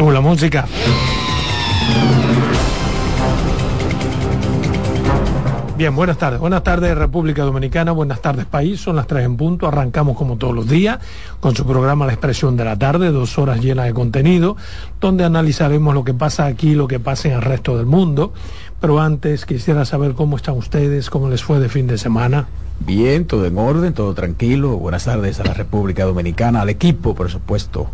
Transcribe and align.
Con 0.00 0.14
la 0.14 0.22
música. 0.22 0.64
Bien, 5.76 5.94
buenas 5.94 6.16
tardes. 6.16 6.40
Buenas 6.40 6.62
tardes 6.62 6.96
República 6.96 7.42
Dominicana, 7.42 7.92
buenas 7.92 8.22
tardes 8.22 8.46
país. 8.46 8.80
Son 8.80 8.96
las 8.96 9.06
tres 9.06 9.26
en 9.26 9.36
punto. 9.36 9.68
Arrancamos 9.68 10.16
como 10.16 10.38
todos 10.38 10.54
los 10.54 10.66
días 10.66 11.00
con 11.40 11.54
su 11.54 11.66
programa 11.66 12.06
La 12.06 12.12
Expresión 12.12 12.56
de 12.56 12.64
la 12.64 12.78
Tarde, 12.78 13.10
dos 13.10 13.36
horas 13.36 13.60
llenas 13.60 13.84
de 13.84 13.92
contenido, 13.92 14.56
donde 15.02 15.24
analizaremos 15.24 15.92
lo 15.92 16.02
que 16.02 16.14
pasa 16.14 16.46
aquí, 16.46 16.74
lo 16.74 16.88
que 16.88 16.98
pasa 16.98 17.28
en 17.28 17.34
el 17.34 17.42
resto 17.42 17.76
del 17.76 17.84
mundo. 17.84 18.32
Pero 18.80 19.00
antes 19.00 19.44
quisiera 19.44 19.84
saber 19.84 20.14
cómo 20.14 20.36
están 20.36 20.56
ustedes, 20.56 21.10
cómo 21.10 21.28
les 21.28 21.44
fue 21.44 21.60
de 21.60 21.68
fin 21.68 21.86
de 21.86 21.98
semana. 21.98 22.48
Bien, 22.80 23.26
todo 23.26 23.44
en 23.44 23.58
orden, 23.58 23.92
todo 23.92 24.14
tranquilo. 24.14 24.78
Buenas 24.78 25.04
tardes 25.04 25.40
a 25.40 25.44
la 25.44 25.52
República 25.52 26.06
Dominicana, 26.06 26.62
al 26.62 26.70
equipo, 26.70 27.14
por 27.14 27.30
supuesto, 27.30 27.90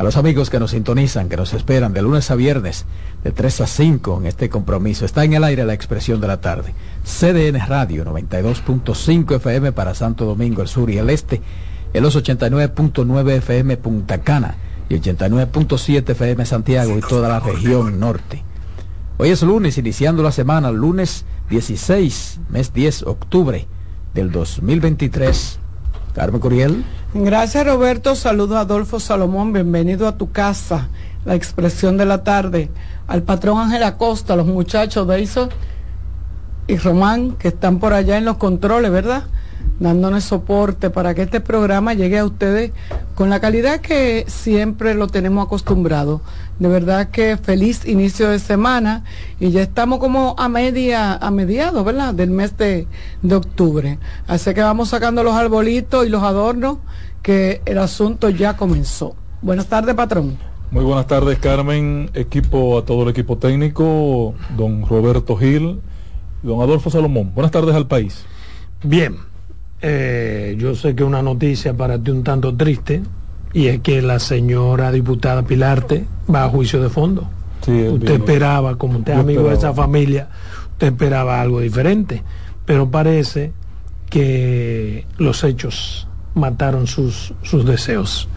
a 0.00 0.02
los 0.02 0.16
amigos 0.16 0.48
que 0.48 0.58
nos 0.58 0.70
sintonizan, 0.70 1.28
que 1.28 1.36
nos 1.36 1.52
esperan 1.52 1.92
de 1.92 2.00
lunes 2.00 2.30
a 2.30 2.34
viernes, 2.34 2.86
de 3.22 3.32
3 3.32 3.60
a 3.60 3.66
5 3.66 4.20
en 4.20 4.26
este 4.28 4.48
compromiso. 4.48 5.04
Está 5.04 5.24
en 5.24 5.34
el 5.34 5.44
aire 5.44 5.66
la 5.66 5.74
expresión 5.74 6.22
de 6.22 6.26
la 6.26 6.40
tarde. 6.40 6.72
CDN 7.04 7.60
Radio 7.68 8.06
92.5 8.06 9.36
FM 9.36 9.72
para 9.72 9.94
Santo 9.94 10.24
Domingo, 10.24 10.62
el 10.62 10.68
sur 10.68 10.88
y 10.88 10.96
el 10.96 11.10
este, 11.10 11.42
en 11.92 12.02
los 12.02 12.16
89.9 12.16 13.30
FM 13.30 13.76
Punta 13.76 14.22
Cana 14.22 14.54
y 14.88 14.94
89.7 14.94 16.08
FM 16.12 16.46
Santiago 16.46 16.96
y 16.96 17.02
toda 17.02 17.28
la 17.28 17.40
región 17.40 18.00
norte. 18.00 18.42
Hoy 19.18 19.28
es 19.28 19.42
lunes, 19.42 19.76
iniciando 19.76 20.22
la 20.22 20.32
semana, 20.32 20.70
lunes 20.70 21.26
16, 21.50 22.40
mes 22.48 22.72
10, 22.72 23.02
octubre 23.02 23.68
del 24.14 24.32
2023. 24.32 25.60
Carmen 26.12 26.40
Curiel. 26.40 26.84
Gracias 27.14 27.66
Roberto, 27.66 28.14
saludo 28.14 28.56
a 28.56 28.60
Adolfo 28.60 29.00
Salomón, 29.00 29.52
bienvenido 29.52 30.06
a 30.08 30.16
tu 30.16 30.30
casa, 30.30 30.88
la 31.24 31.34
expresión 31.34 31.96
de 31.96 32.06
la 32.06 32.22
tarde, 32.24 32.70
al 33.06 33.22
patrón 33.22 33.58
Ángel 33.58 33.82
Acosta, 33.82 34.36
los 34.36 34.46
muchachos 34.46 35.06
de 35.06 35.22
eso 35.22 35.48
y 36.66 36.76
Román 36.76 37.32
que 37.32 37.48
están 37.48 37.78
por 37.78 37.92
allá 37.92 38.16
en 38.16 38.24
los 38.24 38.36
controles, 38.36 38.90
¿verdad? 38.90 39.24
Dándonos 39.80 40.24
soporte 40.24 40.90
para 40.90 41.14
que 41.14 41.22
este 41.22 41.40
programa 41.40 41.94
llegue 41.94 42.18
a 42.18 42.24
ustedes 42.24 42.70
con 43.16 43.30
la 43.30 43.40
calidad 43.40 43.80
que 43.80 44.24
siempre 44.28 44.94
lo 44.94 45.08
tenemos 45.08 45.46
acostumbrado. 45.46 46.20
De 46.58 46.68
verdad 46.68 47.08
que 47.10 47.36
feliz 47.38 47.86
inicio 47.86 48.28
de 48.28 48.38
semana 48.38 49.04
y 49.40 49.50
ya 49.50 49.62
estamos 49.62 49.98
como 49.98 50.36
a 50.38 50.48
media, 50.48 51.14
a 51.14 51.30
mediados, 51.30 51.84
¿verdad? 51.84 52.14
Del 52.14 52.30
mes 52.30 52.56
de, 52.56 52.86
de 53.22 53.34
octubre. 53.34 53.98
Así 54.28 54.54
que 54.54 54.60
vamos 54.60 54.90
sacando 54.90 55.24
los 55.24 55.34
arbolitos 55.34 56.06
y 56.06 56.10
los 56.10 56.22
adornos 56.22 56.78
que 57.22 57.62
el 57.64 57.78
asunto 57.78 58.28
ya 58.28 58.56
comenzó. 58.56 59.16
Buenas 59.42 59.66
tardes, 59.66 59.94
patrón. 59.94 60.36
Muy 60.70 60.84
buenas 60.84 61.06
tardes, 61.06 61.38
Carmen, 61.38 62.10
equipo, 62.14 62.78
a 62.78 62.84
todo 62.84 63.02
el 63.02 63.08
equipo 63.08 63.38
técnico, 63.38 64.34
don 64.56 64.86
Roberto 64.86 65.36
Gil, 65.36 65.80
don 66.42 66.60
Adolfo 66.60 66.90
Salomón. 66.90 67.32
Buenas 67.34 67.50
tardes 67.50 67.74
al 67.74 67.88
país. 67.88 68.24
Bien, 68.84 69.16
eh, 69.82 70.56
yo 70.58 70.74
sé 70.74 70.94
que 70.94 71.04
una 71.04 71.22
noticia 71.22 71.74
para 71.74 71.98
ti 71.98 72.10
un 72.10 72.22
tanto 72.22 72.54
triste 72.54 73.02
y 73.52 73.66
es 73.66 73.80
que 73.80 74.02
la 74.02 74.18
señora 74.18 74.92
diputada 74.92 75.42
Pilarte 75.42 76.06
va 76.32 76.44
a 76.44 76.48
juicio 76.48 76.82
de 76.82 76.88
fondo. 76.88 77.28
usted 77.60 78.10
esperaba, 78.10 78.76
como 78.76 78.98
usted 78.98 79.14
es 79.14 79.18
amigo 79.18 79.48
de 79.48 79.54
esa 79.54 79.72
familia, 79.72 80.28
usted 80.72 80.88
esperaba 80.88 81.40
algo 81.40 81.60
diferente, 81.60 82.22
pero 82.66 82.90
parece 82.90 83.52
que 84.08 85.06
los 85.18 85.42
hechos 85.44 86.06
mataron 86.34 86.86
sus, 86.86 87.32
sus 87.42 87.64
deseos. 87.64 88.28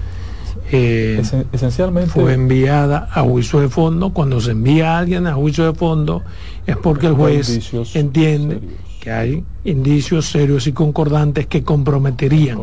Eh, 0.71 1.21
esencialmente 1.51 2.11
fue 2.11 2.33
enviada 2.33 3.09
a 3.11 3.21
juicio 3.21 3.59
de 3.59 3.69
fondo. 3.69 4.11
Cuando 4.11 4.39
se 4.39 4.51
envía 4.51 4.95
a 4.95 4.99
alguien 4.99 5.27
a 5.27 5.33
juicio 5.33 5.65
de 5.65 5.73
fondo 5.73 6.23
es 6.65 6.77
porque 6.77 7.07
el 7.07 7.13
juez 7.13 7.73
entiende 7.95 8.61
que 9.03 9.11
hay 9.11 9.43
indicios 9.65 10.27
serios 10.27 10.65
y 10.65 10.71
concordantes 10.71 11.47
que 11.47 11.61
comprometerían 11.61 12.59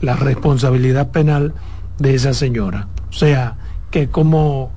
la 0.00 0.16
responsabilidad 0.16 1.12
penal 1.12 1.54
de 1.98 2.16
esa 2.16 2.34
señora. 2.34 2.88
O 3.10 3.12
sea, 3.12 3.56
que 3.92 4.08
como 4.08 4.72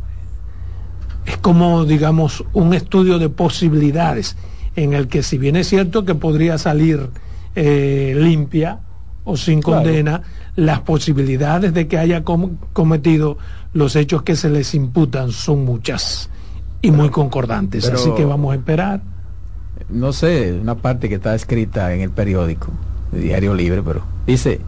es 1.26 1.38
como 1.38 1.86
digamos 1.86 2.44
un 2.54 2.76
estudio 2.76 3.18
de 3.18 3.30
posibilidades 3.30 4.38
en 4.76 4.94
el 4.94 5.08
que 5.08 5.24
si 5.24 5.40
bien 5.40 5.56
es 5.56 5.68
cierto 5.68 6.06
que 6.06 6.14
podría 6.14 6.60
salir 6.60 7.10
eh, 7.56 8.14
limpia 8.16 8.82
o 9.24 9.38
sin 9.38 9.60
condena, 9.60 10.22
las 10.56 10.82
posibilidades 10.82 11.74
de 11.74 11.88
que 11.88 11.98
haya 11.98 12.24
cometido 12.24 13.40
los 13.74 13.96
hechos 13.96 14.22
que 14.22 14.36
se 14.36 14.52
les 14.52 14.76
imputan 14.76 15.32
son 15.32 15.66
muchas 15.66 16.30
y 16.84 16.92
muy 16.92 17.10
concordantes. 17.10 17.90
Así 17.90 18.12
que 18.16 18.24
vamos 18.24 18.54
a 18.54 18.56
esperar 18.56 19.17
no 19.90 20.14
sé, 20.14 20.54
una 20.54 20.76
parte 20.76 21.10
que 21.10 21.16
está 21.16 21.34
escrita 21.36 21.94
en 21.94 22.02
el 22.02 22.10
periódico, 22.10 22.68
el 23.14 23.22
Diario 23.22 23.54
Libre, 23.54 23.82
pero 23.84 24.04
dice, 24.26 24.62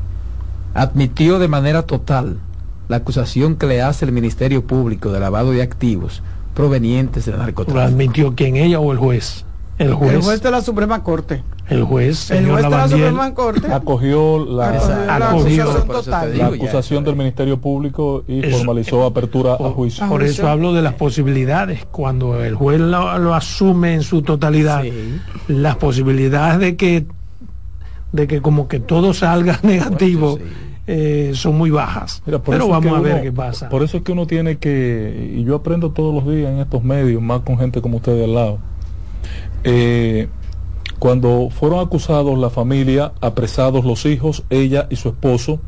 admitió 0.74 1.40
de 1.40 1.48
manera 1.48 1.84
total 1.84 2.38
la 2.88 2.98
acusación 2.98 3.56
que 3.56 3.68
le 3.68 3.82
hace 3.82 4.06
el 4.06 4.12
Ministerio 4.12 4.66
Público 4.66 5.12
de 5.12 5.20
lavado 5.20 5.52
de 5.52 5.62
activos 5.62 6.24
provenientes 6.54 7.26
del 7.26 7.38
narcotráfico. 7.38 7.80
¿Lo 7.80 7.86
admitió 7.86 8.36
quién, 8.36 8.56
ella 8.56 8.80
o 8.80 8.92
el 8.92 8.98
juez? 8.98 9.46
El 9.78 9.94
juez. 9.94 10.42
de 10.42 10.52
la 10.52 10.62
Suprema 10.62 11.04
Corte. 11.04 11.44
El 11.70 11.84
juez, 11.84 12.32
el 12.32 12.50
juez 12.50 12.64
de 12.64 12.70
la 12.70 12.88
Suprema 12.88 13.34
Corte 13.34 13.72
acogió 13.72 14.44
la, 14.44 14.70
acusación, 16.48 17.04
del 17.04 17.16
Ministerio 17.16 17.60
Público 17.60 18.24
y 18.28 18.42
formalizó 18.42 19.06
apertura 19.06 19.54
a 19.54 19.70
juicio. 19.70 20.08
Por 20.10 20.24
eso 20.24 20.48
hablo 20.48 20.74
de 20.74 20.82
las 20.82 20.96
posibilidades. 20.96 21.86
Cuando 21.86 22.44
el 22.44 22.56
juez 22.56 22.80
lo, 22.80 23.36
asume 23.36 23.94
en 23.94 24.02
su 24.02 24.24
totalidad, 24.24 24.84
las 25.48 25.76
posibilidades 25.76 26.60
de 26.60 26.76
que 26.76 27.06
de 28.12 28.26
que 28.26 28.42
como 28.42 28.68
que 28.68 28.80
todo 28.80 29.14
salga 29.14 29.60
negativo. 29.64 30.40
Eh, 30.92 31.34
son 31.36 31.56
muy 31.56 31.70
bajas. 31.70 32.24
pero 32.26 32.68
vamos 32.68 32.98
a 32.98 33.00
ver 33.00 33.22
qué 33.22 33.32
pasa. 33.32 33.70
Por 33.70 33.84
eso 33.84 33.98
es 33.98 34.04
que 34.04 34.12
uno 34.12 34.26
tiene 34.26 34.58
que, 34.58 35.36
y 35.36 35.44
yo 35.44 35.58
aprendo 35.58 35.92
todos 35.92 36.16
los 36.16 36.26
días 36.34 36.52
en 36.52 36.58
estos 36.58 36.84
medios, 36.84 37.22
más 37.22 37.42
con 37.42 37.60
gente 37.60 37.80
como 37.80 37.98
ustedes 37.98 38.24
al 38.24 38.34
lado, 38.34 38.58
eh, 39.64 40.30
cuando 41.00 41.50
fueron 41.50 41.80
acusados 41.80 42.38
la 42.38 42.50
familia, 42.50 43.14
apresados 43.22 43.86
los 43.86 44.06
hijos, 44.06 44.44
ella 44.50 44.88
y 44.90 44.98
su 44.98 45.10
esposo, 45.10 45.60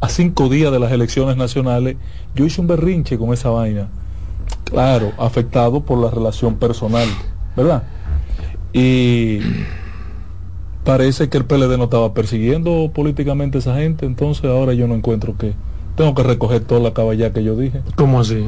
a 0.00 0.08
cinco 0.08 0.48
días 0.48 0.72
de 0.72 0.80
las 0.80 0.92
elecciones 0.92 1.36
nacionales, 1.36 1.96
yo 2.34 2.44
hice 2.44 2.60
un 2.60 2.66
berrinche 2.66 3.16
con 3.16 3.32
esa 3.32 3.50
vaina. 3.50 3.88
Claro, 4.64 5.12
afectado 5.16 5.80
por 5.80 5.98
la 5.98 6.10
relación 6.10 6.56
personal, 6.56 7.08
¿verdad? 7.56 7.84
Y 8.72 9.38
parece 10.82 11.28
que 11.28 11.38
el 11.38 11.44
PLD 11.44 11.78
no 11.78 11.84
estaba 11.84 12.12
persiguiendo 12.12 12.90
políticamente 12.92 13.58
a 13.58 13.60
esa 13.60 13.76
gente, 13.76 14.04
entonces 14.04 14.44
ahora 14.44 14.74
yo 14.74 14.88
no 14.88 14.96
encuentro 14.96 15.36
que 15.38 15.54
tengo 15.96 16.14
que 16.14 16.24
recoger 16.24 16.64
toda 16.64 16.80
la 16.80 16.92
caballa 16.92 17.32
que 17.32 17.44
yo 17.44 17.56
dije. 17.56 17.80
¿Cómo 17.94 18.20
así? 18.20 18.44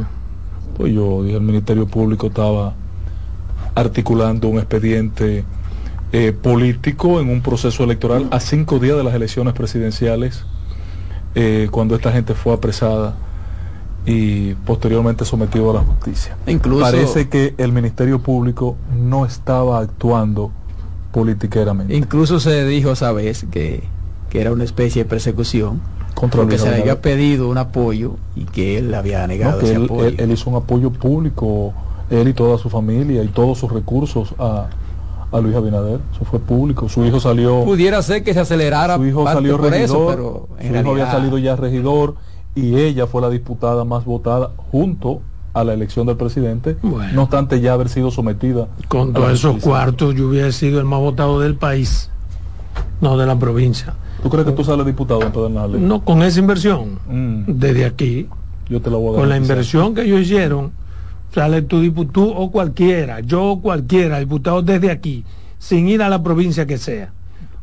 Pues 0.77 0.93
yo 0.93 1.23
dije, 1.23 1.37
el 1.37 1.43
Ministerio 1.43 1.87
Público 1.87 2.27
estaba 2.27 2.75
articulando 3.77 4.49
un 4.49 4.59
expediente 4.59 5.45
eh, 6.13 6.33
político 6.33 7.21
en 7.21 7.29
un 7.29 7.43
proceso 7.43 7.83
electoral 7.83 8.29
a 8.31 8.41
cinco 8.41 8.79
días 8.79 8.97
de 8.97 9.05
las 9.05 9.15
elecciones 9.15 9.55
presidenciales, 9.55 10.45
eh, 11.35 11.69
cuando 11.71 11.97
esta 11.97 12.13
gente 12.13 12.35
fue 12.35 12.55
apresada 12.55 13.17
y 14.07 14.55
posteriormente 14.55 15.25
sometido 15.25 15.71
a 15.73 15.75
la 15.75 15.81
justicia. 15.81 16.37
Incluso, 16.47 16.81
Parece 16.81 17.29
que 17.29 17.55
el 17.59 17.73
Ministerio 17.73 18.21
Público 18.21 18.77
no 18.97 19.27
estaba 19.27 19.81
actuando 19.81 20.53
politiqueramente. 21.13 21.97
Incluso 21.97 22.39
se 22.39 22.65
dijo 22.67 22.93
esa 22.93 23.11
vez 23.11 23.45
que, 23.51 23.83
que 24.31 24.41
era 24.41 24.53
una 24.53 24.63
especie 24.63 25.03
de 25.03 25.11
persecución 25.11 25.81
contra 26.15 26.43
porque 26.43 26.57
se 26.57 26.71
le 26.71 26.83
había 26.83 27.03
pedido 27.03 27.49
un 27.49 27.59
apoyo 27.59 28.17
y 28.37 28.45
que 28.45 28.79
él 28.79 28.95
había 28.95 29.27
negado 29.27 29.61
ese 29.61 29.77
apoyo. 29.77 30.15
él, 30.17 30.31
hizo 30.31 30.51
un 30.51 30.57
apoyo 30.57 30.91
público 30.91 31.75
él 32.11 32.29
y 32.29 32.33
toda 32.33 32.59
su 32.59 32.71
familia 32.71 33.25
y 33.25 33.29
todos 33.29 33.59
sus 33.59 33.73
recursos 33.73 34.35
a, 34.39 34.69
a 35.33 35.41
Luis 35.41 35.55
Abinader. 35.55 36.01
Eso 36.15 36.25
fue 36.25 36.39
público. 36.39 36.89
Su 36.89 37.05
hijo 37.05 37.21
salió. 37.21 37.65
Pudiera 37.65 38.03
ser 38.03 38.23
que 38.23 38.33
se 38.35 38.41
acelerara. 38.41 38.97
Su 38.97 39.07
hijo 39.07 39.25
salió 39.25 39.59
regidor. 39.59 40.15
pero 40.15 40.49
su 40.61 40.75
hijo 40.75 40.91
había 40.91 41.11
salido 41.11 41.39
ya 41.39 41.57
regidor 41.57 42.15
y 42.55 42.77
ella 42.77 43.07
fue 43.07 43.21
la 43.21 43.31
disputada 43.31 43.85
más 43.85 44.05
votada 44.05 44.51
junto 44.71 45.21
a 45.57 45.65
la 45.65 45.73
elección 45.73 46.07
del 46.07 46.17
presidente, 46.19 46.77
no 46.83 47.23
obstante 47.23 47.63
ya 47.63 47.73
haber 47.73 47.89
sido 47.89 48.11
sometida. 48.11 48.69
Con 48.89 49.15
todos 49.15 49.33
esos 49.33 49.57
cuartos 49.63 50.15
yo 50.15 50.29
hubiera 50.29 50.53
sido 50.53 50.79
el 50.81 50.85
más 50.85 51.01
votado 51.01 51.41
del 51.41 51.55
país, 51.55 52.11
no 53.01 53.17
de 53.17 53.27
la 53.27 53.39
provincia. 53.39 53.95
¿Tú 54.23 54.29
crees 54.29 54.47
que 54.47 54.53
tú 54.53 54.65
sales 54.65 54.85
diputado 54.85 55.23
en? 55.23 55.89
No, 55.89 56.05
con 56.05 56.23
esa 56.23 56.41
inversión, 56.41 56.99
mm. 57.09 57.45
desde 57.47 57.87
aquí, 57.87 58.29
yo 58.69 58.83
te 58.83 58.91
la 58.91 58.99
voy 58.99 59.15
a 59.15 59.21
con 59.21 59.29
la 59.31 59.39
inversión 59.39 59.95
que 59.95 60.03
ellos 60.03 60.21
hicieron, 60.21 60.73
sale 61.37 61.61
tu 61.61 61.93
tú 62.07 62.31
o 62.31 62.51
cualquiera, 62.51 63.21
yo 63.21 63.43
o 63.45 63.61
cualquiera, 63.61 64.21
diputado 64.21 64.63
desde 64.63 64.91
aquí, 64.91 65.23
sin 65.59 65.87
ir 65.87 66.01
a 66.01 66.09
la 66.09 66.23
provincia 66.23 66.67
que 66.67 66.79
sea. 66.79 67.13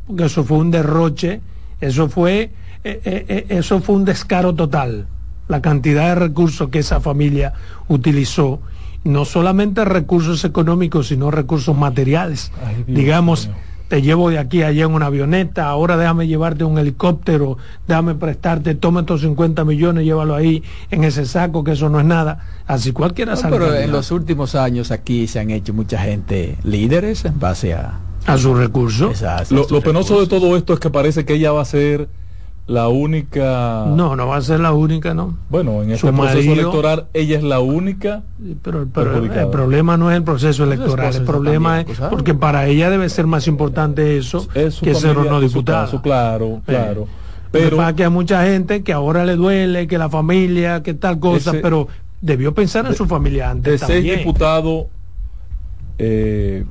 Porque 0.06 0.26
eso 0.26 0.44
fue 0.44 0.58
un 0.58 0.70
derroche, 0.70 1.40
eso 1.80 2.08
fue, 2.08 2.52
eh, 2.84 3.00
eh, 3.04 3.24
eh, 3.28 3.46
eso 3.48 3.80
fue 3.80 3.96
un 3.96 4.04
descaro 4.04 4.54
total. 4.54 5.08
la 5.46 5.60
cantidad 5.60 6.08
de 6.08 6.14
recursos 6.14 6.70
que 6.70 6.78
esa 6.78 7.00
familia 7.00 7.52
utilizó, 7.88 8.60
no 9.02 9.24
solamente 9.24 9.84
recursos 9.84 10.42
económicos, 10.44 11.08
sino 11.08 11.30
recursos 11.30 11.76
materiales. 11.76 12.50
Digamos, 12.86 13.50
te 13.88 14.02
llevo 14.02 14.30
de 14.30 14.38
aquí 14.38 14.62
a 14.62 14.68
allá 14.68 14.84
en 14.84 14.94
una 14.94 15.06
avioneta, 15.06 15.66
ahora 15.66 15.96
déjame 15.96 16.26
llevarte 16.26 16.64
un 16.64 16.78
helicóptero, 16.78 17.58
déjame 17.86 18.14
prestarte, 18.14 18.74
toma 18.74 19.00
estos 19.00 19.20
50 19.20 19.64
millones, 19.64 20.04
llévalo 20.04 20.34
ahí 20.34 20.62
en 20.90 21.04
ese 21.04 21.26
saco, 21.26 21.64
que 21.64 21.72
eso 21.72 21.88
no 21.88 22.00
es 22.00 22.06
nada. 22.06 22.46
Así 22.66 22.92
cualquiera 22.92 23.36
sabe. 23.36 23.58
Pero 23.58 23.74
en 23.74 23.92
los 23.92 24.10
últimos 24.10 24.54
años 24.54 24.90
aquí 24.90 25.26
se 25.26 25.40
han 25.40 25.50
hecho 25.50 25.74
mucha 25.74 25.98
gente 25.98 26.56
líderes 26.64 27.24
en 27.24 27.38
base 27.38 27.74
a... 27.74 28.00
A 28.26 28.38
sus 28.38 28.56
recursos. 28.56 29.22
lo, 29.50 29.80
penoso 29.82 30.18
de 30.18 30.26
todo 30.26 30.56
esto 30.56 30.72
es 30.72 30.80
que 30.80 30.88
parece 30.88 31.26
que 31.26 31.34
ella 31.34 31.52
va 31.52 31.60
a 31.60 31.66
ser 31.66 32.08
la 32.66 32.88
única. 32.88 33.84
No, 33.88 34.16
no 34.16 34.26
va 34.26 34.36
a 34.36 34.42
ser 34.42 34.60
la 34.60 34.72
única, 34.72 35.12
¿no? 35.12 35.36
Bueno, 35.50 35.82
en 35.82 35.90
este 35.90 36.12
proceso 36.12 36.52
electoral 36.52 37.06
ella 37.12 37.36
es 37.36 37.42
la 37.42 37.60
única. 37.60 38.22
Pero, 38.62 38.82
el 38.82 38.88
problema 38.88 39.96
no 39.96 40.10
es 40.10 40.16
el 40.16 40.24
proceso 40.24 40.64
electoral, 40.64 41.14
el 41.14 41.24
problema 41.24 41.80
es 41.80 41.86
porque 42.10 42.34
para 42.34 42.66
ella 42.66 42.90
debe 42.90 43.08
ser 43.08 43.26
más 43.26 43.46
importante 43.46 44.16
eso 44.16 44.48
que 44.48 44.94
ser 44.94 45.18
o 45.18 45.24
no 45.24 45.40
diputado. 45.40 46.00
claro, 46.02 46.62
claro. 46.66 47.06
Pero 47.50 47.76
para 47.76 47.94
que 47.94 48.02
hay 48.02 48.10
mucha 48.10 48.44
gente 48.44 48.82
que 48.82 48.92
ahora 48.92 49.24
le 49.24 49.36
duele, 49.36 49.86
que 49.86 49.96
la 49.96 50.08
familia, 50.08 50.82
que 50.82 50.92
tal 50.92 51.20
cosa, 51.20 51.52
pero 51.62 51.86
debió 52.20 52.52
pensar 52.52 52.86
en 52.86 52.94
su 52.96 53.06
familia 53.06 53.50
antes. 53.50 53.80
De 53.80 53.86
seis 53.86 54.18
diputados, 54.18 54.86
eh, 55.98 56.64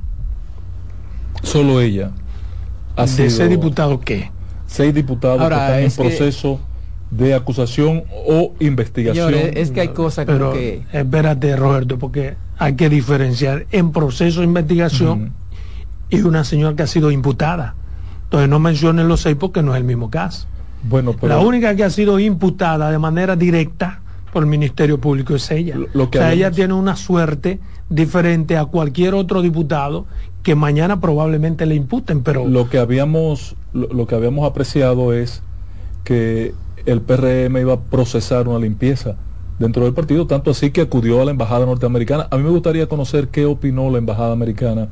solo 1.42 1.80
ella. 1.80 2.10
¿De 2.96 3.26
ese 3.26 3.48
diputado 3.48 3.98
qué? 4.00 4.30
Seis 4.74 4.92
diputados 4.92 5.38
que 5.38 5.54
están 5.54 5.78
en 5.80 5.90
proceso 5.92 6.60
de 7.10 7.34
acusación 7.34 8.04
o 8.26 8.54
investigación. 8.58 9.32
es 9.34 9.70
que 9.70 9.80
hay 9.82 9.88
cosas 9.88 10.26
Pero, 10.26 10.52
que... 10.52 10.82
Espérate, 10.92 11.54
Roberto, 11.56 11.98
porque 11.98 12.34
hay 12.58 12.74
que 12.74 12.88
diferenciar 12.88 13.66
en 13.70 13.92
proceso 13.92 14.40
de 14.40 14.46
investigación 14.46 15.32
y 16.10 16.20
una 16.22 16.44
señora 16.44 16.74
que 16.74 16.82
ha 16.82 16.86
sido 16.86 17.10
imputada. 17.10 17.74
Entonces 18.24 18.48
no 18.48 18.58
mencionen 18.58 19.06
los 19.06 19.20
seis 19.20 19.36
porque 19.38 19.62
no 19.62 19.74
es 19.74 19.78
el 19.78 19.84
mismo 19.84 20.10
caso. 20.10 20.48
Bueno, 20.82 21.14
La 21.22 21.38
única 21.38 21.74
que 21.76 21.84
ha 21.84 21.90
sido 21.90 22.18
imputada 22.18 22.90
de 22.90 22.98
manera 22.98 23.36
directa 23.36 24.00
por 24.32 24.42
el 24.42 24.48
Ministerio 24.48 24.98
Público 24.98 25.36
es 25.36 25.50
ella. 25.50 25.76
o 25.94 26.08
sea, 26.12 26.32
ella 26.32 26.50
tiene 26.50 26.74
una 26.74 26.96
suerte 26.96 27.60
diferente 27.88 28.56
a 28.56 28.64
cualquier 28.64 29.14
otro 29.14 29.40
diputado 29.40 30.06
que 30.44 30.54
mañana 30.54 31.00
probablemente 31.00 31.64
le 31.66 31.74
imputen, 31.74 32.22
pero... 32.22 32.46
Lo 32.46 32.68
que 32.68 32.78
habíamos, 32.78 33.56
lo, 33.72 34.06
que 34.06 34.14
habíamos 34.14 34.48
apreciado 34.48 35.14
es 35.14 35.42
que 36.04 36.54
el 36.84 37.00
PRM 37.00 37.56
iba 37.56 37.72
a 37.72 37.80
procesar 37.80 38.46
una 38.46 38.58
limpieza 38.58 39.16
dentro 39.58 39.84
del 39.84 39.94
partido, 39.94 40.26
tanto 40.26 40.50
así 40.50 40.70
que 40.70 40.82
acudió 40.82 41.22
a 41.22 41.24
la 41.24 41.30
embajada 41.30 41.64
norteamericana. 41.64 42.28
A 42.30 42.36
mí 42.36 42.42
me 42.42 42.50
gustaría 42.50 42.86
conocer 42.86 43.28
qué 43.28 43.46
opinó 43.46 43.90
la 43.90 43.96
embajada 43.96 44.32
americana 44.32 44.88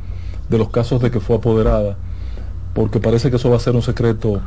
de 0.49 0.57
los 0.57 0.71
casos 0.71 1.03
de 1.03 1.11
que 1.11 1.21
fue 1.21 1.37
apoderada, 1.37 1.99
porque 2.75 2.99
parece 2.99 3.29
que 3.29 3.37
eso 3.37 3.51
va 3.51 3.57
a 3.57 3.61
ser 3.61 3.77
un 3.77 3.83
secreto 3.83 4.41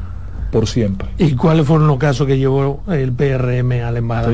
por 0.55 0.67
siempre. 0.67 1.09
¿Y 1.17 1.33
cuáles 1.33 1.67
fueron 1.67 1.85
los 1.85 1.97
casos 1.97 2.25
que 2.25 2.37
llevó 2.37 2.79
el 2.87 3.11
PRM 3.11 3.73
a 3.83 3.91
la 3.91 3.99
embajada? 3.99 4.33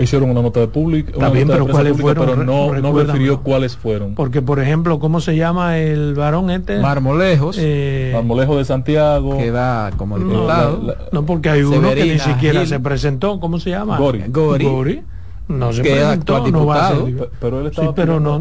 hicieron 0.00 0.30
una 0.30 0.40
nota 0.40 0.60
de 0.60 0.68
público, 0.68 1.12
pero 1.20 1.66
¿cuáles 1.66 2.00
fueron? 2.00 2.24
Pero 2.24 2.42
no, 2.42 2.74
no 2.74 2.98
refirió 2.98 3.42
cuáles 3.42 3.76
fueron. 3.76 4.14
Porque, 4.14 4.40
por 4.40 4.60
ejemplo, 4.60 4.98
¿cómo 4.98 5.20
se 5.20 5.36
llama 5.36 5.76
el 5.76 6.14
varón 6.14 6.48
este? 6.48 6.80
Marmolejos. 6.80 7.58
Eh, 7.60 8.12
Marmolejos 8.14 8.56
de 8.56 8.64
Santiago. 8.64 9.36
Que 9.36 9.50
va 9.50 9.90
como 9.98 10.18
diputado. 10.18 10.96
No, 11.12 11.26
porque 11.26 11.50
hay 11.50 11.62
uno 11.64 11.92
que 11.92 12.14
ni 12.14 12.18
siquiera 12.18 12.64
se 12.64 12.80
presentó. 12.80 13.38
¿Cómo 13.38 13.60
se 13.60 13.68
llama? 13.70 13.98
Gori. 13.98 14.22
Gori 14.28 15.02
no 15.48 15.72
se 15.72 15.82
que 15.82 16.02
actual 16.02 16.50
no 16.50 16.66
va 16.66 16.88
a 16.88 16.90
ser, 16.90 17.30
pero 17.40 17.60
él 17.60 17.66
estaba 17.68 17.88
sí, 17.88 17.92
pero 17.94 18.18
no 18.18 18.38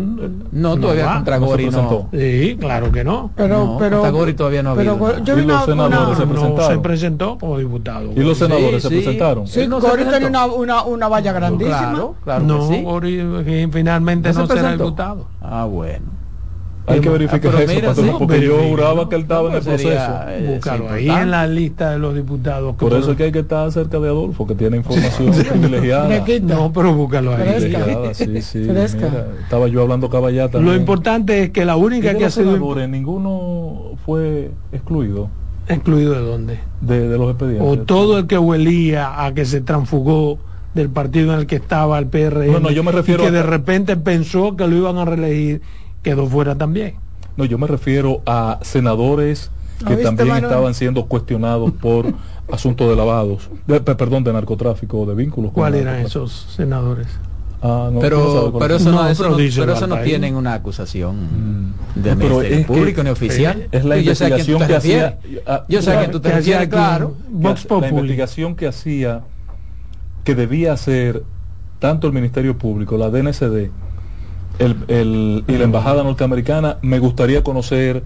no 0.51 0.77
todavía 0.77 1.13
contra 1.15 1.37
Gori 1.37 1.69
no, 1.69 2.09
sí 2.11 2.57
claro 2.59 2.91
que 2.91 3.03
no. 3.03 3.31
Pero 3.35 3.77
pero 3.79 4.11
Gori 4.11 4.33
todavía 4.33 4.63
no 4.63 4.75
pero 4.75 5.23
yo 5.23 5.35
vi 5.35 5.43
los 5.43 5.65
senadores 5.65 6.17
se 6.17 6.25
presentaron 6.25 6.55
no 6.57 6.67
se 6.67 6.77
presentó 6.79 7.37
como 7.37 7.57
diputado. 7.57 8.11
Y 8.15 8.19
los 8.19 8.37
senadores 8.37 8.81
se 8.81 8.89
presentaron. 8.89 9.47
Sí 9.47 9.67
Gori 9.67 10.05
tenía 10.05 10.27
una, 10.27 10.45
una, 10.45 10.83
una 10.83 11.07
valla 11.07 11.31
grandísima. 11.31 11.91
Claro, 11.91 12.15
claro 12.23 12.43
no 12.43 12.67
Gori 12.67 13.69
finalmente 13.71 14.33
no 14.33 14.47
será 14.47 14.71
diputado. 14.71 15.27
Ah 15.41 15.65
bueno 15.65 16.24
hay 16.87 16.99
que 16.99 17.09
verificar 17.09 17.55
ah, 17.55 17.63
eso, 17.63 18.17
porque 18.19 18.41
yo 18.41 18.57
juraba 18.69 19.09
que 19.09 19.15
él 19.15 19.23
estaba 19.23 19.49
en 19.49 19.55
el 19.55 19.63
proceso. 19.63 19.89
Eh, 20.29 20.59
ahí 20.89 21.09
en 21.09 21.31
la 21.31 21.47
lista 21.47 21.91
de 21.91 21.99
los 21.99 22.15
diputados. 22.15 22.75
Por 22.75 22.93
eso 22.93 23.11
es 23.11 23.17
que 23.17 23.23
hay 23.23 23.31
que 23.31 23.39
estar 23.39 23.71
cerca 23.71 23.99
de 23.99 24.09
Adolfo, 24.09 24.45
que 24.45 24.55
tiene 24.55 24.77
información 24.77 25.31
privilegiada. 25.31 26.23
No, 26.41 26.71
pero 26.71 26.93
búscalo 26.93 27.35
ahí. 27.35 28.13
Sí, 28.13 28.41
sí, 28.41 28.67
estaba 29.43 29.67
yo 29.67 29.81
hablando 29.81 30.09
caballata. 30.09 30.59
Lo 30.59 30.75
importante 30.75 31.43
es 31.43 31.49
que 31.49 31.65
la 31.65 31.75
única 31.75 32.15
que 32.15 32.25
ha 32.25 32.29
sido... 32.29 32.55
Ninguno 32.87 33.97
fue 34.05 34.51
excluido. 34.71 35.29
¿Excluido 35.67 36.13
de 36.13 36.21
dónde? 36.21 36.59
De, 36.81 37.07
de 37.07 37.17
los 37.17 37.31
expedientes. 37.31 37.67
O 37.67 37.79
todo 37.79 38.19
el 38.19 38.27
que 38.27 38.37
huelía 38.37 39.25
a 39.25 39.33
que 39.33 39.45
se 39.45 39.61
transfugó 39.61 40.37
del 40.75 40.89
partido 40.89 41.33
en 41.33 41.39
el 41.39 41.47
que 41.47 41.55
estaba 41.55 41.97
el 41.97 42.07
PRM. 42.07 42.51
No, 42.51 42.59
no, 42.59 42.71
yo 42.71 42.83
me 42.83 42.91
refiero 42.91 43.23
y 43.23 43.25
que 43.27 43.31
de 43.31 43.43
repente 43.43 43.97
pensó 43.97 44.55
que 44.55 44.67
lo 44.67 44.75
iban 44.75 44.97
a 44.97 45.05
reelegir 45.05 45.61
quedó 46.05 46.27
fuera 46.27 46.55
también. 46.55 46.95
No, 47.35 47.45
yo 47.45 47.57
me 47.57 47.65
refiero 47.65 48.21
a 48.27 48.59
senadores 48.61 49.49
que 49.85 49.97
también 49.97 50.37
estaban 50.37 50.73
siendo 50.75 51.07
cuestionados 51.07 51.71
por 51.71 52.13
asuntos 52.51 52.87
de 52.87 52.95
lavados, 52.95 53.49
perdón, 53.65 54.23
de 54.23 54.31
narcotráfico, 54.31 55.05
de 55.05 55.15
vínculos. 55.15 55.51
¿Cuáles 55.51 55.81
eran 55.81 55.99
esos 55.99 56.31
senadores? 56.55 57.07
Ah, 57.61 57.89
no, 57.91 57.99
pero, 57.99 58.53
pero, 58.59 58.75
eso 58.75 58.91
no, 58.91 59.07
eso 59.07 59.27
no, 59.27 59.37
pero 59.37 59.73
eso 59.73 59.87
no 59.87 59.97
tienen 60.01 60.35
una 60.35 60.53
acusación 60.53 61.73
mm. 61.95 62.01
de 62.01 62.15
no, 62.15 62.67
público 62.67 63.03
ni 63.03 63.09
oficial. 63.09 63.67
Es, 63.71 63.83
la 63.83 63.97
investigación 63.97 64.65
que 64.67 64.75
hacía. 64.75 65.17
Yo 65.67 65.81
sé 65.81 65.97
que 65.99 66.07
tú 66.09 66.19
te 66.19 66.31
refieres, 66.31 66.67
claro. 66.67 67.15
Vox 67.29 67.65
la 67.67 67.89
investigación 67.89 68.55
que 68.55 68.67
hacía, 68.67 69.23
que 70.23 70.35
debía 70.35 70.73
hacer 70.73 71.23
tanto 71.79 72.05
el 72.05 72.13
Ministerio 72.13 72.55
Público, 72.57 72.97
la 72.97 73.09
DNCD, 73.09 73.71
el, 74.59 75.43
y 75.47 75.51
la 75.53 75.63
embajada 75.63 76.03
norteamericana, 76.03 76.77
me 76.81 76.99
gustaría 76.99 77.43
conocer 77.43 78.03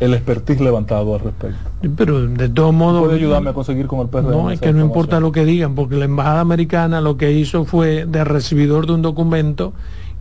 el 0.00 0.14
expertise 0.14 0.60
levantado 0.60 1.14
al 1.14 1.20
respecto. 1.20 1.58
Pero 1.96 2.26
de 2.26 2.48
todos 2.48 2.74
modos... 2.74 3.02
¿Puede 3.02 3.16
ayudarme 3.16 3.50
a 3.50 3.54
conseguir 3.54 3.86
con 3.86 4.00
el 4.00 4.08
PRM? 4.08 4.30
No, 4.30 4.50
es 4.50 4.60
que 4.60 4.72
no 4.72 4.84
importa 4.84 5.20
lo 5.20 5.32
que 5.32 5.44
digan, 5.44 5.74
porque 5.74 5.96
la 5.96 6.04
embajada 6.04 6.40
americana 6.40 7.00
lo 7.00 7.16
que 7.16 7.32
hizo 7.32 7.64
fue 7.64 8.06
de 8.06 8.24
recibidor 8.24 8.86
de 8.86 8.92
un 8.92 9.02
documento 9.02 9.72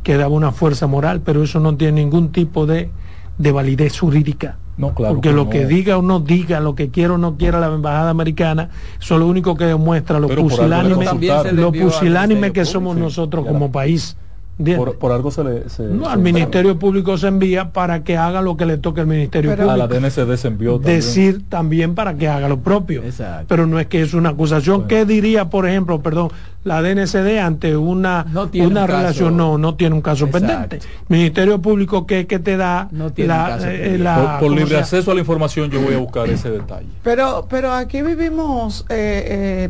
que 0.04 0.18
daba 0.18 0.34
una 0.34 0.52
fuerza 0.52 0.88
moral, 0.88 1.22
pero 1.26 1.44
eso 1.44 1.60
no 1.60 1.76
tiene 1.76 2.04
ningún 2.04 2.32
tipo 2.32 2.66
de, 2.66 2.90
de 3.38 3.52
validez 3.52 4.00
jurídica. 4.00 4.58
No, 4.78 4.94
claro 4.94 5.16
Porque 5.16 5.32
lo 5.32 5.50
que 5.50 5.66
diga 5.66 5.98
o 5.98 6.02
no 6.02 6.20
diga, 6.20 6.60
lo 6.60 6.76
que 6.76 6.90
quiera 6.90 7.14
o 7.14 7.18
no 7.18 7.38
quiera 7.38 7.60
la 7.60 7.68
embajada 7.68 8.10
americana, 8.10 8.70
eso 9.00 9.16
es 9.16 9.20
lo 9.20 9.28
único 9.28 9.56
que 9.56 9.66
demuestra 9.66 10.20
lo 10.20 10.28
pusilánime, 10.28 12.52
que 12.52 12.66
somos 12.66 12.98
nosotros 12.98 13.46
como 13.46 13.72
país. 13.72 14.18
Por, 14.58 15.12
algo 15.12 15.32
se 15.32 15.44
le... 15.44 15.64
no, 15.90 16.08
al 16.08 16.20
Ministerio 16.20 16.80
Público 16.80 17.18
se 17.18 17.28
envía 17.28 17.74
para 17.74 18.06
que 18.06 18.16
haga 18.16 18.42
lo 18.42 18.56
que 18.56 18.66
le 18.66 18.78
toque 18.78 19.02
al 19.02 19.08
Ministerio 19.08 19.52
Público. 19.52 19.70
A 19.70 19.76
la 19.76 19.88
DNCD 19.88 20.38
se 20.38 20.48
envió 20.48 20.76
también. 20.76 20.96
Decir 20.96 21.44
también 21.50 21.94
para 21.94 22.14
que 22.16 22.30
haga 22.30 22.48
lo 22.48 22.60
propio. 22.62 23.04
Pero 23.50 23.68
no 23.68 23.80
es 23.82 23.88
que 23.88 24.02
es 24.02 24.14
una 24.14 24.30
acusación. 24.30 24.88
¿Qué 24.88 25.06
diría, 25.06 25.50
por 25.50 25.68
ejemplo, 25.68 26.02
perdón, 26.02 26.30
la 26.64 26.82
DNCD 26.82 27.40
ante 27.40 27.76
una, 27.76 28.26
una 28.54 28.88
relación? 28.88 29.36
No, 29.36 29.58
no 29.58 29.76
tiene 29.76 29.94
un 29.94 30.02
caso 30.02 30.30
pendiente. 30.30 30.80
Ministerio 31.10 31.62
Público, 31.62 32.08
¿qué, 32.08 32.26
que 32.26 32.40
te 32.40 32.56
da 32.56 32.88
la, 32.92 33.58
eh, 33.62 34.40
por, 34.40 34.52
libre 34.52 34.78
acceso 34.78 35.12
a 35.12 35.16
la 35.16 35.20
información 35.20 35.70
yo 35.70 35.82
voy 35.82 35.96
a 35.96 35.98
buscar 35.98 36.30
ese 36.30 36.50
detalle. 36.50 36.88
Pero, 37.04 37.46
pero 37.50 37.74
aquí 37.74 38.02
vivimos... 38.02 38.86
Eh, 38.90 39.68
eh, 39.68 39.70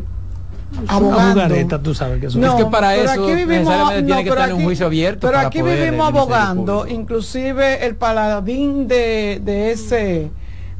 abogando. 0.88 1.80
tú 1.80 1.94
sabes 1.94 2.20
que 2.20 2.26
eso 2.26 2.38
no, 2.38 2.58
es 2.58 2.64
que 2.64 2.70
para 2.70 2.96
eso 2.96 3.22
aquí 3.22 3.34
vivimos, 3.34 3.74
tiene 3.92 4.24
que 4.24 4.30
estar 4.30 4.52
un 4.52 4.64
juicio 4.64 4.86
abierto. 4.86 5.26
Pero 5.26 5.38
aquí 5.38 5.62
vivimos 5.62 6.08
abogando, 6.08 6.86
inclusive 6.86 7.86
el 7.86 7.96
paladín 7.96 8.88
de, 8.88 9.40
de 9.44 9.70
ese 9.72 10.30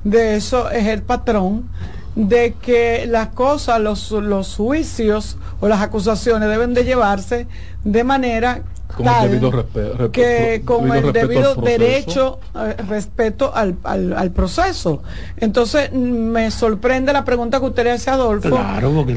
de 0.04 0.36
eso 0.36 0.70
es 0.70 0.86
el 0.86 1.02
patrón 1.02 1.68
de 2.14 2.54
que 2.54 3.06
las 3.06 3.28
cosas, 3.28 3.80
los, 3.80 4.10
los 4.12 4.54
juicios 4.56 5.36
o 5.60 5.68
las 5.68 5.82
acusaciones 5.82 6.48
deben 6.48 6.74
de 6.74 6.84
llevarse 6.84 7.46
de 7.84 8.04
manera 8.04 8.62
con 8.96 9.06
el 9.06 9.30
debido 9.30 9.50
respeto, 9.50 10.10
que 10.10 10.62
con 10.64 10.90
el 10.90 11.12
debido 11.12 11.54
derecho 11.56 12.38
eh, 12.54 12.76
respeto 12.88 13.52
al, 13.54 13.76
al, 13.84 14.30
proceso 14.30 15.02
entonces 15.36 15.92
me 15.92 16.50
sorprende 16.50 17.12
la 17.12 17.24
pregunta 17.24 17.60
que 17.60 17.66
usted 17.66 17.84
le 17.84 17.92
hace 17.92 18.10
a 18.10 18.14
Adolfo 18.14 18.58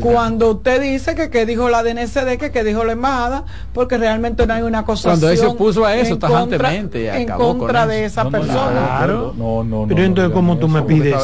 cuando 0.02 0.52
usted 0.52 0.82
dice 0.82 1.16
que 1.16 1.30
que 1.30 1.46
dijo 1.46 1.70
la 1.70 1.82
DNCD 1.84 2.38
que 2.38 2.52
que 2.52 2.64
dijo 2.64 2.84
la 2.84 2.92
embajada 2.92 3.46
porque 3.74 3.98
realmente 3.98 4.46
no 4.46 4.54
hay 4.54 4.64
una 4.64 4.84
cosa 4.84 5.10
cuando 5.10 5.30
él 5.30 5.38
se 5.38 5.46
opuso 5.46 5.86
a 5.86 5.96
eso 5.96 6.18
tajantemente 6.18 7.10
en 7.10 7.30
contra 7.30 7.88
de 7.88 8.06
esa 8.06 8.30
persona 8.30 8.98
claro 8.98 9.34
no, 9.38 9.64
no, 9.64 9.86
pero 9.88 10.04
entonces 10.04 10.34
como 10.34 10.58
tú 10.58 10.68
me 10.68 10.82
pides 10.82 11.16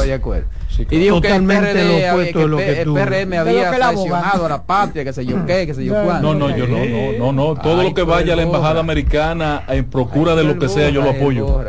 y 0.78 0.96
dijo 0.96 1.20
totalmente 1.20 1.72
que 1.72 1.80
el 1.80 1.88
lo 1.88 2.12
opuesto 2.12 2.38
de 2.38 2.48
lo 2.48 2.56
que 2.58 2.84
tú. 2.84 2.98
El 2.98 3.04
PRM 3.04 3.32
había 3.34 3.70
traicionado 3.70 4.46
a 4.46 4.48
la 4.48 4.62
patria, 4.62 5.04
que 5.04 5.12
se 5.12 5.24
yo 5.24 5.44
qué, 5.46 5.66
que 5.66 5.74
se 5.74 5.84
yo 5.84 5.94
cuándo. 6.04 6.34
No, 6.34 6.48
no, 6.48 6.56
yo 6.56 6.66
no, 6.66 6.78
no, 6.78 7.32
no, 7.32 7.32
no. 7.32 7.60
Todo 7.60 7.82
lo 7.82 7.94
que 7.94 8.02
vaya 8.02 8.34
a 8.34 8.36
la 8.36 8.42
embajada 8.42 8.80
americana 8.80 9.64
en 9.68 9.84
procura 9.86 10.34
de 10.34 10.44
lo 10.44 10.58
que 10.58 10.68
sea, 10.68 10.90
yo 10.90 11.02
lo 11.02 11.10
apoyo. 11.10 11.62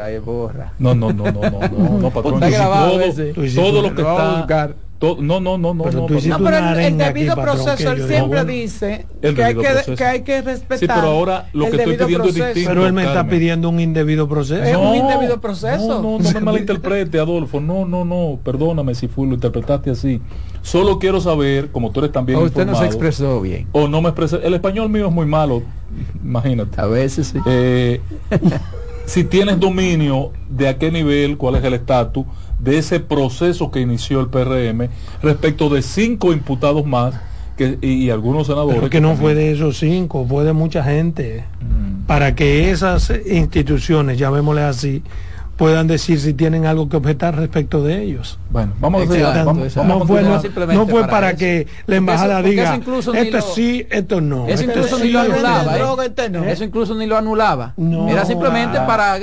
No, 0.79 0.95
no, 0.95 1.13
no, 1.13 1.31
no, 1.31 1.41
no, 1.41 1.59
no, 1.59 1.99
no, 1.99 2.09
patrón. 2.11 2.39
Todo 2.39 3.81
lo 3.81 3.95
que 3.95 4.01
está 4.01 4.75
no, 4.99 5.39
no, 5.39 5.57
no, 5.57 5.73
no. 5.73 5.83
Pero, 5.83 6.01
no, 6.01 6.07
pero 6.07 6.79
el, 6.79 6.97
debido 6.97 7.35
proceso, 7.35 7.91
él 7.91 8.07
siempre 8.07 8.45
dice 8.45 9.05
que 9.21 9.43
hay 9.43 9.55
que, 9.55 9.95
que 9.95 10.03
hay 10.03 10.21
que 10.21 10.41
respetar. 10.41 10.79
Sí, 10.79 10.87
pero 10.87 11.01
ahora 11.01 11.49
lo 11.53 11.69
que 11.69 11.77
estoy 11.77 11.97
pidiendo 11.97 12.27
es 12.29 12.35
distinto. 12.35 12.69
Pero 12.69 12.87
él 12.87 12.93
me 12.93 13.05
está 13.05 13.27
pidiendo 13.27 13.69
un 13.69 13.79
indebido 13.79 14.27
proceso. 14.27 14.63
Es 14.63 14.75
un 14.75 14.95
indebido 14.95 15.39
proceso. 15.39 15.87
No, 15.87 16.01
no, 16.01 16.19
no 16.19 16.31
me 16.31 16.41
malinterprete, 16.41 17.19
Adolfo. 17.19 17.61
No, 17.61 17.85
no, 17.85 18.05
no. 18.05 18.39
Perdóname 18.43 18.95
si 18.95 19.07
fue, 19.07 19.27
lo 19.27 19.35
interpretaste 19.35 19.91
así. 19.91 20.19
Solo 20.63 20.97
quiero 20.97 21.21
saber, 21.21 21.71
como 21.71 21.91
tú 21.91 21.99
eres 21.99 22.11
también. 22.11 22.39
usted 22.39 22.65
no 22.65 22.75
se 22.75 22.85
expresó 22.85 23.39
bien. 23.39 23.67
O 23.73 23.87
no 23.87 24.01
me 24.01 24.09
expresé. 24.09 24.39
El 24.43 24.55
español 24.55 24.89
mío 24.89 25.07
es 25.07 25.13
muy 25.13 25.25
malo. 25.25 25.61
Imagínate. 26.23 26.81
A 26.81 26.87
veces 26.87 27.27
sí. 27.27 27.39
Eh, 27.45 28.01
si 29.05 29.23
tienes 29.23 29.59
dominio 29.59 30.31
de 30.49 30.67
a 30.67 30.77
qué 30.77 30.91
nivel, 30.91 31.37
cuál 31.37 31.55
es 31.55 31.63
el 31.63 31.73
estatus 31.73 32.25
de 32.59 32.77
ese 32.77 32.99
proceso 32.99 33.71
que 33.71 33.81
inició 33.81 34.19
el 34.19 34.27
PRM 34.27 34.89
respecto 35.21 35.69
de 35.69 35.81
cinco 35.81 36.33
imputados 36.33 36.85
más 36.85 37.15
que, 37.55 37.77
y, 37.81 38.09
algunos 38.09 38.47
senadores. 38.47 38.89
que 38.89 39.01
no 39.01 39.15
fue 39.15 39.33
de 39.33 39.51
esos 39.51 39.77
cinco, 39.77 40.25
fue 40.27 40.43
de 40.43 40.53
mucha 40.53 40.83
gente. 40.83 41.43
Mm. 41.61 42.05
Para 42.05 42.35
que 42.35 42.69
esas 42.69 43.11
instituciones, 43.25 44.17
llamémosle 44.17 44.61
así, 44.61 45.03
puedan 45.57 45.87
decir 45.87 46.19
si 46.19 46.33
tienen 46.33 46.65
algo 46.65 46.87
que 46.87 46.97
objetar 46.97 47.35
respecto 47.35 47.83
de 47.83 48.03
ellos. 48.03 48.39
Bueno, 48.51 48.73
vamos 48.79 49.07
a 49.07 49.11
ver. 49.11 49.45
no, 49.45 50.05
fue, 50.05 50.21
no, 50.21 50.87
fue 50.87 51.07
para, 51.07 51.35
que 51.35 51.67
la 51.87 51.95
embajada 51.95 52.41
diga, 52.43 52.75
esto 52.75 53.41
sí, 53.41 53.85
esto 53.89 54.21
no. 54.21 54.47
Eso 54.47 54.63
incluso 54.63 54.99
ni 54.99 55.09
lo 55.09 55.19
anulaba. 55.19 55.75
Eso 56.47 56.63
incluso 56.63 56.93
ni 56.95 57.07
lo 57.07 57.17
anulaba. 57.17 57.73
Era 58.07 58.23
simplemente 58.23 58.77
para... 58.81 59.17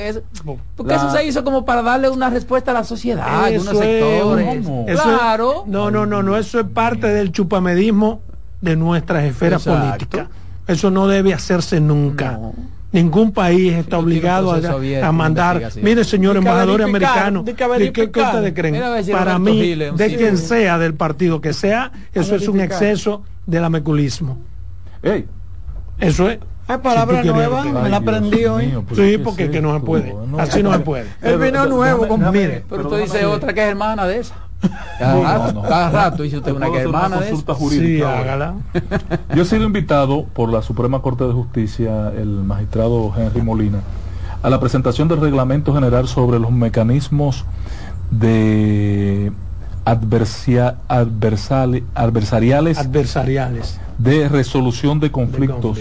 porque 0.76 0.94
eso 0.94 1.10
se 1.10 1.24
hizo 1.24 1.44
como 1.44 1.64
para 1.64 1.82
darle 1.82 2.10
una 2.10 2.28
respuesta 2.28 2.72
a 2.72 2.74
la 2.74 2.84
sociedad, 2.84 3.26
a 3.26 3.44
algunos 3.46 3.78
sectores. 3.78 4.66
claro. 5.00 5.64
no, 5.66 5.90
no, 5.90 6.04
no, 6.04 6.22
no, 6.22 6.36
eso 6.36 6.60
es 6.60 6.66
parte 6.66 7.06
del 7.06 7.30
chupamedismo 7.32 8.20
de 8.60 8.76
nuestras 8.76 9.24
esferas 9.24 9.64
políticas. 9.64 10.28
Eso 10.66 10.90
no 10.90 11.06
debe 11.06 11.32
hacerse 11.32 11.80
nunca. 11.80 12.40
Ningún 12.94 13.32
país 13.32 13.72
está 13.72 13.98
obligado 13.98 14.52
a, 14.52 15.10
mandar. 15.10 15.72
Mire, 15.82 16.04
señor 16.04 16.36
embajador 16.36 16.80
americano, 16.80 17.42
¿de 17.42 17.52
qué 17.92 18.04
ustedes 18.04 18.54
creen? 18.54 18.80
Para 19.10 19.36
mí, 19.40 19.74
de 19.74 20.16
quien 20.16 20.38
sea, 20.38 20.78
del 20.78 20.94
partido 20.94 21.40
que 21.40 21.52
sea, 21.52 21.90
eso 22.12 22.36
es 22.36 22.46
un 22.46 22.60
exceso 22.60 23.24
del 23.46 23.64
ameculismo. 23.64 24.38
Eso 25.98 26.30
es. 26.30 26.38
Hay 26.68 26.78
palabra 26.78 27.24
nueva, 27.24 27.64
me 27.64 27.88
la 27.88 27.96
aprendí 27.96 28.44
hoy. 28.46 28.72
sí, 28.94 29.18
porque 29.18 29.50
que 29.50 29.60
no 29.60 29.74
se 29.74 29.84
puede. 29.84 30.14
Así 30.38 30.62
no 30.62 30.72
se 30.72 30.78
puede. 30.78 31.06
El 31.20 31.38
vino 31.38 31.66
nuevo, 31.66 32.16
mire. 32.16 32.64
Pero 32.70 32.84
usted 32.84 33.02
dice 33.02 33.26
otra 33.26 33.52
que 33.52 33.60
es 33.60 33.70
hermana 33.70 34.06
de 34.06 34.20
esa. 34.20 34.36
Cada, 34.99 35.90
rato 35.90 36.23
dice 36.23 36.38
usted 36.38 36.52
una 36.52 36.68
hermana 36.68 37.21
de 37.21 37.30
consulta 37.30 37.54
jurídica. 37.54 38.54
Yo 39.35 39.42
he 39.42 39.44
sido 39.44 39.64
invitado 39.64 40.25
por 40.25 40.50
la 40.50 40.62
Suprema 40.62 41.00
Corte 41.02 41.25
de 41.25 41.33
Justicia, 41.33 42.12
el 42.16 42.28
magistrado 42.28 43.12
Henry 43.16 43.42
Molina, 43.42 43.80
a 44.42 44.50
la 44.50 44.61
presentación 44.61 45.09
del 45.09 45.21
reglamento 45.21 45.75
general 45.75 46.09
sobre 46.09 46.38
los 46.38 46.50
mecanismos 46.50 47.44
de 48.11 49.33
adversia, 49.84 50.76
adversariales, 50.88 51.84
adversariales 52.78 53.80
de 53.98 54.28
resolución 54.28 54.98
de 55.00 55.10
conflictos. 55.10 55.78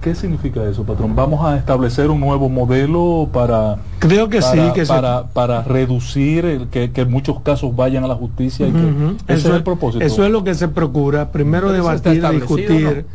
¿Qué, 0.00 0.14
significa 0.14 0.64
eso, 0.64 0.84
patrón? 0.84 1.14
¿Vamos 1.14 1.44
a 1.44 1.56
establecer 1.56 2.10
un 2.10 2.20
nuevo 2.20 2.48
modelo 2.48 3.28
para... 3.32 3.78
Creo 3.98 4.28
que 4.28 4.42
sí, 4.42 4.58
que 4.74 4.84
para, 4.86 5.26
para 5.28 5.62
reducir 5.62 6.44
el, 6.44 6.68
que, 6.68 6.90
que, 6.90 7.04
muchos 7.04 7.40
casos 7.40 7.74
vayan 7.76 8.04
a 8.04 8.08
la 8.08 8.14
justicia. 8.14 8.66
Y 8.66 8.72
que, 8.72 9.32
eso, 9.32 9.48
es 9.48 9.54
el 9.54 9.62
propósito. 9.62 10.04
Eso 10.04 10.24
es 10.24 10.30
lo 10.30 10.42
que 10.42 10.54
se 10.54 10.68
procura. 10.68 11.30
Primero 11.30 11.70
debatir, 11.70 12.26
discutir. 12.30 13.06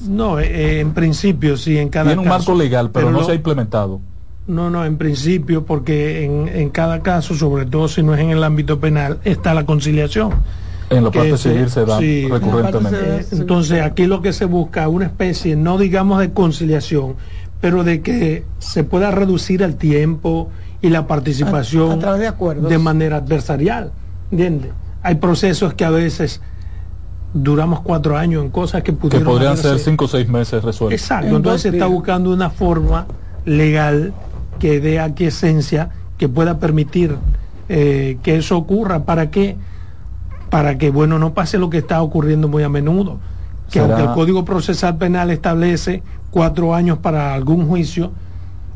No, 0.00 0.38
eh, 0.38 0.80
en 0.80 0.92
principio 0.92 1.56
sí, 1.56 1.76
en 1.76 1.88
cada 1.88 2.06
Tiene 2.06 2.22
un 2.22 2.28
marco 2.28 2.54
legal, 2.54 2.90
pero, 2.90 3.10
no 3.10 3.24
se 3.24 3.32
ha 3.32 3.34
implementado. 3.34 4.00
No, 4.48 4.70
no, 4.70 4.84
en 4.84 4.96
principio, 4.96 5.64
porque 5.64 6.24
en, 6.24 6.48
en 6.48 6.70
cada 6.70 7.02
caso, 7.02 7.34
sobre 7.34 7.66
todo 7.66 7.86
si 7.86 8.02
no 8.02 8.14
es 8.14 8.20
en 8.20 8.30
el 8.30 8.42
ámbito 8.42 8.80
penal, 8.80 9.18
está 9.24 9.54
la 9.54 9.64
conciliación. 9.66 10.32
En 10.90 11.04
la 11.04 11.10
parte 11.10 11.36
civil 11.36 11.68
se 11.68 11.84
da 11.84 12.00
recurrentemente. 12.00 13.26
Entonces, 13.32 13.82
aquí 13.82 14.06
lo 14.06 14.22
que 14.22 14.32
se 14.32 14.46
busca 14.46 14.82
es 14.82 14.88
una 14.88 15.06
especie, 15.06 15.54
no 15.54 15.76
digamos 15.76 16.18
de 16.20 16.32
conciliación, 16.32 17.16
pero 17.60 17.84
de 17.84 18.00
que 18.00 18.44
se 18.58 18.84
pueda 18.84 19.10
reducir 19.10 19.62
el 19.62 19.76
tiempo 19.76 20.48
y 20.80 20.88
la 20.88 21.06
participación 21.06 22.00
de, 22.00 22.78
manera 22.78 23.16
adversarial. 23.16 23.92
¿Entiendes? 24.30 24.72
Hay 25.02 25.16
procesos 25.16 25.74
que 25.74 25.84
a 25.84 25.90
veces 25.90 26.40
duramos 27.34 27.80
cuatro 27.80 28.16
años 28.16 28.42
en 28.42 28.50
cosas 28.50 28.82
que 28.82 28.92
pudieron 28.92 29.26
que 29.26 29.30
podrían 29.30 29.56
ser 29.56 29.78
cinco 29.78 30.06
o 30.06 30.08
seis 30.08 30.28
meses 30.28 30.62
resueltos. 30.64 30.98
Exacto. 30.98 31.36
Entonces 31.36 31.62
se 31.62 31.68
está 31.68 31.86
buscando 31.86 32.32
una 32.32 32.48
forma 32.48 33.06
legal 33.44 34.14
que 34.58 34.80
dé 34.80 35.00
aquiescencia, 35.00 35.90
que 36.16 36.28
pueda 36.28 36.58
permitir 36.58 37.16
eh, 37.68 38.18
que 38.22 38.36
eso 38.36 38.56
ocurra. 38.56 39.04
¿Para 39.04 39.30
qué? 39.30 39.56
Para 40.50 40.78
que, 40.78 40.90
bueno, 40.90 41.18
no 41.18 41.34
pase 41.34 41.58
lo 41.58 41.70
que 41.70 41.78
está 41.78 42.02
ocurriendo 42.02 42.48
muy 42.48 42.62
a 42.62 42.68
menudo. 42.68 43.18
Que 43.70 43.80
aunque 43.80 44.02
el 44.02 44.12
Código 44.12 44.44
Procesal 44.44 44.96
Penal 44.96 45.30
establece 45.30 46.02
cuatro 46.30 46.74
años 46.74 46.98
para 46.98 47.34
algún 47.34 47.66
juicio, 47.66 48.12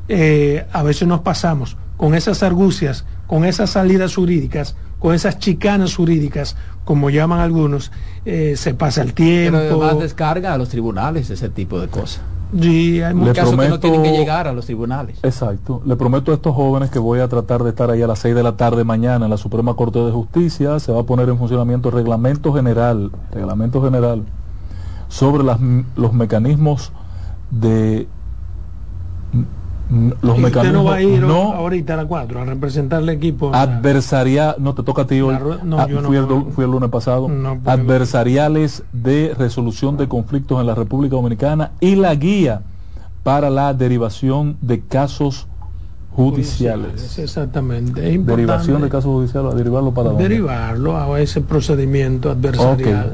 eh, 0.09 0.67
a 0.73 0.83
veces 0.83 1.09
nos 1.09 1.21
pasamos 1.21 1.77
con 1.97 2.15
esas 2.15 2.43
argucias, 2.43 3.07
con 3.27 3.45
esas 3.45 3.71
salidas 3.71 4.15
jurídicas, 4.15 4.77
con 4.99 5.15
esas 5.15 5.39
chicanas 5.39 5.95
jurídicas, 5.95 6.57
como 6.85 7.11
llaman 7.11 7.41
algunos, 7.41 7.93
eh, 8.25 8.55
se 8.57 8.75
pasa 8.75 9.03
el 9.03 9.15
tiempo. 9.15 9.59
Pero 9.59 9.83
además 9.83 10.03
descarga 10.03 10.53
a 10.53 10.59
los 10.59 10.69
tribunales 10.69 11.31
ese 11.31 11.49
tipo 11.49 11.81
de 11.81 11.89
cosas. 11.89 12.21
Sí, 12.61 13.01
hay 13.01 13.15
muchos 13.15 13.35
casos 13.35 13.57
que 13.57 13.69
no 13.69 13.81
tienen 13.81 14.03
que 14.03 14.13
llegar 14.13 14.47
a 14.47 14.53
los 14.53 14.67
tribunales. 14.67 15.19
Exacto. 15.23 15.83
Le 15.87 15.97
prometo 15.97 16.33
a 16.33 16.35
estos 16.35 16.55
jóvenes 16.55 16.91
que 16.91 16.99
voy 16.99 17.21
a 17.21 17.29
tratar 17.29 17.63
de 17.63 17.71
estar 17.71 17.91
ahí 17.91 18.03
a 18.03 18.07
las 18.07 18.19
6 18.19 18.35
de 18.35 18.43
la 18.43 18.57
tarde 18.57 18.85
mañana 18.85 19.27
en 19.27 19.31
la 19.31 19.37
Suprema 19.37 19.75
Corte 19.75 19.99
de 19.99 20.13
Justicia. 20.13 20.79
Se 20.79 20.93
va 20.93 21.01
a 21.01 21.05
poner 21.05 21.29
en 21.29 21.39
funcionamiento 21.39 21.89
el 21.89 21.95
reglamento 21.95 22.53
general, 22.53 23.11
reglamento 23.31 23.83
general 23.83 24.25
sobre 25.09 25.45
las, 25.45 25.59
los 25.97 26.13
mecanismos 26.13 26.93
de 27.51 28.09
los 30.23 30.39
mecanismos 30.39 30.73
no 30.73 30.85
va 30.85 30.95
a 30.97 31.03
ir 31.03 31.23
ahorita 31.23 31.95
a 31.95 31.97
las 31.99 32.07
4 32.07 32.41
a 32.41 32.45
representar 32.47 33.03
el 33.03 33.11
equipo 33.11 33.55
adversaria 33.55 34.57
no 34.59 34.75
te 34.75 34.83
toca 34.83 35.03
a 35.03 35.07
ti 35.07 35.21
hoy. 35.21 35.37
No, 35.63 35.79
ah, 35.79 35.87
fui, 35.87 36.17
el, 36.17 36.27
fui, 36.53 36.65
el, 36.65 36.71
lunes 36.71 36.89
pasado. 36.89 37.29
Adversariales 37.67 38.85
de 38.93 39.35
resolución 39.39 39.97
de 39.99 40.09
conflictos 40.09 40.61
en 40.61 40.67
la 40.67 40.75
República 40.75 41.17
Dominicana 41.17 41.73
y 41.81 41.97
la 41.97 42.15
guía 42.15 42.63
para 43.23 43.51
la 43.51 43.75
derivación 43.75 44.57
de 44.63 44.81
casos 44.81 45.47
judiciales. 46.15 47.19
Exactamente. 47.19 48.19
Derivación 48.19 48.83
de 48.83 48.89
casos 48.89 49.11
judiciales, 49.11 49.53
a 49.53 49.57
derivarlo 49.57 49.93
para 49.93 50.11
Derivarlo 50.13 50.97
a 50.97 51.21
ese 51.21 51.41
procedimiento 51.41 52.31
adversarial 52.31 53.13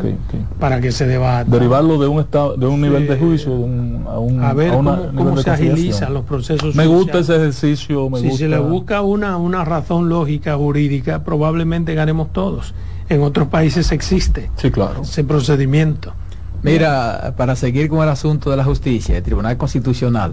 para 0.59 0.81
que 0.81 0.91
se 0.91 1.07
debata. 1.07 1.49
Derivarlo 1.49 1.99
de 1.99 2.09
un 2.09 2.21
estado, 2.21 2.57
de 2.57 2.67
un 2.67 2.81
nivel 2.81 3.07
de 3.07 3.17
juicio 3.17 3.53
a, 3.53 4.19
un, 4.19 4.43
a 4.43 4.53
ver 4.53 4.73
cómo, 4.73 5.37
se 5.37 5.51
agilizan 5.51 6.13
los 6.13 6.25
procesos. 6.25 6.75
Me 6.75 6.87
gusta 6.87 7.21
ese 7.21 7.37
ejercicio. 7.37 8.09
si 8.17 8.33
se 8.33 8.49
le 8.49 8.59
busca 8.59 9.03
una, 9.03 9.37
una 9.37 9.65
razón 9.65 10.09
lógica 10.09 10.57
jurídica, 10.57 11.23
probablemente 11.23 11.95
ganemos 11.95 12.33
todos. 12.33 12.75
En 13.09 13.23
otros 13.23 13.49
países 13.49 13.91
existe 13.93 14.51
sí, 14.57 14.71
claro. 14.71 15.03
ese 15.03 15.25
procedimiento. 15.25 16.13
Mira, 16.63 17.35
para 17.37 17.55
seguir 17.55 17.89
con 17.89 18.03
el 18.03 18.09
asunto 18.09 18.51
de 18.51 18.57
la 18.57 18.65
justicia, 18.65 19.17
el 19.17 19.23
Tribunal 19.23 19.57
Constitucional 19.57 20.33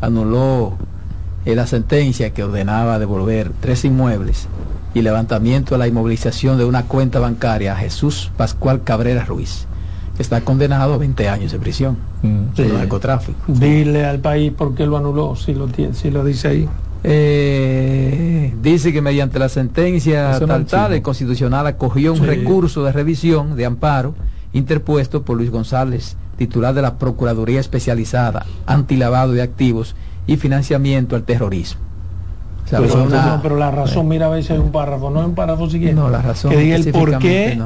anuló 0.00 0.72
la 1.54 1.66
sentencia 1.66 2.30
que 2.30 2.42
ordenaba 2.42 2.98
devolver 2.98 3.52
tres 3.60 3.84
inmuebles 3.84 4.48
y 4.94 5.02
levantamiento 5.02 5.74
de 5.74 5.78
la 5.78 5.86
inmovilización 5.86 6.58
de 6.58 6.64
una 6.64 6.84
cuenta 6.84 7.20
bancaria 7.20 7.74
a 7.74 7.76
Jesús 7.76 8.32
Pascual 8.36 8.82
Cabrera 8.82 9.24
Ruiz, 9.24 9.66
que 10.16 10.22
está 10.22 10.40
condenado 10.40 10.94
a 10.94 10.96
20 10.96 11.28
años 11.28 11.52
de 11.52 11.58
prisión 11.58 11.98
mm, 12.22 12.72
narcotráfico. 12.72 13.38
Dile 13.46 14.06
al 14.06 14.18
país 14.18 14.52
por 14.52 14.74
qué 14.74 14.86
lo 14.86 14.96
anuló, 14.96 15.36
si 15.36 15.54
lo, 15.54 15.68
si 15.92 16.10
lo 16.10 16.24
dice 16.24 16.48
ahí. 16.48 16.68
Eh, 17.04 18.52
dice 18.60 18.92
que 18.92 19.00
mediante 19.00 19.38
la 19.38 19.48
sentencia 19.48 20.40
tal, 20.44 20.66
tal, 20.66 20.94
el 20.94 21.02
constitucional 21.02 21.66
acogió 21.66 22.12
un 22.12 22.26
recurso 22.26 22.82
de 22.82 22.90
revisión 22.90 23.54
de 23.54 23.66
amparo 23.66 24.14
interpuesto 24.52 25.22
por 25.22 25.36
Luis 25.36 25.50
González, 25.50 26.16
titular 26.36 26.74
de 26.74 26.82
la 26.82 26.98
Procuraduría 26.98 27.60
Especializada 27.60 28.46
Antilavado 28.66 29.32
de 29.32 29.42
Activos 29.42 29.94
y 30.26 30.36
financiamiento 30.36 31.16
al 31.16 31.22
terrorismo. 31.22 31.80
pero, 32.70 33.56
la 33.56 33.70
razón, 33.70 34.08
mira 34.08 34.26
a 34.26 34.30
veces 34.30 34.52
hay 34.52 34.58
un 34.58 34.72
párrafo, 34.72 35.10
no 35.10 35.20
es 35.20 35.26
un 35.26 35.34
párrafo 35.34 35.68
siguiente. 35.70 36.00
No, 36.00 36.10
la 36.10 36.22
razón. 36.22 36.50
Que 36.50 36.58
diga 36.58 36.76
el 36.76 36.92
por 36.92 37.18
qué, 37.18 37.60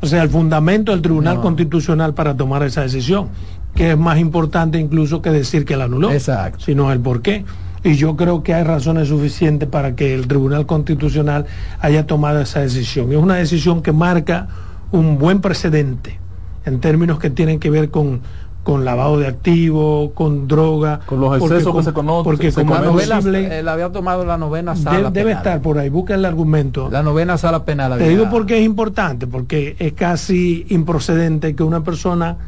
o 0.00 0.06
sea, 0.06 0.22
el 0.22 0.28
fundamento 0.28 0.92
del 0.92 1.02
Tribunal 1.02 1.40
Constitucional 1.40 2.14
para 2.14 2.36
tomar 2.36 2.62
esa 2.62 2.82
decisión, 2.82 3.28
que 3.74 3.92
es 3.92 3.98
más 3.98 4.18
importante 4.18 4.78
incluso 4.78 5.20
que 5.22 5.30
decir 5.30 5.64
que 5.64 5.76
la 5.76 5.84
anuló, 5.84 6.10
Exacto. 6.12 6.60
sino 6.60 6.92
el 6.92 7.00
por 7.00 7.22
qué. 7.22 7.44
Y 7.84 7.94
yo 7.94 8.16
creo 8.16 8.42
que 8.42 8.52
hay 8.52 8.64
razones 8.64 9.08
suficientes 9.08 9.68
para 9.68 9.94
que 9.94 10.14
el 10.14 10.26
Tribunal 10.26 10.66
Constitucional 10.66 11.46
haya 11.78 12.06
tomado 12.06 12.40
esa 12.40 12.60
decisión. 12.60 13.12
Es 13.12 13.18
una 13.18 13.36
decisión 13.36 13.82
que 13.82 13.92
marca 13.92 14.48
un 14.90 15.18
buen 15.18 15.40
precedente 15.40 16.18
en 16.64 16.80
términos 16.80 17.18
que 17.18 17.30
tienen 17.30 17.60
que 17.60 17.70
ver 17.70 17.90
con 17.90 18.22
con 18.66 18.84
lavado 18.84 19.16
de 19.16 19.28
activos, 19.28 20.10
con 20.12 20.48
droga. 20.48 20.98
Con 21.06 21.20
los 21.20 21.40
excesos 21.40 21.72
que 21.72 21.84
se 21.84 21.92
conocen. 21.92 22.24
Porque 22.24 22.50
como 22.50 22.74
la, 22.74 22.80
novela, 22.80 23.20
eh, 23.20 23.62
la 23.62 23.74
había 23.74 23.92
tomado 23.92 24.24
la 24.24 24.36
novena 24.36 24.74
sala 24.74 25.08
Debe, 25.12 25.30
estar 25.30 25.62
por 25.62 25.78
ahí, 25.78 25.88
busca 25.88 26.16
el 26.16 26.24
argumento. 26.24 26.90
La 26.90 27.00
novena 27.00 27.38
sala 27.38 27.64
penal. 27.64 27.96
Te 27.96 28.08
digo 28.08 28.28
porque 28.28 28.58
es 28.58 28.64
importante, 28.64 29.28
porque 29.28 29.76
es 29.78 29.92
casi 29.92 30.66
improcedente 30.68 31.54
que 31.54 31.62
una 31.62 31.84
persona, 31.84 32.38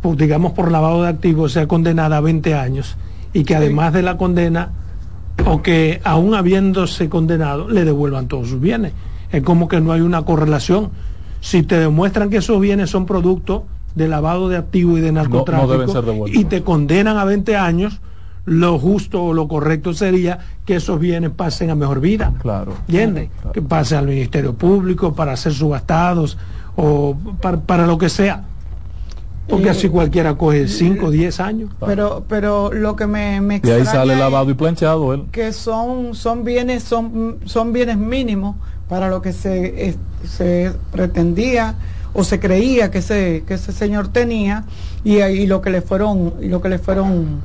pues, 0.00 0.16
digamos 0.16 0.50
por 0.50 0.72
lavado 0.72 1.04
de 1.04 1.10
activos, 1.10 1.52
sea 1.52 1.68
condenada 1.68 2.16
a 2.16 2.20
20 2.20 2.54
años 2.56 2.96
y 3.32 3.44
que 3.44 3.54
además 3.54 3.92
de 3.92 4.02
la 4.02 4.16
condena, 4.16 4.72
o 5.46 5.62
que 5.62 6.00
aún 6.02 6.34
habiéndose 6.34 7.08
condenado, 7.08 7.68
le 7.68 7.84
devuelvan 7.84 8.26
todos 8.26 8.48
sus 8.48 8.60
bienes. 8.60 8.94
Es 9.30 9.44
como 9.44 9.68
que 9.68 9.80
no 9.80 9.92
hay 9.92 10.00
una 10.00 10.24
correlación. 10.24 10.90
Si 11.40 11.62
te 11.62 11.78
demuestran 11.78 12.30
que 12.30 12.38
esos 12.38 12.60
bienes 12.60 12.90
son 12.90 13.06
producto 13.06 13.64
de 13.94 14.08
lavado 14.08 14.48
de 14.48 14.56
activos 14.56 14.98
y 14.98 15.02
de 15.02 15.12
narcotráfico 15.12 16.26
y 16.26 16.44
te 16.44 16.62
condenan 16.62 17.16
a 17.18 17.24
20 17.24 17.56
años, 17.56 18.00
lo 18.44 18.78
justo 18.78 19.22
o 19.22 19.34
lo 19.34 19.46
correcto 19.48 19.92
sería 19.94 20.38
que 20.64 20.76
esos 20.76 20.98
bienes 20.98 21.30
pasen 21.30 21.70
a 21.70 21.74
mejor 21.74 22.00
vida. 22.00 22.32
Claro. 22.40 22.72
¿Entiendes? 22.88 23.30
Que 23.52 23.62
pasen 23.62 23.98
al 23.98 24.06
Ministerio 24.06 24.54
Público 24.54 25.14
para 25.14 25.36
ser 25.36 25.52
subastados 25.52 26.38
o 26.76 27.16
para, 27.40 27.86
lo 27.86 27.98
que 27.98 28.08
sea. 28.08 28.44
Porque 29.48 29.70
así 29.70 29.88
cualquiera 29.88 30.36
coge 30.36 30.68
5 30.68 31.06
o 31.06 31.10
10 31.10 31.40
años. 31.40 31.70
Pero 31.84 32.24
pero 32.28 32.72
lo 32.72 32.96
que 32.96 33.06
me, 33.06 33.40
me 33.40 33.60
Y 33.62 33.70
ahí 33.70 33.84
sale 33.84 34.16
lavado 34.16 34.50
y 34.50 34.54
planchado 34.54 35.12
él. 35.12 35.24
Que 35.30 35.52
son 35.52 36.14
son 36.14 36.44
bienes 36.44 36.84
son 36.84 37.38
son 37.44 37.72
bienes 37.72 37.98
mínimos 37.98 38.56
para 38.88 39.10
lo 39.10 39.20
que 39.20 39.32
se 39.32 39.96
se 40.24 40.72
pretendía 40.92 41.74
o 42.14 42.24
se 42.24 42.40
creía 42.40 42.90
que 42.90 42.98
ese, 42.98 43.44
que 43.46 43.54
ese 43.54 43.72
señor 43.72 44.08
tenía 44.08 44.64
y, 45.04 45.20
y 45.20 45.46
lo 45.46 45.62
que 45.62 45.70
le 45.70 45.82
fueron, 45.82 46.34
y 46.40 46.48
lo 46.48 46.60
que 46.60 46.68
le 46.68 46.78
fueron 46.78 47.40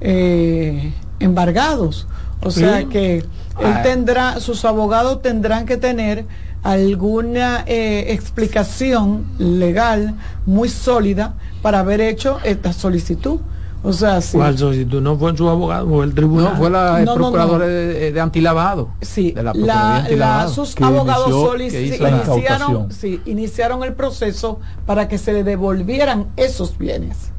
eh, 0.00 0.92
embargados. 1.20 2.06
O 2.40 2.50
sea 2.50 2.84
que 2.84 3.16
él 3.18 3.24
ah. 3.64 3.82
tendrá, 3.82 4.40
sus 4.40 4.64
abogados 4.64 5.22
tendrán 5.22 5.66
que 5.66 5.76
tener 5.76 6.24
alguna 6.62 7.64
eh, 7.66 8.06
explicación 8.12 9.26
legal 9.38 10.14
muy 10.46 10.68
sólida 10.68 11.34
para 11.62 11.80
haber 11.80 12.00
hecho 12.00 12.38
esta 12.44 12.72
solicitud. 12.72 13.40
O 13.82 13.92
sea, 13.92 14.20
sí. 14.20 14.36
¿Cuál 14.36 14.58
solicitud? 14.58 15.00
¿No 15.00 15.16
fue 15.16 15.36
su 15.36 15.48
abogado 15.48 15.86
o 15.88 16.02
el 16.02 16.14
tribunal? 16.14 16.52
No, 16.52 16.58
fue 16.58 16.70
la, 16.70 17.00
el 17.00 17.06
procurador 17.06 17.60
De, 17.60 18.20
antilavado. 18.20 18.90
Sí, 19.00 19.32
de 19.32 19.42
la, 19.42 19.52
la, 19.54 20.48
sus 20.48 20.76
abogados 20.80 21.54
iniciaron, 21.60 22.90
sí, 22.90 23.20
iniciaron 23.24 23.84
el 23.84 23.92
proceso 23.92 24.58
para 24.84 25.08
que 25.08 25.18
se 25.18 25.32
le 25.32 25.44
devolvieran 25.44 26.26
esos 26.36 26.76
bienes. 26.76 27.32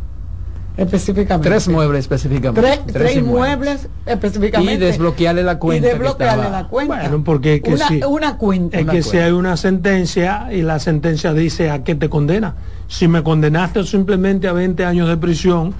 Específicamente. 0.79 1.49
Tres 1.49 1.67
muebles 1.67 1.99
específicamente. 1.99 2.79
Tres, 2.93 3.17
inmuebles 3.17 3.89
específicamente. 4.05 4.75
Y 4.75 4.77
desbloquearle 4.77 5.43
la 5.43 5.59
cuenta. 5.59 5.87
Y 5.87 5.91
desbloquearle 5.91 6.49
la 6.49 6.67
cuenta. 6.69 6.95
Bueno, 6.95 7.23
porque 7.25 7.61
una, 7.65 7.87
si, 7.89 8.01
una 8.03 8.37
cuenta. 8.37 8.79
Es 8.79 8.87
que 8.87 9.03
si 9.03 9.17
hay 9.17 9.31
una 9.31 9.57
sentencia 9.57 10.47
y 10.51 10.61
la 10.61 10.79
sentencia 10.79 11.33
dice 11.33 11.69
a 11.69 11.83
qué 11.83 11.95
te 11.95 12.09
condena. 12.09 12.55
Si 12.87 13.09
me 13.09 13.23
condenaste 13.23 13.83
simplemente 13.83 14.47
a 14.47 14.53
20 14.53 14.85
años 14.85 15.09
de 15.09 15.17
prisión 15.17 15.75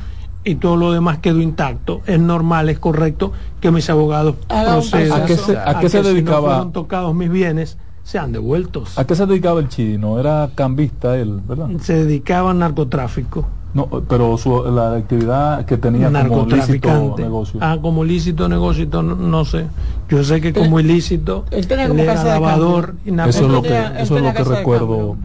y 0.50 0.56
todo 0.56 0.77
lo 0.77 0.91
demás 0.91 1.19
quedó 1.19 1.41
intacto, 1.41 2.02
es 2.08 2.19
normal, 2.19 2.69
es 2.69 2.80
correcto 2.80 3.32
que 3.62 3.69
mis 3.69 3.88
abogados 3.89 4.36
procedan 4.47 5.21
a, 5.21 5.26
qué 5.26 5.38
se, 5.38 5.56
a, 5.56 5.80
qué 5.80 5.89
se 5.89 6.02
dedicaba? 6.02 6.38
Si 6.38 6.43
no 6.43 6.47
fueron 6.47 6.71
tocados 6.71 7.13
mis 7.13 7.30
bienes, 7.30 7.78
sean 8.04 8.32
devueltos. 8.32 8.97
¿A 8.97 9.06
qué 9.06 9.13
se 9.13 9.28
dedicaba 9.28 9.60
el 9.60 9.69
chino? 9.69 10.19
Era 10.19 10.50
cambista 10.56 11.15
él, 11.17 11.39
¿verdad? 11.47 11.67
Se 11.82 12.04
dedicaba 12.04 12.50
al 12.50 12.58
narcotráfico. 12.58 13.45
No, 13.76 13.86
pero 13.86 14.36
su, 14.39 14.63
la 14.71 14.95
actividad 14.95 15.63
que 15.65 15.78
tenía 15.78 16.12
como 16.28 16.47
lícito 16.47 17.15
negocio. 17.15 17.60
Ah, 17.62 17.78
como 17.80 18.04
lícito 18.04 18.50
negocio, 18.50 18.88
no, 19.04 19.45
sé. 19.45 19.67
Yo 20.10 20.23
sé 20.23 20.41
que 20.41 20.52
como 20.52 20.80
ilícito, 20.80 21.45
él, 21.52 21.67
tenía 21.67 21.88
como 21.88 22.02
era 22.02 22.23
lavador 22.23 22.95
y 23.06 23.12
Eso 23.12 23.45
es 23.45 23.52
lo 23.52 23.62
que, 23.62 23.78
eso 24.00 24.17
es 24.17 24.23
lo 24.23 24.34
que 24.34 24.43
recuerdo 24.43 25.15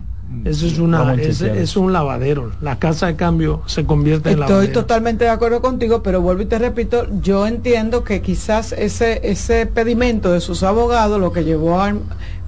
eso 0.45 0.67
es, 0.67 0.79
una, 0.79 1.15
es, 1.15 1.77
un 1.77 1.93
lavadero. 1.93 2.53
La 2.61 2.79
casa 2.79 3.07
de 3.07 3.17
cambio 3.17 3.63
se 3.67 3.85
convierte 3.85 4.31
en 4.31 4.41
lavadero. 4.41 4.63
Estoy 4.63 4.75
totalmente 4.75 5.25
de 5.25 5.31
acuerdo 5.31 5.61
contigo, 5.61 6.03
pero 6.03 6.21
vuelvo 6.21 6.43
y 6.43 6.47
te 6.47 6.59
repito, 6.59 7.07
yo 7.21 7.47
entiendo 7.47 8.05
que 8.05 8.21
quizás 8.21 8.73
ese, 8.73 9.21
ese 9.29 9.67
pedimento 9.67 10.33
de 10.33 10.41
sus 10.41 10.63
abogados 10.63 11.21
lo 11.21 11.33
que 11.33 11.45
llevó 11.45 11.81
a, 11.81 11.95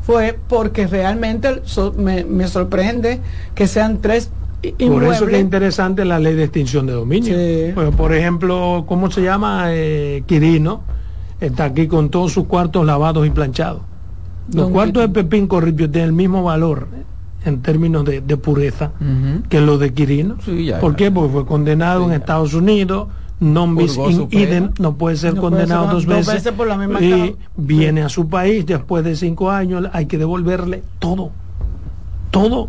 fue 0.03 0.38
porque 0.49 0.87
realmente 0.87 1.62
me, 1.96 2.49
sorprende 2.49 3.20
que 3.55 3.66
sean 3.66 4.01
tres 4.01 4.31
Inmuebles. 4.79 5.07
Por 5.07 5.14
eso 5.14 5.27
que 5.27 5.37
es 5.37 5.42
interesante 5.42 6.05
la 6.05 6.18
ley 6.18 6.35
de 6.35 6.44
extinción 6.44 6.87
de 6.87 6.94
dominio. 6.94 7.37
por 7.96 8.12
ejemplo, 8.12 8.85
¿cómo 8.88 9.11
se 9.11 9.22
llama? 9.22 9.66
Eh, 9.68 10.25
Quirino 10.27 10.81
está 11.40 11.64
aquí 11.64 11.87
con 11.87 12.09
todos 12.09 12.33
sus 12.33 12.46
cuartos 12.46 12.85
lavados 12.85 13.27
y 13.27 13.31
planchados. 13.31 13.83
Los 14.53 14.70
cuartos 14.70 15.03
de 15.03 15.09
Pepín 15.09 15.46
Corripio 15.46 15.90
tienen 15.90 16.09
el 16.09 16.14
mismo 16.14 16.42
valor 16.42 16.88
en 17.46 17.62
términos 17.62 18.04
de, 18.04 18.37
pureza 18.37 18.90
que 19.48 19.61
lo 19.61 19.78
de 19.78 19.94
Quirino. 19.94 20.37
¿Por 20.80 20.96
qué? 20.96 21.11
Porque 21.11 21.32
fue 21.32 21.46
condenado 21.46 22.04
en 22.04 22.12
Estados 22.12 22.54
Unidos, 22.54 23.09
non 23.38 23.76
bis 23.76 23.96
in 24.00 24.28
idem, 24.32 24.72
no 24.80 24.96
puede 24.96 25.16
ser 25.16 25.37
condenado 25.37 25.92
dos, 25.92 26.06
veces, 26.06 26.42
y 27.00 27.37
viene 27.56 28.02
a 28.02 28.09
su 28.09 28.28
país 28.28 28.64
después 28.64 29.04
de 29.04 29.14
cinco 29.14 29.50
años, 29.50 29.88
hay 29.92 30.06
que 30.06 30.16
devolverle 30.16 30.82
todo, 30.98 31.32
todo 32.30 32.68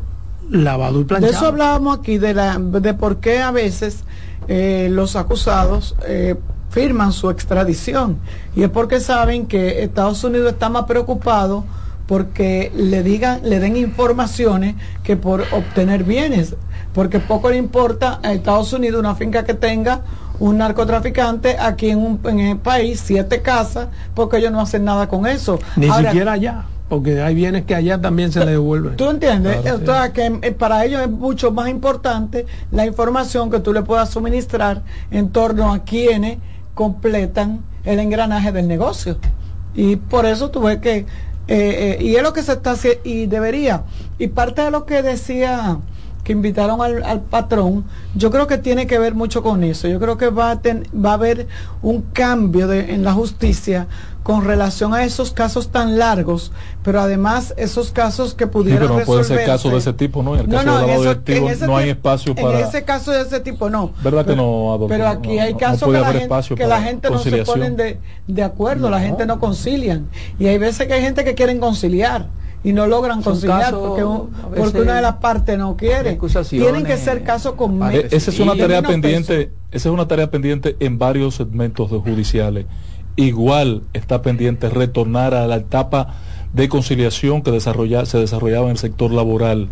lavado 0.49 0.99
y 0.99 1.03
planchado. 1.05 1.31
De 1.31 1.37
eso 1.37 1.47
hablábamos 1.47 1.99
aquí, 1.99 2.17
de, 2.17 2.33
la, 2.33 2.57
de 2.59 2.93
por 2.93 3.17
qué 3.17 3.39
a 3.39 3.51
veces 3.51 4.03
eh, 4.49 4.89
los 4.91 5.15
acusados 5.15 5.95
eh, 6.05 6.35
firman 6.69 7.13
su 7.13 7.29
extradición, 7.29 8.17
y 8.53 8.63
es 8.63 8.69
porque 8.69 8.99
saben 8.99 9.47
que 9.47 9.83
Estados 9.83 10.21
Unidos 10.25 10.51
está 10.51 10.67
más 10.67 10.83
preocupado 10.83 11.63
porque 12.07 12.71
le 12.73 13.03
digan, 13.03 13.41
le 13.43 13.59
den 13.59 13.75
informaciones 13.75 14.75
que 15.03 15.17
por 15.17 15.41
obtener 15.51 16.03
bienes, 16.03 16.55
porque 16.93 17.19
poco 17.19 17.49
le 17.49 17.57
importa 17.57 18.19
a 18.23 18.33
Estados 18.33 18.73
Unidos 18.73 18.99
una 18.99 19.15
finca 19.15 19.43
que 19.43 19.53
tenga 19.53 20.01
un 20.39 20.57
narcotraficante 20.57 21.57
aquí 21.59 21.89
en, 21.89 21.99
un, 21.99 22.19
en 22.25 22.39
el 22.39 22.57
país, 22.57 23.01
siete 23.03 23.41
casas, 23.41 23.89
porque 24.13 24.37
ellos 24.37 24.51
no 24.51 24.61
hacen 24.61 24.85
nada 24.85 25.07
con 25.07 25.27
eso. 25.27 25.59
Ni 25.75 25.91
siquiera 25.91 26.33
allá, 26.33 26.65
porque 26.87 27.21
hay 27.21 27.35
bienes 27.35 27.65
que 27.65 27.75
allá 27.75 27.99
también 27.99 28.31
se 28.31 28.39
le 28.45 28.51
devuelven. 28.51 28.95
¿Tú 28.95 29.09
entiendes? 29.09 29.57
que 30.13 30.39
eh, 30.41 30.51
para 30.53 30.85
ellos 30.85 31.01
es 31.01 31.09
mucho 31.09 31.51
más 31.51 31.69
importante 31.69 32.45
la 32.71 32.85
información 32.85 33.51
que 33.51 33.59
tú 33.59 33.73
le 33.73 33.81
puedas 33.81 34.09
suministrar 34.09 34.83
en 35.11 35.29
torno 35.29 35.73
a 35.73 35.79
quienes 35.79 36.37
completan 36.73 37.61
el 37.83 37.99
engranaje 37.99 38.51
del 38.51 38.67
negocio. 38.67 39.17
Y 39.75 39.97
por 39.97 40.25
eso 40.25 40.49
tuve 40.49 40.79
que 40.79 41.05
eh, 41.47 41.97
eh, 41.99 42.03
y 42.03 42.15
es 42.15 42.23
lo 42.23 42.33
que 42.33 42.43
se 42.43 42.53
está 42.53 42.71
haciendo, 42.71 43.01
y 43.03 43.25
debería. 43.25 43.83
Y 44.19 44.27
parte 44.27 44.62
de 44.62 44.71
lo 44.71 44.86
que 44.86 45.01
decía 45.01 45.79
que 46.23 46.33
invitaron 46.33 46.81
al, 46.81 47.21
patrón, 47.21 47.86
yo 48.13 48.31
creo 48.31 48.47
que 48.47 48.57
tiene 48.57 48.86
que 48.86 48.99
ver 48.99 49.15
mucho 49.15 49.41
con 49.41 49.63
eso. 49.63 49.88
Yo 49.88 49.97
creo 49.99 50.17
que 50.17 50.27
va 50.27 50.51
a, 50.51 50.62
va 50.93 51.12
a 51.12 51.13
haber 51.13 51.47
un 51.81 52.01
cambio 52.01 52.71
en 52.73 53.03
la 53.03 53.13
justicia 53.13 53.88
con 54.27 54.43
relación 54.43 54.93
a 54.93 55.05
esos 55.05 55.31
casos 55.31 55.69
tan 55.69 55.97
largos, 55.97 56.51
pero 56.83 56.99
además 56.99 57.53
esos 57.55 57.91
casos 57.91 58.33
que 58.33 58.45
pudieran 58.45 58.81
sí, 58.81 58.87
pero 58.89 58.99
no 58.99 59.05
puede 59.05 59.23
ser 59.23 59.45
caso 59.45 59.69
de 59.69 59.77
ese 59.77 59.93
tipo, 59.93 60.21
¿no? 60.21 60.35
En 60.35 60.41
el 60.41 60.47
caso 60.49 60.65
no, 60.65 60.75
de 60.75 60.81
lavado 60.81 61.15
de 61.15 61.57
no 61.65 61.77
hay 61.77 61.89
espacio 61.91 62.35
para... 62.35 62.59
En 62.59 62.67
ese 62.67 62.83
caso 62.83 63.11
de 63.11 63.21
ese 63.21 63.39
tipo, 63.39 63.69
no. 63.69 63.93
¿Verdad 64.03 64.25
que 64.25 64.35
no, 64.35 64.73
Adolfo? 64.73 64.89
Pero 64.89 65.07
aquí 65.07 65.39
hay 65.39 65.53
casos 65.53 65.87
que, 65.87 65.93
la 65.97 66.11
gente, 66.11 66.55
que 66.55 66.67
la 66.67 66.81
gente, 66.81 67.09
no 67.09 67.19
se 67.19 67.45
ponen 67.45 67.77
de, 67.77 68.01
de 68.27 68.43
acuerdo, 68.43 68.89
la 68.89 68.99
gente 68.99 69.25
no 69.25 69.39
concilian. 69.39 70.09
Y 70.37 70.47
hay 70.47 70.57
veces 70.57 70.87
que 70.87 70.93
hay 70.95 71.01
gente 71.01 71.23
que 71.23 71.33
quieren 71.33 71.61
conciliar 71.61 72.27
y 72.65 72.73
no 72.73 72.85
logran 72.85 73.23
conciliar 73.23 73.73
porque, 73.73 74.03
porque 74.57 74.81
una 74.81 74.97
de 74.97 75.03
las 75.03 75.15
partes 75.15 75.57
no 75.57 75.77
quiere. 75.77 76.19
Tienen 76.49 76.83
que 76.83 76.97
ser 76.97 77.23
casos 77.23 77.53
con 77.53 77.81
Esa 77.93 78.29
es 78.29 78.39
una 78.41 78.57
tarea 78.57 78.81
pendiente, 78.81 79.53
esa 79.71 79.87
es 79.87 79.93
una 79.93 80.05
tarea 80.05 80.29
pendiente 80.29 80.75
en 80.81 80.99
varios 80.99 81.35
segmentos 81.35 81.89
de 81.89 81.99
judiciales 81.99 82.65
igual 83.17 83.82
está 83.93 84.21
pendiente 84.21 84.69
retornar 84.69 85.34
a 85.34 85.45
la 85.47 85.58
etapa 85.58 86.15
de 86.53 86.69
conciliación 86.69 87.41
que 87.41 87.51
desarrolla, 87.51 88.06
se 88.06 88.17
desarrollaba 88.17 88.65
en 88.65 88.71
el 88.71 88.77
sector 88.77 89.12
laboral. 89.12 89.67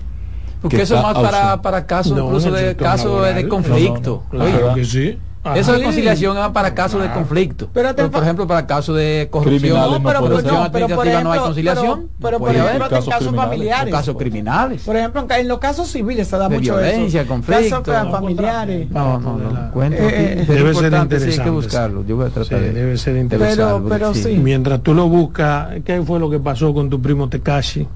Porque 0.61 0.81
eso 0.81 0.97
es 0.97 1.03
más 1.03 1.13
para, 1.13 1.61
para 1.61 1.85
casos 1.85 2.17
incluso 2.17 2.51
de 2.51 2.75
casos 2.75 3.33
de 3.33 3.47
conflicto. 3.47 4.23
claro 4.29 4.73
que 4.73 4.83
sí. 4.83 5.17
Eso 5.53 5.73
de 5.73 5.83
conciliación 5.83 6.37
es 6.37 6.49
para 6.49 6.73
casos 6.73 7.01
de 7.01 7.11
conflicto. 7.11 7.69
Pero, 7.73 7.93
por 8.11 8.23
ejemplo, 8.23 8.47
para 8.47 8.65
casos 8.65 8.95
de 8.95 9.27
corrupción, 9.29 9.79
no, 9.79 10.03
pero, 10.03 10.21
no, 10.21 10.71
pero, 10.71 11.23
no 11.23 11.31
hay 11.31 11.39
conciliación. 11.39 12.09
Pero, 12.21 12.39
por 12.39 12.55
ejemplo, 12.55 12.97
en 12.97 13.05
casos 13.05 13.35
familiares. 13.35 13.93
casos 13.93 14.15
criminales. 14.17 14.81
Por 14.83 14.95
ejemplo, 14.95 15.25
en 15.29 15.47
los 15.47 15.59
casos 15.59 15.87
civiles 15.89 16.27
se 16.27 16.37
da 16.37 16.49
de 16.49 16.57
mucho 16.57 16.73
violencia, 16.73 17.21
eso. 17.21 17.29
conflicto. 17.29 17.83
Casos 17.83 18.11
familiares. 18.11 18.89
No, 18.89 19.19
no, 19.19 19.37
no. 19.37 19.71
Cuento 19.71 20.01
eh, 20.01 20.41
eh, 20.41 20.45
debe 20.47 20.73
ser 20.73 20.93
interesante. 20.93 21.31
hay 21.31 21.39
que 21.39 21.49
buscarlo. 21.49 22.05
Yo 22.05 22.15
voy 22.15 22.27
a 22.27 22.29
tratar 22.29 22.59
de. 22.59 22.71
Debe 22.71 22.97
ser 22.97 23.17
interesante. 23.17 23.89
Pero, 23.89 24.13
sí. 24.13 24.37
Mientras 24.37 24.81
tú 24.81 24.93
lo 24.93 25.07
buscas, 25.07 25.69
¿qué 25.83 26.01
fue 26.01 26.19
lo 26.19 26.29
que 26.29 26.39
pasó 26.39 26.73
con 26.73 26.89
tu 26.89 27.01
primo 27.01 27.29
Tekashi? 27.29 27.87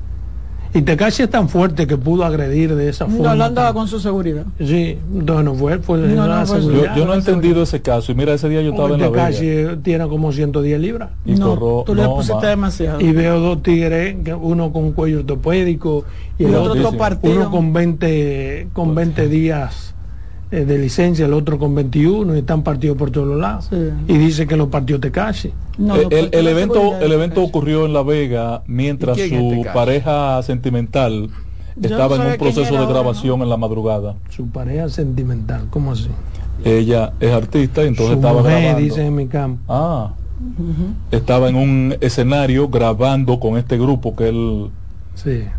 Y 0.74 0.82
Tekashi 0.84 1.24
es 1.24 1.30
tan 1.30 1.50
fuerte 1.50 1.88
que 1.88 1.98
pudo 1.98 2.24
agredir 2.24 2.76
de 2.76 2.90
esa 2.90 3.08
forma. 3.08 3.36
No, 3.36 3.44
andaba 3.44 3.74
con 3.74 3.88
su 3.88 4.00
seguridad. 4.00 4.46
Sí, 4.60 5.00
no, 5.12 5.42
no 5.42 5.56
fue, 5.56 5.80
fue 5.80 5.98
no, 5.98 6.28
no, 6.28 6.46
seguridad. 6.46 6.96
Yo, 6.96 7.02
yo, 7.02 7.06
no 7.08 7.14
he 7.14 7.18
entendido 7.18 7.64
ese 7.64 7.82
caso. 7.82 8.12
Y 8.12 8.16
mira, 8.16 8.34
ese 8.34 8.50
día 8.50 8.62
yo 8.62 8.72
estaba 8.72 8.90
en 8.94 9.02
la 9.02 9.10
Tekashi 9.10 9.82
tiene 9.82 10.08
como 10.08 10.32
110 10.32 10.80
libras. 10.80 11.10
Y 11.26 11.34
no, 11.34 11.84
tú 11.86 11.96
le 11.96 12.06
pusiste 12.06 12.46
demasiado. 12.46 13.02
Y 13.02 13.12
veo 13.12 13.40
dos 13.40 13.64
tigres, 13.64 14.16
uno 14.40 14.72
con 14.72 14.92
cuello 14.94 15.20
ortopédico 15.20 16.06
y, 16.38 16.46
el 16.46 16.56
otro, 16.56 16.92
uno 17.24 17.52
con 17.52 17.74
20, 17.74 18.70
con 18.74 18.94
20 18.94 19.28
días 19.28 19.96
eh, 20.52 20.66
de 20.66 20.78
licencia, 20.80 21.26
el 21.26 21.34
otro 21.34 21.60
con 21.60 21.76
21 21.76 22.36
y 22.36 22.40
están 22.40 22.64
partidos 22.64 22.98
por 22.98 23.12
todos 23.12 23.38
lados. 23.38 23.70
Y 24.08 24.18
dice 24.18 24.48
que 24.48 24.58
lo 24.58 24.70
partió 24.70 25.00
Tecashi. 25.00 25.50
Eh, 25.50 26.30
el, 26.32 26.48
evento, 26.48 26.98
el 27.00 27.12
evento 27.12 27.44
ocurrió 27.44 27.86
en 27.86 27.94
La 27.94 28.04
Vega 28.04 28.64
mientras 28.66 29.18
su 29.18 29.66
pareja 29.74 30.42
sentimental 30.44 31.30
estaba 31.82 32.16
en 32.16 32.32
un 32.32 32.38
proceso 32.38 32.80
de 32.80 32.86
grabación 32.86 33.42
en 33.42 33.50
la 33.50 33.58
madrugada. 33.58 34.16
Su 34.30 34.48
pareja 34.48 34.90
sentimental, 34.90 35.68
¿cómo 35.70 35.92
así? 35.92 36.10
Ella 36.66 37.14
es 37.20 37.32
artista 37.32 37.84
y 37.84 37.88
entonces 37.88 38.18
estaba 38.18 38.42
grabando. 38.42 38.80
dice 38.80 39.06
en 39.06 39.16
mi 39.16 39.28
campo. 39.28 39.62
Ah. 39.70 40.14
Estaba 41.12 41.50
en 41.50 41.56
un 41.56 41.96
escenario 42.02 42.70
grabando 42.70 43.40
con 43.40 43.58
este 43.58 43.78
grupo 43.78 44.16
que 44.16 44.30
él 44.30 44.70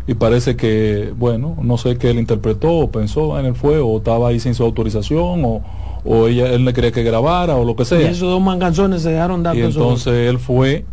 y 0.07 0.13
parece 0.13 0.55
que, 0.55 1.13
bueno, 1.17 1.57
no 1.61 1.77
sé 1.77 1.97
qué 1.97 2.11
él 2.11 2.19
interpretó 2.19 2.71
o 2.71 2.91
pensó 2.91 3.39
en 3.39 3.45
el 3.45 3.55
fuego, 3.55 3.93
o 3.93 3.97
estaba 3.97 4.29
ahí 4.29 4.39
sin 4.39 4.55
su 4.55 4.63
autorización, 4.63 5.43
o, 5.45 5.61
o 6.03 6.27
ella, 6.27 6.49
él 6.49 6.65
le 6.65 6.73
quería 6.73 6.91
que 6.91 7.03
grabara, 7.03 7.55
o 7.55 7.65
lo 7.65 7.75
que 7.75 7.85
sea. 7.85 8.01
Y 8.01 8.05
esos 8.05 8.29
dos 8.29 8.41
manganzones 8.41 9.01
se 9.03 9.11
dejaron 9.11 9.43
dar. 9.43 9.55
Y 9.55 9.61
entonces 9.61 10.29
él 10.29 10.39
fue 10.39 10.85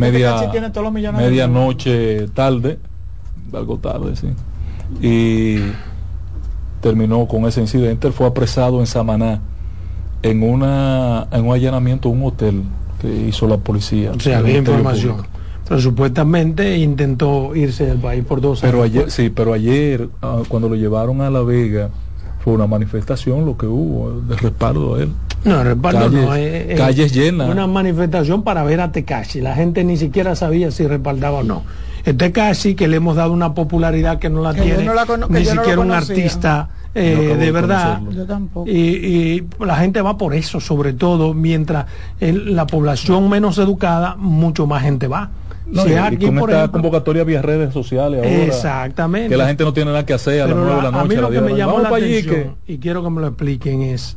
media, 0.00 0.50
medianoche 1.12 2.28
tarde, 2.28 2.78
algo 3.52 3.78
tarde, 3.78 4.16
sí. 4.16 4.28
Y 5.00 5.58
terminó 6.80 7.26
con 7.26 7.46
ese 7.46 7.60
incidente. 7.60 8.06
Él 8.06 8.12
fue 8.12 8.26
apresado 8.26 8.80
en 8.80 8.86
Samaná 8.86 9.40
en, 10.22 10.42
una, 10.42 11.26
en 11.32 11.46
un 11.46 11.54
allanamiento 11.54 12.08
de 12.08 12.14
un 12.14 12.24
hotel 12.24 12.62
que 13.00 13.08
hizo 13.08 13.46
la 13.46 13.58
policía. 13.58 14.12
O 14.12 14.20
sea, 14.20 14.38
había 14.38 14.58
información. 14.58 15.26
Pero 15.68 15.80
supuestamente 15.80 16.78
intentó 16.78 17.54
irse 17.54 17.86
del 17.86 17.98
país 17.98 18.24
por 18.24 18.40
dos 18.40 18.60
pero 18.60 18.82
años. 18.82 18.96
Ayer, 18.96 19.10
sí, 19.10 19.30
pero 19.30 19.52
ayer, 19.52 20.08
ah, 20.22 20.42
cuando 20.48 20.68
lo 20.68 20.76
llevaron 20.76 21.20
a 21.20 21.30
La 21.30 21.42
Vega, 21.42 21.90
fue 22.40 22.52
una 22.52 22.68
manifestación 22.68 23.44
lo 23.44 23.56
que 23.56 23.66
hubo 23.66 24.20
de 24.20 24.36
respaldo 24.36 24.94
a 24.94 25.02
él. 25.02 25.10
No, 25.44 25.64
respaldo 25.64 26.08
no. 26.08 26.34
Es, 26.34 26.78
calles 26.78 27.12
llenas. 27.12 27.48
Una 27.48 27.66
manifestación 27.66 28.44
para 28.44 28.62
ver 28.62 28.80
a 28.80 28.92
Tekashi. 28.92 29.40
La 29.40 29.54
gente 29.54 29.82
ni 29.82 29.96
siquiera 29.96 30.36
sabía 30.36 30.70
si 30.70 30.86
respaldaba 30.86 31.38
o 31.38 31.42
no. 31.42 31.64
Tekashi, 32.04 32.76
que 32.76 32.86
le 32.86 32.98
hemos 32.98 33.16
dado 33.16 33.32
una 33.32 33.54
popularidad 33.54 34.20
que 34.20 34.30
no 34.30 34.42
la 34.42 34.54
tiene 34.54 34.88
ni 35.28 35.44
siquiera 35.44 35.80
un 35.80 35.90
artista 35.90 36.68
eh, 36.94 37.36
de 37.36 37.50
verdad. 37.50 38.00
Y, 38.64 38.70
y, 38.70 39.48
la 39.58 39.76
gente 39.76 40.00
va 40.00 40.16
por 40.16 40.32
eso, 40.34 40.60
sobre 40.60 40.92
todo, 40.92 41.34
mientras 41.34 41.86
la 42.20 42.66
población 42.66 43.28
menos 43.28 43.58
educada, 43.58 44.14
mucho 44.16 44.68
más 44.68 44.82
gente 44.82 45.08
va. 45.08 45.30
No, 45.66 45.84
y, 45.84 46.16
con 46.16 46.38
esta 46.38 46.68
convocatoria 46.68 47.24
vía 47.24 47.42
redes 47.42 47.72
sociales 47.72 48.20
ahora, 48.22 48.44
exactamente. 48.44 49.30
Que 49.30 49.36
la 49.36 49.48
gente 49.48 49.64
no 49.64 49.72
tiene 49.72 49.90
nada 49.90 50.06
que 50.06 50.14
hacer 50.14 50.42
a 50.42 50.46
las 50.46 50.56
9 50.56 50.76
de 50.76 50.82
la 50.82 50.90
noche 50.90 51.04
a 51.04 51.04
mí 51.04 51.16
lo 51.16 51.30
que 51.30 51.40
me 51.40 51.56
llamó 51.56 51.80
la 51.80 51.88
atención 51.88 52.56
y 52.66 52.78
quiero 52.78 53.02
que 53.02 53.10
me 53.10 53.20
lo 53.20 53.26
expliquen 53.28 53.82
es 53.82 54.16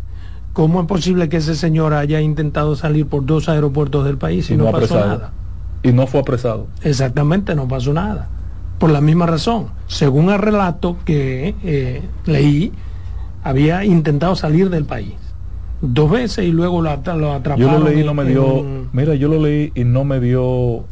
cómo 0.53 0.81
es 0.81 0.87
posible 0.87 1.27
que 1.27 1.37
ese 1.37 1.55
señor 1.55 1.93
haya 1.93 2.21
intentado 2.21 2.75
salir 2.75 3.07
por 3.07 3.25
dos 3.25 3.49
aeropuertos 3.49 4.05
del 4.05 4.17
país 4.17 4.49
y, 4.51 4.57
no, 4.57 4.71
pasó 4.71 4.99
nada. 4.99 5.31
Y 5.81 5.91
no 5.91 6.05
fue 6.05 6.19
apresado. 6.19 6.67
Exactamente 6.83 7.55
no 7.55 7.67
pasó 7.67 7.93
nada. 7.93 8.27
Por 8.77 8.91
la 8.91 9.01
misma 9.01 9.25
razón. 9.25 9.67
Según 9.87 10.29
el 10.29 10.39
relato 10.39 10.97
que 11.03 11.55
eh, 11.63 12.01
leí 12.25 12.71
había 13.43 13.83
intentado 13.85 14.35
salir 14.35 14.69
del 14.69 14.85
país 14.85 15.13
dos 15.81 16.11
veces 16.11 16.45
y 16.45 16.51
luego 16.51 16.81
lo, 16.81 16.89
atraparon 16.89 17.57
yo 17.57 17.71
lo 17.71 17.89
leí 17.89 18.01
y 18.01 18.03
no 18.03 18.13
me 18.13 18.25
dio 18.25 18.65
mira 18.91 19.15
yo 19.15 19.29
lo 19.29 19.41
leí 19.41 19.71
y 19.75 19.85
no 19.85 20.03
me 20.03 20.19
dio 20.19 20.83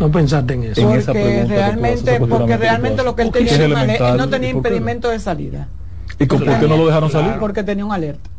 no 0.00 0.10
pensaste 0.10 0.54
en 0.54 0.64
eso. 0.64 0.82
Porque 0.82 1.44
realmente, 1.46 2.20
porque 2.20 2.56
realmente 2.56 3.04
lo 3.04 3.14
que 3.14 3.22
él 3.22 3.30
tenía, 3.30 3.54
él 3.54 4.16
no 4.16 4.28
tenía 4.28 4.50
impedimento 4.50 5.08
de 5.10 5.18
salida. 5.18 5.68
¿Y 6.18 6.26
por 6.26 6.44
qué 6.44 6.68
no 6.68 6.76
lo 6.76 6.86
dejaron 6.86 7.10
salir? 7.10 7.34
Porque 7.38 7.62
tenía 7.62 7.84
un 7.84 7.92
alerta. 7.92 8.30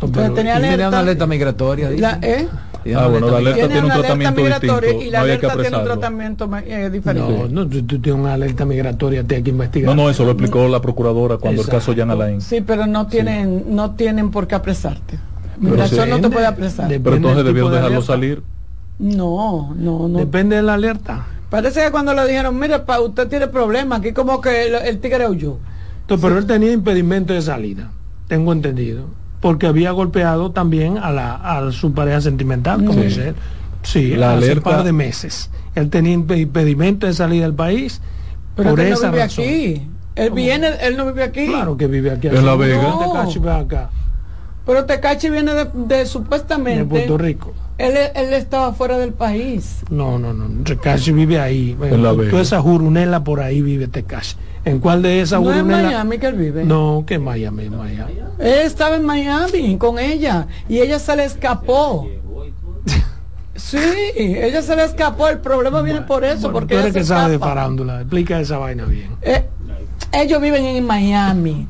Entonces, 0.00 0.34
tenía 0.34 0.56
alerta, 0.56 0.88
una 0.88 0.98
alerta 1.00 1.26
migratoria. 1.26 1.90
La, 1.90 2.18
¿eh? 2.22 2.46
Ah, 2.96 3.08
bueno, 3.08 3.30
la 3.30 3.38
alerta 3.38 3.68
tiene, 3.68 3.82
un 3.82 3.92
tratamiento 3.92 4.44
distinto. 4.44 4.80
Y 5.02 5.10
la 5.10 5.20
alerta 5.22 5.56
tiene 5.56 5.76
un 5.76 5.84
tratamiento 5.84 6.50
eh, 6.64 6.90
diferente. 6.90 7.48
No, 7.50 7.64
no, 7.64 7.68
tú, 7.68 8.00
tienes 8.00 8.20
una 8.20 8.34
alerta 8.34 8.64
migratoria, 8.64 9.24
tienes 9.24 9.44
que 9.44 9.50
investigar. 9.50 9.94
No, 9.94 10.02
no, 10.02 10.10
eso 10.10 10.24
lo 10.24 10.30
explicó 10.30 10.68
la 10.68 10.80
procuradora 10.80 11.38
cuando 11.38 11.62
el 11.62 11.68
caso 11.68 11.92
Jan 11.96 12.10
Alain. 12.12 12.40
Sí, 12.40 12.60
pero 12.60 12.86
no 12.86 13.08
tienen, 13.08 13.64
no 13.74 13.92
tienen 13.92 14.30
por 14.30 14.46
qué 14.46 14.54
apresarte. 14.54 15.18
Migración 15.58 16.10
no 16.10 16.20
te 16.20 16.30
puede 16.30 16.46
apresar. 16.46 16.88
Pero 16.88 17.16
entonces 17.16 17.44
debieron 17.44 17.72
dejarlo 17.72 18.02
salir. 18.02 18.42
No, 18.98 19.74
no, 19.76 20.08
no. 20.08 20.18
Depende 20.18 20.56
de 20.56 20.62
la 20.62 20.74
alerta. 20.74 21.26
Parece 21.50 21.84
que 21.84 21.90
cuando 21.90 22.14
le 22.14 22.26
dijeron, 22.26 22.58
mire, 22.58 22.80
pa, 22.80 23.00
usted 23.00 23.28
tiene 23.28 23.48
problemas, 23.48 24.00
aquí 24.00 24.12
como 24.12 24.40
que 24.40 24.66
el, 24.66 24.98
tigre 24.98 25.28
huyó. 25.28 25.58
Entonces, 26.02 26.26
pero 26.26 26.38
él 26.38 26.46
tenía 26.46 26.72
impedimento 26.72 27.32
de 27.32 27.42
salida, 27.42 27.90
tengo 28.26 28.52
entendido, 28.52 29.06
porque 29.40 29.66
había 29.66 29.92
golpeado 29.92 30.50
también 30.50 30.98
a, 30.98 31.10
la, 31.10 31.34
a 31.34 31.72
su 31.72 31.92
pareja 31.92 32.20
sentimental, 32.20 32.84
como 32.84 33.00
dice 33.00 33.28
él. 33.28 33.34
Sí, 33.82 34.16
la 34.16 34.34
hace 34.34 34.54
un 34.54 34.60
par 34.60 34.84
de 34.84 34.92
meses. 34.92 35.50
Él 35.74 35.88
tenía 35.88 36.12
impedimento 36.12 37.06
de 37.06 37.14
salida 37.14 37.44
del 37.44 37.54
país 37.54 38.00
pero 38.58 38.70
por 38.70 38.80
esa 38.80 39.06
no 39.06 39.12
vive 39.12 39.22
aquí. 39.22 39.88
Él 40.16 40.30
viene, 40.32 40.68
él 40.80 40.96
no 40.96 41.06
vive 41.06 41.22
aquí. 41.22 41.46
Claro 41.46 41.76
que 41.76 41.86
vive 41.86 42.10
aquí. 42.10 42.26
En 42.26 42.44
La 42.44 42.56
Vega. 42.56 42.82
No. 42.82 43.52
acá. 43.52 43.90
Pero 44.66 44.84
Tecachi 44.84 45.30
viene 45.30 45.54
de, 45.54 45.70
de 45.72 46.06
supuestamente... 46.06 46.80
De 46.80 46.84
Puerto 46.84 47.16
Rico. 47.16 47.54
Él, 47.78 47.96
él, 48.14 48.32
estaba 48.32 48.72
fuera 48.72 48.98
del 48.98 49.12
país. 49.12 49.82
No, 49.88 50.18
no, 50.18 50.34
no. 50.34 50.64
Tecachi 50.64 51.12
vive 51.12 51.38
ahí. 51.38 51.76
En 51.80 52.02
la 52.02 52.12
Toda 52.12 52.42
esa 52.42 52.60
jurunela 52.60 53.22
por 53.22 53.40
ahí 53.40 53.62
vive. 53.62 53.88
¿En 54.64 54.80
cuál 54.80 55.02
de 55.02 55.20
esas 55.20 55.40
no 55.40 55.46
jurunela? 55.46 55.80
en 55.80 55.86
Miami 55.86 56.18
que 56.18 56.26
él 56.26 56.34
vive. 56.34 56.64
No, 56.64 57.04
que 57.06 57.20
Miami, 57.20 57.70
Miami. 57.70 58.14
Él 58.40 58.58
estaba 58.64 58.96
en 58.96 59.06
Miami 59.06 59.78
con 59.78 60.00
ella 60.00 60.48
y 60.68 60.78
ella 60.78 60.98
se 60.98 61.14
le 61.14 61.24
escapó. 61.24 62.08
Sí, 63.54 63.78
ella 64.16 64.62
se 64.62 64.76
le 64.76 64.84
escapó. 64.84 65.28
El 65.28 65.38
problema 65.38 65.82
viene 65.82 66.02
por 66.02 66.24
eso. 66.24 66.50
porque 66.52 66.74
tú 66.74 66.80
eres 66.80 66.92
que 66.92 67.04
sabe 67.04 67.32
de 67.32 67.38
farándula. 67.38 68.00
Explica 68.00 68.40
esa 68.40 68.58
vaina 68.58 68.84
bien. 68.84 69.10
Eh, 69.22 69.44
ellos 70.12 70.40
viven 70.40 70.64
en 70.64 70.86
Miami 70.86 71.66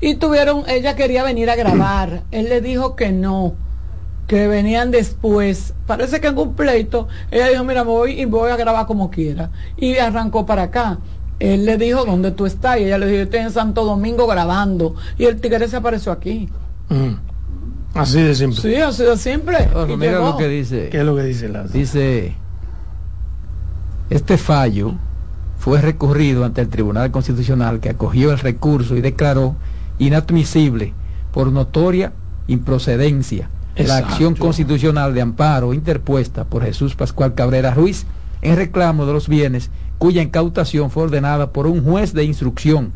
y 0.00 0.14
tuvieron. 0.14 0.62
Ella 0.68 0.96
quería 0.96 1.22
venir 1.22 1.50
a 1.50 1.56
grabar. 1.56 2.22
Él 2.30 2.48
le 2.48 2.60
dijo 2.60 2.96
que 2.96 3.12
no 3.12 3.54
que 4.26 4.48
venían 4.48 4.90
después. 4.90 5.74
Parece 5.86 6.20
que 6.20 6.28
en 6.28 6.38
un 6.38 6.54
pleito, 6.54 7.08
ella 7.30 7.48
dijo, 7.48 7.64
mira, 7.64 7.82
voy 7.82 8.20
y 8.20 8.24
voy 8.24 8.50
a 8.50 8.56
grabar 8.56 8.86
como 8.86 9.10
quiera. 9.10 9.50
Y 9.76 9.96
arrancó 9.96 10.46
para 10.46 10.64
acá. 10.64 10.98
Él 11.40 11.64
le 11.66 11.76
dijo, 11.76 12.04
¿dónde 12.04 12.30
tú 12.30 12.46
estás? 12.46 12.78
Y 12.78 12.84
ella 12.84 12.98
le 12.98 13.06
dijo, 13.06 13.22
estoy 13.22 13.40
en 13.40 13.50
Santo 13.50 13.84
Domingo 13.84 14.26
grabando. 14.26 14.94
Y 15.18 15.24
el 15.24 15.40
tigre 15.40 15.68
se 15.68 15.76
apareció 15.76 16.12
aquí. 16.12 16.48
Mm. 16.88 17.14
Así 17.94 18.22
de 18.22 18.34
simple. 18.34 18.60
Sí, 18.60 18.74
así 18.76 19.04
de 19.04 19.16
simple. 19.16 19.68
mira 19.96 20.18
lo 20.18 20.36
que 20.36 20.48
dice. 20.48 20.88
¿Qué 20.90 20.98
es 20.98 21.04
lo 21.04 21.14
que 21.14 21.22
dice 21.22 21.48
la 21.48 21.64
Dice, 21.64 22.34
este 24.10 24.36
fallo 24.36 24.94
fue 25.58 25.80
recurrido 25.80 26.44
ante 26.44 26.60
el 26.60 26.68
Tribunal 26.68 27.10
Constitucional 27.10 27.80
que 27.80 27.90
acogió 27.90 28.32
el 28.32 28.38
recurso 28.38 28.96
y 28.96 29.00
declaró 29.00 29.54
inadmisible 29.98 30.92
por 31.32 31.52
notoria 31.52 32.12
improcedencia 32.48 33.48
la 33.76 33.98
acción 33.98 34.34
constitucional 34.34 35.14
de 35.14 35.20
amparo 35.20 35.74
interpuesta 35.74 36.44
por 36.44 36.62
Jesús 36.62 36.94
Pascual 36.94 37.34
Cabrera 37.34 37.74
Ruiz 37.74 38.06
en 38.42 38.56
reclamo 38.56 39.06
de 39.06 39.12
los 39.12 39.28
bienes 39.28 39.70
cuya 39.98 40.22
incautación 40.22 40.90
fue 40.90 41.04
ordenada 41.04 41.50
por 41.50 41.66
un 41.66 41.82
juez 41.82 42.12
de 42.12 42.24
instrucción 42.24 42.92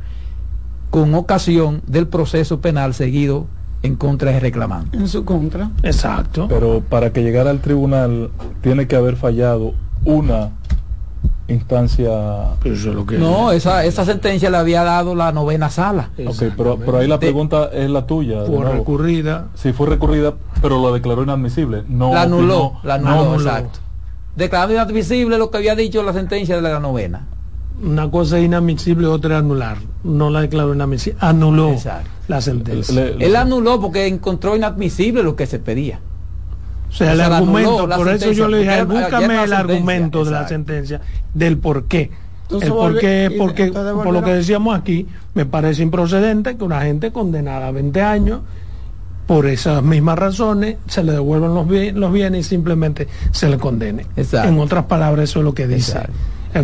con 0.91 1.15
ocasión 1.15 1.83
del 1.87 2.07
proceso 2.07 2.61
penal 2.61 2.95
seguido 2.95 3.47
en 3.83 3.95
contra 3.95 4.33
de 4.33 4.41
reclamante. 4.41 4.97
En 4.97 5.09
su 5.09 5.25
contra. 5.25 5.71
Exacto. 5.83 6.49
Pero 6.49 6.81
para 6.81 7.13
que 7.13 7.23
llegara 7.23 7.51
al 7.51 7.61
tribunal 7.61 8.31
tiene 8.61 8.87
que 8.87 8.97
haber 8.97 9.17
fallado 9.17 9.75
una 10.05 10.51
instancia. 11.49 12.11
No, 13.19 13.51
esa, 13.51 13.85
esa 13.85 14.05
sentencia 14.05 14.51
la 14.51 14.61
había 14.61 14.85
dado 14.85 15.15
la 15.15 15.33
novena 15.33 15.71
sala. 15.71 16.11
pero, 16.57 16.79
pero, 16.79 16.99
ahí 16.99 17.09
la 17.09 17.19
pregunta 17.19 17.71
es 17.73 17.91
la 17.91 18.07
tuya. 18.07 18.45
Fue 18.45 18.65
recurrida. 18.65 19.49
Sí, 19.55 19.73
fue 19.73 19.89
recurrida, 19.89 20.35
pero 20.61 20.81
lo 20.81 20.93
declaró 20.93 21.23
inadmisible. 21.23 21.85
No 21.89 22.13
la 22.13 22.23
anuló, 22.23 22.75
la 22.83 22.95
anuló, 22.95 23.35
exacto. 23.35 23.81
Declarando 24.37 24.75
inadmisible 24.75 25.37
lo 25.37 25.51
que 25.51 25.57
había 25.57 25.75
dicho 25.75 26.03
la 26.03 26.13
sentencia 26.13 26.57
de 26.57 26.63
la 26.63 26.79
novena. 26.79 27.27
Una 27.83 28.11
cosa 28.11 28.39
es 28.39 28.45
inadmisible, 28.45 29.07
otra 29.07 29.37
es 29.37 29.41
anular. 29.41 29.79
No 30.05 30.31
la 30.31 30.43
declaró 30.43 30.75
inadmisible, 30.75 31.19
anuló 31.21 31.75
la 32.29 32.41
sentencia. 32.41 33.15
Él 33.19 33.37
anuló 33.37 33.81
porque 33.81 34.07
encontró 34.07 34.55
inadmisible 34.55 35.23
lo 35.23 35.35
que 35.35 35.47
se 35.47 35.59
pedía. 35.59 36.01
O 36.89 36.93
sea, 36.93 37.13
el 37.13 37.21
argumento, 37.21 37.89
por 37.89 38.09
eso 38.09 38.33
yo 38.33 38.49
le 38.49 38.59
dije, 38.61 38.85
búscame 38.85 39.45
el 39.45 39.53
argumento 39.53 40.25
de 40.25 40.31
la 40.31 40.49
sentencia, 40.49 41.01
del 41.35 41.59
por 41.59 41.85
qué. 41.85 42.11
el 42.51 42.69
por 42.69 42.99
qué, 42.99 43.35
porque, 43.37 43.71
por 43.73 44.13
lo 44.13 44.23
que 44.23 44.33
decíamos 44.33 44.79
aquí, 44.79 45.07
me 45.35 45.47
parece 45.47 45.83
improcedente 45.83 46.57
que 46.57 46.65
una 46.65 46.81
gente 46.81 47.13
condenada 47.13 47.69
a 47.69 47.71
20 47.73 48.03
años, 48.03 48.41
por 49.27 49.47
esas 49.47 49.83
mismas 49.83 50.19
razones, 50.19 50.77
se 50.87 51.05
le 51.05 51.13
devuelvan 51.13 51.55
los, 51.55 51.67
los 51.95 52.13
bienes 52.13 52.47
y 52.47 52.49
simplemente 52.49 53.09
se 53.31 53.49
le 53.49 53.59
condene. 53.59 54.07
En 54.17 54.59
otras 54.59 54.87
palabras, 54.87 55.29
eso 55.29 55.41
es 55.41 55.45
lo 55.45 55.53
que 55.53 55.67
dice. 55.67 56.01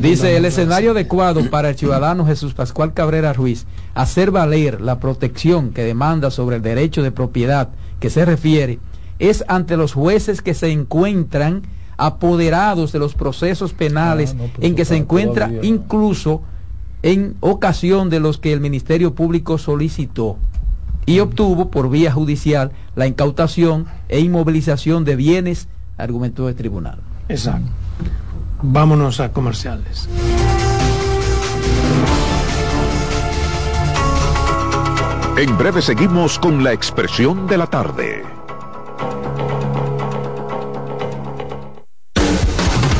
Dice 0.00 0.38
el 0.38 0.46
escenario 0.46 0.92
adecuado 0.92 1.50
para 1.50 1.68
el 1.68 1.76
ciudadano 1.76 2.24
Jesús 2.24 2.54
Pascual 2.54 2.94
Cabrera 2.94 3.34
Ruiz 3.34 3.66
hacer 3.94 4.30
valer 4.30 4.80
la 4.80 4.98
protección 4.98 5.70
que 5.70 5.82
demanda 5.82 6.30
sobre 6.30 6.56
el 6.56 6.62
derecho 6.62 7.02
de 7.02 7.12
propiedad 7.12 7.68
que 8.00 8.08
se 8.08 8.24
refiere 8.24 8.78
es 9.18 9.44
ante 9.48 9.76
los 9.76 9.92
jueces 9.92 10.42
que 10.42 10.54
se 10.54 10.70
encuentran 10.70 11.62
apoderados 11.96 12.92
de 12.92 12.98
los 12.98 13.14
procesos 13.14 13.72
penales 13.72 14.34
ah, 14.34 14.44
pues 14.54 14.66
en 14.66 14.74
que 14.74 14.84
se 14.84 14.96
encuentra 14.96 15.50
incluso 15.62 16.42
en 17.02 17.36
ocasión 17.40 18.10
de 18.10 18.18
los 18.18 18.38
que 18.38 18.52
el 18.52 18.60
Ministerio 18.60 19.14
Público 19.14 19.58
solicitó 19.58 20.38
y 21.06 21.20
obtuvo 21.20 21.70
por 21.70 21.90
vía 21.90 22.10
judicial 22.10 22.72
la 22.96 23.06
incautación 23.06 23.86
e 24.08 24.20
inmovilización 24.20 25.04
de 25.04 25.16
bienes, 25.16 25.68
argumentó 25.98 26.48
el 26.48 26.54
tribunal. 26.54 26.98
Exacto. 27.28 27.68
Vámonos 28.62 29.20
a 29.20 29.30
comerciales. 29.30 30.08
En 35.36 35.58
breve 35.58 35.82
seguimos 35.82 36.38
con 36.38 36.64
la 36.64 36.72
expresión 36.72 37.46
de 37.46 37.58
la 37.58 37.66
tarde. 37.66 38.22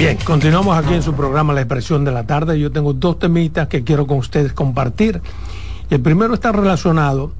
Bien, 0.00 0.16
continuamos 0.24 0.78
aquí 0.78 0.94
en 0.94 1.02
su 1.02 1.12
programa 1.12 1.52
La 1.52 1.60
Expresión 1.60 2.06
de 2.06 2.10
la 2.10 2.24
Tarde. 2.24 2.58
Yo 2.58 2.72
tengo 2.72 2.94
dos 2.94 3.18
temitas 3.18 3.68
que 3.68 3.84
quiero 3.84 4.06
con 4.06 4.16
ustedes 4.16 4.54
compartir. 4.54 5.20
El 5.90 6.00
primero 6.00 6.32
está 6.32 6.52
relacionado 6.52 7.34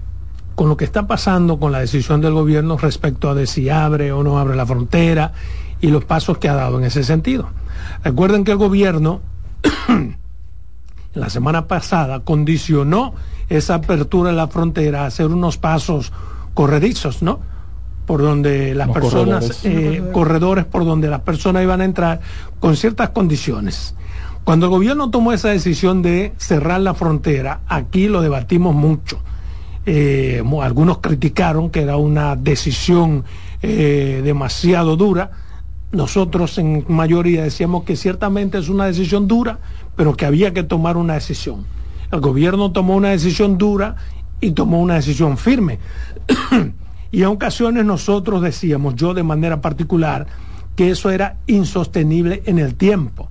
con 0.57 0.69
lo 0.69 0.77
que 0.77 0.85
está 0.85 1.07
pasando 1.07 1.59
con 1.59 1.73
la 1.73 1.79
decisión 1.79 2.21
del 2.21 2.35
gobierno 2.35 2.77
respecto 2.77 3.31
a 3.31 3.35
de 3.35 3.47
si 3.47 3.71
abre 3.71 4.13
o 4.13 4.23
no 4.23 4.39
abre 4.39 4.57
la 4.57 4.67
frontera 4.67 5.33
y 5.81 5.87
los 5.87 6.05
pasos 6.05 6.37
que 6.37 6.51
ha 6.51 6.55
dado 6.55 6.77
en 6.79 6.85
ese 6.85 7.03
sentido. 7.03 7.49
Recuerden 8.05 8.45
que 8.45 8.51
el 8.51 8.59
gobierno 8.59 9.23
la 11.15 11.31
semana 11.31 11.67
pasada 11.67 12.21
condicionó 12.21 13.15
esa 13.49 13.77
apertura 13.77 14.33
de 14.33 14.37
la 14.37 14.49
frontera 14.49 15.05
a 15.05 15.07
hacer 15.07 15.29
unos 15.29 15.57
pasos 15.57 16.13
corredizos, 16.53 17.23
¿no? 17.23 17.41
Por 18.07 18.23
donde 18.23 18.75
las 18.75 18.89
personas, 18.89 19.65
eh, 19.65 20.03
corredores. 20.13 20.65
por 20.65 20.85
donde 20.85 21.09
las 21.09 21.21
personas 21.21 21.63
iban 21.63 21.81
a 21.81 21.85
entrar 21.85 22.21
con 22.59 22.77
ciertas 22.77 23.11
condiciones. 23.11 23.95
Cuando 24.45 24.67
el 24.67 24.71
gobierno 24.71 25.11
tomó 25.11 25.33
esa 25.33 25.51
decisión 25.51 26.03
de 26.03 26.33
cerrar 26.39 26.81
la 26.81 26.95
frontera, 26.95 27.61
aquí 27.69 28.09
lo 28.09 28.21
debatimos 28.21 28.75
mucho. 28.75 29.21
Eh, 29.87 30.43
algunos 30.61 30.99
criticaron 30.99 31.71
que 31.71 31.83
era 31.83 31.97
una 31.97 32.37
decisión 32.37 33.25
eh, 33.63 34.23
demasiado 34.25 34.97
dura. 34.97 35.31
Nosotros 35.93 36.59
en 36.59 36.85
mayoría 36.89 37.43
decíamos 37.43 37.85
que 37.85 37.97
ciertamente 37.97 38.59
es 38.59 38.69
una 38.69 38.87
decisión 38.87 39.29
dura, 39.29 39.59
pero 39.97 40.17
que 40.17 40.27
había 40.27 40.53
que 40.53 40.63
tomar 40.63 40.97
una 40.97 41.15
decisión. 41.15 41.65
El 42.11 42.21
gobierno 42.21 42.73
tomó 42.73 42.97
una 42.97 43.11
decisión 43.11 43.59
dura 43.59 43.97
y 44.41 44.53
tomó 44.53 44.81
una 44.81 44.95
decisión 44.95 45.37
firme. 45.37 45.79
Y 47.13 47.23
en 47.23 47.29
ocasiones 47.29 47.85
nosotros 47.85 48.43
decíamos, 48.43 48.95
yo 48.95 49.15
de 49.15 49.23
manera 49.23 49.61
particular, 49.61 50.27
que 50.77 50.91
eso 50.91 51.11
era 51.11 51.37
insostenible 51.47 52.43
en 52.47 52.59
el 52.59 52.75
tiempo. 52.75 53.29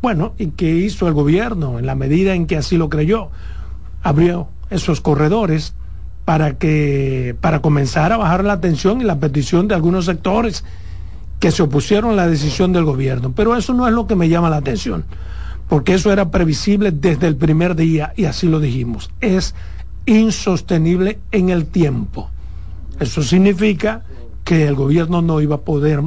Bueno, 0.00 0.34
¿y 0.38 0.48
qué 0.48 0.70
hizo 0.70 1.08
el 1.08 1.14
gobierno 1.14 1.78
en 1.78 1.86
la 1.86 1.96
medida 1.96 2.34
en 2.34 2.46
que 2.46 2.56
así 2.56 2.76
lo 2.76 2.88
creyó? 2.88 3.30
Abrió 4.02 4.48
esos 4.70 5.00
corredores 5.00 5.74
para 6.24 6.58
que 6.58 7.34
para 7.40 7.60
comenzar 7.60 8.12
a 8.12 8.16
bajar 8.16 8.44
la 8.44 8.52
atención 8.52 9.00
y 9.00 9.04
la 9.04 9.18
petición 9.18 9.66
de 9.66 9.74
algunos 9.74 10.04
sectores 10.04 10.64
que 11.40 11.50
se 11.50 11.62
opusieron 11.62 12.12
a 12.12 12.14
la 12.14 12.28
decisión 12.28 12.72
del 12.72 12.84
gobierno. 12.84 13.32
Pero 13.34 13.56
eso 13.56 13.74
no 13.74 13.88
es 13.88 13.94
lo 13.94 14.06
que 14.06 14.14
me 14.14 14.28
llama 14.28 14.50
la 14.50 14.58
atención, 14.58 15.04
porque 15.68 15.94
eso 15.94 16.12
era 16.12 16.30
previsible 16.30 16.92
desde 16.92 17.26
el 17.26 17.36
primer 17.36 17.74
día 17.74 18.12
y 18.16 18.26
así 18.26 18.46
lo 18.46 18.60
dijimos. 18.60 19.10
Es 19.20 19.54
insostenible 20.06 21.18
en 21.32 21.48
el 21.50 21.66
tiempo. 21.66 22.30
Eso 23.00 23.22
significa 23.22 24.02
que 24.44 24.66
el 24.66 24.74
gobierno 24.74 25.22
no 25.22 25.40
iba 25.40 25.56
a 25.56 25.60
poder 25.60 26.02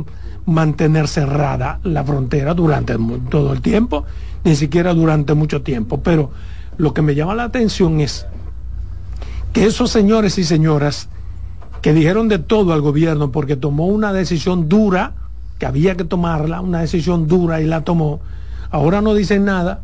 mantener 0.46 1.08
cerrada 1.08 1.80
la 1.84 2.04
frontera 2.04 2.54
durante 2.54 2.98
todo 3.30 3.54
el 3.54 3.62
tiempo, 3.62 4.06
ni 4.44 4.56
siquiera 4.56 4.94
durante 4.94 5.34
mucho 5.34 5.62
tiempo. 5.62 6.02
Pero 6.02 6.32
lo 6.78 6.94
que 6.94 7.02
me 7.02 7.16
llama 7.16 7.36
la 7.36 7.44
atención 7.44 8.02
es 8.02 8.26
que 9.54 9.66
esos 9.66 9.92
señores 9.92 10.38
y 10.38 10.44
señoras 10.44 11.10
que 11.82 11.94
dijeron 11.94 12.28
de 12.28 12.40
todo 12.40 12.74
al 12.74 12.82
gobierno 12.82 13.32
porque 13.32 13.56
tomó 13.56 13.88
una 13.88 14.14
decisión 14.14 14.70
dura 14.70 15.14
que 15.60 15.66
había 15.66 15.96
que 15.96 16.04
tomarla, 16.04 16.62
una 16.62 16.82
decisión 16.82 17.28
dura 17.28 17.62
y 17.62 17.66
la 17.66 17.84
tomó. 17.84 18.20
Ahora 18.72 19.02
no 19.02 19.14
dicen 19.14 19.46
nada 19.46 19.82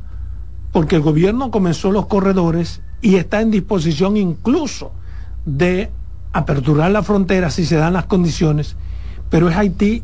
porque 0.72 0.96
el 0.96 1.02
gobierno 1.02 1.52
comenzó 1.52 1.92
los 1.92 2.08
corredores 2.08 2.82
y 3.02 3.16
está 3.16 3.42
en 3.42 3.52
disposición 3.52 4.18
incluso 4.18 4.92
de 5.46 5.92
aperturar 6.34 6.92
la 6.92 7.04
frontera 7.04 7.50
si 7.50 7.66
se 7.66 7.76
dan 7.76 7.94
las 7.94 8.06
condiciones, 8.06 8.76
pero 9.30 9.50
es 9.50 9.56
Haití 9.56 10.04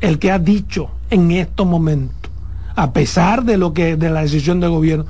el 0.00 0.18
que 0.18 0.30
ha 0.30 0.38
dicho 0.38 0.90
en 1.10 1.30
estos 1.30 1.66
momentos, 1.66 2.30
a 2.76 2.92
pesar 2.92 3.44
de 3.44 3.56
lo 3.56 3.72
que 3.72 3.96
de 3.96 4.10
la 4.10 4.22
decisión 4.22 4.60
del 4.60 4.70
gobierno, 4.70 5.06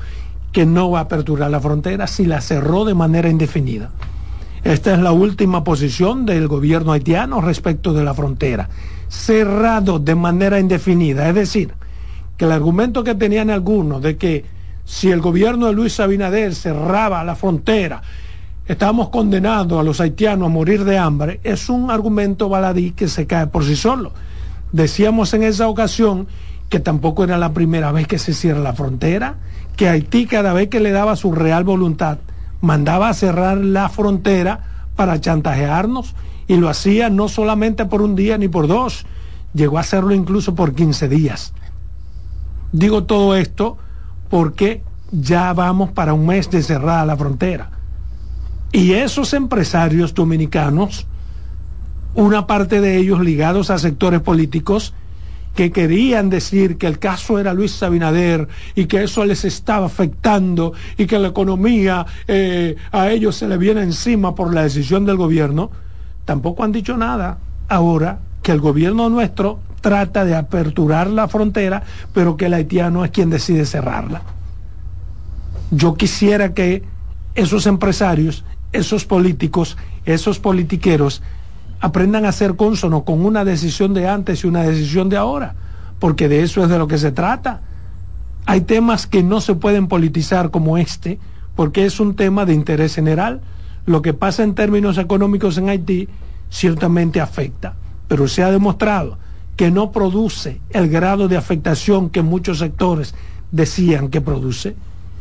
que 0.53 0.66
no 0.66 0.90
va 0.90 1.01
a 1.01 1.03
aperturar 1.03 1.51
la 1.51 1.61
frontera 1.61 2.07
si 2.07 2.25
la 2.25 2.40
cerró 2.40 2.85
de 2.85 2.94
manera 2.94 3.29
indefinida. 3.29 3.90
Esta 4.64 4.92
es 4.92 4.99
la 4.99 5.12
última 5.12 5.62
posición 5.62 6.27
del 6.27 6.49
gobierno 6.49 6.92
haitiano 6.92 7.40
respecto 7.40 7.92
de 7.92 8.05
la 8.05 8.14
frontera. 8.14 8.68
Cerrado 9.09 9.99
de 9.99 10.14
manera 10.14 10.59
indefinida. 10.59 11.29
Es 11.29 11.35
decir, 11.35 11.75
que 12.37 12.44
el 12.44 12.53
argumento 12.53 13.05
que 13.05 13.14
tenían 13.14 13.51
algunos 13.51 14.03
de 14.03 14.16
que 14.16 14.44
si 14.85 15.11
el 15.11 15.21
gobierno 15.21 15.66
de 15.66 15.75
Luis 15.75 16.01
Abinader 16.01 16.55
cerraba 16.55 17.23
la 17.25 17.37
frontera, 17.37 18.03
estábamos 18.69 19.09
condenando 19.09 19.81
a 19.81 19.83
los 19.83 20.01
haitianos 20.01 20.47
a 20.47 20.51
morir 20.51 20.85
de 20.85 20.99
hambre, 20.99 21.41
es 21.43 21.69
un 21.69 21.91
argumento 21.91 22.49
baladí 22.49 22.93
que 22.93 23.09
se 23.09 23.27
cae 23.27 23.49
por 23.49 23.65
sí 23.65 23.75
solo. 23.75 24.13
Decíamos 24.73 25.35
en 25.35 25.43
esa 25.43 25.69
ocasión 25.69 26.29
que 26.69 26.79
tampoco 26.79 27.25
era 27.25 27.39
la 27.39 27.53
primera 27.53 27.91
vez 27.93 28.07
que 28.07 28.19
se 28.19 28.35
cierra 28.35 28.61
la 28.61 28.75
frontera, 28.75 29.37
que 29.75 29.89
Haití 29.89 30.27
cada 30.27 30.53
vez 30.53 30.69
que 30.69 30.81
le 30.81 30.93
daba 30.93 31.17
su 31.17 31.33
real 31.33 31.65
voluntad 31.65 32.19
mandaba 32.61 33.09
a 33.09 33.15
cerrar 33.15 33.59
la 33.59 33.89
frontera 33.89 34.61
para 34.97 35.21
chantajearnos 35.21 36.15
y 36.47 36.57
lo 36.57 36.69
hacía 36.69 37.11
no 37.11 37.29
solamente 37.29 37.87
por 37.87 38.03
un 38.03 38.17
día 38.17 38.39
ni 38.39 38.49
por 38.49 38.67
dos, 38.67 39.07
llegó 39.55 39.79
a 39.79 39.83
hacerlo 39.83 40.15
incluso 40.15 40.55
por 40.55 40.75
15 40.75 41.09
días. 41.09 41.53
Digo 42.73 43.05
todo 43.05 43.37
esto 43.37 43.79
porque 44.29 44.83
ya 45.11 45.53
vamos 45.53 45.91
para 45.93 46.15
un 46.15 46.27
mes 46.27 46.51
de 46.51 46.63
cerrada 46.63 47.07
la 47.07 47.17
frontera. 47.17 47.78
Y 48.73 48.93
esos 48.93 49.33
empresarios 49.33 50.15
dominicanos, 50.15 51.07
una 52.15 52.47
parte 52.47 52.81
de 52.81 52.99
ellos 52.99 53.21
ligados 53.21 53.71
a 53.71 53.79
sectores 53.79 54.21
políticos, 54.21 54.95
que 55.55 55.73
querían 55.73 56.31
decir 56.31 56.79
que 56.79 56.87
el 56.87 57.01
caso 57.01 57.39
era 57.39 57.53
Luis 57.53 57.73
Sabinader 57.73 58.47
y 58.77 58.87
que 58.87 59.03
eso 59.03 59.25
les 59.25 59.45
estaba 59.45 59.87
afectando 59.87 60.73
y 60.97 61.07
que 61.07 61.19
la 61.19 61.29
economía 61.29 62.07
eh, 62.29 62.77
a 62.93 63.11
ellos 63.11 63.35
se 63.35 63.49
le 63.49 63.57
viene 63.57 63.83
encima 63.83 64.37
por 64.37 64.55
la 64.55 64.63
decisión 64.63 65.05
del 65.05 65.17
gobierno, 65.17 65.73
tampoco 66.25 66.63
han 66.63 66.71
dicho 66.71 66.97
nada 66.97 67.39
ahora 67.69 68.21
que 68.41 68.53
el 68.53 68.61
gobierno 68.61 69.09
nuestro 69.09 69.59
trata 69.81 70.25
de 70.25 70.37
aperturar 70.37 71.09
la 71.09 71.27
frontera, 71.27 71.83
pero 72.13 72.37
que 72.37 72.47
el 72.47 72.55
haitiano 72.55 73.05
es 73.05 73.11
quien 73.11 73.31
decide 73.31 73.67
cerrarla. 73.67 74.23
Yo 75.71 75.95
quisiera 75.95 76.55
que 76.55 76.85
esos 77.35 77.67
empresarios, 77.67 78.45
esos 78.73 79.05
políticos, 79.05 79.77
esos 80.05 80.39
politiqueros, 80.39 81.23
aprendan 81.81 82.25
a 82.25 82.33
ser 82.33 82.57
cónsonos 82.57 83.05
con 83.05 83.25
una 83.25 83.45
decisión 83.45 83.95
de 83.95 84.09
antes 84.09 84.45
y 84.45 84.47
una 84.47 84.63
decisión 84.63 85.09
de 85.09 85.17
ahora, 85.17 85.55
porque 85.99 86.29
de 86.29 86.43
eso 86.43 86.63
es 86.63 86.69
de 86.69 86.79
lo 86.79 86.89
que 86.89 86.99
se 86.99 87.13
trata. 87.13 87.63
Hay 88.47 88.63
temas 88.63 89.07
que 89.07 89.23
no 89.23 89.41
se 89.41 89.55
pueden 89.55 89.89
politizar 89.89 90.51
como 90.51 90.79
este, 90.79 91.19
porque 91.55 91.85
es 91.85 92.01
un 92.01 92.15
tema 92.15 92.45
de 92.45 92.55
interés 92.55 92.95
general. 92.95 93.41
Lo 93.87 94.03
que 94.03 94.15
pasa 94.15 94.43
en 94.43 94.55
términos 94.55 94.99
económicos 94.99 95.59
en 95.59 95.69
Haití 95.69 96.09
ciertamente 96.51 97.21
afecta, 97.21 97.75
pero 98.07 98.29
se 98.29 98.43
ha 98.43 98.51
demostrado 98.51 99.19
que 99.57 99.71
no 99.71 99.91
produce 99.91 100.61
el 100.71 100.89
grado 100.89 101.27
de 101.29 101.37
afectación 101.37 102.11
que 102.11 102.23
muchos 102.23 102.59
sectores 102.59 103.15
decían 103.51 104.09
que 104.09 104.21
produce. 104.21 104.77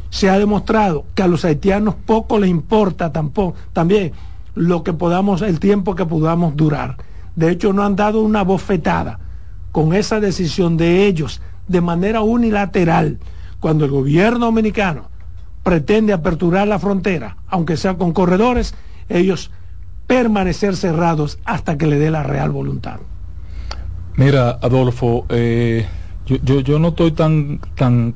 Se 0.10 0.30
ha 0.30 0.40
demostrado 0.40 1.06
que 1.16 1.24
a 1.24 1.28
los 1.28 1.46
haitianos 1.46 1.96
poco 1.96 2.40
les 2.40 2.50
importa 2.50 3.12
tampoco, 3.12 3.58
también 3.74 4.14
lo 4.56 4.84
que 4.84 4.94
podamos, 4.94 5.42
el 5.42 5.60
tiempo 5.60 5.96
que 5.96 6.06
podamos 6.06 6.56
durar. 6.56 6.98
De 7.36 7.52
hecho, 7.52 7.74
no 7.74 7.84
han 7.84 7.96
dado 7.96 8.22
una 8.22 8.44
bofetada 8.44 9.20
con 9.72 9.94
esa 9.94 10.20
decisión 10.20 10.78
de 10.78 11.06
ellos 11.06 11.42
de 11.68 11.82
manera 11.82 12.22
unilateral 12.22 13.20
cuando 13.60 13.86
el 13.86 13.92
gobierno 13.92 14.46
dominicano 14.48 15.10
pretende 15.64 16.14
aperturar 16.14 16.68
la 16.68 16.80
frontera, 16.80 17.38
aunque 17.48 17.78
sea 17.78 17.96
con 17.96 18.14
corredores, 18.14 18.74
ellos 19.10 19.52
permanecer 20.08 20.76
cerrados 20.76 21.40
hasta 21.44 21.78
que 21.78 21.88
le 21.88 22.00
dé 22.00 22.10
la 22.10 22.24
real 22.24 22.52
voluntad. 22.52 23.00
Mira, 24.16 24.58
Adolfo, 24.62 25.26
eh, 25.30 25.86
yo, 26.26 26.62
yo, 26.62 26.80
no 26.80 26.90
estoy 26.90 27.12
tan, 27.12 27.60
tan, 27.76 28.16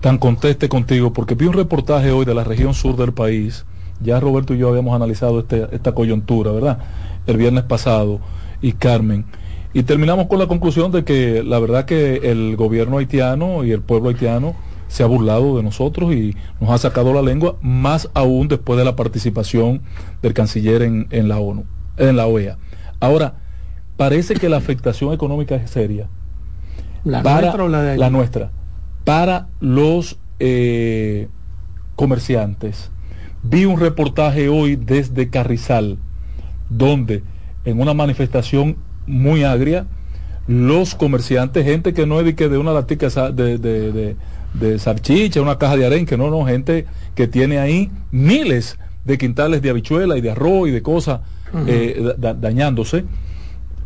tan 0.00 0.18
conteste 0.18 0.68
contigo 0.68 1.12
porque 1.12 1.34
vi 1.34 1.46
un 1.46 1.52
reportaje 1.52 2.10
hoy 2.10 2.24
de 2.24 2.34
la 2.34 2.44
región 2.44 2.74
sur 2.74 2.96
del 2.96 3.12
país 3.12 3.64
ya 4.02 4.18
Roberto 4.18 4.54
y 4.54 4.58
yo 4.58 4.68
habíamos 4.68 4.94
analizado 4.94 5.40
este, 5.40 5.68
esta 5.72 5.92
coyuntura, 5.92 6.52
¿verdad? 6.52 6.78
El 7.26 7.36
viernes 7.36 7.64
pasado 7.64 8.20
y 8.60 8.72
Carmen. 8.72 9.26
Y 9.72 9.84
terminamos 9.84 10.26
con 10.26 10.38
la 10.38 10.46
conclusión 10.46 10.90
de 10.90 11.04
que 11.04 11.42
la 11.44 11.58
verdad 11.58 11.84
que 11.84 12.30
el 12.30 12.56
gobierno 12.56 12.98
haitiano 12.98 13.64
y 13.64 13.70
el 13.70 13.82
pueblo 13.82 14.08
haitiano 14.08 14.54
se 14.88 15.04
ha 15.04 15.06
burlado 15.06 15.56
de 15.56 15.62
nosotros 15.62 16.12
y 16.12 16.34
nos 16.60 16.70
ha 16.70 16.78
sacado 16.78 17.12
la 17.12 17.22
lengua, 17.22 17.56
más 17.62 18.10
aún 18.14 18.48
después 18.48 18.76
de 18.76 18.84
la 18.84 18.96
participación 18.96 19.82
del 20.22 20.34
canciller 20.34 20.82
en, 20.82 21.28
la 21.28 21.38
ONU, 21.38 21.64
en 21.96 22.16
la 22.16 22.26
OEA. 22.26 22.58
Ahora, 22.98 23.34
parece 23.96 24.34
que 24.34 24.48
la 24.48 24.56
afectación 24.56 25.12
económica 25.12 25.54
es 25.54 25.70
seria. 25.70 26.08
¿La 27.04 27.22
nuestra 27.22 27.64
o 27.64 27.68
la 27.68 27.82
de 27.82 27.96
La 27.98 28.10
nuestra. 28.10 28.50
Para 29.04 29.48
los 29.60 30.18
eh, 30.38 31.28
comerciantes, 31.96 32.90
Vi 33.42 33.64
un 33.64 33.80
reportaje 33.80 34.48
hoy 34.48 34.76
desde 34.76 35.30
Carrizal, 35.30 35.96
donde 36.68 37.22
en 37.64 37.80
una 37.80 37.94
manifestación 37.94 38.76
muy 39.06 39.44
agria, 39.44 39.86
los 40.46 40.94
comerciantes, 40.94 41.64
gente 41.64 41.94
que 41.94 42.06
no 42.06 42.18
es 42.20 42.26
de, 42.26 42.34
que 42.34 42.48
de 42.48 42.58
una 42.58 42.72
latica 42.72 43.08
de, 43.32 43.56
de, 43.56 44.16
de, 44.54 44.78
sarchicha, 44.78 45.40
una 45.40 45.58
caja 45.58 45.76
de 45.76 45.86
arenque, 45.86 46.18
no, 46.18 46.30
no, 46.30 46.44
gente 46.44 46.86
que 47.14 47.28
tiene 47.28 47.58
ahí 47.58 47.90
miles 48.10 48.78
de 49.04 49.16
quintales 49.16 49.62
de 49.62 49.70
habichuela 49.70 50.18
y 50.18 50.20
de 50.20 50.32
arroz 50.32 50.68
y 50.68 50.72
de 50.72 50.82
cosas 50.82 51.20
eh, 51.66 52.14
dañándose, 52.18 53.04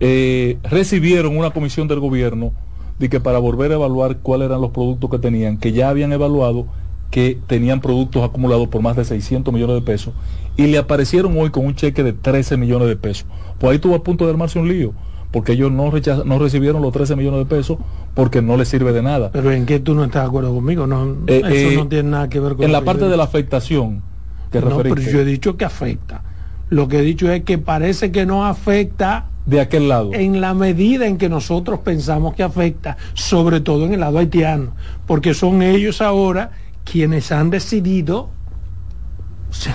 eh, 0.00 0.58
recibieron 0.64 1.36
una 1.36 1.50
comisión 1.50 1.86
del 1.86 2.00
gobierno 2.00 2.52
de 2.98 3.08
que 3.08 3.20
para 3.20 3.38
volver 3.38 3.72
a 3.72 3.74
evaluar 3.74 4.18
cuáles 4.18 4.46
eran 4.46 4.60
los 4.60 4.70
productos 4.70 5.10
que 5.10 5.18
tenían, 5.18 5.58
que 5.58 5.72
ya 5.72 5.88
habían 5.88 6.12
evaluado 6.12 6.66
que 7.10 7.38
tenían 7.46 7.80
productos 7.80 8.24
acumulados 8.24 8.68
por 8.68 8.82
más 8.82 8.96
de 8.96 9.04
600 9.04 9.54
millones 9.54 9.76
de 9.76 9.82
pesos 9.82 10.14
y 10.56 10.66
le 10.66 10.78
aparecieron 10.78 11.38
hoy 11.38 11.50
con 11.50 11.64
un 11.64 11.74
cheque 11.74 12.02
de 12.02 12.12
13 12.12 12.56
millones 12.56 12.88
de 12.88 12.96
pesos. 12.96 13.26
Pues 13.58 13.72
ahí 13.72 13.78
tuvo 13.78 13.94
a 13.94 14.02
punto 14.02 14.24
de 14.24 14.32
armarse 14.32 14.58
un 14.58 14.68
lío, 14.68 14.92
porque 15.30 15.52
ellos 15.52 15.70
no, 15.70 15.92
no 16.24 16.38
recibieron 16.38 16.82
los 16.82 16.92
13 16.92 17.16
millones 17.16 17.40
de 17.40 17.46
pesos 17.46 17.78
porque 18.14 18.42
no 18.42 18.56
les 18.56 18.68
sirve 18.68 18.92
de 18.92 19.02
nada. 19.02 19.30
Pero 19.32 19.52
en 19.52 19.66
qué 19.66 19.80
tú 19.80 19.94
no 19.94 20.04
estás 20.04 20.22
de 20.22 20.28
acuerdo 20.28 20.54
conmigo, 20.54 20.86
no, 20.86 21.16
eh, 21.26 21.42
eso 21.44 21.70
eh, 21.70 21.76
no 21.76 21.88
tiene 21.88 22.10
nada 22.10 22.28
que 22.28 22.40
ver 22.40 22.54
con... 22.54 22.64
En 22.64 22.72
la 22.72 22.82
parte 22.82 23.08
de 23.08 23.16
la 23.16 23.24
afectación 23.24 24.02
que 24.50 24.60
no, 24.60 24.78
pero 24.78 24.96
yo 24.96 25.20
he 25.20 25.24
dicho 25.24 25.56
que 25.56 25.64
afecta. 25.64 26.22
Lo 26.70 26.88
que 26.88 26.98
he 26.98 27.02
dicho 27.02 27.30
es 27.30 27.42
que 27.44 27.58
parece 27.58 28.12
que 28.12 28.26
no 28.26 28.44
afecta 28.44 29.26
de 29.46 29.60
aquel 29.60 29.88
lado. 29.88 30.12
En 30.12 30.40
la 30.40 30.54
medida 30.54 31.06
en 31.06 31.18
que 31.18 31.28
nosotros 31.28 31.80
pensamos 31.80 32.34
que 32.34 32.42
afecta, 32.42 32.96
sobre 33.14 33.60
todo 33.60 33.86
en 33.86 33.94
el 33.94 34.00
lado 34.00 34.18
haitiano, 34.18 34.72
porque 35.06 35.34
son 35.34 35.62
ellos 35.62 36.00
ahora 36.00 36.50
quienes 36.84 37.32
han 37.32 37.50
decidido 37.50 38.30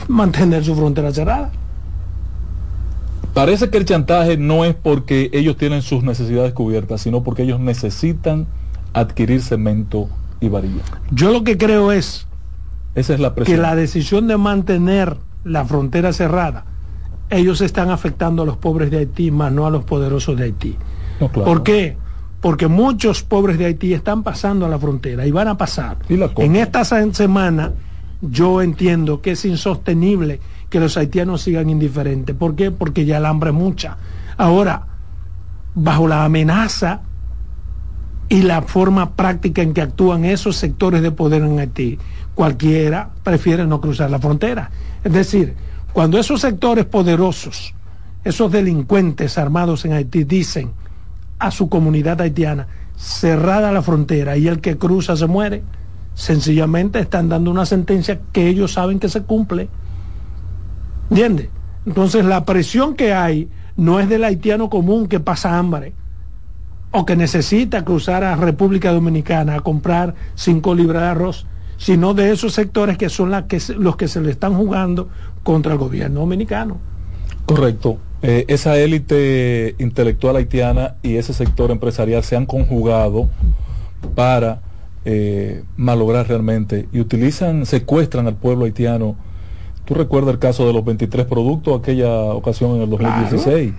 mantener 0.08 0.64
su 0.64 0.76
frontera 0.76 1.12
cerrada. 1.12 1.52
Parece 3.34 3.70
que 3.70 3.78
el 3.78 3.86
chantaje 3.86 4.38
no 4.38 4.66
es 4.66 4.76
porque 4.76 5.30
ellos 5.34 5.56
tienen 5.56 5.82
sus 5.82 6.04
necesidades 6.04 6.54
cubiertas, 6.54 7.02
sino 7.02 7.24
porque 7.24 7.44
ellos 7.44 7.60
necesitan 7.60 8.48
adquirir 8.94 9.42
cemento 9.42 10.10
y 10.42 10.50
varilla. 10.50 10.82
Yo 11.12 11.32
lo 11.32 11.44
que 11.44 11.58
creo 11.58 11.92
es, 11.92 12.28
Esa 12.96 13.14
es 13.14 13.20
la 13.20 13.34
que 13.36 13.58
la 13.58 13.76
decisión 13.76 14.28
de 14.28 14.38
mantener 14.38 15.18
la 15.44 15.64
frontera 15.64 16.12
cerrada, 16.12 16.66
ellos 17.30 17.62
están 17.62 17.90
afectando 17.90 18.44
a 18.44 18.46
los 18.46 18.58
pobres 18.58 18.92
de 18.92 19.00
Haití, 19.00 19.32
más 19.32 19.52
no 19.52 19.66
a 19.66 19.70
los 19.70 19.84
poderosos 19.84 20.38
de 20.38 20.46
Haití. 20.46 20.78
¿Por 21.20 21.64
qué? 21.64 21.98
porque 22.42 22.68
muchos 22.68 23.24
pobres 23.24 23.58
de 23.58 23.66
Haití 23.66 23.94
están 23.94 24.24
pasando 24.24 24.66
a 24.66 24.70
la 24.70 24.80
frontera 24.80 25.26
y 25.26 25.32
van 25.32 25.48
a 25.48 25.58
pasar. 25.58 25.98
en 26.08 26.56
esta 26.56 26.84
semana 26.86 27.74
yo 28.22 28.62
entiendo 28.62 29.22
que 29.22 29.32
es 29.32 29.46
insostenible 29.46 30.40
que 30.70 30.80
los 30.80 30.98
haitianos 30.98 31.42
sigan 31.42 31.70
indiferentes. 31.70 32.36
¿Por 32.36 32.56
qué? 32.56 32.72
Porque 32.72 33.06
ya 33.06 33.18
el 33.18 33.26
hambre 33.26 33.50
es 33.50 33.56
mucha. 33.56 33.98
Ahora, 34.38 34.88
bajo 35.74 36.08
la 36.08 36.24
amenaza 36.24 37.02
y 38.30 38.44
la 38.44 38.62
forma 38.62 39.16
práctica 39.16 39.62
en 39.62 39.74
que 39.74 39.82
actúan 39.82 40.26
esos 40.26 40.56
sectores 40.56 41.02
de 41.02 41.12
poder 41.12 41.42
en 41.42 41.60
Haití, 41.60 41.98
cualquiera 42.36 43.10
prefiere 43.24 43.66
no 43.66 43.82
cruzar 43.82 44.12
la 44.12 44.20
frontera. 44.20 44.70
Es 45.04 45.12
decir, 45.12 45.56
cuando 45.94 46.20
esos 46.20 46.42
sectores 46.42 46.86
poderosos, 46.86 47.74
esos 48.24 48.52
delincuentes 48.52 49.38
armados 49.38 49.86
en 49.86 49.94
Haití 49.94 50.24
dicen, 50.24 50.72
a 51.40 51.52
su 51.52 51.70
comunidad 51.70 52.22
haitiana, 52.22 52.68
cerrada 52.96 53.72
la 53.72 53.82
frontera 53.82 54.38
y 54.38 54.48
el 54.48 54.60
que 54.60 54.78
cruza 54.78 55.16
se 55.16 55.26
muere, 55.26 55.64
sencillamente 56.14 57.00
están 57.00 57.30
dando 57.30 57.50
una 57.50 57.66
sentencia 57.66 58.20
que 58.34 58.48
ellos 58.48 58.74
saben 58.74 59.00
que 59.00 59.08
se 59.08 59.24
cumple. 59.24 59.70
¿Entiendes? 61.10 61.50
Entonces 61.86 62.26
la 62.26 62.44
presión 62.44 62.96
que 62.96 63.14
hay 63.14 63.50
no 63.78 64.00
es 64.00 64.10
del 64.10 64.26
haitiano 64.26 64.70
común 64.70 65.08
que 65.08 65.22
pasa 65.22 65.58
hambre 65.58 65.94
o 66.92 67.06
que 67.06 67.16
necesita 67.16 67.86
cruzar 67.86 68.24
a 68.24 68.36
República 68.36 68.92
Dominicana 68.92 69.56
a 69.56 69.60
comprar 69.62 70.16
cinco 70.36 70.76
libras 70.76 71.04
de 71.04 71.08
arroz, 71.08 71.46
sino 71.78 72.14
de 72.14 72.32
esos 72.32 72.54
sectores 72.54 72.98
que 72.98 73.10
son 73.10 73.32
los 73.32 73.96
que 73.96 74.08
se 74.08 74.22
le 74.22 74.32
están 74.32 74.56
jugando 74.56 75.10
contra 75.44 75.74
el 75.74 75.78
gobierno 75.78 76.22
dominicano. 76.22 76.78
Correcto. 77.46 77.98
Eh, 78.22 78.46
esa 78.50 78.78
élite 78.78 79.76
intelectual 79.80 80.36
haitiana 80.36 80.96
y 81.02 81.16
ese 81.16 81.34
sector 81.34 81.72
empresarial 81.72 82.24
se 82.24 82.36
han 82.36 82.46
conjugado 82.46 83.30
para 84.14 84.62
eh, 85.06 85.64
malograr 85.78 86.28
realmente 86.28 86.90
y 86.92 87.00
utilizan, 87.00 87.66
secuestran 87.66 88.28
al 88.28 88.36
pueblo 88.36 88.66
haitiano. 88.66 89.16
Tú 89.86 89.94
recuerdas 89.94 90.34
el 90.34 90.40
caso 90.40 90.68
de 90.68 90.74
los 90.74 90.84
23 90.84 91.26
productos, 91.26 91.80
aquella 91.80 92.14
ocasión 92.14 92.76
en 92.76 92.82
el 92.82 92.90
2016. 92.90 93.74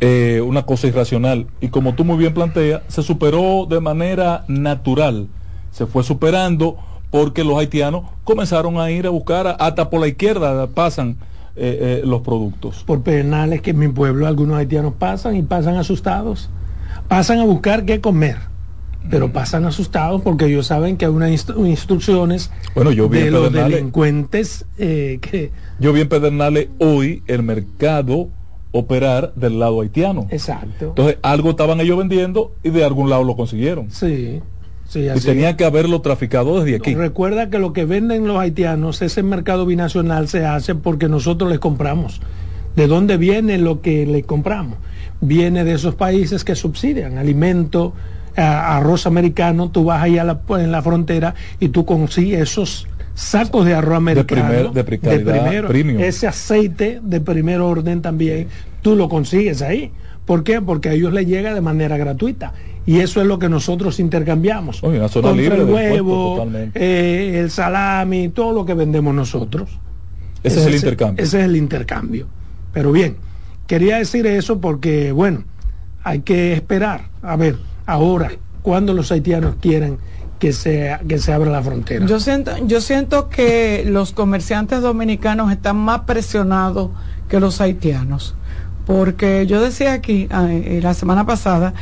Eh, 0.00 0.42
una 0.44 0.66
cosa 0.66 0.86
irracional. 0.86 1.46
Y 1.60 1.68
como 1.68 1.94
tú 1.94 2.04
muy 2.04 2.18
bien 2.18 2.34
planteas, 2.34 2.82
se 2.88 3.02
superó 3.02 3.66
de 3.66 3.80
manera 3.80 4.44
natural. 4.46 5.28
Se 5.70 5.86
fue 5.86 6.02
superando 6.02 6.76
porque 7.10 7.44
los 7.44 7.58
haitianos 7.58 8.04
comenzaron 8.24 8.78
a 8.78 8.90
ir 8.90 9.06
a 9.06 9.10
buscar, 9.10 9.56
hasta 9.58 9.90
por 9.90 10.00
la 10.00 10.08
izquierda 10.08 10.66
pasan 10.68 11.16
eh, 11.56 12.00
eh, 12.00 12.02
los 12.04 12.20
productos. 12.20 12.84
Por 12.84 13.02
penales 13.02 13.62
que 13.62 13.70
en 13.70 13.78
mi 13.78 13.88
pueblo 13.88 14.26
algunos 14.26 14.56
haitianos 14.58 14.94
pasan 14.98 15.36
y 15.36 15.42
pasan 15.42 15.76
asustados. 15.76 16.50
Pasan 17.08 17.38
a 17.38 17.44
buscar 17.44 17.84
qué 17.84 18.00
comer, 18.00 18.36
pero 19.10 19.32
pasan 19.32 19.64
asustados 19.64 20.20
porque 20.22 20.46
ellos 20.46 20.66
saben 20.66 20.96
que 20.96 21.06
hay 21.06 21.10
unas 21.10 21.30
instrucciones 21.30 22.50
bueno, 22.74 22.92
yo 22.92 23.08
vi 23.08 23.20
de 23.20 23.30
los 23.30 23.52
delincuentes 23.52 24.66
eh, 24.76 25.18
que... 25.22 25.50
Yo 25.78 25.92
vi 25.92 26.02
en 26.02 26.08
Pedernales 26.08 26.68
hoy 26.78 27.22
el 27.26 27.42
mercado 27.42 28.28
operar 28.72 29.32
del 29.34 29.58
lado 29.58 29.80
haitiano. 29.80 30.26
Exacto. 30.30 30.88
Entonces 30.88 31.16
algo 31.22 31.50
estaban 31.50 31.80
ellos 31.80 31.96
vendiendo 31.96 32.52
y 32.62 32.70
de 32.70 32.84
algún 32.84 33.08
lado 33.08 33.24
lo 33.24 33.34
consiguieron. 33.36 33.90
Sí 33.90 34.42
y 34.94 35.20
tenía 35.20 35.56
que 35.56 35.64
haberlo 35.64 36.00
traficado 36.00 36.60
desde 36.60 36.76
aquí. 36.76 36.94
Recuerda 36.94 37.50
que 37.50 37.58
lo 37.58 37.72
que 37.72 37.84
venden 37.84 38.26
los 38.26 38.38
haitianos, 38.38 39.02
ese 39.02 39.22
mercado 39.22 39.66
binacional 39.66 40.28
se 40.28 40.46
hace 40.46 40.74
porque 40.74 41.08
nosotros 41.08 41.50
les 41.50 41.58
compramos. 41.58 42.20
¿De 42.74 42.86
dónde 42.86 43.16
viene 43.16 43.58
lo 43.58 43.82
que 43.82 44.06
le 44.06 44.22
compramos? 44.22 44.78
Viene 45.20 45.64
de 45.64 45.74
esos 45.74 45.94
países 45.94 46.44
que 46.44 46.54
subsidian 46.54 47.18
alimento, 47.18 47.92
arroz 48.36 49.06
americano. 49.06 49.70
Tú 49.70 49.84
vas 49.84 50.02
ahí 50.02 50.16
a 50.16 50.24
la, 50.24 50.40
en 50.50 50.72
la 50.72 50.80
frontera 50.80 51.34
y 51.60 51.68
tú 51.68 51.84
consigues 51.84 52.40
esos 52.40 52.86
sacos 53.14 53.66
de 53.66 53.74
arroz 53.74 53.96
americano 53.96 54.70
de, 54.70 54.84
primero, 54.84 55.68
ese 56.00 56.28
aceite 56.28 57.00
de 57.02 57.20
primer 57.20 57.60
orden 57.60 58.00
también 58.00 58.46
tú 58.80 58.94
lo 58.94 59.08
consigues 59.08 59.60
ahí 59.60 59.90
¿por 60.24 60.44
qué? 60.44 60.60
porque 60.60 60.90
a 60.90 60.92
ellos 60.92 61.12
les 61.12 61.26
llega 61.26 61.52
de 61.52 61.60
manera 61.60 61.96
gratuita 61.96 62.52
y 62.88 63.00
eso 63.00 63.20
es 63.20 63.26
lo 63.26 63.38
que 63.38 63.50
nosotros 63.50 64.00
intercambiamos. 64.00 64.82
Oye, 64.82 64.96
el 64.96 65.64
huevo, 65.64 66.48
eh, 66.74 67.38
el 67.38 67.50
salami, 67.50 68.30
todo 68.30 68.54
lo 68.54 68.64
que 68.64 68.72
vendemos 68.72 69.14
nosotros. 69.14 69.68
Ese, 70.42 70.60
es 70.60 70.66
el 70.68 70.74
intercambio. 70.76 71.22
Ese 71.22 71.40
es 71.40 71.44
el 71.44 71.56
intercambio. 71.56 72.26
Pero 72.72 72.90
bien, 72.90 73.18
quería 73.66 73.98
decir 73.98 74.26
eso 74.26 74.62
porque, 74.62 75.12
bueno, 75.12 75.44
hay 76.02 76.20
que 76.20 76.54
esperar. 76.54 77.10
A 77.20 77.36
ver, 77.36 77.56
ahora, 77.84 78.30
cuando 78.62 78.94
los 78.94 79.12
haitianos 79.12 79.56
quieren 79.60 79.98
que 80.38 80.54
se, 80.54 80.96
que 81.06 81.18
se 81.18 81.34
abra 81.34 81.50
la 81.50 81.62
frontera. 81.62 82.06
Yo 82.06 82.18
siento, 82.20 82.52
yo 82.66 82.80
siento 82.80 83.28
que 83.28 83.84
los 83.86 84.14
comerciantes 84.14 84.80
dominicanos 84.80 85.52
están 85.52 85.76
más 85.76 86.00
presionados 86.06 86.88
que 87.28 87.38
los 87.38 87.60
haitianos. 87.60 88.34
Porque 88.86 89.46
yo 89.46 89.60
decía 89.60 89.92
aquí 89.92 90.26
eh, 90.30 90.80
la 90.82 90.94
semana 90.94 91.26
pasada 91.26 91.74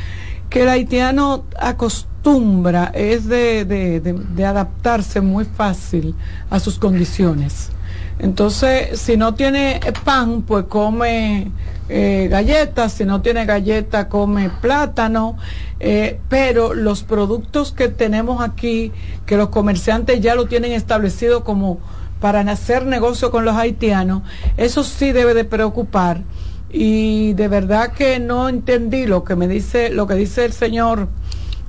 que 0.50 0.62
el 0.62 0.68
haitiano 0.68 1.44
acostumbra 1.58 2.90
es 2.94 3.26
de, 3.26 4.44
adaptarse 4.46 5.20
muy 5.20 5.44
fácil 5.44 6.14
a 6.50 6.60
sus 6.60 6.78
condiciones. 6.78 7.70
Entonces, 8.18 8.98
si 8.98 9.16
no 9.16 9.34
tiene 9.34 9.80
pan, 10.04 10.42
pues 10.42 10.64
come 10.66 11.50
eh, 11.88 12.28
galletas, 12.30 12.94
si 12.94 13.04
no 13.04 13.20
tiene 13.20 13.44
galleta, 13.44 14.08
come 14.08 14.50
plátano, 14.62 15.36
eh, 15.80 16.18
pero 16.28 16.72
los 16.72 17.02
productos 17.02 17.72
que 17.72 17.88
tenemos 17.88 18.42
aquí, 18.42 18.92
que 19.26 19.36
los 19.36 19.50
comerciantes 19.50 20.20
ya 20.20 20.34
lo 20.34 20.46
tienen 20.46 20.72
establecido 20.72 21.44
como 21.44 21.78
para 22.20 22.40
hacer 22.40 22.86
negocio 22.86 23.30
con 23.30 23.44
los 23.44 23.54
haitianos, 23.54 24.22
eso 24.56 24.82
sí 24.82 25.12
debe 25.12 25.34
de 25.34 25.44
preocupar 25.44 26.22
y 26.70 27.32
de 27.34 27.48
verdad 27.48 27.92
que 27.92 28.18
no 28.18 28.48
entendí 28.48 29.06
lo 29.06 29.24
que 29.24 29.36
me 29.36 29.48
dice 29.48 29.90
lo 29.90 30.06
que 30.06 30.14
dice 30.14 30.44
el 30.44 30.52
señor 30.52 31.08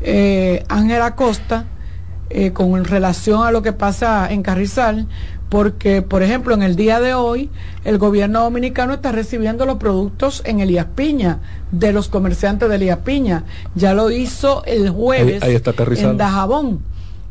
eh, 0.01 0.63
Ángel 0.67 1.01
Acosta 1.01 1.65
eh, 2.29 2.51
con 2.51 2.83
relación 2.83 3.45
a 3.45 3.51
lo 3.51 3.61
que 3.61 3.73
pasa 3.73 4.31
en 4.31 4.43
Carrizal 4.43 5.07
porque 5.49 6.01
por 6.01 6.23
ejemplo 6.23 6.53
en 6.53 6.61
el 6.61 6.75
día 6.75 6.99
de 6.99 7.13
hoy 7.13 7.49
el 7.85 7.97
gobierno 7.97 8.41
dominicano 8.43 8.93
está 8.93 9.11
recibiendo 9.11 9.65
los 9.65 9.77
productos 9.77 10.41
en 10.45 10.59
Elías 10.59 10.87
Piña 10.95 11.39
de 11.71 11.93
los 11.93 12.09
comerciantes 12.09 12.67
de 12.69 12.75
Elías 12.75 12.99
Piña. 12.99 13.45
Ya 13.75 13.93
lo 13.93 14.11
hizo 14.11 14.63
el 14.65 14.89
jueves 14.89 15.41
en 15.97 16.17
Dajabón. 16.17 16.81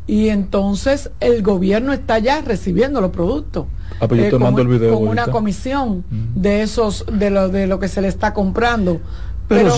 Y 0.07 0.29
entonces 0.29 1.11
el 1.19 1.43
gobierno 1.43 1.93
está 1.93 2.17
ya 2.17 2.41
recibiendo 2.41 3.01
los 3.01 3.11
productos 3.11 3.65
Ah, 3.99 4.07
pues 4.07 4.21
eh, 4.21 4.31
con, 4.31 5.07
una 5.07 5.27
comisión 5.27 6.03
de 6.09 6.61
esos, 6.61 7.05
de 7.11 7.29
lo, 7.29 7.49
de 7.49 7.67
lo 7.67 7.79
que 7.79 7.87
se 7.87 8.01
le 8.01 8.07
está 8.07 8.33
comprando. 8.33 9.01
Pero, 9.47 9.73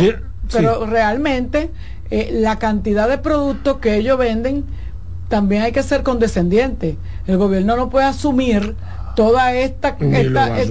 pero, 0.51 0.85
realmente 0.85 1.71
eh, 2.11 2.29
la 2.33 2.57
cantidad 2.59 3.07
de 3.07 3.17
productos 3.17 3.77
que 3.77 3.95
ellos 3.97 4.17
venden 4.17 4.65
también 5.27 5.61
hay 5.61 5.71
que 5.71 5.83
ser 5.83 6.03
condescendiente. 6.03 6.97
El 7.27 7.37
gobierno 7.37 7.75
no 7.75 7.89
puede 7.89 8.05
asumir 8.05 8.75
toda 9.15 9.53
esta 9.53 9.97
esta, 9.99 10.61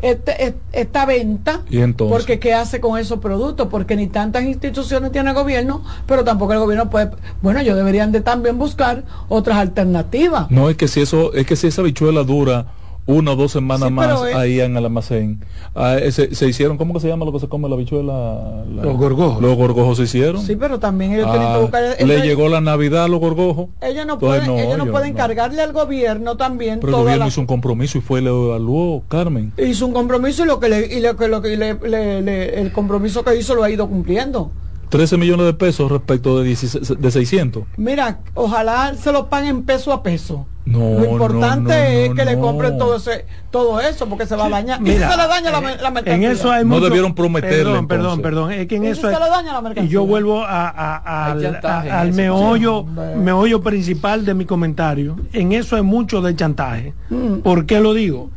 este, 0.00 0.54
esta, 0.72 1.04
venta 1.04 1.60
porque 1.98 2.38
qué 2.38 2.54
hace 2.54 2.80
con 2.80 2.98
esos 2.98 3.18
productos 3.18 3.68
porque 3.68 3.94
ni 3.94 4.06
tantas 4.06 4.44
instituciones 4.44 5.12
tiene 5.12 5.30
el 5.30 5.36
gobierno 5.36 5.84
pero 6.06 6.24
tampoco 6.24 6.54
el 6.54 6.60
gobierno 6.60 6.88
puede 6.88 7.10
bueno 7.42 7.60
ellos 7.60 7.76
deberían 7.76 8.10
de 8.10 8.22
también 8.22 8.56
buscar 8.56 9.04
otras 9.28 9.58
alternativas. 9.58 10.50
No 10.50 10.70
es 10.70 10.78
que 10.78 10.88
si 10.88 11.02
eso 11.02 11.34
es 11.34 11.46
que 11.46 11.56
si 11.56 11.66
esa 11.66 11.82
bichuela 11.82 12.22
dura 12.22 12.68
una 13.10 13.32
o 13.32 13.36
dos 13.36 13.52
semanas 13.52 13.90
más 13.90 14.22
ahí 14.22 14.60
en 14.60 14.76
el 14.76 14.84
almacén. 14.84 15.44
Ah, 15.74 15.98
se, 16.10 16.48
hicieron, 16.48 16.76
¿cómo 16.76 16.94
que 16.94 17.00
se 17.00 17.08
llama 17.08 17.24
lo 17.24 17.32
que 17.32 17.40
se 17.40 17.48
come 17.48 17.68
la 17.68 17.76
bichuela? 17.76 18.64
los 18.66 18.96
gorgojos. 18.96 19.42
Los 19.42 19.56
gorgojos 19.56 19.98
se 19.98 20.04
hicieron. 20.04 20.42
Sí, 20.42 20.56
pero 20.56 20.78
también 20.78 21.12
ellos 21.12 21.30
tienen 21.30 21.48
que 21.48 21.54
ah, 21.54 21.58
buscar... 21.58 21.96
le 22.06 22.20
llegó 22.22 22.48
la 22.48 22.60
Navidad 22.60 23.04
a 23.04 23.08
los 23.08 23.20
gorgojos. 23.20 23.68
Ellos 23.80 24.06
no 24.06 24.18
pueden, 24.18 24.50
ellos 24.50 24.78
no 24.78 24.86
pueden 24.86 25.14
cargarle 25.14 25.62
al 25.62 25.72
gobierno 25.72 26.36
también. 26.36 26.80
Pero 26.80 26.96
el 26.96 27.02
gobierno 27.02 27.26
hizo 27.26 27.40
un 27.40 27.46
compromiso 27.46 27.98
y 27.98 28.00
fue, 28.00 28.20
le 28.20 28.30
evaluó, 28.30 29.02
Carmen. 29.08 29.52
Hizo 29.58 29.86
un 29.86 29.92
compromiso 29.92 30.44
y 30.44 30.46
lo 30.46 30.60
que 30.60 30.68
le, 30.68 30.86
y 30.86 31.00
lo 31.00 31.16
que, 31.16 31.28
lo 31.28 31.42
que 31.42 31.56
le, 31.56 32.60
el 32.60 32.72
compromiso 32.72 33.24
que 33.24 33.36
hizo 33.36 33.54
lo 33.54 33.64
ha 33.64 33.70
ido 33.70 33.88
cumpliendo. 33.88 34.50
13 34.90 35.18
millones 35.18 35.46
de 35.46 35.54
pesos 35.54 35.90
respecto 35.90 36.40
de, 36.40 36.48
de 36.48 37.10
600. 37.10 37.64
Mira, 37.76 38.20
ojalá 38.34 38.94
se 38.96 39.12
lo 39.12 39.28
paguen 39.28 39.62
peso 39.62 39.92
a 39.92 40.02
peso. 40.02 40.46
No, 40.70 41.00
lo 41.00 41.04
importante 41.04 42.06
es 42.06 42.14
que 42.14 42.24
le 42.24 42.38
compren 42.38 42.78
todo 42.78 42.96
ese, 42.96 43.26
todo 43.50 43.80
eso 43.80 44.08
porque 44.08 44.26
se 44.26 44.36
va 44.36 44.46
a 44.46 44.48
dañar. 44.48 44.80
Mira, 44.80 45.08
y 45.08 45.10
se 45.10 45.16
le 45.16 45.26
daña 45.26 45.50
la, 45.50 45.60
la 45.60 45.90
mercancía. 45.90 46.14
En 46.14 46.24
eso 46.24 46.50
hay 46.50 46.64
no 46.64 46.80
debieron 46.80 47.14
prometerle. 47.14 47.64
Perdón, 47.64 47.88
perdón, 47.88 48.22
perdón. 48.22 48.52
Es 48.52 48.66
que 48.68 48.76
en 48.76 48.84
eso, 48.84 49.02
se 49.02 49.18
le 49.18 49.28
daña 49.28 49.52
la 49.52 49.60
mercancía. 49.60 49.88
Y 49.88 49.92
yo 49.92 50.06
vuelvo 50.06 50.42
a, 50.42 50.68
a, 50.68 51.32
al, 51.32 52.12
meollo, 52.12 52.84
meollo 52.84 53.60
principal 53.60 54.24
de 54.24 54.34
mi 54.34 54.44
comentario. 54.44 55.16
En 55.32 55.52
eso 55.52 55.76
hay 55.76 55.82
mucho 55.82 56.22
de 56.22 56.34
chantaje. 56.36 56.94
Mm. 57.08 57.38
¿Por 57.38 57.66
qué 57.66 57.80
lo 57.80 57.92
digo? 57.94 58.30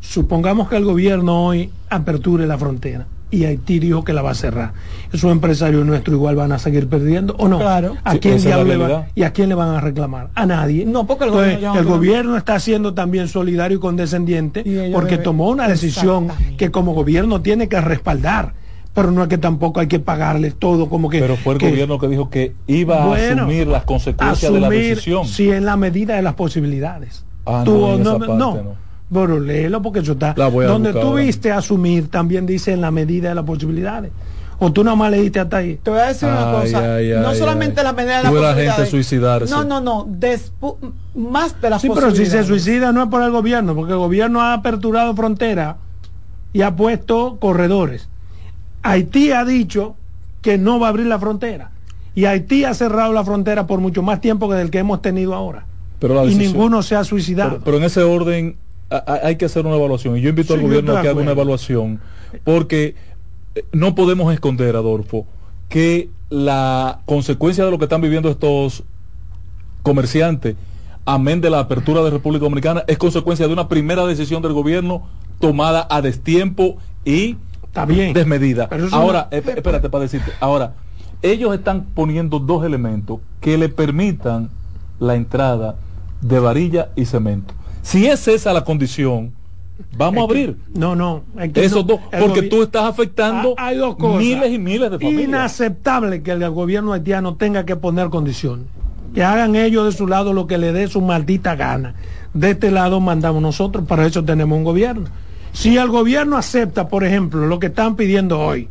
Supongamos 0.00 0.68
que 0.68 0.76
el 0.76 0.84
gobierno 0.84 1.46
hoy 1.46 1.72
aperture 1.88 2.46
la 2.46 2.58
frontera 2.58 3.06
y 3.30 3.44
Haití 3.44 3.78
dijo 3.78 4.04
que 4.04 4.12
la 4.12 4.22
va 4.22 4.30
a 4.30 4.34
cerrar. 4.34 4.72
Esos 5.12 5.30
empresarios 5.30 5.84
nuestros 5.84 6.14
igual 6.14 6.36
van 6.36 6.52
a 6.52 6.58
seguir 6.58 6.88
perdiendo 6.88 7.34
o 7.38 7.48
no. 7.48 7.58
Claro. 7.58 7.96
¿A 8.04 8.16
quién 8.16 8.42
le 8.42 9.04
¿Y 9.14 9.22
a 9.22 9.32
quién 9.32 9.48
le 9.48 9.54
van 9.54 9.74
a 9.74 9.80
reclamar? 9.80 10.30
A 10.34 10.46
nadie. 10.46 10.84
No, 10.84 11.06
porque 11.06 11.24
el, 11.24 11.30
gobierno, 11.30 11.78
el 11.78 11.84
gobierno 11.84 12.36
está 12.36 12.58
siendo 12.58 12.94
también 12.94 13.28
solidario 13.28 13.78
y 13.78 13.80
condescendiente 13.80 14.90
porque 14.92 15.18
tomó 15.18 15.48
una 15.48 15.68
decisión 15.68 16.28
que 16.56 16.70
como 16.70 16.94
gobierno 16.94 17.40
tiene 17.40 17.68
que 17.68 17.80
respaldar. 17.80 18.54
Pero 18.94 19.12
no 19.12 19.22
es 19.22 19.28
que 19.28 19.38
tampoco 19.38 19.78
hay 19.78 19.86
que 19.86 20.00
pagarles 20.00 20.56
todo 20.56 20.88
como 20.88 21.08
que... 21.08 21.20
Pero 21.20 21.36
fue 21.36 21.54
el 21.54 21.60
gobierno 21.60 22.00
que 22.00 22.08
dijo 22.08 22.30
que 22.30 22.54
iba 22.66 23.04
a 23.04 23.14
asumir 23.14 23.68
las 23.68 23.84
consecuencias 23.84 24.52
de 24.52 24.58
la 24.58 24.68
decisión. 24.68 25.26
Sí, 25.26 25.50
en 25.50 25.66
la 25.66 25.76
medida 25.76 26.16
de 26.16 26.22
las 26.22 26.34
posibilidades. 26.34 27.24
Ah, 27.46 27.62
no, 27.64 27.96
no 27.96 28.87
bueno, 29.10 29.38
léelo 29.38 29.80
porque 29.82 30.00
eso 30.00 30.12
está. 30.12 30.34
Donde 30.34 30.92
tú 30.92 31.14
viste 31.14 31.50
asumir, 31.50 32.08
también 32.08 32.46
dice 32.46 32.72
en 32.72 32.80
la 32.80 32.90
medida 32.90 33.30
de 33.30 33.34
las 33.34 33.44
posibilidades. 33.44 34.12
¿O 34.60 34.72
tú 34.72 34.82
nomás 34.82 35.12
le 35.12 35.22
diste 35.22 35.38
hasta 35.38 35.58
ahí? 35.58 35.78
Te 35.82 35.90
voy 35.90 36.00
a 36.00 36.06
decir 36.06 36.28
una 36.28 36.50
cosa. 36.50 36.98
no 37.00 37.34
solamente 37.34 37.82
la 37.82 37.92
medida 37.92 38.22
de 38.22 38.40
la, 38.40 38.54
gente 38.54 38.86
suicidarse. 38.86 39.54
No, 39.54 39.64
no, 39.64 39.80
no. 39.80 40.08
más 41.14 41.60
de 41.60 41.70
las 41.70 41.80
Sí, 41.80 41.88
pero 41.94 42.10
si 42.10 42.26
se 42.26 42.42
suicida 42.44 42.92
no 42.92 43.04
es 43.04 43.08
por 43.08 43.22
el 43.22 43.30
gobierno, 43.30 43.74
porque 43.74 43.92
el 43.92 43.98
gobierno 43.98 44.40
ha 44.40 44.54
aperturado 44.54 45.14
fronteras 45.14 45.76
y 46.52 46.62
ha 46.62 46.74
puesto 46.74 47.36
corredores. 47.38 48.08
Haití 48.82 49.32
ha 49.32 49.44
dicho 49.44 49.94
que 50.42 50.58
no 50.58 50.80
va 50.80 50.88
a 50.88 50.90
abrir 50.90 51.06
la 51.06 51.18
frontera. 51.18 51.70
Y 52.14 52.24
Haití 52.24 52.64
ha 52.64 52.74
cerrado 52.74 53.12
la 53.12 53.24
frontera 53.24 53.66
por 53.66 53.80
mucho 53.80 54.02
más 54.02 54.20
tiempo 54.20 54.48
que 54.48 54.56
del 54.56 54.70
que 54.70 54.78
hemos 54.78 55.02
tenido 55.02 55.34
ahora. 55.34 55.66
y 56.26 56.34
ninguno 56.34 56.82
se 56.82 56.96
ha 56.96 57.04
suicidado. 57.04 57.60
Pero, 57.64 57.76
en 57.76 57.84
ese 57.84 58.02
orden 58.02 58.56
hay 58.90 59.36
que 59.36 59.44
hacer 59.44 59.66
una 59.66 59.76
evaluación. 59.76 60.16
Y 60.16 60.20
yo 60.20 60.30
invito 60.30 60.54
al 60.54 60.60
gobierno 60.60 60.96
a 60.96 61.02
que 61.02 61.08
haga 61.08 61.20
una 61.20 61.32
evaluación, 61.32 62.00
porque 62.44 62.94
eh, 63.54 63.64
no 63.72 63.94
podemos 63.94 64.32
esconder, 64.32 64.76
Adolfo, 64.76 65.26
que 65.68 66.08
la 66.30 67.00
consecuencia 67.04 67.64
de 67.64 67.70
lo 67.70 67.78
que 67.78 67.84
están 67.84 68.00
viviendo 68.00 68.30
estos 68.30 68.84
comerciantes, 69.82 70.56
amén 71.04 71.40
de 71.40 71.50
la 71.50 71.60
apertura 71.60 72.02
de 72.02 72.10
República 72.10 72.44
Dominicana, 72.44 72.84
es 72.86 72.98
consecuencia 72.98 73.46
de 73.46 73.52
una 73.52 73.68
primera 73.68 74.06
decisión 74.06 74.42
del 74.42 74.52
gobierno 74.52 75.06
tomada 75.40 75.86
a 75.90 76.02
destiempo 76.02 76.78
y 77.04 77.36
Está 77.62 77.84
bien. 77.84 78.12
desmedida. 78.12 78.68
Ahora, 78.92 79.28
espérate 79.30 79.88
para 79.88 80.02
decirte, 80.02 80.32
ahora, 80.40 80.74
ellos 81.22 81.54
están 81.54 81.84
poniendo 81.94 82.38
dos 82.38 82.64
elementos 82.64 83.20
que 83.40 83.58
le 83.58 83.68
permitan 83.68 84.50
la 84.98 85.14
entrada 85.14 85.76
de 86.20 86.38
varilla 86.40 86.90
y 86.96 87.04
cemento. 87.04 87.54
Si 87.88 88.06
es 88.06 88.28
esa 88.28 88.52
la 88.52 88.64
condición, 88.64 89.32
vamos 89.96 90.20
a 90.20 90.24
abrir. 90.24 90.58
no, 90.74 90.94
no. 90.94 91.22
Esos 91.54 91.86
dos, 91.86 92.00
porque 92.20 92.42
tú 92.42 92.62
estás 92.62 92.84
afectando 92.84 93.54
hay 93.56 93.78
dos 93.78 93.96
cosas. 93.96 94.20
miles 94.20 94.52
y 94.52 94.58
miles 94.58 94.90
de 94.90 94.98
familias. 94.98 95.26
Inaceptable 95.26 96.22
que 96.22 96.32
el 96.32 96.50
gobierno 96.50 96.92
haitiano 96.92 97.36
tenga 97.36 97.64
que 97.64 97.76
poner 97.76 98.10
condiciones. 98.10 98.66
Que 99.14 99.24
hagan 99.24 99.56
ellos 99.56 99.86
de 99.86 99.92
su 99.92 100.06
lado 100.06 100.34
lo 100.34 100.46
que 100.46 100.58
le 100.58 100.74
dé 100.74 100.86
su 100.88 101.00
maldita 101.00 101.56
gana. 101.56 101.94
De 102.34 102.50
este 102.50 102.70
lado 102.70 103.00
mandamos 103.00 103.40
nosotros, 103.40 103.86
para 103.88 104.04
eso 104.04 104.22
tenemos 104.22 104.58
un 104.58 104.64
gobierno. 104.64 105.06
Si 105.52 105.78
el 105.78 105.88
gobierno 105.88 106.36
acepta, 106.36 106.88
por 106.88 107.04
ejemplo, 107.04 107.46
lo 107.46 107.58
que 107.58 107.68
están 107.68 107.96
pidiendo 107.96 108.38
hoy, 108.38 108.68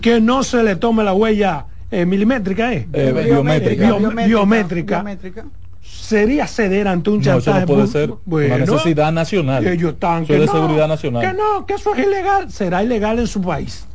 que 0.00 0.20
no 0.20 0.44
se 0.44 0.62
le 0.62 0.76
tome 0.76 1.02
la 1.02 1.14
huella 1.14 1.66
eh, 1.90 2.06
milimétrica, 2.06 2.72
¿eh? 2.72 2.86
eh 2.92 3.24
biométrica. 3.26 3.92
biométrica, 4.24 5.04
Sería 5.88 6.46
ceder 6.46 6.86
ante 6.88 7.10
un 7.10 7.20
chantaje. 7.20 7.60
No, 7.60 7.66
puede 7.66 7.86
ser 7.86 8.12
una 8.24 8.58
necesidad 8.58 9.12
nacional. 9.12 9.64
Que 9.64 9.72
ellos 9.72 9.94
están, 9.94 10.26
que 10.26 10.34
de 10.34 10.46
no, 10.46 10.52
seguridad 10.52 10.88
nacional. 10.88 11.22
Que 11.22 11.32
no, 11.32 11.66
que 11.66 11.74
eso 11.74 11.94
es 11.94 12.06
ilegal. 12.06 12.50
Será 12.50 12.82
ilegal 12.82 13.18
en 13.18 13.26
su 13.26 13.40
país. 13.40 13.86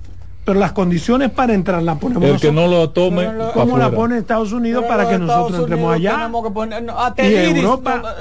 Pero 0.43 0.59
las 0.59 0.71
condiciones 0.71 1.29
para 1.29 1.53
entrar 1.53 1.83
las 1.83 1.99
ponemos 1.99 2.27
El 2.27 2.39
que 2.39 2.51
no 2.51 2.67
lo 2.67 2.89
tome. 2.89 3.29
¿Cómo 3.53 3.77
la 3.77 3.91
pone 3.91 4.17
Estados 4.17 4.51
Unidos 4.51 4.85
para 4.87 5.07
que 5.07 5.19
nosotros 5.19 5.59
entremos 5.59 5.93
allá? 5.93 6.15
Tenemos 6.15 6.43
que 6.43 6.51
poner, 6.51 6.89
hasta 6.97 7.23
el 7.23 7.57
iris, 7.57 7.65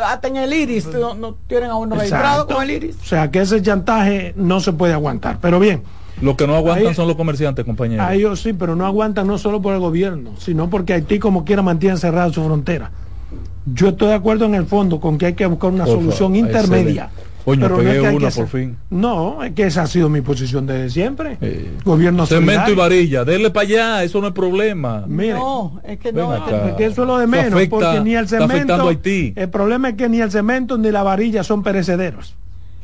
hasta 0.05 0.29
en 0.29 0.37
el 0.37 0.53
iris 0.53 0.89
no, 1.19 1.37
tienen 1.47 1.71
a 1.71 1.77
uno 1.77 1.97
registrado 1.97 2.47
con 2.47 2.63
el 2.63 2.71
iris. 2.71 2.97
O 3.03 3.07
sea 3.07 3.31
que 3.31 3.41
ese 3.41 3.63
chantaje 3.63 4.35
no 4.37 4.61
se 4.61 4.73
puede 4.73 4.93
aguantar. 4.93 5.39
Pero 5.41 5.59
bien. 5.59 5.83
Los 6.21 6.37
que 6.37 6.47
no 6.47 6.55
aguantan 6.55 6.95
son 6.95 7.09
los 7.09 7.17
comerciantes, 7.17 7.65
compañeros. 7.65 8.07
A 8.07 8.13
ellos 8.13 8.41
sí, 8.43 8.53
pero 8.53 8.77
no 8.77 8.85
aguantan 8.85 9.27
no 9.27 9.39
solo 9.39 9.63
por 9.63 9.73
el 9.73 9.81
gobierno, 9.81 10.33
sino 10.39 10.69
porque 10.69 10.93
Haití 10.93 11.19
como 11.19 11.47
quiera 11.47 11.63
mantiene 11.63 11.97
cerrada 11.97 12.31
su 12.31 12.45
frontera. 12.45 12.91
Yo 13.67 13.89
estoy 13.89 14.09
de 14.09 14.15
acuerdo 14.15 14.47
en 14.47 14.55
el 14.55 14.67
fondo 14.67 15.01
con 15.01 15.19
que 15.19 15.27
hay 15.27 15.35
que 15.35 15.47
buscar 15.47 15.71
una 15.71 15.87
solución 15.87 16.35
intermedia. 16.37 17.11
Coño, 17.45 17.61
pero 17.63 17.79
pegué 17.79 18.03
no 18.03 18.17
una 18.17 18.31
por 18.31 18.49
fin. 18.49 18.77
No, 18.91 19.43
es 19.43 19.53
que 19.53 19.65
esa 19.65 19.83
ha 19.83 19.87
sido 19.87 20.11
mi 20.11 20.21
posición 20.21 20.67
desde 20.67 20.91
siempre. 20.91 21.39
Eh, 21.41 21.71
Gobierno 21.85 22.27
Cemento 22.27 22.71
y 22.71 22.75
varilla, 22.75 23.25
denle 23.25 23.51
para 23.51 23.67
allá, 23.67 24.05
eso 24.05 24.21
no 24.21 24.29
es 24.29 24.35
problema. 24.35 25.05
Mire, 25.07 25.35
no, 25.35 25.81
es 25.83 25.99
que 25.99 26.13
no, 26.13 26.35
es 26.35 26.75
que 26.75 26.85
eso 26.85 27.03
es 27.03 27.09
lo 27.09 27.19
de 27.19 27.27
menos, 27.27 27.67
porque 27.69 28.01
ni 28.01 28.15
el 28.15 28.29
cemento, 28.29 28.91
el 28.91 29.49
problema 29.51 29.89
es 29.91 29.95
que 29.95 30.09
ni 30.09 30.21
el 30.21 30.31
cemento 30.31 30.77
ni 30.77 30.91
la 30.91 31.03
varilla 31.03 31.43
son 31.43 31.63
perecederos 31.63 32.35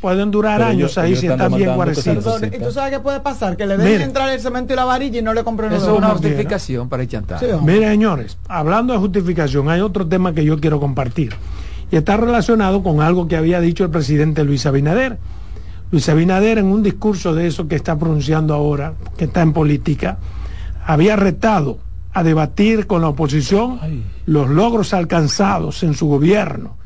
pueden 0.01 0.31
durar 0.31 0.63
años 0.63 0.99
ahí 0.99 1.17
si 1.17 1.27
están 1.27 1.55
bien 1.55 1.75
guarecidos. 1.75 2.43
¿Y 2.43 2.59
tú 2.59 2.71
sabes 2.71 2.93
qué 2.93 3.01
puede 3.01 3.21
pasar? 3.21 3.57
Que 3.57 3.67
le 3.67 3.77
dejen 3.77 4.03
entrar 4.03 4.31
el 4.31 4.41
cemento 4.41 4.73
y 4.73 4.77
la 4.77 4.85
varilla 4.85 5.19
y 5.19 5.23
no 5.23 5.33
le 5.35 5.45
compren 5.45 5.73
Eso 5.73 5.93
es 5.93 5.99
una 5.99 6.11
justificación 6.11 6.89
para 6.89 7.03
el 7.03 7.09
chantaje. 7.09 7.47
Mire, 7.63 7.89
señores, 7.89 8.39
hablando 8.49 8.93
de 8.93 8.99
justificación, 8.99 9.69
hay 9.69 9.81
otro 9.81 10.07
tema 10.07 10.33
que 10.33 10.45
yo 10.45 10.61
quiero 10.61 10.81
compartir. 10.81 11.35
Y 11.91 11.97
está 11.97 12.17
relacionado 12.17 12.83
con 12.83 13.01
algo 13.01 13.29
que 13.29 13.37
había 13.37 13.61
dicho 13.61 13.85
el 13.85 13.91
presidente 13.91 14.45
Luis 14.45 14.67
Abinader. 14.67 15.19
Luis 15.93 16.09
Abinader, 16.09 16.59
en 16.59 16.67
un 16.67 16.83
discurso 16.83 17.35
de 17.35 17.47
eso 17.47 17.69
que 17.69 17.77
está 17.77 17.97
pronunciando 17.97 18.55
ahora, 18.55 18.95
que 19.17 19.27
está 19.27 19.43
en 19.43 19.53
política, 19.53 20.19
había 20.85 21.15
retado 21.15 21.79
a 22.13 22.23
debatir 22.25 22.87
con 22.87 23.03
la 23.03 23.09
oposición 23.09 23.79
los 24.25 24.49
logros 24.49 24.95
alcanzados 24.95 25.83
en 25.83 25.95
su 25.95 26.07
gobierno 26.07 26.77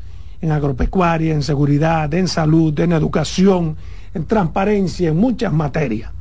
en 0.41 0.51
agropecuaria, 0.51 1.33
en 1.33 1.43
seguridad, 1.43 2.13
en 2.13 2.27
salud, 2.27 2.77
en 2.79 2.93
educación, 2.93 3.75
en 4.13 4.25
transparencia, 4.25 5.09
en 5.09 5.17
muchas 5.17 5.53
materias. 5.53 6.11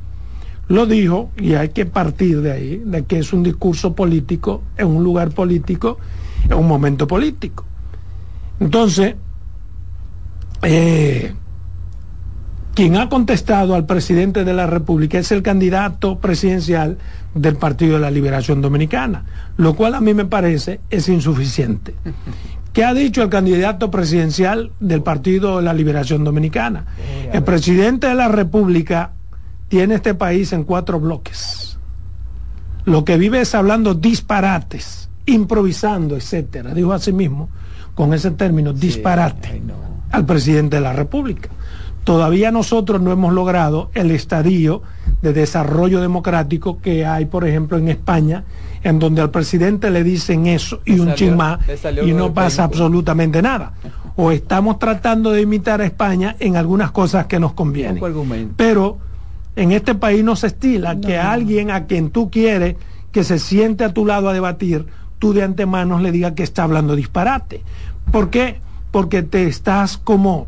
Lo 0.69 0.87
dijo 0.87 1.31
y 1.37 1.55
hay 1.55 1.71
que 1.71 1.87
partir 1.87 2.43
de 2.43 2.53
ahí, 2.53 2.83
de 2.85 3.05
que 3.05 3.19
es 3.19 3.33
un 3.33 3.43
discurso 3.43 3.95
político 3.95 4.63
en 4.77 4.87
un 4.87 5.03
lugar 5.03 5.31
político, 5.31 5.99
en 6.49 6.57
un 6.57 6.69
momento 6.69 7.07
político. 7.09 7.65
Entonces, 8.61 9.17
eh, 10.63 11.35
quien 12.75 12.97
ha 12.97 13.09
contestado 13.09 13.75
al 13.75 13.85
presidente 13.85 14.45
de 14.45 14.55
la 14.55 14.67
República 14.67 15.19
es 15.19 15.33
el 15.33 15.43
candidato 15.43 16.21
presidencial 16.21 16.99
del 17.35 17.57
Partido 17.57 17.95
de 17.95 18.01
la 18.01 18.11
Liberación 18.11 18.63
Dominicana, 18.63 19.25
lo 19.57 19.75
cual 19.75 19.95
a 19.95 20.01
mí 20.01 20.15
me 20.15 20.27
parece 20.27 20.81
es 20.89 21.09
insuficiente. 21.09 21.95
¿Qué 22.81 22.87
ha 22.87 22.95
dicho 22.95 23.23
el 23.23 23.29
candidato 23.29 23.91
presidencial 23.91 24.73
del 24.81 25.03
Partido 25.03 25.59
de 25.59 25.63
la 25.65 25.75
Liberación 25.75 26.25
Dominicana? 26.25 26.87
El 27.31 27.43
presidente 27.43 28.07
de 28.07 28.15
la 28.15 28.29
República 28.29 29.13
tiene 29.69 29.97
este 29.97 30.15
país 30.15 30.55
en 30.55 30.65
cuatro 30.65 30.99
bloques. 30.99 31.79
Lo 32.87 33.05
que 33.05 33.19
vive 33.19 33.43
es 33.43 33.55
hablando 33.55 33.93
disparates, 33.93 35.11
improvisando, 35.27 36.17
etcétera. 36.17 36.73
Dijo 36.73 36.95
así 36.95 37.13
mismo, 37.13 37.51
con 37.95 38.15
ese 38.15 38.31
término, 38.31 38.73
disparate, 38.73 39.61
al 40.11 40.25
presidente 40.25 40.77
de 40.77 40.83
la 40.83 40.95
República. 40.95 41.51
Todavía 42.05 42.51
nosotros 42.51 43.01
no 43.01 43.13
hemos 43.13 43.33
logrado 43.33 43.91
el 43.95 44.11
estadio 44.11 44.83
de 45.23 45.33
desarrollo 45.33 46.01
democrático 46.01 46.81
que 46.81 47.05
hay, 47.05 47.27
por 47.27 47.47
ejemplo, 47.47 47.77
en 47.77 47.89
España, 47.89 48.45
en 48.83 48.99
donde 48.99 49.21
al 49.21 49.31
presidente 49.31 49.91
le 49.91 50.03
dicen 50.03 50.47
eso 50.47 50.81
y 50.87 50.99
un 50.99 51.15
chismá 51.15 51.61
y 52.05 52.13
no 52.13 52.33
pasa 52.33 52.65
absolutamente 52.65 53.43
nada. 53.43 53.75
O 54.17 54.33
estamos 54.33 54.79
tratando 54.79 55.31
de 55.31 55.43
imitar 55.43 55.81
a 55.81 55.85
España 55.85 56.37
en 56.41 56.57
algunas 56.57 56.91
cosas 56.91 57.27
que 57.27 57.39
nos 57.39 57.53
convienen. 57.53 58.03
Pero 58.57 58.99
en 59.57 59.73
este 59.73 59.95
país 59.95 60.25
no 60.25 60.37
se 60.37 60.49
estila 60.49 60.99
que 61.01 61.19
alguien 61.19 61.71
a 61.71 61.87
quien 61.87 62.11
tú 62.11 62.31
quieres 62.31 62.77
que 63.13 63.25
se 63.25 63.39
siente 63.39 63.85
a 63.85 63.93
tu 63.93 64.07
lado 64.07 64.29
a 64.29 64.33
debatir, 64.33 64.87
tú 65.19 65.33
de 65.33 65.43
antemano 65.43 65.99
le 65.99 66.13
digas 66.13 66.33
que 66.33 66.43
está 66.43 66.63
hablando 66.63 66.97
disparate. 66.97 67.63
¿Por 68.11 68.31
qué? 68.31 68.61
Porque 68.91 69.23
te 69.23 69.47
estás 69.47 69.99
como 69.99 70.47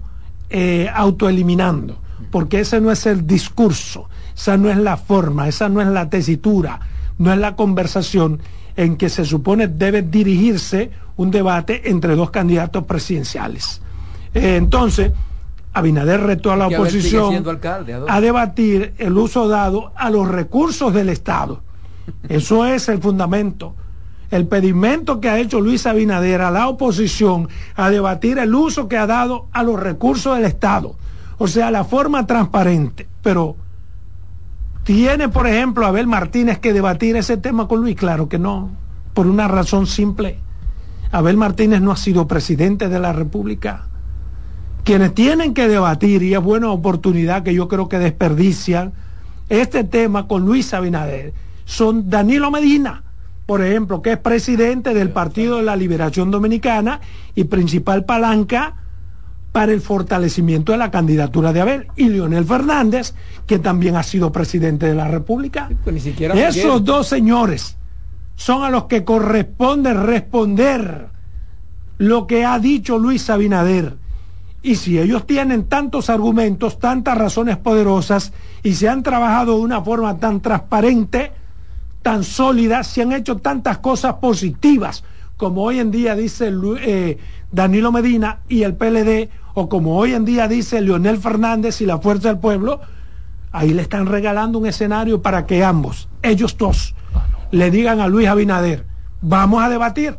eh, 0.53 0.91
autoeliminando, 0.93 1.99
porque 2.31 2.61
ese 2.61 2.79
no 2.81 2.91
es 2.93 3.07
el 3.07 3.27
discurso, 3.27 4.09
esa 4.37 4.59
no 4.59 4.71
es 4.71 4.77
la 4.77 4.99
forma, 4.99 5.49
esa 5.49 5.71
no 5.71 5.81
es 5.81 5.89
la 5.89 6.11
tesitura, 6.11 6.79
no 7.17 7.33
es 7.33 7.39
la 7.39 7.57
conversación 7.57 8.41
en 8.77 8.97
que 8.97 9.09
se 9.09 9.25
supone 9.25 9.67
debe 9.69 10.03
dirigirse 10.03 10.91
un 11.17 11.31
debate 11.31 11.91
entre 11.91 12.15
dos 12.17 12.31
candidatos 12.31 12.85
presidenciales. 12.85 13.81
Eh, 14.35 14.57
entonces, 14.57 15.13
Abinader 15.73 16.21
retó 16.21 16.53
a 16.53 16.57
la 16.57 16.67
oposición 16.67 17.45
a 18.09 18.21
debatir 18.21 18.93
el 18.99 19.17
uso 19.17 19.49
dado 19.49 19.93
a 19.97 20.11
los 20.11 20.29
recursos 20.29 20.93
del 20.93 21.09
Estado. 21.09 21.63
Eso 22.29 22.67
es 22.67 22.91
el 22.91 23.01
fundamento. 23.01 23.75
El 24.33 24.49
pedimento 24.49 25.21
que 25.21 25.29
ha 25.29 25.39
hecho 25.39 25.61
Luis 25.61 25.87
Abinader 25.87 26.41
a 26.41 26.51
la 26.51 26.67
oposición 26.67 27.49
a 27.77 27.91
debatir 27.91 28.39
el 28.39 28.53
uso 28.53 28.89
que 28.89 28.97
ha 28.97 29.07
dado 29.07 29.47
a 29.53 29.63
los 29.63 29.79
recursos 29.79 30.35
del 30.35 30.47
Estado. 30.47 30.97
O 31.39 31.47
sea, 31.47 31.71
la 31.71 31.85
forma 31.85 32.27
transparente. 32.27 33.07
Pero 33.23 33.57
¿Tiene, 34.85 35.29
por 35.29 35.47
ejemplo, 35.47 35.87
Abel 35.87 36.09
Martínez 36.09 36.59
que 36.59 36.73
debatir 36.73 37.15
ese 37.17 37.37
tema 37.37 37.69
con 37.69 37.81
Luis? 37.81 37.95
Claro 37.95 38.29
que 38.29 38.39
no, 38.39 38.71
por 39.15 39.29
una 39.29 39.47
razón 39.47 39.87
simple. 39.87 40.39
Abel 41.13 41.37
Martínez 41.37 41.81
no 41.81 41.93
ha 41.93 41.97
sido 41.97 42.27
presidente 42.27 42.89
de 42.89 42.99
la 42.99 43.13
República. 43.13 43.87
Quienes 44.83 45.15
tienen 45.15 45.55
que 45.55 45.69
debatir, 45.69 46.25
y 46.25 46.35
es 46.35 46.43
buena 46.43 46.71
oportunidad 46.71 47.45
que 47.45 47.55
yo 47.55 47.69
creo 47.69 47.89
que 47.89 48.01
desperdician 48.01 48.93
este 49.49 49.85
tema 49.85 50.27
con 50.27 50.45
Luis 50.45 50.75
Abinader, 50.75 51.33
son 51.65 52.11
Danilo 52.11 52.51
Medina, 52.51 53.05
por 53.47 53.63
ejemplo, 53.63 54.03
que 54.03 54.13
es 54.13 54.19
presidente 54.19 54.95
del 54.95 55.11
Partido 55.11 55.57
de 55.57 55.63
la 55.63 55.77
Liberación 55.77 56.31
Dominicana 56.31 57.01
y 57.35 57.45
principal 57.45 58.05
palanca 58.05 58.77
para 59.53 59.73
el 59.73 59.81
fortalecimiento 59.81 60.73
de 60.73 60.79
la 60.79 60.91
candidatura 60.91 61.53
de 61.53 61.61
Abel 61.61 61.87
y 61.97 62.09
Leonel 62.09 62.45
Fernández, 62.45 63.15
que 63.47 63.59
también 63.59 63.97
ha 63.97 64.03
sido 64.03 64.33
presidente 64.33 64.87
de 64.87 64.95
la 64.95 65.09
República. 65.09 65.69
Pues 65.85 66.07
Esos 66.07 66.85
dos 66.85 67.07
señores 67.07 67.77
son 68.35 68.65
a 68.65 68.71
los 68.71 68.85
que 68.85 69.05
corresponde 69.05 69.93
responder 69.93 71.09
lo 71.99 72.27
que 72.27 72.45
ha 72.45 72.59
dicho 72.59 72.99
Luis 72.99 73.29
Abinader. 73.29 73.97
Y 74.63 74.77
si 74.77 74.99
ellos 74.99 75.27
tienen 75.27 75.65
tantos 75.65 76.09
argumentos, 76.09 76.79
tantas 76.79 77.19
razones 77.19 77.57
poderosas 77.59 78.33
y 78.63 78.75
se 78.75 78.89
han 78.89 79.03
trabajado 79.03 79.57
de 79.57 79.61
una 79.61 79.83
forma 79.83 80.19
tan 80.19 80.41
transparente, 80.41 81.33
tan 82.03 82.25
sólida, 82.25 82.83
se 82.85 83.03
han 83.03 83.13
hecho 83.13 83.37
tantas 83.37 83.79
cosas 83.79 84.15
positivas, 84.15 85.05
como 85.37 85.63
hoy 85.63 85.79
en 85.79 85.91
día 85.91 86.15
dice 86.15 86.53
eh, 86.81 87.19
Danilo 87.51 87.91
Medina 87.91 88.41
y 88.49 88.63
el 88.65 88.75
PLD, 88.75 89.31
o 89.55 89.69
como 89.69 89.97
hoy 89.97 90.15
en 90.15 90.25
día 90.25 90.49
dice 90.49 90.81
Leonel 90.81 91.19
Fernández 91.19 91.81
y 91.81 91.87
la 91.87 91.99
Fuerza 91.99 92.29
del 92.29 92.39
Pueblo, 92.39 92.81
ahí 93.51 93.73
le 93.73 93.83
están 93.83 94.07
regalando 94.07 94.59
un 94.59 94.67
escenario 94.67 95.23
para 95.23 95.47
que 95.47 95.65
ambos, 95.65 96.09
ellos 96.23 96.57
dos, 96.57 96.95
le 97.51 97.71
digan 97.71 98.01
a 98.01 98.09
Luis 98.09 98.29
Abinader, 98.29 98.87
vamos 99.21 99.63
a 99.63 99.69
debatir. 99.69 100.19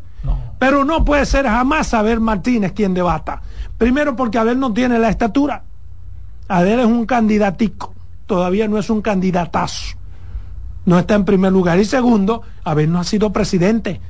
Pero 0.60 0.86
no 0.86 1.04
puede 1.04 1.26
ser 1.26 1.46
jamás 1.46 1.94
Abel 1.94 2.22
Martínez 2.22 2.72
quien 2.72 2.94
debata. 2.94 3.42
Primero 3.78 4.16
porque 4.16 4.38
Abel 4.38 4.58
no 4.58 4.74
tiene 4.74 4.98
la 4.98 5.10
estatura. 5.10 5.64
Abel 6.48 6.80
es 6.80 6.86
un 6.86 7.06
candidatico, 7.06 7.94
todavía 8.28 8.68
no 8.70 8.78
es 8.78 8.90
un 8.90 9.02
candidatazo. 9.02 9.98
No 10.86 11.00
está 11.00 11.16
en 11.16 11.26
primer 11.26 11.52
lugar. 11.52 11.80
Y 11.80 11.86
segundo, 11.86 12.42
Abel 12.64 12.92
no 12.92 13.00
ha 13.00 13.04
sido 13.04 13.32
presidente. 13.32 14.02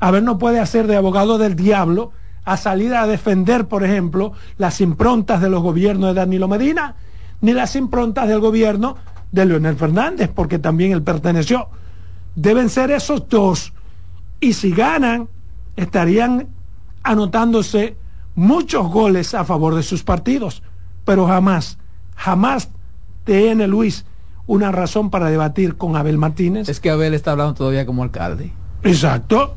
Abel 0.00 0.24
no 0.24 0.38
puede 0.38 0.60
hacer 0.60 0.86
de 0.86 0.96
abogado 0.96 1.38
del 1.38 1.56
diablo 1.56 2.12
a 2.44 2.56
salir 2.56 2.94
a 2.94 3.06
defender, 3.06 3.68
por 3.68 3.84
ejemplo, 3.84 4.32
las 4.58 4.80
improntas 4.80 5.40
de 5.40 5.50
los 5.50 5.62
gobiernos 5.62 6.08
de 6.10 6.14
Danilo 6.14 6.48
Medina, 6.48 6.96
ni 7.40 7.52
las 7.52 7.76
improntas 7.76 8.28
del 8.28 8.40
gobierno 8.40 8.96
de 9.30 9.46
Leonel 9.46 9.76
Fernández, 9.76 10.30
porque 10.34 10.58
también 10.58 10.92
él 10.92 11.02
perteneció. 11.02 11.68
Deben 12.34 12.68
ser 12.70 12.90
esos 12.90 13.28
dos. 13.28 13.72
Y 14.40 14.54
si 14.54 14.70
ganan, 14.70 15.28
estarían 15.76 16.48
anotándose 17.02 17.96
muchos 18.34 18.88
goles 18.88 19.34
a 19.34 19.44
favor 19.44 19.74
de 19.74 19.82
sus 19.82 20.02
partidos. 20.02 20.62
Pero 21.04 21.26
jamás, 21.26 21.78
jamás 22.16 22.70
tiene 23.24 23.66
Luis 23.66 24.06
una 24.50 24.72
razón 24.72 25.10
para 25.10 25.30
debatir 25.30 25.76
con 25.76 25.94
Abel 25.94 26.18
Martínez. 26.18 26.68
Es 26.68 26.80
que 26.80 26.90
Abel 26.90 27.14
está 27.14 27.30
hablando 27.30 27.54
todavía 27.54 27.86
como 27.86 28.02
alcalde. 28.02 28.52
Exacto. 28.82 29.54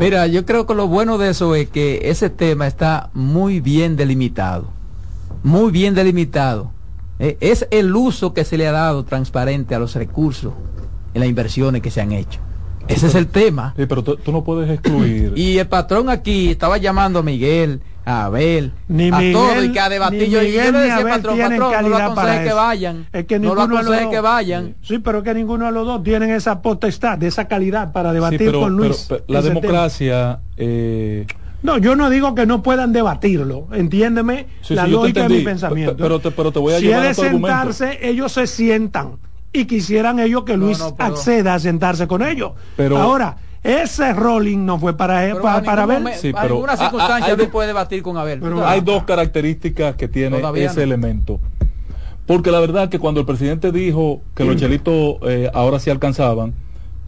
Mira, 0.00 0.26
yo 0.26 0.44
creo 0.44 0.66
que 0.66 0.74
lo 0.74 0.88
bueno 0.88 1.16
de 1.16 1.30
eso 1.30 1.54
es 1.54 1.68
que 1.68 2.10
ese 2.10 2.28
tema 2.28 2.66
está 2.66 3.10
muy 3.14 3.60
bien 3.60 3.94
delimitado. 3.94 4.66
Muy 5.44 5.70
bien 5.70 5.94
delimitado. 5.94 6.72
Eh, 7.20 7.36
es 7.40 7.68
el 7.70 7.94
uso 7.94 8.34
que 8.34 8.44
se 8.44 8.58
le 8.58 8.66
ha 8.66 8.72
dado 8.72 9.04
transparente 9.04 9.76
a 9.76 9.78
los 9.78 9.94
recursos 9.94 10.54
en 11.14 11.20
las 11.20 11.28
inversiones 11.28 11.80
que 11.80 11.92
se 11.92 12.00
han 12.00 12.10
hecho. 12.10 12.40
Ese 12.88 13.06
es 13.06 13.14
el 13.14 13.28
tema. 13.28 13.74
Sí, 13.76 13.86
pero 13.86 14.02
tú, 14.02 14.18
no 14.32 14.42
puedes 14.42 14.68
excluir. 14.68 15.34
y 15.36 15.58
el 15.58 15.68
patrón 15.68 16.08
aquí 16.08 16.50
estaba 16.50 16.78
llamando 16.78 17.20
a 17.20 17.22
Miguel, 17.22 17.80
a 18.10 18.24
Abel, 18.26 18.72
ni 18.88 19.08
a 19.08 19.32
todo 19.32 19.64
y 19.64 19.72
que 19.72 19.80
a 19.80 19.88
debatir. 19.88 20.28
Yo, 20.28 20.42
yo, 20.42 20.72
le 20.72 20.78
decía, 20.78 20.96
patrón, 21.08 21.38
patrón, 21.38 21.82
no 21.82 21.88
lo 21.88 21.96
aconseje 21.96 22.44
que 22.44 22.52
vayan. 22.52 23.06
Es 23.12 23.24
que 23.26 23.38
no 23.38 23.54
lo 23.54 23.62
aconseje 23.62 24.10
que 24.10 24.20
vayan. 24.20 24.74
Sí, 24.82 24.98
pero 24.98 25.22
que 25.22 25.34
ninguno 25.34 25.66
de 25.66 25.72
los 25.72 25.86
dos 25.86 26.02
tienen 26.02 26.30
esa 26.30 26.60
potestad, 26.62 27.18
de 27.18 27.28
esa 27.28 27.48
calidad 27.48 27.92
para 27.92 28.12
debatir 28.12 28.52
con 28.52 28.76
Luis. 28.76 29.08
la 29.28 29.42
democracia... 29.42 30.40
Eh... 30.56 31.26
No, 31.62 31.76
yo 31.76 31.94
no 31.94 32.08
digo 32.08 32.34
que 32.34 32.46
no 32.46 32.62
puedan 32.62 32.92
debatirlo, 32.92 33.68
entiéndeme 33.72 34.46
la 34.70 34.86
lógica 34.86 35.24
de 35.24 35.28
mi 35.28 35.44
pensamiento. 35.44 35.94
Pero, 35.96 36.18
te, 36.18 36.30
pero 36.30 36.52
te 36.52 36.58
voy 36.58 36.72
a 36.72 36.78
si 36.78 36.86
llevar 36.86 37.06
a 37.08 37.14
sentarse, 37.14 37.98
ellos 38.02 38.32
se 38.32 38.46
sientan 38.46 39.18
y 39.52 39.66
quisieran 39.66 40.20
ellos 40.20 40.44
que 40.44 40.56
Luis 40.56 40.82
acceda 40.98 41.54
a 41.54 41.58
sentarse 41.58 42.06
con 42.06 42.22
ellos. 42.22 42.52
Pero, 42.76 42.96
Ahora, 42.96 43.36
ese 43.62 44.12
rolling 44.14 44.64
no 44.64 44.78
fue 44.78 44.96
para 44.96 45.26
él, 45.26 45.36
para, 45.38 45.62
para 45.62 45.82
Abel. 45.82 46.04
Sí, 46.14 46.32
pero 46.32 46.54
alguna 46.54 46.76
circunstancia 46.76 47.36
no 47.36 47.50
puede 47.50 47.68
debatir 47.68 48.02
con 48.02 48.16
Abel. 48.16 48.40
Pero 48.40 48.66
hay 48.66 48.80
dos 48.80 49.04
características 49.04 49.96
que 49.96 50.08
tiene 50.08 50.42
ese 50.54 50.82
elemento. 50.82 51.40
Porque 52.26 52.50
la 52.50 52.60
verdad 52.60 52.88
que 52.88 52.98
cuando 52.98 53.20
el 53.20 53.26
presidente 53.26 53.72
dijo 53.72 54.22
que 54.34 54.44
los 54.44 54.56
chelitos 54.56 55.16
eh, 55.26 55.50
ahora 55.52 55.80
sí 55.80 55.90
alcanzaban, 55.90 56.54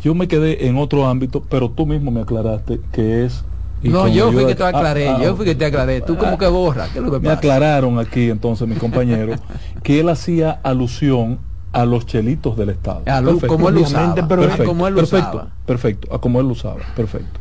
yo 0.02 0.14
me 0.14 0.26
quedé 0.26 0.66
en 0.66 0.76
otro 0.76 1.06
ámbito, 1.06 1.42
pero 1.48 1.70
tú 1.70 1.86
mismo 1.86 2.10
me 2.10 2.22
aclaraste 2.22 2.80
que 2.90 3.24
es 3.24 3.44
no, 3.82 4.06
yo 4.08 4.30
fui 4.30 4.46
que 4.46 4.54
te 4.54 4.64
aclaré, 4.64 5.08
ah, 5.08 5.18
yo 5.22 5.36
fui 5.36 5.44
que 5.44 5.54
te 5.54 5.64
aclaré. 5.64 6.00
Tú 6.00 6.16
como 6.16 6.38
que 6.38 6.46
borra. 6.46 6.88
¿qué 6.92 6.98
es 6.98 7.04
lo 7.04 7.10
que 7.10 7.18
me 7.20 7.30
aclararon 7.30 7.98
aquí 7.98 8.30
entonces 8.30 8.68
mis 8.68 8.78
compañeros 8.78 9.40
que 9.82 10.00
él 10.00 10.08
hacía 10.08 10.60
alusión 10.62 11.38
a 11.72 11.84
los 11.84 12.06
chelitos 12.06 12.56
del 12.56 12.70
Estado. 12.70 13.02
como 13.46 13.68
él 13.68 14.94
lo 14.94 15.02
usaba. 15.02 15.34
Perfecto, 15.34 15.46
perfecto, 15.66 16.14
a 16.14 16.20
como 16.20 16.40
él 16.40 16.46
lo 16.46 16.52
usaba. 16.52 16.80
Perfecto. 16.94 17.40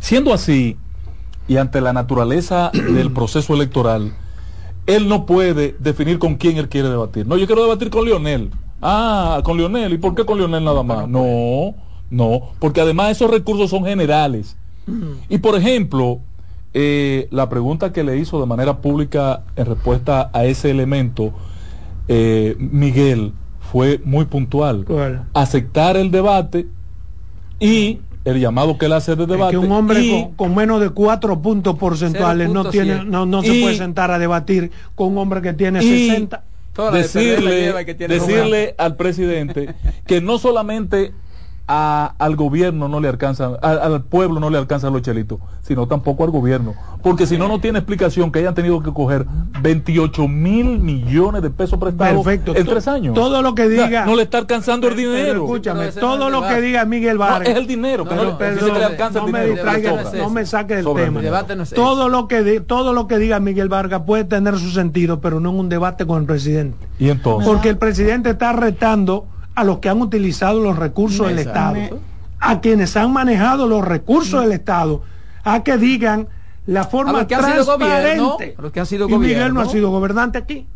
Siendo 0.00 0.32
así, 0.32 0.76
y 1.48 1.56
ante 1.56 1.80
la 1.80 1.92
naturaleza 1.92 2.70
del 2.94 3.12
proceso 3.12 3.54
electoral, 3.54 4.12
él 4.86 5.08
no 5.08 5.26
puede 5.26 5.76
definir 5.78 6.18
con 6.18 6.36
quién 6.36 6.56
él 6.56 6.68
quiere 6.68 6.88
debatir. 6.88 7.26
No, 7.26 7.36
yo 7.36 7.46
quiero 7.46 7.62
debatir 7.62 7.90
con 7.90 8.04
Lionel. 8.04 8.50
Ah, 8.80 9.40
con 9.44 9.56
Lionel. 9.56 9.92
¿Y 9.92 9.98
por 9.98 10.14
qué 10.14 10.24
con 10.24 10.38
Lionel 10.38 10.64
nada 10.64 10.82
más? 10.82 11.08
No, 11.08 11.74
no, 12.10 12.50
porque 12.58 12.80
además 12.80 13.12
esos 13.12 13.30
recursos 13.30 13.70
son 13.70 13.84
generales. 13.84 14.56
Y 15.28 15.38
por 15.38 15.54
ejemplo, 15.54 16.20
eh, 16.72 17.28
la 17.30 17.50
pregunta 17.50 17.92
que 17.92 18.02
le 18.02 18.16
hizo 18.16 18.40
de 18.40 18.46
manera 18.46 18.78
pública 18.78 19.42
en 19.56 19.66
respuesta 19.66 20.30
a 20.32 20.46
ese 20.46 20.70
elemento, 20.70 21.32
eh, 22.08 22.56
Miguel, 22.58 23.34
fue 23.70 24.00
muy 24.04 24.24
puntual. 24.24 24.86
Aceptar 25.34 25.96
el 25.96 26.10
debate 26.10 26.66
y 27.60 28.00
el 28.24 28.40
llamado 28.40 28.78
que 28.78 28.86
él 28.86 28.92
hace 28.92 29.14
de 29.14 29.26
debate. 29.26 29.52
que 29.52 29.58
un 29.58 29.70
hombre 29.72 30.30
con, 30.36 30.54
menos 30.54 30.80
de 30.80 30.90
cuatro 30.90 31.40
puntos 31.40 31.76
porcentuales 31.76 32.48
no 32.48 32.70
tiene 32.70 33.04
no, 33.04 33.26
no 33.26 33.42
se 33.42 33.60
puede 33.60 33.76
sentar 33.76 34.10
a 34.10 34.18
debatir 34.18 34.70
con 34.94 35.08
un 35.08 35.18
hombre 35.18 35.42
que 35.42 35.52
tiene 35.52 35.82
60. 35.82 36.44
Decirle, 36.92 37.72
decirle 38.06 38.74
al 38.78 38.96
presidente 38.96 39.74
que 40.06 40.20
no 40.20 40.38
solamente 40.38 41.12
al 41.68 42.36
gobierno 42.36 42.88
no 42.88 42.98
le 42.98 43.08
alcanza, 43.08 43.50
al 43.60 44.02
pueblo 44.02 44.40
no 44.40 44.48
le 44.48 44.56
alcanzan 44.56 44.90
los 44.92 45.02
chelitos, 45.02 45.38
sino 45.60 45.86
tampoco 45.86 46.24
al 46.24 46.30
gobierno. 46.30 46.74
Porque 47.02 47.26
si 47.26 47.36
no, 47.36 47.46
no 47.46 47.60
tiene 47.60 47.78
explicación 47.78 48.32
que 48.32 48.38
hayan 48.38 48.54
tenido 48.54 48.82
que 48.82 48.90
coger 48.90 49.26
28 49.60 50.28
mil 50.28 50.78
millones 50.78 51.42
de 51.42 51.50
pesos 51.50 51.78
prestados 51.78 52.26
en 52.26 52.66
tres 52.66 52.88
años. 52.88 53.14
Todo 53.14 53.42
lo 53.42 53.54
que 53.54 53.68
diga. 53.68 54.06
no 54.06 54.16
le 54.16 54.22
está 54.22 54.38
alcanzando 54.38 54.88
el 54.88 54.96
dinero. 54.96 55.44
escúchame, 55.44 55.92
todo 55.92 56.30
lo 56.30 56.42
que 56.48 56.60
diga 56.62 56.86
Miguel 56.86 57.18
Vargas. 57.18 57.48
es 57.48 57.56
el 57.56 57.66
dinero, 57.66 58.08
que 58.08 58.14
no, 58.14 58.24
le 58.24 58.84
alcanza 58.84 59.20
el 59.20 59.26
dinero. 59.26 59.54
Me 59.54 60.18
no 60.18 60.30
me 60.30 60.46
saque 60.46 60.76
del 60.76 60.86
tema. 60.94 61.20
todo, 61.74 62.08
lo 62.08 62.28
que 62.28 62.60
todo 62.60 62.94
lo 62.94 63.06
que 63.06 63.18
diga 63.18 63.40
Miguel 63.40 63.68
Vargas 63.68 64.02
puede 64.06 64.24
tener 64.24 64.58
su 64.58 64.70
sentido, 64.70 65.20
pero 65.20 65.38
no 65.38 65.50
en 65.50 65.56
un 65.56 65.68
debate 65.68 66.06
con 66.06 66.20
el 66.22 66.26
presidente. 66.26 66.86
¿Y 66.98 67.10
entonces? 67.10 67.46
Porque 67.46 67.68
el 67.68 67.76
presidente 67.76 68.30
está 68.30 68.54
retando 68.54 69.26
a 69.58 69.64
los 69.64 69.80
que 69.80 69.88
han 69.88 70.00
utilizado 70.00 70.60
los 70.60 70.78
recursos 70.78 71.26
del 71.26 71.40
Estado, 71.40 71.98
a 72.38 72.60
quienes 72.60 72.96
han 72.96 73.12
manejado 73.12 73.66
los 73.66 73.84
recursos 73.84 74.40
del 74.42 74.52
Estado, 74.52 75.02
a 75.42 75.64
que 75.64 75.76
digan 75.76 76.28
la 76.64 76.84
forma 76.84 77.26
transparente. 77.26 78.54
que 78.72 78.78
han 78.78 78.86
sido 78.86 79.08
y 79.08 79.18
Miguel 79.18 79.52
no 79.52 79.60
ha 79.60 79.66
sido 79.66 79.90
gobernante 79.90 80.38
aquí. 80.38 80.68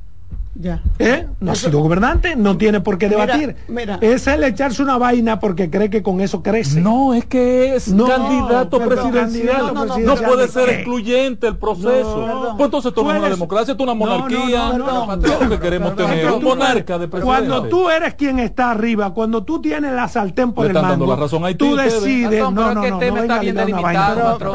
Ya. 0.54 0.82
¿Eh? 0.98 1.26
No 1.40 1.52
ha 1.52 1.54
sido 1.54 1.80
gobernante, 1.80 2.36
no 2.36 2.58
tiene 2.58 2.80
por 2.80 2.98
qué 2.98 3.08
debatir. 3.08 3.56
Es 4.02 4.26
el 4.26 4.44
echarse 4.44 4.82
una 4.82 4.98
vaina 4.98 5.40
porque 5.40 5.70
cree 5.70 5.88
que 5.88 6.02
con 6.02 6.20
eso 6.20 6.42
crece. 6.42 6.80
No, 6.80 7.14
es 7.14 7.24
que 7.24 7.74
es 7.74 7.86
candidato 7.86 8.78
presidencial. 8.78 9.72
no, 9.74 10.14
puede 10.16 10.48
ser 10.48 10.68
excluyente 10.68 11.46
el 11.46 11.56
proceso. 11.56 12.54
pues 12.56 12.66
entonces 12.66 12.90
esto 12.90 13.02
no 13.02 13.12
es 13.12 13.18
una 13.18 13.30
democracia, 13.30 13.72
esto 13.72 13.84
es 13.84 13.90
una 13.90 13.94
monarquía. 13.94 14.72
No, 14.76 15.48
que 15.48 15.58
queremos 15.58 15.96
tener 15.96 16.30
un 16.30 16.44
monarca 16.44 16.98
de 16.98 17.08
presidente. 17.08 17.46
Cuando 17.46 17.68
tú 17.68 17.88
eres 17.88 18.14
quien 18.14 18.38
está 18.38 18.70
arriba, 18.70 19.14
cuando 19.14 19.44
tú 19.44 19.60
tienes 19.60 19.92
la 19.92 20.08
sartén 20.08 20.52
por 20.52 20.66
el 20.66 20.74
razón 20.74 21.42
tú 21.56 21.76
decides. 21.76 22.40
No, 22.40 22.50
no, 22.50 22.74
no, 22.74 23.00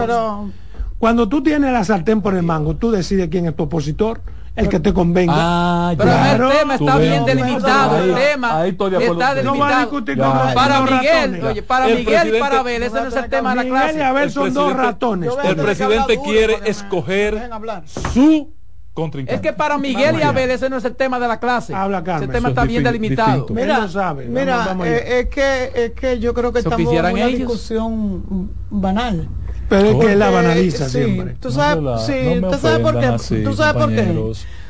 no, 0.08 0.52
Cuando 1.00 1.28
tú 1.28 1.42
tienes 1.42 1.72
la 1.74 1.84
sartén 1.84 2.22
por 2.22 2.36
el 2.36 2.44
mango, 2.44 2.76
tú 2.76 2.92
decides 2.92 3.30
quién 3.30 3.48
es 3.48 3.56
tu 3.56 3.64
opositor 3.64 4.22
el 4.58 4.70
que 4.70 4.80
te 4.80 4.94
convenga. 4.94 5.34
Ah, 5.36 5.94
pero 5.98 6.52
el 6.52 6.58
tema 6.58 6.76
está 6.76 6.98
bien 6.98 7.26
delimitado, 7.26 7.98
el 7.98 8.16
tema 8.16 8.68
está 8.68 9.36
delimitado. 9.36 10.54
para 10.54 10.82
Miguel, 10.82 11.44
oye, 11.46 11.62
para 11.62 11.88
Miguel 11.88 12.36
y 12.36 12.40
para 12.40 12.60
Abel, 12.60 12.84
ese 12.84 13.02
no 13.02 13.08
es 13.08 13.16
el 13.16 13.30
tema 13.30 13.52
de 13.52 13.56
la 13.56 13.64
clase. 13.64 13.94
Miguel 13.94 14.00
y 14.00 14.10
Abel 14.10 14.32
son 14.32 14.54
dos 14.54 14.74
ratones. 14.74 15.32
El 15.44 15.56
presidente 15.56 16.20
quiere 16.24 16.60
escoger 16.66 17.50
su 17.86 18.52
contrincante. 18.94 19.36
Es 19.36 19.42
que 19.42 19.54
para 19.54 19.78
Miguel 19.78 20.18
y 20.20 20.24
Abel 20.24 20.50
ese 20.50 20.70
no 20.70 20.78
es 20.78 20.86
el 20.86 20.96
tema 20.96 21.20
de 21.20 21.28
la 21.28 21.40
clase. 21.40 21.76
Habla, 21.76 22.04
Carmen. 22.04 22.24
Ese 22.24 22.34
tema 22.34 22.50
está 22.50 22.64
bien 22.64 22.84
delimitado. 22.84 23.46
Mira, 23.52 23.88
mira, 24.28 24.76
eh, 24.86 25.20
es 25.20 25.30
que 25.30 25.72
es 25.76 25.92
que 25.92 26.20
yo 26.20 26.34
creo 26.34 26.52
que 26.52 26.60
estamos 26.60 26.92
en 26.92 27.06
una 27.06 27.28
discusión 27.28 28.52
banal 28.72 29.30
Pero 29.68 29.90
es 29.90 29.96
que 29.98 30.16
la 30.16 30.30
banaliza 30.30 30.90
siempre. 30.90 31.36
Tú 31.36 31.52
sabes, 31.52 32.02
sí, 32.06 32.14
¿tú 32.50 32.58
sabes 32.58 32.80
por 32.80 33.00
qué? 33.00 33.42
¿Tú 33.44 33.54
sabes 33.54 33.74
por 33.76 33.94
qué? 33.94 34.26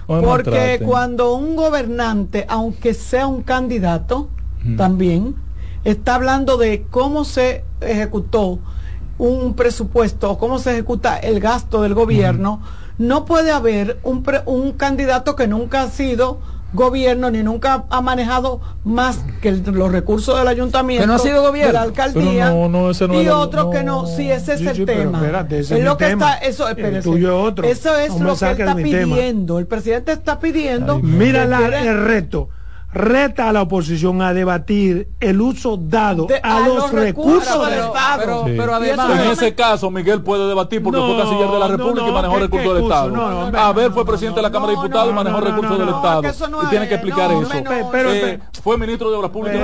Porque 0.06 0.82
cuando 0.84 1.34
un 1.34 1.56
gobernante, 1.56 2.46
aunque 2.50 2.94
sea 2.94 3.28
un 3.28 3.44
candidato, 3.44 4.30
también 4.76 5.36
está 5.84 6.16
hablando 6.16 6.58
de 6.58 6.88
cómo 6.90 7.26
se 7.26 7.70
ejecutó 7.80 8.64
un 9.18 9.56
presupuesto 9.56 10.32
o 10.32 10.38
cómo 10.38 10.60
se 10.60 10.72
ejecuta 10.74 11.18
el 11.18 11.40
gasto 11.40 11.82
del 11.82 11.94
gobierno, 11.94 12.62
no 12.98 13.26
puede 13.26 13.52
haber 13.52 14.00
un, 14.04 14.24
un 14.46 14.74
candidato 14.74 15.36
que 15.36 15.48
nunca 15.48 15.84
ha 15.84 15.90
sido 15.90 16.42
gobierno 16.74 17.32
ni 17.32 17.44
nunca 17.44 17.86
ha 17.90 18.02
manejado 18.02 18.62
más 18.84 19.24
que 19.42 19.52
los 19.52 19.92
recursos 19.92 20.38
del 20.38 20.48
ayuntamiento, 20.48 21.08
no 21.08 21.14
ha 21.14 21.20
sido 21.20 21.42
gobierno. 21.42 21.68
de 21.68 21.74
la 21.74 21.82
alcaldía 21.82 22.54
y 23.22 23.28
otro 23.30 23.70
que 23.70 23.84
no, 23.84 24.06
sí 24.06 24.30
ese 24.32 24.54
es 24.56 24.62
el 24.62 24.86
tema. 24.86 25.22
es 25.50 25.72
lo 25.72 25.98
que 25.98 26.12
está, 26.12 26.38
eso, 26.38 26.66
otro. 26.66 27.68
eso 27.68 27.96
es 27.98 28.20
lo 28.20 28.36
que 28.36 28.52
está 28.52 28.76
pidiendo. 28.76 29.60
El 29.60 29.68
presidente 29.68 30.12
está 30.12 30.40
pidiendo. 30.40 31.00
mira 31.00 31.44
el 31.44 32.06
reto 32.06 32.50
reta 32.94 33.50
a 33.50 33.54
la 33.54 33.64
oposición 33.64 34.22
a 34.22 34.34
debatir 34.34 35.10
el 35.20 35.42
uso 35.42 35.78
dado 35.78 36.28
a, 36.42 36.60
los, 36.62 36.92
recursos, 36.92 37.70
del 37.70 37.80
Estado. 37.80 38.46
Pero, 38.46 38.74
además, 38.74 39.20
en 39.20 39.32
ese 39.32 39.56
caso, 39.56 39.92
Miguel 39.92 40.22
puede 40.22 40.48
debatir 40.48 40.82
porque 40.82 41.00
fue 41.00 41.18
canciller 41.18 41.50
de 41.50 41.60
la 41.60 41.68
República 41.68 42.08
y 42.08 42.12
manejó 42.12 42.40
recursos 42.40 42.74
del 42.74 42.84
Estado. 42.84 43.58
a 43.58 43.74
ver, 43.74 43.92
fue 43.92 44.06
presidente 44.06 44.38
de 44.38 44.44
la 44.44 44.52
Cámara 44.52 44.72
de 44.72 44.78
Diputados 44.78 45.12
y 45.12 45.16
manejó 45.16 45.40
recursos 45.42 45.80
del 45.80 45.90
Estado. 45.90 46.22
y 46.64 46.68
tiene 46.68 46.88
que 46.88 46.94
explicar 46.96 47.32
eso. 47.32 47.52
Eh, 47.54 48.40
fue 48.64 48.78
ministro 48.78 49.10
de 49.12 49.18
Obras 49.18 49.32
Públicas 49.32 49.60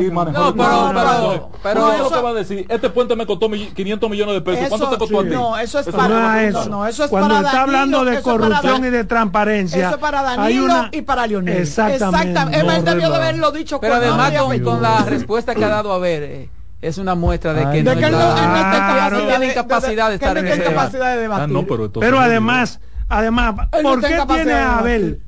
y 0.00 0.10
manejó 0.10 0.52
recursos 0.52 1.40
Pero 1.62 1.92
es 1.92 1.98
lo 2.00 2.10
que 2.10 2.20
va 2.22 2.30
a 2.30 2.34
decir. 2.34 2.66
Este 2.68 2.90
puente 2.90 3.16
me 3.16 3.26
costó 3.26 3.50
500 3.50 4.10
millones 4.10 4.34
de 4.34 4.40
pesos. 4.40 4.68
¿Cuánto 4.68 4.88
te 4.90 4.98
costó 4.98 5.20
a 5.20 5.22
ti? 5.24 5.30
No, 5.30 5.58
eso 5.58 5.78
es 5.80 5.86
para 5.88 6.42
eso. 6.44 7.08
Cuando 7.10 7.36
está 7.36 7.62
hablando 7.62 8.04
de 8.04 8.22
corrupción 8.22 8.84
y 8.84 8.90
de 8.90 9.04
transparencia. 9.04 9.90
Eso 9.90 9.98
para 9.98 10.22
Danilo 10.22 10.88
y 10.92 11.02
para 11.02 11.26
Lionel. 11.26 11.58
Exactamente. 11.58 12.45
Él 12.52 12.84
debió 12.84 13.10
de 13.10 13.16
haberlo 13.16 13.52
dicho 13.52 13.80
Pero 13.80 13.94
además 13.94 14.32
con, 14.62 14.82
la 14.82 15.04
respuesta 15.04 15.54
que 15.54 15.64
ha 15.64 15.68
dado 15.68 15.92
a 15.92 15.98
ver, 15.98 16.22
eh, 16.22 16.50
es 16.80 16.98
una 16.98 17.14
muestra 17.14 17.52
de 17.52 17.62
que, 17.72 17.82
no, 17.82 17.94
de 17.94 18.00
que 18.00 18.10
no, 18.10 18.34
tiene 18.34 19.54
capacidad 19.54 20.08
de, 20.08 20.14
estar 20.14 20.40
de, 20.40 20.52
en 20.52 20.62
capacidad 20.62 21.14
de 21.14 21.22
debatir. 21.22 21.56
Ah, 21.56 21.64
pero, 21.66 21.92
pero 21.92 22.18
además, 22.20 22.80
además, 23.08 23.68
¿por 23.82 24.00
qué 24.00 24.18
tiene 24.28 24.52
Abel 24.54 25.22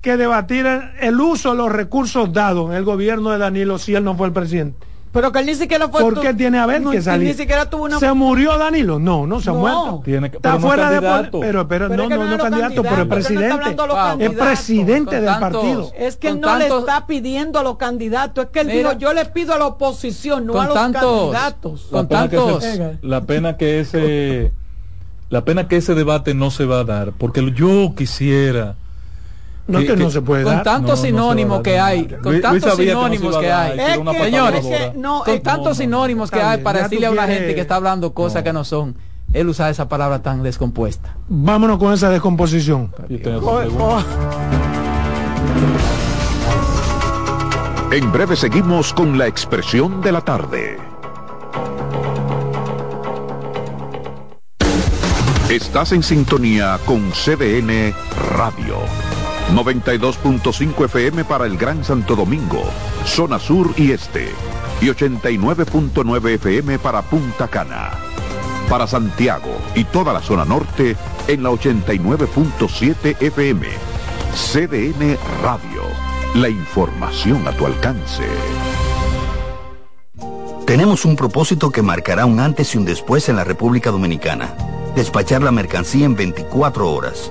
que 0.00 0.16
debatir 0.16 0.66
el 1.00 1.20
uso 1.20 1.52
de 1.52 1.56
los 1.56 1.70
recursos 1.70 2.32
dados 2.32 2.70
en 2.70 2.76
el 2.76 2.84
gobierno 2.84 3.30
de 3.30 3.38
Danilo 3.38 3.78
si 3.78 3.94
él 3.94 4.04
no 4.04 4.16
fue 4.16 4.26
el 4.26 4.32
presidente? 4.32 4.86
Pero 5.12 5.30
que 5.30 5.40
él 5.40 5.46
ni 5.46 5.54
siquiera 5.54 5.88
fue. 5.88 6.00
¿Por 6.00 6.20
qué 6.20 6.32
tiene 6.32 6.58
a 6.58 6.64
ver 6.64 6.82
que 6.82 7.02
salir? 7.02 7.28
Ni 7.28 7.34
siquiera 7.34 7.68
tuvo 7.68 7.84
una. 7.84 7.98
¿Se 7.98 8.12
murió 8.14 8.56
Danilo? 8.56 8.98
No, 8.98 9.26
no 9.26 9.40
se 9.40 9.50
ha 9.50 9.52
muerto. 9.52 10.00
Tiene 10.04 10.28
Está 10.28 10.58
fuera 10.58 10.90
de. 10.90 11.00
Pero, 11.40 11.68
pero, 11.68 11.88
no, 11.90 12.08
no, 12.08 12.24
no, 12.24 12.38
candidato, 12.38 12.82
pero 12.82 13.02
es 13.02 13.08
presidente. 13.08 13.76
es 14.20 14.30
presidente 14.32 15.20
del 15.20 15.38
partido. 15.38 15.92
Es 15.96 16.16
que 16.16 16.32
no 16.34 16.56
le 16.56 16.68
está 16.68 17.06
pidiendo 17.06 17.58
a 17.58 17.62
los 17.62 17.76
candidatos. 17.76 18.46
Es 18.46 18.50
que 18.50 18.60
él 18.60 18.68
dijo: 18.68 18.92
Yo 18.92 19.12
le 19.12 19.26
pido 19.26 19.52
a 19.52 19.58
la 19.58 19.66
oposición, 19.66 20.46
no 20.46 20.60
a 20.60 20.66
los 20.66 20.74
candidatos. 20.74 21.88
Con 21.90 22.08
tantos. 22.08 22.64
La 23.02 23.22
pena 23.22 23.56
que 23.56 23.80
ese. 23.80 24.52
La 25.28 25.44
pena 25.46 25.66
que 25.66 25.78
ese 25.78 25.94
debate 25.94 26.34
no 26.34 26.50
se 26.50 26.66
va 26.66 26.80
a 26.80 26.84
dar. 26.84 27.12
Porque 27.12 27.52
yo 27.52 27.94
quisiera 27.96 28.76
no 29.66 29.78
que, 29.80 29.96
no 29.96 30.10
se 30.10 30.20
puede 30.22 30.44
con 30.44 30.62
tantos 30.62 31.00
sinónimos 31.00 31.62
que 31.62 31.78
hay 31.78 32.06
con 32.06 32.40
tantos 32.40 32.76
sinónimos 32.76 33.38
que, 33.38 33.52
hay. 33.52 33.78
Señores 34.20 34.66
con 35.24 35.40
tantos 35.40 35.76
sinónimos 35.76 36.30
que 36.30 36.40
hay 36.40 36.60
para 36.62 36.82
decirle 36.82 37.06
a 37.06 37.10
una 37.10 37.26
gente 37.26 37.54
que 37.54 37.60
está 37.60 37.76
hablando 37.76 38.12
cosas 38.12 38.42
que 38.42 38.52
no 38.52 38.64
son 38.64 38.96
él 39.32 39.48
usa 39.48 39.70
esa 39.70 39.88
palabra 39.88 40.20
tan 40.20 40.42
descompuesta. 40.42 41.16
Vámonos 41.28 41.78
con 41.78 41.94
esa 41.94 42.10
descomposición. 42.10 42.92
En 47.90 48.12
breve 48.12 48.36
seguimos 48.36 48.92
con 48.92 49.16
la 49.16 49.26
expresión 49.26 50.02
de 50.02 50.12
la 50.12 50.20
tarde. 50.20 50.76
Estás 55.50 55.92
en 55.92 56.02
sintonía 56.02 56.78
con 56.86 57.10
CDN 57.10 57.94
Radio. 58.36 58.78
92.5 59.54 60.84
FM 60.86 61.24
para 61.24 61.46
el 61.46 61.58
Gran 61.58 61.84
Santo 61.84 62.16
Domingo, 62.16 62.62
zona 63.04 63.38
sur 63.38 63.72
y 63.76 63.92
este, 63.92 64.30
y 64.80 64.86
89.9 64.86 66.30
FM 66.34 66.78
para 66.78 67.02
Punta 67.02 67.48
Cana. 67.48 67.90
Para 68.70 68.86
Santiago 68.86 69.54
y 69.74 69.84
toda 69.84 70.14
la 70.14 70.20
zona 70.20 70.46
norte 70.46 70.96
en 71.28 71.42
la 71.42 71.50
89.7 71.50 73.16
FM. 73.20 73.68
CDN 74.34 75.18
Radio, 75.42 75.82
la 76.34 76.48
información 76.48 77.46
a 77.46 77.52
tu 77.52 77.66
alcance. 77.66 78.24
Tenemos 80.66 81.04
un 81.04 81.16
propósito 81.16 81.70
que 81.70 81.82
marcará 81.82 82.24
un 82.24 82.40
antes 82.40 82.74
y 82.74 82.78
un 82.78 82.86
después 82.86 83.28
en 83.28 83.36
la 83.36 83.44
República 83.44 83.90
Dominicana. 83.90 84.54
Despachar 84.96 85.42
la 85.42 85.52
mercancía 85.52 86.06
en 86.06 86.16
24 86.16 86.90
horas 86.90 87.30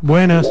Buenas. 0.00 0.50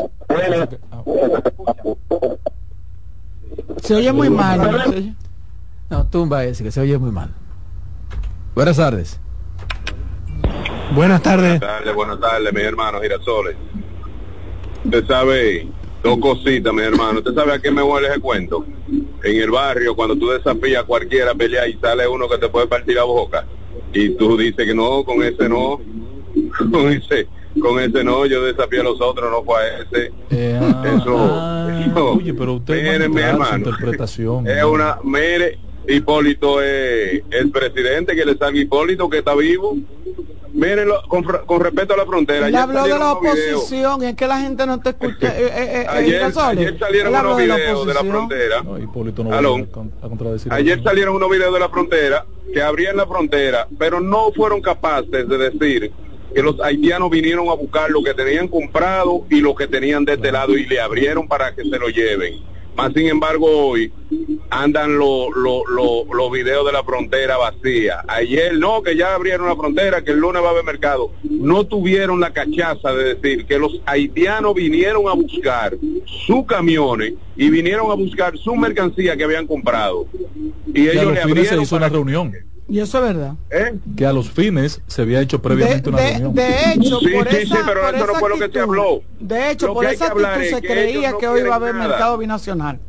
Se 3.81 3.95
oye 3.95 4.13
muy 4.13 4.29
mal. 4.29 5.15
No, 5.89 6.05
tumba 6.05 6.43
ese, 6.43 6.63
que 6.63 6.71
se 6.71 6.81
oye 6.81 6.99
muy 6.99 7.09
mal. 7.09 7.31
Buenas 8.53 8.77
tardes. 8.77 9.19
Buenas 10.91 11.21
tardes. 11.21 11.59
Buenas 11.59 11.77
tardes, 11.77 11.95
buenas 11.95 12.19
tardes, 12.19 12.53
mis 12.53 12.63
hermanos 12.63 13.01
Girasoles. 13.01 13.55
Usted 14.83 15.05
sabe, 15.05 15.67
dos 16.03 16.17
cositas, 16.19 16.73
mi 16.73 16.81
hermano. 16.81 17.19
¿Usted 17.19 17.33
sabe 17.33 17.53
a 17.53 17.59
qué 17.59 17.71
me 17.71 17.83
huele 17.83 18.07
ese 18.07 18.19
cuento? 18.19 18.65
en 19.23 19.41
el 19.41 19.51
barrio, 19.51 19.95
cuando 19.95 20.15
tú 20.15 20.29
desafías 20.29 20.83
a 20.83 20.85
cualquiera 20.85 21.31
a 21.31 21.35
pelear 21.35 21.67
y 21.69 21.73
sale 21.73 22.07
uno 22.07 22.27
que 22.27 22.37
te 22.37 22.49
puede 22.49 22.67
partir 22.67 22.95
la 22.95 23.03
boca, 23.03 23.45
y 23.93 24.09
tú 24.11 24.37
dices 24.37 24.65
que 24.65 24.73
no, 24.73 25.03
con 25.03 25.23
ese 25.23 25.49
no, 25.49 25.79
con 26.71 26.91
ese, 26.91 27.27
con 27.61 27.79
ese 27.79 28.03
no, 28.03 28.25
yo 28.25 28.43
desafío 28.43 28.81
a 28.81 28.85
los 28.85 29.01
otros, 29.01 29.29
no 29.29 29.43
fue 29.43 29.61
a 29.61 29.77
ese. 29.79 30.11
Eh, 30.29 30.59
eso, 30.97 31.17
ah, 31.17 31.67
oye, 32.15 32.33
pero 32.33 32.53
usted 32.55 33.09
mi 33.09 33.21
hermano, 33.21 33.57
interpretación. 33.57 34.47
Es 34.47 34.63
una, 34.63 34.99
mire, 35.03 35.59
Hipólito 35.89 36.61
es 36.61 37.23
el 37.31 37.49
presidente, 37.51 38.15
que 38.15 38.25
le 38.25 38.37
salga 38.37 38.59
Hipólito, 38.59 39.09
que 39.09 39.19
está 39.19 39.33
vivo. 39.35 39.75
Mírenlo, 40.53 41.03
con, 41.07 41.23
con 41.23 41.61
respecto 41.61 41.93
a 41.93 41.97
la 41.97 42.05
frontera. 42.05 42.47
Él 42.47 42.55
habló 42.55 42.83
de 42.83 42.89
la 42.89 43.13
oposición, 43.13 44.03
y 44.03 44.07
es 44.07 44.15
que 44.15 44.27
la 44.27 44.39
gente 44.39 44.65
no 44.65 44.79
te 44.79 44.89
escucha. 44.89 45.33
Eh, 45.39 45.45
eh, 45.45 45.81
eh, 45.81 45.85
ayer, 45.87 46.23
ayer, 46.23 46.79
salieron 46.79 47.15
unos 47.15 47.37
videos 47.37 47.87
de 47.87 47.93
la, 47.93 48.03
frontera. 48.03 48.61
No, 48.63 48.77
Hipólito 48.77 49.23
no 49.23 49.33
a, 49.33 49.37
a 49.37 50.09
contradecir. 50.09 50.51
Ayer 50.51 50.83
salieron 50.83 51.15
unos 51.15 51.29
videos 51.29 51.53
de 51.53 51.59
la 51.59 51.69
frontera 51.69 52.25
que 52.53 52.61
abrían 52.61 52.97
la 52.97 53.07
frontera, 53.07 53.67
pero 53.77 53.99
no 53.99 54.31
fueron 54.31 54.61
capaces 54.61 55.27
de 55.27 55.37
decir 55.37 55.91
que 56.33 56.41
los 56.41 56.59
haitianos 56.61 57.09
vinieron 57.09 57.47
a 57.49 57.53
buscar 57.53 57.89
lo 57.89 58.03
que 58.03 58.13
tenían 58.13 58.47
comprado 58.47 59.25
y 59.29 59.39
lo 59.39 59.55
que 59.55 59.67
tenían 59.67 60.03
de 60.03 60.13
este 60.13 60.31
lado 60.31 60.57
y 60.57 60.65
le 60.65 60.79
abrieron 60.79 61.27
para 61.27 61.55
que 61.55 61.63
se 61.63 61.79
lo 61.79 61.89
lleven 61.89 62.48
más 62.79 62.93
sin 62.93 63.07
embargo, 63.07 63.45
hoy 63.67 63.91
andan 64.49 64.97
los 64.97 65.27
lo, 65.35 66.31
videos 66.31 66.65
de 66.65 66.71
la 66.71 66.81
frontera 66.81 67.35
vacía. 67.35 68.05
Ayer 68.07 68.57
no, 68.57 68.81
que 68.81 68.95
ya 68.95 69.15
abrieron 69.15 69.49
la 69.49 69.57
frontera, 69.57 70.01
que 70.01 70.11
el 70.11 70.19
lunes 70.19 70.41
va 70.41 70.47
a 70.47 70.51
haber 70.51 70.63
mercado. 70.63 71.11
No 71.23 71.65
tuvieron 71.65 72.21
la 72.21 72.31
cachaza 72.31 72.93
de 72.93 73.15
decir 73.15 73.45
que 73.45 73.59
los 73.59 73.81
haitianos 73.85 74.53
vinieron 74.55 75.09
a 75.09 75.13
buscar 75.13 75.75
sus 76.25 76.45
camiones 76.45 77.15
y 77.35 77.49
vinieron 77.49 77.91
a 77.91 77.95
buscar 77.95 78.37
su 78.37 78.55
mercancía 78.55 79.17
que 79.17 79.25
habían 79.25 79.45
comprado. 79.45 80.07
Y 80.73 80.87
ellos 80.87 81.11
le 81.11 81.21
abrieron 81.21 81.65
se 81.65 81.75
una 81.75 81.89
reunión. 81.89 82.33
Y 82.69 82.79
eso 82.79 82.99
es 82.99 83.03
verdad. 83.15 83.33
¿Eh? 83.49 83.73
Que 83.97 84.05
a 84.05 84.13
los 84.13 84.29
fines 84.29 84.81
se 84.85 85.01
había 85.01 85.19
hecho 85.21 85.41
previamente 85.41 85.89
una 85.89 85.97
reunión. 85.97 86.35
De 86.35 86.73
hecho, 86.73 86.99
sí, 86.99 87.07
por 87.09 87.27
sí, 87.27 87.37
esa, 87.37 87.55
sí, 87.55 87.61
pero 87.65 87.89
eso 87.89 88.05
no 88.05 88.15
fue 88.15 88.29
lo 88.29 88.37
que 88.37 88.49
se 88.49 88.59
habló. 88.59 89.01
De 89.19 89.51
hecho, 89.51 89.73
por 89.73 89.85
esa 89.85 90.07
actitud 90.07 90.43
se 90.49 90.61
creía 90.61 91.13
que 91.19 91.27
hoy 91.27 91.41
iba 91.41 91.53
a 91.53 91.55
haber 91.55 91.73
mercado 91.73 92.17
binacional. 92.17 92.79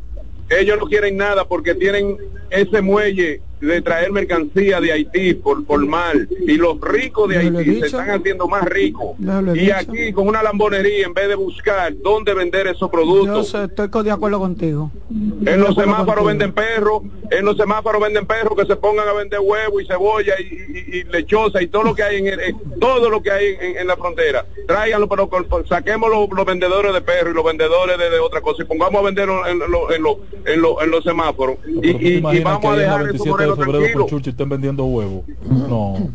Ellos 0.51 0.79
no 0.79 0.87
quieren 0.87 1.17
nada 1.17 1.47
porque 1.47 1.75
tienen 1.75 2.19
ese 2.51 2.83
muelle 2.83 3.41
de 3.61 3.83
traer 3.83 4.11
mercancía 4.13 4.81
de 4.81 4.93
Haití 4.93 5.35
por, 5.35 5.65
por 5.65 5.85
mal 5.87 6.29
y 6.47 6.57
los 6.57 6.81
ricos 6.81 7.29
de 7.29 7.39
Haití 7.39 7.81
se 7.81 7.87
están 7.87 8.11
haciendo 8.11 8.49
más 8.49 8.65
ricos. 8.65 9.17
Y 9.55 9.71
aquí 9.71 10.13
con 10.13 10.29
una 10.29 10.43
lambonería 10.43 11.07
en 11.07 11.15
vez 11.15 11.29
de 11.29 11.35
buscar 11.35 11.93
dónde 12.03 12.35
vender 12.35 12.67
esos 12.67 12.91
productos 12.91 13.53
yo 13.53 13.65
estoy 13.65 14.05
de 14.05 14.11
acuerdo 14.11 14.39
contigo. 14.39 14.91
en 15.11 15.61
los 15.61 15.75
semáforos 15.75 16.27
venden 16.27 16.53
perros 16.53 17.03
en 17.31 17.45
los 17.45 17.57
semáforos 17.57 18.03
venden 18.03 18.27
perros 18.27 18.59
que 18.59 18.67
se 18.67 18.77
pongan 18.77 19.09
a 19.09 19.13
vender 19.13 19.41
huevo 19.41 19.81
y 19.81 19.87
cebolla 19.87 20.35
y, 20.39 21.05
lechosa 21.05 21.63
y 21.63 21.69
todo 21.69 21.85
lo 21.85 21.95
que 21.95 22.03
hay 22.03 22.17
en, 22.27 22.81
todo 22.81 23.09
lo 23.09 23.23
que 23.23 23.31
hay 23.31 23.57
en, 23.61 23.87
la 23.87 23.97
frontera. 23.97 24.45
Tráiganlo 24.67 25.09
pero 25.09 25.29
saquemos 25.67 26.11
los, 26.11 26.47
vendedores 26.47 26.93
de 26.93 27.01
perros 27.01 27.33
y 27.33 27.35
los 27.35 27.45
vendedores 27.45 27.99
de, 27.99 28.19
otra 28.19 28.41
cosa 28.41 28.63
y 28.63 28.67
pongamos 28.67 29.01
a 29.01 29.05
venderlo 29.05 29.47
en, 29.47 29.61
en, 29.63 30.05
en, 30.47 30.91
los 30.91 31.05
semáforos. 31.05 31.59
Y, 31.83 32.21
vamos 32.21 32.65
a 32.65 32.77
dejar 32.77 33.11
eso 33.15 33.50
de 33.57 33.65
febrero 33.65 34.09
por 34.09 34.29
estén 34.29 34.49
vendiendo 34.49 34.85
huevos. 34.85 35.25
No. 35.49 36.11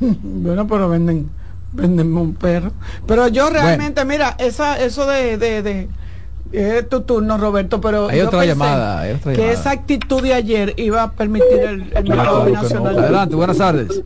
bueno, 0.00 0.66
pero 0.66 0.88
venden 0.88 1.28
venden 1.72 2.16
un 2.16 2.34
perro. 2.34 2.72
Pero 3.06 3.28
yo 3.28 3.50
realmente, 3.50 4.04
mira, 4.04 4.34
esa 4.38 4.82
eso 4.82 5.06
de, 5.06 5.36
de, 5.36 5.62
de 5.62 5.88
es 6.52 6.88
tu 6.88 7.02
turno, 7.02 7.38
Roberto, 7.38 7.80
pero 7.80 8.08
hay 8.08 8.20
otra, 8.20 8.44
llamada, 8.44 9.04
que 9.18 9.50
esa 9.50 9.72
actitud 9.72 10.22
de 10.22 10.32
ayer 10.32 10.74
iba 10.76 11.02
a 11.02 11.12
permitir 11.12 11.58
el, 11.58 11.92
el 11.94 12.04
mercado 12.04 12.48
nacional. 12.48 12.98
Adelante, 12.98 13.34
buenas 13.34 13.58
tardes. 13.58 14.02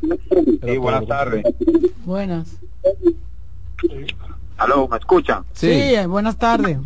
Sí, 0.64 0.76
buenas 0.78 1.07
tardes. 1.07 1.44
Buenas. 2.05 2.48
Aló, 4.57 4.88
¿me 4.88 4.96
escuchan? 4.96 5.44
Sí, 5.53 5.92
buenas 6.09 6.36
tardes. 6.36 6.78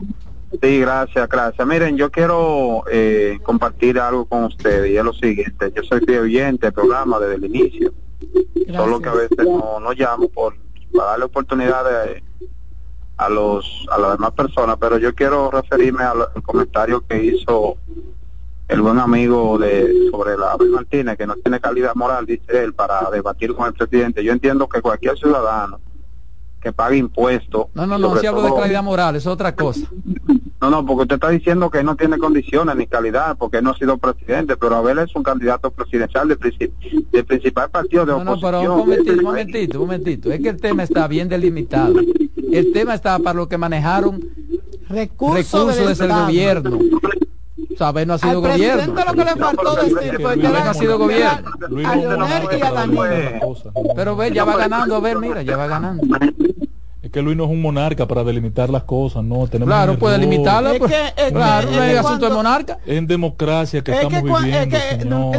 Sí, 0.62 0.80
gracias, 0.80 1.28
gracias. 1.28 1.66
Miren, 1.66 1.96
yo 1.96 2.10
quiero 2.10 2.84
eh, 2.90 3.38
compartir 3.42 3.98
algo 3.98 4.24
con 4.26 4.44
ustedes 4.44 4.90
y 4.90 4.96
es 4.96 5.04
lo 5.04 5.12
siguiente. 5.12 5.72
Yo 5.74 5.82
soy 5.82 6.00
fiel 6.00 6.20
oyente 6.20 6.66
del 6.66 6.72
programa 6.72 7.18
desde 7.18 7.34
el 7.36 7.44
inicio. 7.44 7.92
Solo 8.74 9.00
que 9.00 9.08
a 9.08 9.14
veces 9.14 9.38
no, 9.38 9.78
no 9.80 9.92
llamo 9.92 10.28
por, 10.28 10.56
para 10.94 11.10
darle 11.10 11.24
oportunidad 11.26 11.84
a 13.16 13.28
los 13.28 13.86
a 13.90 13.98
las 13.98 14.12
demás 14.12 14.32
personas, 14.32 14.76
pero 14.80 14.98
yo 14.98 15.14
quiero 15.14 15.50
referirme 15.50 16.02
al, 16.02 16.32
comentario 16.42 17.04
que 17.06 17.22
hizo 17.22 17.76
el 18.66 18.80
buen 18.80 18.98
amigo 18.98 19.58
de 19.58 20.08
sobre 20.10 20.36
la 20.36 20.56
Martínez, 20.72 21.16
que 21.18 21.26
no 21.26 21.34
tiene 21.36 21.60
calidad 21.60 21.94
moral, 21.94 22.26
dice 22.26 22.64
él, 22.64 22.72
para 22.72 23.10
debatir 23.10 23.54
con 23.54 23.66
el 23.66 23.74
presidente. 23.74 24.24
Yo 24.24 24.32
entiendo 24.32 24.68
que 24.68 24.80
cualquier 24.80 25.16
ciudadano 25.18 25.80
que 26.64 26.72
pague 26.72 26.96
impuestos. 26.96 27.66
No, 27.74 27.86
no, 27.86 27.98
no, 27.98 28.16
si 28.16 28.26
hablo 28.26 28.42
de 28.42 28.54
calidad 28.54 28.82
moral, 28.82 29.16
es 29.16 29.26
otra 29.26 29.54
cosa. 29.54 29.86
No, 30.62 30.70
no, 30.70 30.86
porque 30.86 31.02
usted 31.02 31.16
está 31.16 31.28
diciendo 31.28 31.68
que 31.68 31.84
no 31.84 31.94
tiene 31.94 32.16
condiciones 32.16 32.74
ni 32.74 32.86
calidad, 32.86 33.36
porque 33.36 33.60
no 33.60 33.72
ha 33.72 33.76
sido 33.76 33.98
presidente, 33.98 34.56
pero 34.56 34.76
Abel 34.76 34.98
es 35.00 35.14
un 35.14 35.22
candidato 35.22 35.70
presidencial 35.70 36.26
del, 36.26 36.38
principal 36.38 37.70
partido 37.70 38.06
de 38.06 38.12
oposición. 38.12 38.40
No, 38.40 38.40
pero 38.40 38.72
un 38.72 38.78
momentito, 38.78 39.12
un 39.12 39.22
momentito, 39.24 39.78
un 39.78 39.86
momentito. 39.86 40.32
Es 40.32 40.40
que 40.40 40.48
el 40.48 40.58
tema 40.58 40.84
está 40.84 41.06
bien 41.06 41.28
delimitado. 41.28 42.00
El 42.50 42.72
tema 42.72 42.94
está 42.94 43.18
para 43.18 43.36
lo 43.36 43.46
que 43.46 43.58
manejaron 43.58 44.24
recursos, 44.88 45.76
desde 45.76 46.06
el 46.06 46.12
gobierno. 46.12 46.78
Saber 47.76 48.06
no 48.06 48.14
ha 48.14 48.18
sido 48.18 48.40
gobierno. 48.40 48.94
lo 48.94 49.12
que 49.12 49.24
le 49.24 49.36
faltó 49.36 49.74
decir 49.76 50.20
fue 50.20 50.38
que 50.38 50.48
no 50.48 50.56
ha 50.56 50.74
sido 50.74 50.98
gobierno. 50.98 51.50
Pero 53.96 54.16
ve, 54.16 54.32
ya 54.32 54.44
va 54.44 54.56
ganando, 54.56 54.96
a 54.96 55.00
ver, 55.00 55.18
mira, 55.18 55.42
ya 55.42 55.56
va 55.56 55.66
ganando. 55.66 56.06
Es 57.02 57.10
que 57.10 57.20
Luis 57.20 57.36
no 57.36 57.44
es 57.44 57.50
un 57.50 57.60
monarca 57.60 58.08
para 58.08 58.24
delimitar 58.24 58.70
las 58.70 58.84
cosas, 58.84 59.22
no. 59.22 59.46
Tenemos 59.46 59.68
claro, 59.74 59.98
puede 59.98 60.18
delimitarlas. 60.18 60.78
Pues, 60.78 60.92
claro, 61.32 61.70
no 61.70 61.82
es 61.82 61.98
asunto 61.98 62.28
de 62.28 62.34
monarca. 62.34 62.78
En 62.86 63.06
democracia 63.06 63.84
que 63.84 63.92
estamos 63.92 64.42
viviendo, 64.42 65.32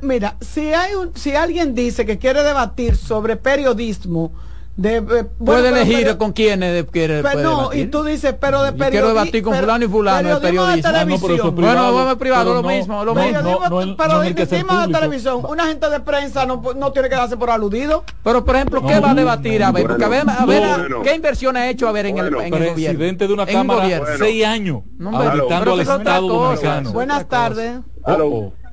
mira, 0.00 0.36
si 0.40 0.72
hay 0.72 0.94
un, 0.94 1.14
si 1.14 1.34
alguien 1.34 1.74
dice 1.74 2.06
que 2.06 2.16
quiere 2.16 2.42
debatir 2.42 2.96
sobre 2.96 3.36
periodismo, 3.36 4.32
de, 4.76 4.96
eh, 4.96 5.24
puede 5.44 5.68
elegir 5.68 6.16
con 6.16 6.32
quiénes 6.32 6.84
quiere 6.86 7.22
pero 7.22 7.42
no 7.42 7.72
y 7.72 7.86
tú 7.86 8.02
dices 8.02 8.34
pero 8.40 8.62
de 8.62 8.72
periodismo 8.72 8.90
quiero 8.90 9.08
debatir 9.08 9.42
con 9.42 9.54
fulano 9.54 9.84
y 9.84 9.88
fulano 9.88 10.28
de 10.28 10.40
periodismo 10.40 10.90
ah, 10.92 11.04
no, 11.04 11.18
pero 11.20 11.52
bueno 11.52 11.94
vamos 11.94 12.16
privado 12.16 12.54
lo 12.54 12.62
mismo 12.62 13.04
lo 13.04 13.14
mismo. 13.14 13.96
pero 13.96 14.20
de 14.20 14.92
televisión. 14.92 15.42
Una 15.48 15.66
gente 15.66 15.88
de 15.88 16.00
prensa 16.00 16.46
no, 16.46 16.62
no 16.76 16.92
tiene 16.92 17.08
que 17.08 17.14
darse 17.14 17.36
por 17.36 17.50
aludido. 17.50 18.04
Pero 18.22 18.44
por 18.44 18.56
ejemplo 18.56 18.84
qué 18.86 19.00
va 19.00 19.10
a 19.10 19.14
debatir 19.14 19.62
a 19.62 19.72
ver 19.72 19.86
porque 19.86 20.04
a 20.04 20.08
ver, 20.08 20.24
a 20.28 20.46
ver 20.46 20.62
qué 21.02 21.14
inversión 21.14 21.56
ha 21.56 21.68
hecho 21.68 21.88
a 21.88 21.92
ver 21.92 22.06
en 22.06 22.18
el, 22.18 22.34
en 22.34 22.54
el 22.54 22.72
presidente 22.74 23.26
de 23.26 23.32
una 23.32 23.46
cámara 23.46 24.02
seis 24.18 24.44
años 24.44 24.82
al 25.00 25.80
Estado 25.80 26.28
Dominicano. 26.28 26.92
buenas 26.92 27.28
tardes. 27.28 27.80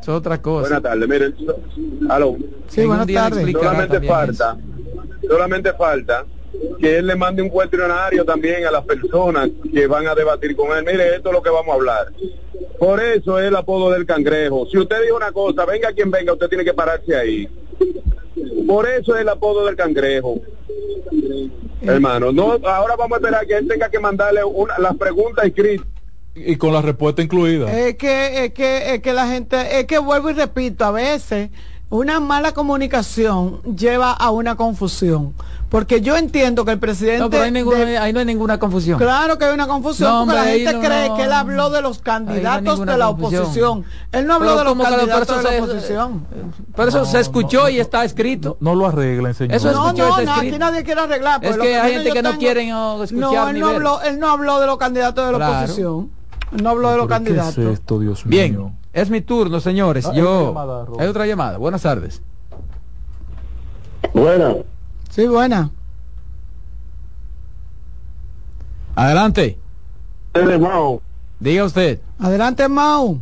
Es 0.01 0.09
otra 0.09 0.41
cosa. 0.41 0.61
Buenas 0.61 0.81
tardes 0.81 1.07
miren. 1.07 1.35
Aló 2.09 2.35
sí 2.67 2.85
buenas 2.85 3.07
tardes. 3.07 3.51
solamente 3.51 4.01
falta 4.01 4.57
Solamente 5.27 5.73
falta 5.73 6.25
que 6.79 6.97
él 6.97 7.07
le 7.07 7.15
mande 7.15 7.41
un 7.41 7.49
cuestionario 7.49 8.25
también 8.25 8.65
a 8.65 8.71
las 8.71 8.83
personas 8.83 9.49
que 9.73 9.87
van 9.87 10.07
a 10.07 10.15
debatir 10.15 10.55
con 10.55 10.75
él. 10.77 10.83
Mire, 10.83 11.15
esto 11.15 11.29
es 11.29 11.35
lo 11.35 11.41
que 11.41 11.49
vamos 11.49 11.69
a 11.69 11.75
hablar. 11.75 12.07
Por 12.79 12.99
eso 12.99 13.39
es 13.39 13.47
el 13.47 13.55
apodo 13.55 13.91
del 13.91 14.05
cangrejo. 14.05 14.65
Si 14.67 14.77
usted 14.77 14.99
dice 15.01 15.13
una 15.13 15.31
cosa, 15.31 15.65
venga 15.65 15.93
quien 15.93 16.11
venga, 16.11 16.33
usted 16.33 16.49
tiene 16.49 16.65
que 16.65 16.73
pararse 16.73 17.15
ahí. 17.15 17.47
Por 18.67 18.87
eso 18.87 19.15
es 19.15 19.21
el 19.21 19.29
apodo 19.29 19.65
del 19.65 19.75
cangrejo. 19.75 20.41
Hermano, 21.81 22.31
no, 22.31 22.59
ahora 22.67 22.95
vamos 22.95 23.13
a 23.13 23.15
esperar 23.17 23.47
que 23.47 23.57
él 23.57 23.67
tenga 23.67 23.89
que 23.89 23.99
mandarle 23.99 24.43
una, 24.43 24.77
las 24.77 24.95
preguntas 24.97 25.45
escritas. 25.45 25.87
Y 26.33 26.55
con 26.55 26.73
la 26.73 26.81
respuesta 26.81 27.21
incluida. 27.21 27.71
Es 27.71 27.95
que, 27.97 28.45
es 28.45 28.53
que, 28.53 28.95
es 28.95 29.01
que 29.01 29.13
la 29.13 29.27
gente, 29.27 29.79
es 29.79 29.85
que 29.85 29.99
vuelvo 29.99 30.29
y 30.29 30.33
repito, 30.33 30.85
a 30.85 30.91
veces 30.91 31.49
una 31.91 32.21
mala 32.21 32.53
comunicación 32.53 33.61
lleva 33.63 34.13
a 34.13 34.31
una 34.31 34.55
confusión. 34.55 35.33
Porque 35.67 36.01
yo 36.01 36.17
entiendo 36.17 36.65
que 36.65 36.71
el 36.71 36.79
presidente... 36.79 37.19
No, 37.19 37.29
pero 37.29 37.43
ahí, 38.01 38.11
no 38.11 38.19
hay 38.19 38.25
ninguna 38.25 38.59
confusión. 38.59 38.97
Claro 38.97 39.37
que 39.37 39.45
hay 39.45 39.53
una 39.53 39.67
confusión, 39.67 40.25
porque 40.25 40.39
la 40.39 40.45
gente 40.45 40.87
cree 40.87 41.13
que 41.15 41.23
él 41.23 41.31
habló 41.31 41.69
de 41.69 41.81
los 41.81 41.99
candidatos 41.99 42.85
de 42.85 42.97
la 42.97 43.09
oposición. 43.09 43.85
Él 44.11 44.25
no 44.25 44.35
habló 44.35 44.57
de 44.57 44.63
los 44.63 44.77
candidatos 44.77 45.43
de 45.43 45.59
la 45.59 45.63
oposición. 45.63 46.25
Pero 46.75 46.89
eso 46.89 47.05
se 47.05 47.19
escuchó 47.19 47.69
y 47.69 47.79
está 47.79 48.03
escrito. 48.03 48.57
No, 48.61 48.73
lo 48.73 48.87
arreglen, 48.87 49.33
señor. 49.33 49.55
Eso 49.55 49.71
no, 49.71 49.93
no, 49.93 50.21
no, 50.21 50.33
aquí 50.33 50.57
nadie 50.57 50.83
quiere 50.83 51.01
arreglar. 51.01 51.43
Es 51.43 51.57
que 51.57 51.77
hay 51.77 51.93
gente 51.93 52.11
que 52.11 52.21
no 52.21 52.37
quieren 52.37 52.69
escuchar 53.03 53.31
No, 53.33 53.49
él 53.49 53.59
no, 53.59 53.67
habló, 53.67 54.01
él 54.01 54.19
no 54.19 54.29
habló 54.29 54.59
de 54.59 54.67
los 54.67 54.77
candidatos 54.77 55.25
de 55.25 55.37
la 55.37 55.49
oposición. 55.49 56.09
no 56.51 56.69
habló 56.69 56.91
de 56.91 56.97
los 56.97 57.07
candidatos. 57.07 57.55
¿Qué 57.55 57.63
es 57.63 57.79
esto, 57.79 57.99
Dios 57.99 58.25
mío? 58.25 58.29
Bien. 58.29 58.80
Es 58.93 59.09
mi 59.09 59.21
turno, 59.21 59.59
señores. 59.59 60.05
Ah, 60.05 60.13
Yo. 60.13 60.95
Hay 60.99 61.07
otra 61.07 61.25
llamada. 61.25 61.57
Buenas 61.57 61.81
tardes. 61.81 62.21
Buena. 64.13 64.55
Sí, 65.09 65.27
buena. 65.27 65.71
Adelante. 68.95 69.57
Mau. 70.59 71.01
Diga 71.39 71.65
usted. 71.65 71.99
Adelante, 72.19 72.67
Mau. 72.67 73.21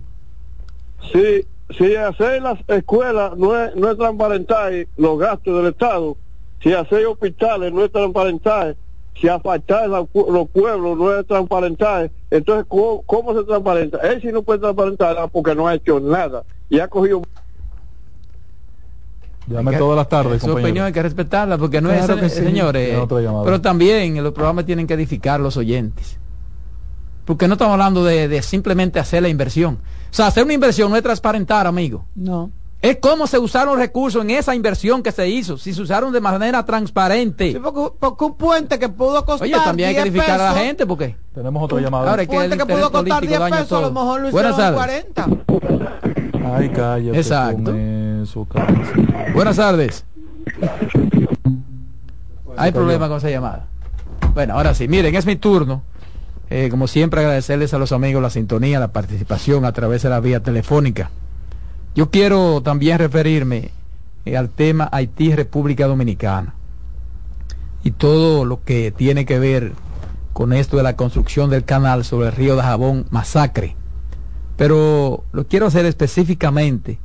si, 1.11 1.45
si 1.77 1.95
hacer 1.95 2.41
las 2.41 2.59
escuelas 2.67 3.37
no 3.37 3.55
es, 3.55 3.75
no 3.75 3.89
es 3.91 3.97
transparentar 3.97 4.71
los 4.97 5.17
gastos 5.19 5.55
del 5.57 5.71
Estado, 5.71 6.17
si 6.61 6.73
hacer 6.73 7.05
hospitales 7.05 7.71
no 7.71 7.85
es 7.85 7.91
transparentar, 7.91 8.75
si 9.19 9.27
afectar 9.27 9.87
los 9.89 10.07
pueblos 10.09 10.97
no 10.97 11.17
es 11.17 11.27
transparentar, 11.27 12.11
entonces 12.31 12.65
¿cómo, 12.67 13.33
se 13.35 13.43
transparenta? 13.43 13.97
Él 13.99 14.21
sí 14.21 14.29
no 14.31 14.41
puede 14.43 14.59
transparentar 14.59 15.29
porque 15.31 15.55
no 15.55 15.67
ha 15.67 15.75
hecho 15.75 15.99
nada 15.99 16.43
y 16.69 16.79
ha 16.79 16.87
cogido... 16.87 17.21
Llame 19.47 19.75
todas 19.77 19.97
las 19.97 20.07
tardes. 20.07 20.43
Su 20.43 20.51
opinión 20.51 20.85
hay 20.85 20.93
que 20.93 21.01
respetarla 21.01 21.57
porque 21.57 21.81
no 21.81 21.91
es, 21.91 22.05
señores. 22.31 22.95
Pero 23.09 23.61
también 23.61 24.23
los 24.23 24.31
programas 24.31 24.65
tienen 24.65 24.85
que 24.85 24.93
edificar 24.93 25.39
los 25.39 25.57
oyentes. 25.57 26.19
Porque 27.25 27.47
no 27.47 27.53
estamos 27.53 27.73
hablando 27.73 28.03
de, 28.03 28.27
de, 28.27 28.41
simplemente 28.43 28.99
hacer 28.99 29.23
la 29.23 29.29
inversión. 29.29 29.79
O 30.11 30.13
sea, 30.13 30.27
hacer 30.27 30.43
una 30.43 30.53
inversión 30.53 30.91
no 30.91 30.97
es 30.97 31.03
transparentar, 31.03 31.65
amigo. 31.65 32.05
No. 32.15 32.51
Es 32.81 32.97
cómo 33.01 33.27
se 33.27 33.37
usaron 33.37 33.77
recursos 33.77 34.23
en 34.23 34.29
esa 34.31 34.55
inversión 34.55 35.03
que 35.03 35.11
se 35.11 35.27
hizo, 35.27 35.57
si 35.57 35.73
se 35.73 35.81
usaron 35.81 36.13
de 36.13 36.21
manera 36.21 36.63
transparente. 36.63 37.51
Sí, 37.51 37.59
porque, 37.59 38.23
un 38.23 38.35
puente 38.35 38.79
que 38.79 38.87
pudo 38.87 39.25
costar. 39.25 39.47
Oye, 39.47 39.55
también 39.55 39.89
hay 39.89 39.95
que 39.95 40.01
edificar 40.01 40.39
a 40.39 40.53
la 40.53 40.59
gente, 40.59 40.85
porque. 40.85 41.17
Tenemos 41.33 41.61
otra 41.61 41.81
llamada. 41.81 42.09
Ahora, 42.09 42.21
un 42.21 42.27
puente 42.29 42.57
que, 42.57 42.65
pudo 42.65 42.89
costar 42.89 43.27
10 43.27 43.39
pesos, 43.41 43.71
a 43.73 43.81
lo 43.81 43.91
mejor 43.91 44.21
lo 44.21 44.29
hicieron 44.29 44.55
Buenas 44.55 44.73
40. 44.73 45.27
Ay, 46.55 46.69
cállate. 46.69 47.17
Exacto. 47.17 47.75
Buenas 49.33 49.57
tardes. 49.57 50.05
Hay 52.55 52.71
problema 52.71 53.09
con 53.09 53.17
esa 53.17 53.29
llamada. 53.29 53.67
Bueno, 54.33 54.53
ahora 54.53 54.73
sí, 54.73 54.87
miren, 54.87 55.13
es 55.15 55.25
mi 55.25 55.35
turno. 55.35 55.83
Eh, 56.49 56.69
como 56.71 56.87
siempre, 56.87 57.19
agradecerles 57.19 57.73
a 57.73 57.77
los 57.77 57.91
amigos 57.91 58.21
la 58.21 58.29
sintonía, 58.29 58.79
la 58.79 58.87
participación 58.87 59.65
a 59.65 59.73
través 59.73 60.03
de 60.03 60.09
la 60.09 60.19
vía 60.21 60.41
telefónica. 60.41 61.11
Yo 61.99 62.09
quiero 62.09 62.61
también 62.61 62.97
referirme 62.97 63.71
eh, 64.23 64.37
al 64.37 64.47
tema 64.47 64.87
Haití-República 64.89 65.85
Dominicana 65.85 66.55
y 67.83 67.91
todo 67.91 68.45
lo 68.45 68.63
que 68.63 68.93
tiene 68.95 69.25
que 69.25 69.37
ver 69.37 69.73
con 70.31 70.53
esto 70.53 70.77
de 70.77 70.83
la 70.83 70.95
construcción 70.95 71.49
del 71.49 71.65
canal 71.65 72.05
sobre 72.05 72.29
el 72.29 72.35
río 72.37 72.55
de 72.55 72.61
Jabón 72.61 73.05
Masacre. 73.09 73.75
Pero 74.55 75.25
lo 75.33 75.45
quiero 75.47 75.65
hacer 75.65 75.85
específicamente 75.85 76.99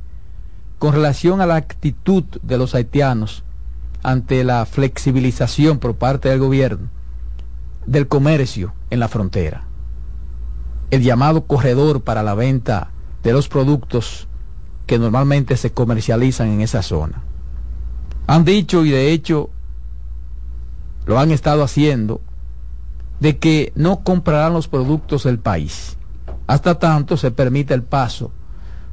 con 0.79 0.93
relación 0.93 1.41
a 1.41 1.45
la 1.45 1.57
actitud 1.57 2.23
de 2.41 2.57
los 2.57 2.73
haitianos 2.73 3.43
ante 4.01 4.45
la 4.45 4.65
flexibilización 4.65 5.79
por 5.79 5.95
parte 5.95 6.29
del 6.29 6.39
gobierno 6.39 6.87
del 7.85 8.07
comercio 8.07 8.73
en 8.91 9.01
la 9.01 9.09
frontera. 9.09 9.65
El 10.89 11.01
llamado 11.01 11.47
corredor 11.47 11.99
para 11.99 12.23
la 12.23 12.33
venta 12.33 12.91
de 13.23 13.33
los 13.33 13.49
productos 13.49 14.29
que 14.85 14.99
normalmente 14.99 15.57
se 15.57 15.71
comercializan 15.71 16.49
en 16.49 16.61
esa 16.61 16.81
zona. 16.81 17.23
Han 18.27 18.45
dicho 18.45 18.85
y 18.85 18.91
de 18.91 19.11
hecho 19.11 19.49
lo 21.05 21.19
han 21.19 21.31
estado 21.31 21.63
haciendo 21.63 22.21
de 23.19 23.37
que 23.37 23.71
no 23.75 24.01
comprarán 24.03 24.53
los 24.53 24.67
productos 24.67 25.23
del 25.23 25.39
país 25.39 25.97
hasta 26.47 26.79
tanto 26.79 27.17
se 27.17 27.31
permite 27.31 27.73
el 27.73 27.83
paso 27.83 28.31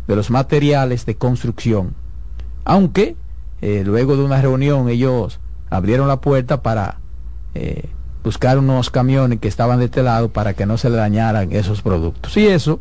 de 0.07 0.16
los 0.16 0.30
materiales 0.30 1.07
de 1.07 1.16
construcción. 1.16 1.95
Aunque 2.64 3.16
eh, 3.61 3.82
luego 3.84 4.16
de 4.16 4.24
una 4.24 4.40
reunión 4.40 4.88
ellos 4.88 5.38
abrieron 5.70 6.09
la 6.09 6.20
puerta 6.20 6.62
para 6.62 6.99
eh, 7.55 7.88
buscar 8.24 8.59
unos 8.59 8.90
camiones 8.90 9.40
que 9.40 9.49
estaban 9.49 9.78
de 9.78 9.86
este 9.86 10.03
lado 10.03 10.30
para 10.30 10.55
que 10.55 10.66
no 10.66 10.78
se 10.78 10.90
le 10.90 10.97
dañaran 10.97 11.53
esos 11.53 11.82
productos. 11.82 12.36
Y 12.36 12.47
eso 12.47 12.80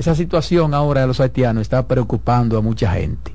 esa 0.00 0.14
situación 0.14 0.72
ahora 0.72 1.02
de 1.02 1.08
los 1.08 1.20
haitianos 1.20 1.60
está 1.60 1.86
preocupando 1.86 2.56
a 2.56 2.62
mucha 2.62 2.90
gente. 2.92 3.34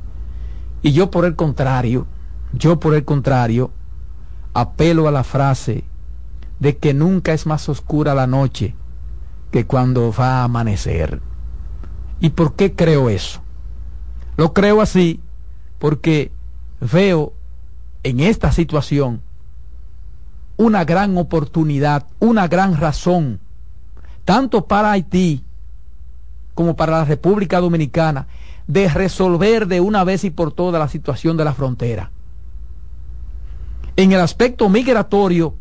Y 0.81 0.93
yo 0.93 1.11
por 1.11 1.25
el 1.25 1.35
contrario, 1.35 2.07
yo 2.53 2.79
por 2.79 2.95
el 2.95 3.05
contrario, 3.05 3.69
apelo 4.55 5.07
a 5.07 5.11
la 5.11 5.23
frase 5.23 5.83
de 6.59 6.75
que 6.77 6.95
nunca 6.95 7.33
es 7.33 7.45
más 7.45 7.69
oscura 7.69 8.15
la 8.15 8.25
noche 8.25 8.73
que 9.51 9.67
cuando 9.67 10.11
va 10.11 10.39
a 10.39 10.45
amanecer. 10.45 11.21
¿Y 12.19 12.31
por 12.31 12.55
qué 12.55 12.73
creo 12.73 13.11
eso? 13.11 13.43
Lo 14.35 14.51
creo 14.51 14.81
así 14.81 15.21
porque 15.77 16.31
veo 16.81 17.33
en 18.01 18.21
esta 18.21 18.51
situación 18.51 19.21
una 20.57 20.83
gran 20.83 21.15
oportunidad, 21.19 22.07
una 22.17 22.47
gran 22.47 22.75
razón, 22.75 23.39
tanto 24.23 24.65
para 24.65 24.93
Haití 24.93 25.43
como 26.55 26.75
para 26.75 26.93
la 26.93 27.05
República 27.05 27.59
Dominicana 27.59 28.27
de 28.65 28.89
resolver 28.89 29.67
de 29.67 29.81
una 29.81 30.03
vez 30.03 30.23
y 30.23 30.31
por 30.31 30.51
todas 30.51 30.79
la 30.79 30.87
situación 30.87 31.37
de 31.37 31.45
la 31.45 31.53
frontera. 31.53 32.09
En 33.95 34.11
el 34.11 34.19
aspecto 34.19 34.67
migratorio, 34.67 35.55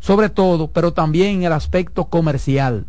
sobre 0.00 0.28
todo, 0.28 0.68
pero 0.68 0.92
también 0.92 1.36
en 1.36 1.42
el 1.44 1.52
aspecto 1.52 2.06
comercial. 2.06 2.86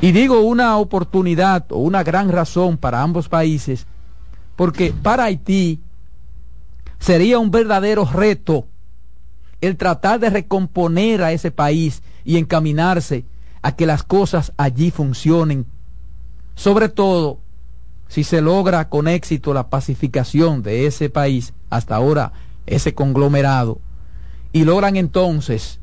Y 0.00 0.12
digo 0.12 0.40
una 0.40 0.78
oportunidad 0.78 1.70
o 1.70 1.78
una 1.78 2.02
gran 2.02 2.30
razón 2.30 2.78
para 2.78 3.02
ambos 3.02 3.28
países, 3.28 3.86
porque 4.56 4.92
para 5.02 5.24
Haití 5.24 5.80
sería 6.98 7.38
un 7.38 7.50
verdadero 7.50 8.04
reto 8.04 8.66
el 9.60 9.76
tratar 9.76 10.20
de 10.20 10.30
recomponer 10.30 11.22
a 11.22 11.32
ese 11.32 11.50
país 11.50 12.02
y 12.24 12.38
encaminarse 12.38 13.24
a 13.62 13.72
que 13.72 13.84
las 13.84 14.02
cosas 14.02 14.52
allí 14.56 14.90
funcionen 14.90 15.66
sobre 16.60 16.90
todo 16.90 17.38
si 18.06 18.22
se 18.22 18.42
logra 18.42 18.90
con 18.90 19.08
éxito 19.08 19.54
la 19.54 19.70
pacificación 19.70 20.62
de 20.62 20.84
ese 20.84 21.08
país, 21.08 21.54
hasta 21.70 21.96
ahora 21.96 22.34
ese 22.66 22.94
conglomerado, 22.94 23.80
y 24.52 24.64
logran 24.64 24.96
entonces 24.96 25.80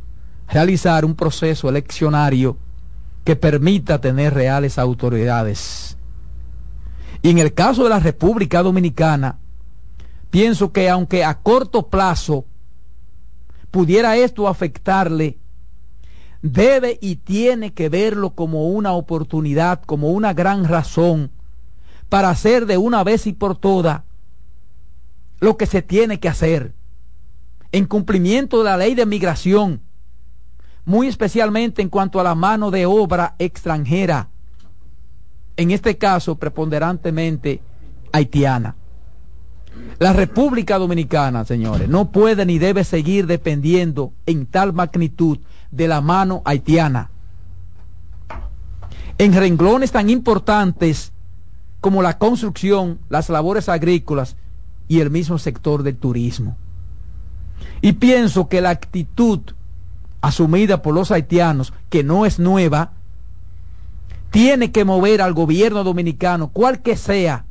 realizar 0.48 1.04
un 1.04 1.16
proceso 1.16 1.68
eleccionario 1.68 2.60
que 3.24 3.36
permita 3.36 4.00
tener 4.00 4.36
reales 4.36 4.78
autoridades. 4.78 5.98
Y 7.24 7.32
en 7.32 7.40
el 7.40 7.56
caso 7.56 7.84
de 7.84 7.90
la 7.90 8.00
República 8.00 8.62
Dominicana, 8.62 9.40
pienso 10.30 10.72
que 10.72 10.92
aunque 10.92 11.26
a 11.26 11.40
corto 11.40 11.88
plazo 11.88 12.46
pudiera 13.72 14.16
esto 14.16 14.48
afectarle 14.48 15.40
debe 16.52 16.98
y 17.02 17.18
tiene 17.18 17.74
que 17.74 17.90
verlo 17.90 18.32
como 18.32 18.68
una 18.68 18.94
oportunidad, 18.94 19.82
como 19.84 20.10
una 20.10 20.34
gran 20.34 20.66
razón 20.66 21.32
para 22.10 22.30
hacer 22.30 22.66
de 22.66 22.78
una 22.78 23.04
vez 23.04 23.28
y 23.28 23.34
por 23.34 23.58
todas 23.58 24.02
lo 25.40 25.58
que 25.58 25.66
se 25.66 25.82
tiene 25.82 26.20
que 26.20 26.30
hacer 26.30 26.74
en 27.72 27.86
cumplimiento 27.86 28.60
de 28.60 28.64
la 28.64 28.78
ley 28.78 28.96
de 28.96 29.06
migración, 29.06 29.82
muy 30.86 31.08
especialmente 31.08 31.82
en 31.82 31.90
cuanto 31.90 32.20
a 32.20 32.24
la 32.24 32.34
mano 32.34 32.72
de 32.72 32.86
obra 32.86 33.36
extranjera, 33.40 34.30
en 35.58 35.72
este 35.72 35.98
caso 35.98 36.36
preponderantemente 36.36 37.62
haitiana. 38.12 38.76
La 40.00 40.14
República 40.14 40.78
Dominicana, 40.78 41.44
señores, 41.46 41.90
no 41.90 42.12
puede 42.12 42.46
ni 42.46 42.58
debe 42.58 42.84
seguir 42.84 43.28
dependiendo 43.28 44.14
en 44.26 44.46
tal 44.46 44.74
magnitud 44.74 45.40
de 45.72 45.88
la 45.88 46.02
mano 46.02 46.42
haitiana. 46.46 47.10
En 49.18 49.34
renglones 49.34 49.92
tan 49.92 50.10
importantes 50.10 51.12
como 51.82 52.02
la 52.02 52.18
construcción, 52.18 53.00
las 53.10 53.30
labores 53.30 53.70
agrícolas 53.70 54.36
y 54.88 55.00
el 55.00 55.10
mismo 55.10 55.38
sector 55.38 55.84
del 55.84 55.98
turismo. 55.98 56.56
Y 57.82 57.94
pienso 57.94 58.48
que 58.48 58.62
la 58.62 58.70
actitud 58.70 59.42
asumida 60.22 60.82
por 60.82 60.94
los 60.94 61.12
haitianos, 61.12 61.74
que 61.90 62.04
no 62.04 62.26
es 62.26 62.40
nueva, 62.40 62.92
tiene 64.32 64.72
que 64.72 64.86
mover 64.86 65.22
al 65.22 65.34
gobierno 65.34 65.84
dominicano, 65.84 66.50
cual 66.50 66.82
que 66.82 66.98
sea, 66.98 67.46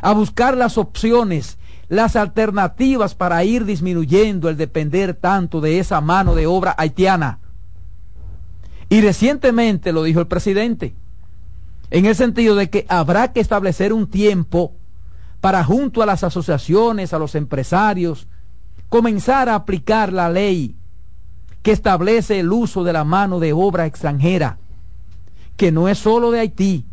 a 0.00 0.12
buscar 0.12 0.56
las 0.56 0.78
opciones 0.78 1.58
las 1.92 2.16
alternativas 2.16 3.14
para 3.14 3.44
ir 3.44 3.66
disminuyendo 3.66 4.48
el 4.48 4.56
depender 4.56 5.12
tanto 5.12 5.60
de 5.60 5.78
esa 5.78 6.00
mano 6.00 6.34
de 6.34 6.46
obra 6.46 6.74
haitiana. 6.78 7.38
Y 8.88 9.02
recientemente 9.02 9.92
lo 9.92 10.02
dijo 10.02 10.20
el 10.20 10.26
presidente, 10.26 10.94
en 11.90 12.06
el 12.06 12.14
sentido 12.14 12.54
de 12.54 12.70
que 12.70 12.86
habrá 12.88 13.34
que 13.34 13.40
establecer 13.40 13.92
un 13.92 14.06
tiempo 14.06 14.72
para 15.42 15.62
junto 15.64 16.02
a 16.02 16.06
las 16.06 16.24
asociaciones, 16.24 17.12
a 17.12 17.18
los 17.18 17.34
empresarios, 17.34 18.26
comenzar 18.88 19.50
a 19.50 19.54
aplicar 19.54 20.14
la 20.14 20.30
ley 20.30 20.74
que 21.60 21.72
establece 21.72 22.40
el 22.40 22.52
uso 22.52 22.84
de 22.84 22.94
la 22.94 23.04
mano 23.04 23.38
de 23.38 23.52
obra 23.52 23.84
extranjera, 23.84 24.56
que 25.58 25.70
no 25.70 25.88
es 25.88 25.98
solo 25.98 26.30
de 26.30 26.40
Haití, 26.40 26.86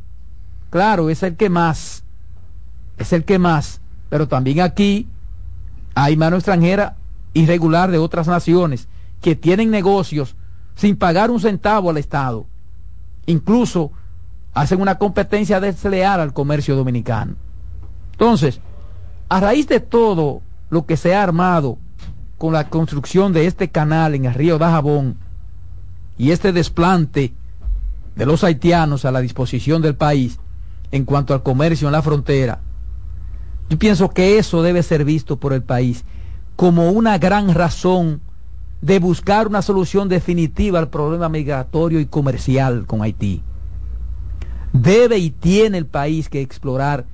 claro, 0.69 1.09
es 1.09 1.23
el 1.23 1.37
que 1.37 1.49
más, 1.49 2.03
es 2.97 3.13
el 3.13 3.23
que 3.23 3.39
más, 3.39 3.79
pero 4.09 4.27
también 4.27 4.61
aquí 4.61 5.07
hay 5.95 6.17
mano 6.17 6.35
extranjera 6.35 6.95
irregular 7.33 7.91
de 7.91 7.97
otras 7.97 8.27
naciones 8.27 8.87
que 9.21 9.35
tienen 9.35 9.69
negocios 9.69 10.35
sin 10.75 10.95
pagar 10.95 11.29
un 11.29 11.39
centavo 11.39 11.89
al 11.89 11.97
Estado. 11.97 12.45
Incluso 13.25 13.91
hacen 14.53 14.81
una 14.81 14.97
competencia 14.97 15.59
desleal 15.59 16.19
al 16.19 16.33
comercio 16.33 16.75
dominicano. 16.75 17.35
Entonces, 18.13 18.59
a 19.29 19.39
raíz 19.39 19.67
de 19.67 19.79
todo 19.79 20.41
lo 20.69 20.85
que 20.85 20.97
se 20.97 21.13
ha 21.15 21.23
armado 21.23 21.77
con 22.37 22.53
la 22.53 22.69
construcción 22.69 23.33
de 23.33 23.45
este 23.45 23.69
canal 23.69 24.15
en 24.15 24.25
el 24.25 24.33
río 24.33 24.57
Dajabón 24.57 25.17
y 26.17 26.31
este 26.31 26.51
desplante 26.51 27.33
de 28.15 28.25
los 28.25 28.43
haitianos 28.43 29.05
a 29.05 29.11
la 29.11 29.21
disposición 29.21 29.81
del 29.81 29.95
país 29.95 30.39
en 30.91 31.05
cuanto 31.05 31.33
al 31.33 31.43
comercio 31.43 31.87
en 31.87 31.91
la 31.91 32.01
frontera, 32.01 32.59
yo 33.69 33.77
pienso 33.77 34.09
que 34.09 34.37
eso 34.37 34.63
debe 34.63 34.83
ser 34.83 35.05
visto 35.05 35.37
por 35.37 35.53
el 35.53 35.61
país 35.61 36.03
como 36.55 36.91
una 36.91 37.17
gran 37.17 37.53
razón 37.53 38.21
de 38.81 38.99
buscar 38.99 39.47
una 39.47 39.61
solución 39.61 40.09
definitiva 40.09 40.79
al 40.79 40.89
problema 40.89 41.29
migratorio 41.29 41.99
y 41.99 42.05
comercial 42.05 42.85
con 42.85 43.01
Haití. 43.01 43.41
Debe 44.73 45.17
y 45.17 45.29
tiene 45.29 45.77
el 45.77 45.85
país 45.85 46.29
que 46.29 46.41
explorar 46.41 47.05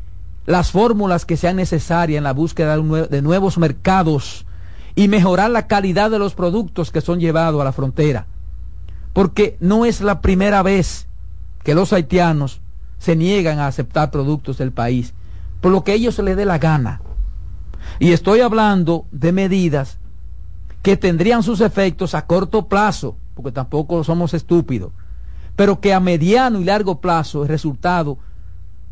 las 0.45 0.71
fórmulas 0.71 1.25
que 1.25 1.37
sean 1.37 1.55
necesarias 1.55 2.17
en 2.17 2.23
la 2.23 2.33
búsqueda 2.33 2.77
de 2.77 3.21
nuevos 3.21 3.57
mercados 3.57 4.45
y 4.95 5.07
mejorar 5.07 5.49
la 5.49 5.67
calidad 5.67 6.11
de 6.11 6.19
los 6.19 6.35
productos 6.35 6.91
que 6.91 7.01
son 7.01 7.19
llevados 7.19 7.59
a 7.61 7.65
la 7.65 7.71
frontera. 7.71 8.27
Porque 9.13 9.57
no 9.59 9.85
es 9.85 10.01
la 10.01 10.21
primera 10.21 10.61
vez 10.61 11.07
que 11.63 11.75
los 11.75 11.93
haitianos 11.93 12.61
se 12.99 13.15
niegan 13.15 13.59
a 13.59 13.67
aceptar 13.67 14.11
productos 14.11 14.57
del 14.57 14.71
país, 14.71 15.13
por 15.65 15.71
lo 15.71 15.83
que 15.83 15.93
a 15.93 15.95
ellos 15.95 16.13
se 16.13 16.21
les 16.21 16.37
dé 16.37 16.45
la 16.45 16.59
gana. 16.59 17.01
Y 17.97 18.11
estoy 18.11 18.41
hablando 18.41 19.07
de 19.11 19.31
medidas 19.31 19.97
que 20.83 20.95
tendrían 20.95 21.41
sus 21.41 21.59
efectos 21.59 22.13
a 22.13 22.27
corto 22.27 22.67
plazo, 22.67 23.17
porque 23.33 23.51
tampoco 23.51 24.03
somos 24.03 24.35
estúpidos, 24.35 24.91
pero 25.55 25.81
que 25.81 25.91
a 25.91 25.99
mediano 25.99 26.59
y 26.61 26.65
largo 26.65 27.01
plazo 27.01 27.41
el 27.41 27.49
resultado, 27.49 28.19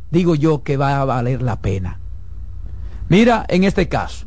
digo 0.09 0.33
yo, 0.33 0.63
que 0.63 0.75
va 0.75 0.99
a 0.99 1.05
valer 1.05 1.43
la 1.43 1.61
pena. 1.61 1.99
Mira, 3.07 3.45
en 3.49 3.65
este 3.65 3.87
caso, 3.87 4.25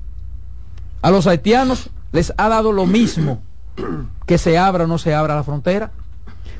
a 1.03 1.11
los 1.11 1.26
haitianos 1.26 1.90
les 2.12 2.32
ha 2.36 2.49
dado 2.49 2.70
lo 2.70 2.86
mismo 2.86 3.40
que 4.24 4.38
se 4.38 4.57
abra 4.57 4.84
o 4.84 4.86
no 4.86 4.99
se 4.99 5.16
abra 5.16 5.34
la 5.34 5.42
frontera, 5.42 5.90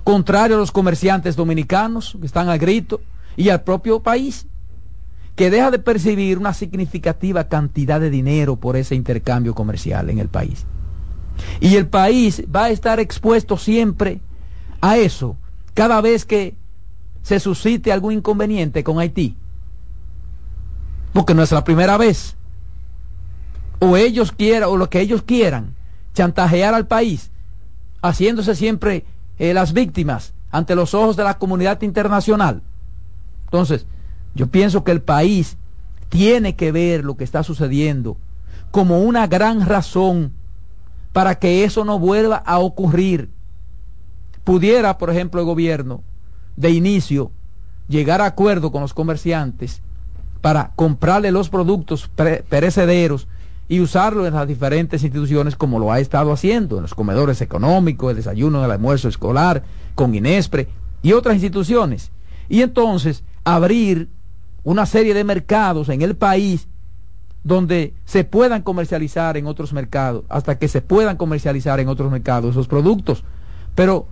contrario 0.03 0.57
a 0.57 0.59
los 0.59 0.73
comerciantes 0.73 1.37
dominicanos 1.37 2.17
que 2.19 2.27
están 2.27 2.49
al 2.49 2.59
grito 2.59 3.01
y 3.37 3.51
al 3.51 3.63
propio 3.63 4.01
país, 4.01 4.49
que 5.37 5.51
deja 5.51 5.71
de 5.71 5.79
percibir 5.79 6.39
una 6.39 6.55
significativa 6.55 7.45
cantidad 7.45 8.01
de 8.01 8.11
dinero 8.11 8.57
por 8.57 8.75
ese 8.75 8.95
intercambio 8.95 9.55
comercial 9.55 10.09
en 10.09 10.19
el 10.19 10.29
país. 10.29 10.65
Y 11.61 11.77
el 11.77 11.87
país 11.87 12.43
va 12.55 12.65
a 12.65 12.71
estar 12.71 12.99
expuesto 12.99 13.59
siempre 13.59 14.21
a 14.81 14.97
eso, 14.97 15.37
cada 15.75 16.01
vez 16.01 16.25
que 16.25 16.55
se 17.23 17.39
suscite 17.39 17.93
algún 17.93 18.15
inconveniente 18.15 18.83
con 18.83 18.99
Haití. 18.99 19.37
Porque 21.13 21.35
no 21.35 21.43
es 21.43 21.53
la 21.53 21.65
primera 21.65 21.99
vez. 21.99 22.37
O 23.79 23.99
ellos 23.99 24.33
quieran, 24.33 24.71
o 24.71 24.79
lo 24.79 24.89
que 24.89 25.01
ellos 25.01 25.23
quieran, 25.23 25.75
chantajear 26.15 26.73
al 26.73 26.87
país, 26.87 27.31
haciéndose 28.01 28.55
siempre 28.55 29.05
eh, 29.39 29.53
las 29.53 29.75
víctimas 29.75 30.33
ante 30.51 30.75
los 30.75 30.95
ojos 30.95 31.17
de 31.17 31.25
la 31.25 31.37
comunidad 31.37 31.83
internacional. 31.83 32.63
Entonces, 33.45 33.87
yo 34.37 34.47
pienso 34.49 34.85
que 34.85 34.93
el 34.93 35.03
país 35.03 35.57
tiene 36.09 36.55
que 36.55 36.71
ver 36.71 37.05
lo 37.05 37.17
que 37.17 37.25
está 37.25 37.43
sucediendo 37.43 38.17
como 38.71 39.01
una 39.01 39.27
gran 39.27 39.67
razón 39.67 40.33
para 41.13 41.37
que 41.37 41.65
eso 41.65 41.85
no 41.85 41.99
vuelva 41.99 42.37
a 42.37 42.59
ocurrir 42.59 43.31
pudiera, 44.45 44.97
por 44.97 45.11
ejemplo, 45.11 45.41
el 45.41 45.47
gobierno 45.47 46.03
de 46.57 46.71
inicio 46.71 47.33
llegar 47.89 48.21
a 48.21 48.27
acuerdo 48.27 48.71
con 48.71 48.83
los 48.83 48.95
comerciantes 48.95 49.81
para 50.41 50.71
comprarle 50.77 51.33
los 51.33 51.49
productos 51.49 52.09
perecederos 52.49 53.27
y 53.69 53.81
usarlo 53.81 54.25
en 54.25 54.35
las 54.35 54.47
diferentes 54.47 55.03
instituciones 55.03 55.57
como 55.57 55.81
lo 55.81 55.91
ha 55.91 55.99
estado 55.99 56.33
haciendo, 56.33 56.77
en 56.77 56.83
los 56.83 56.95
comedores 56.95 57.41
económicos, 57.41 58.11
el 58.11 58.17
desayuno, 58.17 58.65
el 58.65 58.71
almuerzo 58.71 59.09
escolar, 59.09 59.65
con 59.97 60.15
Inespre 60.15 60.69
y 61.03 61.13
otras 61.13 61.35
instituciones. 61.35 62.13
Y 62.49 62.63
entonces 62.63 63.25
abrir 63.43 64.09
una 64.67 64.85
serie 64.85 65.15
de 65.15 65.23
mercados 65.23 65.89
en 65.91 66.03
el 66.03 66.17
país 66.17 66.67
donde 67.45 67.95
se 68.05 68.25
puedan 68.25 68.63
comercializar 68.63 69.37
en 69.37 69.47
otros 69.47 69.73
mercados, 69.73 70.25
hasta 70.29 70.59
que 70.59 70.67
se 70.67 70.83
puedan 70.83 71.17
comercializar 71.17 71.79
en 71.79 71.87
otros 71.87 72.11
mercados 72.11 72.51
esos 72.51 72.67
productos. 72.67 73.23
Pero 73.77 74.09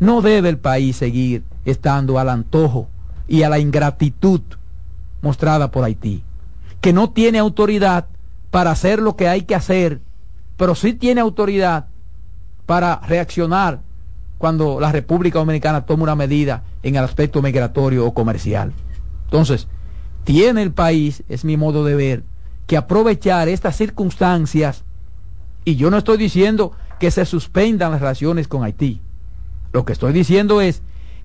no 0.00 0.20
debe 0.20 0.48
el 0.48 0.58
país 0.58 0.96
seguir 0.96 1.44
estando 1.64 2.18
al 2.18 2.28
antojo 2.28 2.88
y 3.28 3.44
a 3.44 3.48
la 3.48 3.60
ingratitud 3.60 4.40
mostrada 5.22 5.70
por 5.70 5.84
Haití, 5.84 6.24
que 6.80 6.92
no 6.92 7.10
tiene 7.10 7.38
autoridad 7.38 8.06
para 8.50 8.72
hacer 8.72 8.98
lo 9.00 9.14
que 9.14 9.28
hay 9.28 9.42
que 9.42 9.54
hacer, 9.54 10.00
pero 10.56 10.74
sí 10.74 10.92
tiene 10.92 11.20
autoridad 11.20 11.86
para 12.66 12.96
reaccionar 13.06 13.78
cuando 14.38 14.80
la 14.80 14.90
República 14.90 15.38
Dominicana 15.38 15.86
toma 15.86 16.02
una 16.02 16.16
medida 16.16 16.64
en 16.82 16.96
el 16.96 17.04
aspecto 17.04 17.42
migratorio 17.42 18.04
o 18.04 18.12
comercial. 18.12 18.72
Entonces, 19.28 19.68
tiene 20.24 20.62
el 20.62 20.72
país, 20.72 21.22
es 21.28 21.44
mi 21.44 21.58
modo 21.58 21.84
de 21.84 21.94
ver, 21.94 22.24
que 22.66 22.78
aprovechar 22.78 23.48
estas 23.48 23.76
circunstancias, 23.76 24.84
y 25.64 25.76
yo 25.76 25.90
no 25.90 25.98
estoy 25.98 26.16
diciendo 26.16 26.72
que 26.98 27.10
se 27.10 27.26
suspendan 27.26 27.92
las 27.92 28.00
relaciones 28.00 28.48
con 28.48 28.64
Haití, 28.64 29.02
lo 29.72 29.84
que 29.84 29.92
estoy 29.92 30.14
diciendo 30.14 30.62
es 30.62 30.82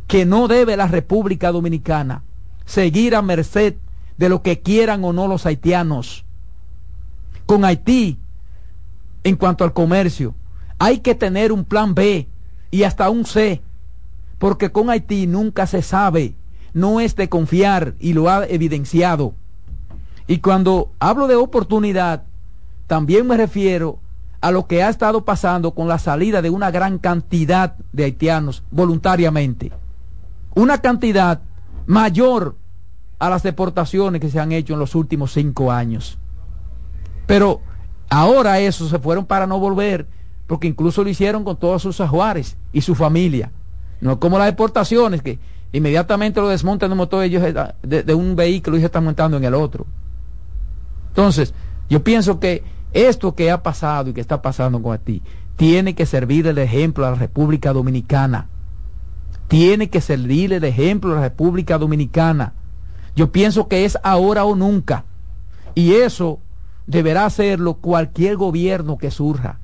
que 0.07 0.25
no 0.25 0.49
debe 0.49 0.75
la 0.75 0.87
República 0.87 1.51
Dominicana 1.51 2.23
seguir 2.65 3.15
a 3.15 3.21
merced 3.21 3.75
de 4.17 4.29
lo 4.29 4.41
que 4.41 4.59
quieran 4.59 5.03
o 5.05 5.13
no 5.13 5.27
los 5.27 5.45
haitianos. 5.45 6.25
Con 7.45 7.63
Haití, 7.65 8.19
en 9.23 9.37
cuanto 9.37 9.63
al 9.63 9.73
comercio, 9.73 10.35
hay 10.77 10.99
que 10.99 11.15
tener 11.15 11.51
un 11.51 11.63
plan 11.63 11.95
B 11.95 12.27
y 12.69 12.83
hasta 12.83 13.09
un 13.09 13.25
C, 13.25 13.61
porque 14.39 14.71
con 14.71 14.89
Haití 14.89 15.25
nunca 15.25 15.67
se 15.67 15.81
sabe, 15.81 16.35
no 16.73 16.99
es 16.99 17.15
de 17.15 17.29
confiar 17.29 17.95
y 17.99 18.13
lo 18.13 18.29
ha 18.29 18.45
evidenciado. 18.45 19.33
Y 20.27 20.39
cuando 20.39 20.91
hablo 20.99 21.27
de 21.27 21.35
oportunidad, 21.35 22.23
también 22.87 23.27
me 23.27 23.37
refiero 23.37 23.99
a 24.41 24.51
lo 24.51 24.67
que 24.67 24.83
ha 24.83 24.89
estado 24.89 25.23
pasando 25.23 25.73
con 25.73 25.87
la 25.87 25.99
salida 25.99 26.41
de 26.41 26.49
una 26.49 26.71
gran 26.71 26.97
cantidad 26.97 27.75
de 27.91 28.05
haitianos 28.05 28.63
voluntariamente. 28.71 29.71
Una 30.55 30.79
cantidad 30.79 31.41
mayor 31.85 32.55
a 33.19 33.29
las 33.29 33.43
deportaciones 33.43 34.19
que 34.19 34.29
se 34.29 34.39
han 34.39 34.51
hecho 34.51 34.73
en 34.73 34.79
los 34.79 34.95
últimos 34.95 35.31
cinco 35.31 35.71
años. 35.71 36.17
Pero 37.25 37.61
ahora 38.09 38.59
esos 38.59 38.89
se 38.89 38.99
fueron 38.99 39.25
para 39.25 39.47
no 39.47 39.59
volver, 39.59 40.07
porque 40.47 40.67
incluso 40.67 41.03
lo 41.03 41.09
hicieron 41.09 41.43
con 41.43 41.57
todos 41.57 41.81
sus 41.81 42.01
ajuares 42.01 42.57
y 42.73 42.81
su 42.81 42.95
familia. 42.95 43.51
No 44.01 44.19
como 44.19 44.37
las 44.37 44.47
deportaciones, 44.47 45.21
que 45.21 45.39
inmediatamente 45.73 46.39
lo 46.39 46.47
desmontan 46.49 46.89
de 46.89 46.95
motor 46.95 47.23
ellos 47.23 47.43
de, 47.81 48.13
un 48.13 48.35
vehículo 48.35 48.77
y 48.77 48.79
se 48.79 48.85
están 48.85 49.03
montando 49.03 49.37
en 49.37 49.43
el 49.43 49.55
otro. 49.55 49.85
Entonces, 51.09 51.53
yo 51.89 52.03
pienso 52.03 52.39
que 52.39 52.63
esto 52.93 53.35
que 53.35 53.51
ha 53.51 53.61
pasado 53.61 54.11
y 54.11 54.13
que 54.13 54.21
está 54.21 54.41
pasando 54.41 54.81
con 54.81 54.97
ti 54.99 55.21
tiene 55.55 55.95
que 55.95 56.05
servir 56.05 56.53
de 56.53 56.63
ejemplo 56.63 57.05
a 57.05 57.11
la 57.11 57.15
República 57.15 57.73
Dominicana. 57.73 58.47
Tiene 59.47 59.89
que 59.89 60.01
servir 60.01 60.59
de 60.59 60.67
ejemplo 60.67 61.11
a 61.11 61.15
la 61.15 61.21
República 61.21 61.77
Dominicana. 61.77 62.53
Yo 63.15 63.31
pienso 63.31 63.67
que 63.67 63.85
es 63.85 63.97
ahora 64.03 64.45
o 64.45 64.55
nunca. 64.55 65.05
Y 65.75 65.93
eso 65.93 66.39
deberá 66.87 67.25
hacerlo 67.25 67.75
cualquier 67.75 68.37
gobierno 68.37 68.97
que 68.97 69.11
surja. 69.11 69.59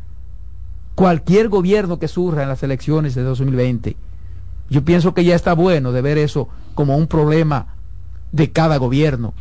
Cualquier 0.96 1.50
gobierno 1.50 1.98
que 1.98 2.08
surja 2.08 2.44
en 2.44 2.50
las 2.50 2.62
elecciones 2.62 3.16
de 3.16 3.24
2020. 3.24 3.96
Yo 4.70 4.84
pienso 4.86 5.14
que 5.14 5.24
ya 5.24 5.36
está 5.36 5.54
bueno 5.54 5.92
de 5.92 6.02
ver 6.02 6.18
eso 6.18 6.50
como 6.76 6.96
un 6.96 7.08
problema 7.08 7.68
de 8.32 8.52
cada 8.52 8.78
gobierno. 8.78 9.34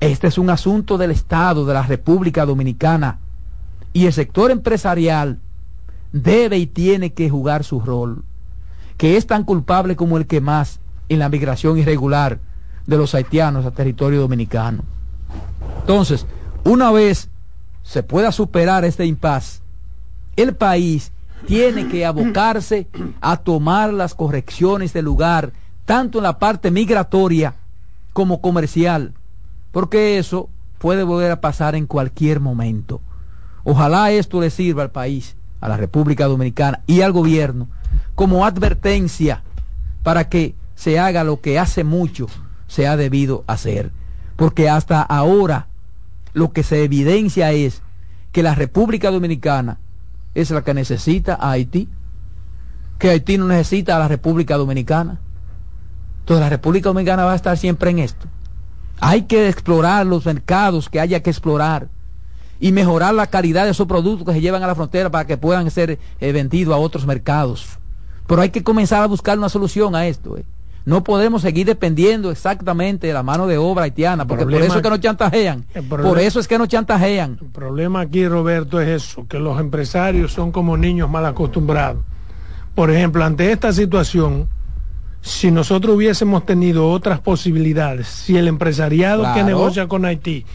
Este 0.00 0.28
es 0.28 0.38
un 0.38 0.48
asunto 0.48 0.96
del 0.96 1.10
Estado, 1.10 1.66
de 1.66 1.74
la 1.74 1.82
República 1.82 2.46
Dominicana 2.46 3.18
y 3.92 4.06
el 4.06 4.12
sector 4.12 4.50
empresarial 4.50 5.38
debe 6.12 6.58
y 6.58 6.66
tiene 6.66 7.12
que 7.12 7.28
jugar 7.28 7.64
su 7.64 7.80
rol, 7.80 8.24
que 8.96 9.16
es 9.16 9.26
tan 9.26 9.44
culpable 9.44 9.96
como 9.96 10.16
el 10.16 10.26
que 10.26 10.40
más 10.40 10.80
en 11.08 11.18
la 11.18 11.28
migración 11.28 11.78
irregular 11.78 12.38
de 12.86 12.96
los 12.96 13.14
haitianos 13.14 13.66
a 13.66 13.72
territorio 13.72 14.20
dominicano. 14.20 14.82
Entonces, 15.80 16.26
una 16.64 16.90
vez 16.90 17.28
se 17.82 18.02
pueda 18.02 18.32
superar 18.32 18.84
este 18.84 19.06
impas, 19.06 19.62
el 20.36 20.54
país 20.54 21.12
tiene 21.46 21.88
que 21.88 22.06
abocarse 22.06 22.88
a 23.20 23.36
tomar 23.36 23.92
las 23.92 24.14
correcciones 24.14 24.92
del 24.92 25.04
lugar, 25.04 25.52
tanto 25.84 26.18
en 26.18 26.24
la 26.24 26.38
parte 26.38 26.70
migratoria 26.70 27.54
como 28.12 28.40
comercial, 28.40 29.14
porque 29.72 30.18
eso 30.18 30.48
puede 30.78 31.02
volver 31.02 31.30
a 31.30 31.40
pasar 31.40 31.74
en 31.74 31.86
cualquier 31.86 32.40
momento. 32.40 33.00
Ojalá 33.64 34.10
esto 34.10 34.40
le 34.40 34.50
sirva 34.50 34.82
al 34.82 34.90
país, 34.90 35.36
a 35.60 35.68
la 35.68 35.76
República 35.76 36.26
Dominicana 36.26 36.80
y 36.86 37.02
al 37.02 37.12
gobierno 37.12 37.68
como 38.14 38.44
advertencia 38.44 39.42
para 40.02 40.28
que 40.28 40.54
se 40.74 40.98
haga 40.98 41.24
lo 41.24 41.40
que 41.40 41.58
hace 41.58 41.84
mucho 41.84 42.26
se 42.66 42.86
ha 42.86 42.96
debido 42.96 43.44
hacer. 43.46 43.90
Porque 44.36 44.68
hasta 44.68 45.02
ahora 45.02 45.66
lo 46.32 46.52
que 46.52 46.62
se 46.62 46.84
evidencia 46.84 47.52
es 47.52 47.82
que 48.32 48.42
la 48.42 48.54
República 48.54 49.10
Dominicana 49.10 49.78
es 50.34 50.50
la 50.50 50.62
que 50.62 50.74
necesita 50.74 51.34
a 51.34 51.52
Haití, 51.52 51.88
que 52.98 53.10
Haití 53.10 53.38
no 53.38 53.46
necesita 53.46 53.96
a 53.96 53.98
la 53.98 54.08
República 54.08 54.56
Dominicana. 54.56 55.20
Entonces 56.20 56.40
la 56.40 56.50
República 56.50 56.90
Dominicana 56.90 57.24
va 57.24 57.32
a 57.32 57.36
estar 57.36 57.56
siempre 57.56 57.90
en 57.90 57.98
esto. 57.98 58.26
Hay 59.00 59.22
que 59.22 59.48
explorar 59.48 60.06
los 60.06 60.26
mercados 60.26 60.88
que 60.88 61.00
haya 61.00 61.22
que 61.22 61.30
explorar 61.30 61.88
y 62.60 62.72
mejorar 62.72 63.14
la 63.14 63.26
calidad 63.26 63.64
de 63.64 63.70
esos 63.70 63.86
productos 63.86 64.26
que 64.26 64.34
se 64.34 64.40
llevan 64.40 64.62
a 64.62 64.66
la 64.66 64.74
frontera 64.74 65.10
para 65.10 65.26
que 65.26 65.38
puedan 65.38 65.70
ser 65.70 65.98
eh, 66.20 66.32
vendidos 66.32 66.74
a 66.74 66.78
otros 66.78 67.06
mercados. 67.06 67.78
Pero 68.26 68.42
hay 68.42 68.50
que 68.50 68.62
comenzar 68.62 69.02
a 69.02 69.06
buscar 69.06 69.38
una 69.38 69.48
solución 69.48 69.94
a 69.94 70.06
esto. 70.06 70.36
Eh. 70.36 70.44
No 70.84 71.04
podemos 71.04 71.42
seguir 71.42 71.66
dependiendo 71.66 72.30
exactamente 72.30 73.06
de 73.06 73.12
la 73.12 73.22
mano 73.22 73.46
de 73.46 73.58
obra 73.58 73.84
haitiana, 73.84 74.26
porque 74.26 74.44
por 74.44 74.62
eso 74.62 74.76
es 74.76 74.82
que 74.82 74.90
nos 74.90 75.00
chantajean. 75.00 75.64
Por 75.88 76.18
eso 76.18 76.40
es 76.40 76.48
que 76.48 76.58
nos 76.58 76.68
chantajean. 76.68 77.38
El 77.40 77.48
problema 77.48 78.00
aquí, 78.00 78.26
Roberto, 78.26 78.80
es 78.80 78.88
eso, 78.88 79.26
que 79.28 79.38
los 79.38 79.60
empresarios 79.60 80.32
son 80.32 80.52
como 80.52 80.76
niños 80.76 81.10
mal 81.10 81.26
acostumbrados. 81.26 82.02
Por 82.74 82.90
ejemplo, 82.90 83.24
ante 83.24 83.52
esta 83.52 83.72
situación, 83.72 84.48
si 85.20 85.50
nosotros 85.50 85.96
hubiésemos 85.96 86.46
tenido 86.46 86.90
otras 86.90 87.20
posibilidades, 87.20 88.06
si 88.06 88.36
el 88.36 88.48
empresariado 88.48 89.34
que 89.34 89.42
negocia 89.42 89.86
con 89.86 90.04
Haití 90.04 90.46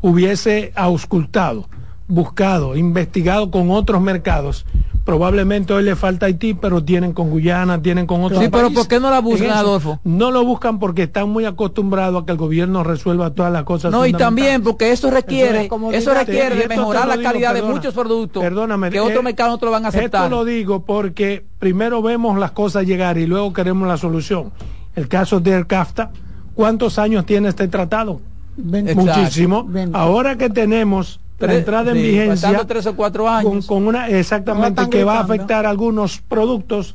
hubiese 0.00 0.72
auscultado, 0.76 1.68
buscado, 2.06 2.76
investigado 2.76 3.50
con 3.50 3.70
otros 3.70 4.00
mercados, 4.00 4.64
probablemente 5.04 5.72
hoy 5.72 5.82
le 5.82 5.96
falta 5.96 6.26
Haití, 6.26 6.54
pero 6.54 6.84
tienen 6.84 7.12
con 7.12 7.30
Guyana, 7.30 7.80
tienen 7.82 8.06
con 8.06 8.22
otros 8.22 8.42
Sí, 8.42 8.48
pero 8.50 8.70
¿por 8.70 8.86
qué 8.86 9.00
no 9.00 9.10
la 9.10 9.20
buscan, 9.20 9.50
Adolfo? 9.50 10.00
No 10.04 10.30
lo 10.30 10.44
buscan 10.44 10.78
porque 10.78 11.04
están 11.04 11.28
muy 11.28 11.44
acostumbrados 11.44 12.22
a 12.22 12.26
que 12.26 12.32
el 12.32 12.38
gobierno 12.38 12.84
resuelva 12.84 13.30
todas 13.30 13.52
las 13.52 13.64
cosas. 13.64 13.92
No, 13.92 14.06
y 14.06 14.12
también 14.12 14.62
porque 14.62 14.92
eso 14.92 15.10
requiere, 15.10 15.68
eso 15.92 16.14
requiere 16.14 16.68
mejorar 16.68 17.08
la 17.08 17.20
calidad 17.20 17.54
de 17.54 17.62
muchos 17.62 17.94
productos 17.94 18.42
perdóname, 18.42 18.90
que 18.90 19.00
otros 19.00 19.20
eh, 19.20 19.22
mercados 19.22 19.52
no 19.52 19.58
te 19.58 19.66
lo 19.66 19.72
van 19.72 19.84
a 19.84 19.88
aceptar. 19.88 20.24
Esto 20.24 20.36
lo 20.36 20.44
digo 20.44 20.84
porque 20.84 21.44
primero 21.58 22.02
vemos 22.02 22.38
las 22.38 22.52
cosas 22.52 22.86
llegar 22.86 23.18
y 23.18 23.26
luego 23.26 23.52
queremos 23.52 23.88
la 23.88 23.96
solución. 23.96 24.52
El 24.94 25.08
caso 25.08 25.40
de 25.40 25.66
CAFTA, 25.66 26.10
¿cuántos 26.54 26.98
años 26.98 27.24
tiene 27.24 27.48
este 27.48 27.68
tratado? 27.68 28.20
Muchísimo. 28.56 29.68
Ahora 29.92 30.36
que 30.36 30.50
tenemos 30.50 31.20
la 31.46 31.54
entrada 31.54 31.92
en 31.92 31.96
vigencia 31.98 32.64
tres 32.66 32.86
o 32.86 32.96
cuatro 32.96 33.28
años 33.28 33.66
con, 33.66 33.86
una 33.86 34.08
exactamente 34.08 34.88
que 34.88 35.04
va 35.04 35.18
a 35.18 35.20
afectar 35.20 35.66
algunos 35.66 36.18
productos 36.18 36.94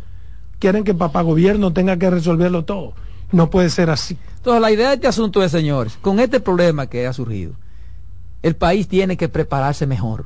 quieren 0.59 0.83
que 0.83 0.93
papá 0.93 1.21
gobierno 1.21 1.73
tenga 1.73 1.97
que 1.97 2.09
resolverlo 2.09 2.65
todo. 2.65 2.93
No 3.31 3.49
puede 3.49 3.69
ser 3.69 3.89
así. 3.89 4.17
Entonces 4.37 4.61
la 4.61 4.71
idea 4.71 4.89
de 4.89 4.95
este 4.95 5.07
asunto 5.07 5.43
es 5.43 5.51
señores 5.51 5.97
con 6.01 6.19
este 6.19 6.39
problema 6.39 6.87
que 6.87 7.05
ha 7.07 7.13
surgido 7.13 7.53
el 8.43 8.55
país 8.55 8.87
tiene 8.87 9.17
que 9.17 9.29
prepararse 9.29 9.85
mejor. 9.85 10.25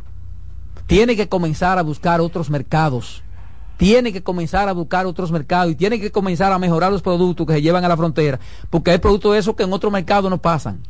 Tiene 0.86 1.16
que 1.16 1.30
comenzar 1.30 1.78
a 1.80 1.82
buscar 1.82 2.22
otros 2.22 2.50
mercados. 2.50 3.24
Tiene 3.78 4.14
que 4.14 4.22
comenzar 4.22 4.70
a 4.70 4.74
buscar 4.74 5.06
otros 5.08 5.32
mercados 5.32 5.72
y 5.72 5.76
tiene 5.76 6.00
que 6.00 6.12
comenzar 6.12 6.52
a 6.52 6.60
mejorar 6.60 6.92
los 6.92 7.02
productos 7.02 7.48
que 7.48 7.54
se 7.54 7.62
llevan 7.62 7.84
a 7.84 7.88
la 7.88 7.98
frontera 7.98 8.40
porque 8.70 8.92
hay 8.92 9.00
productos 9.00 9.34
de 9.34 9.40
esos 9.40 9.56
que 9.56 9.64
en 9.64 9.74
otros 9.74 9.92
mercados 9.92 10.30
no 10.30 10.38
pasan 10.40 10.82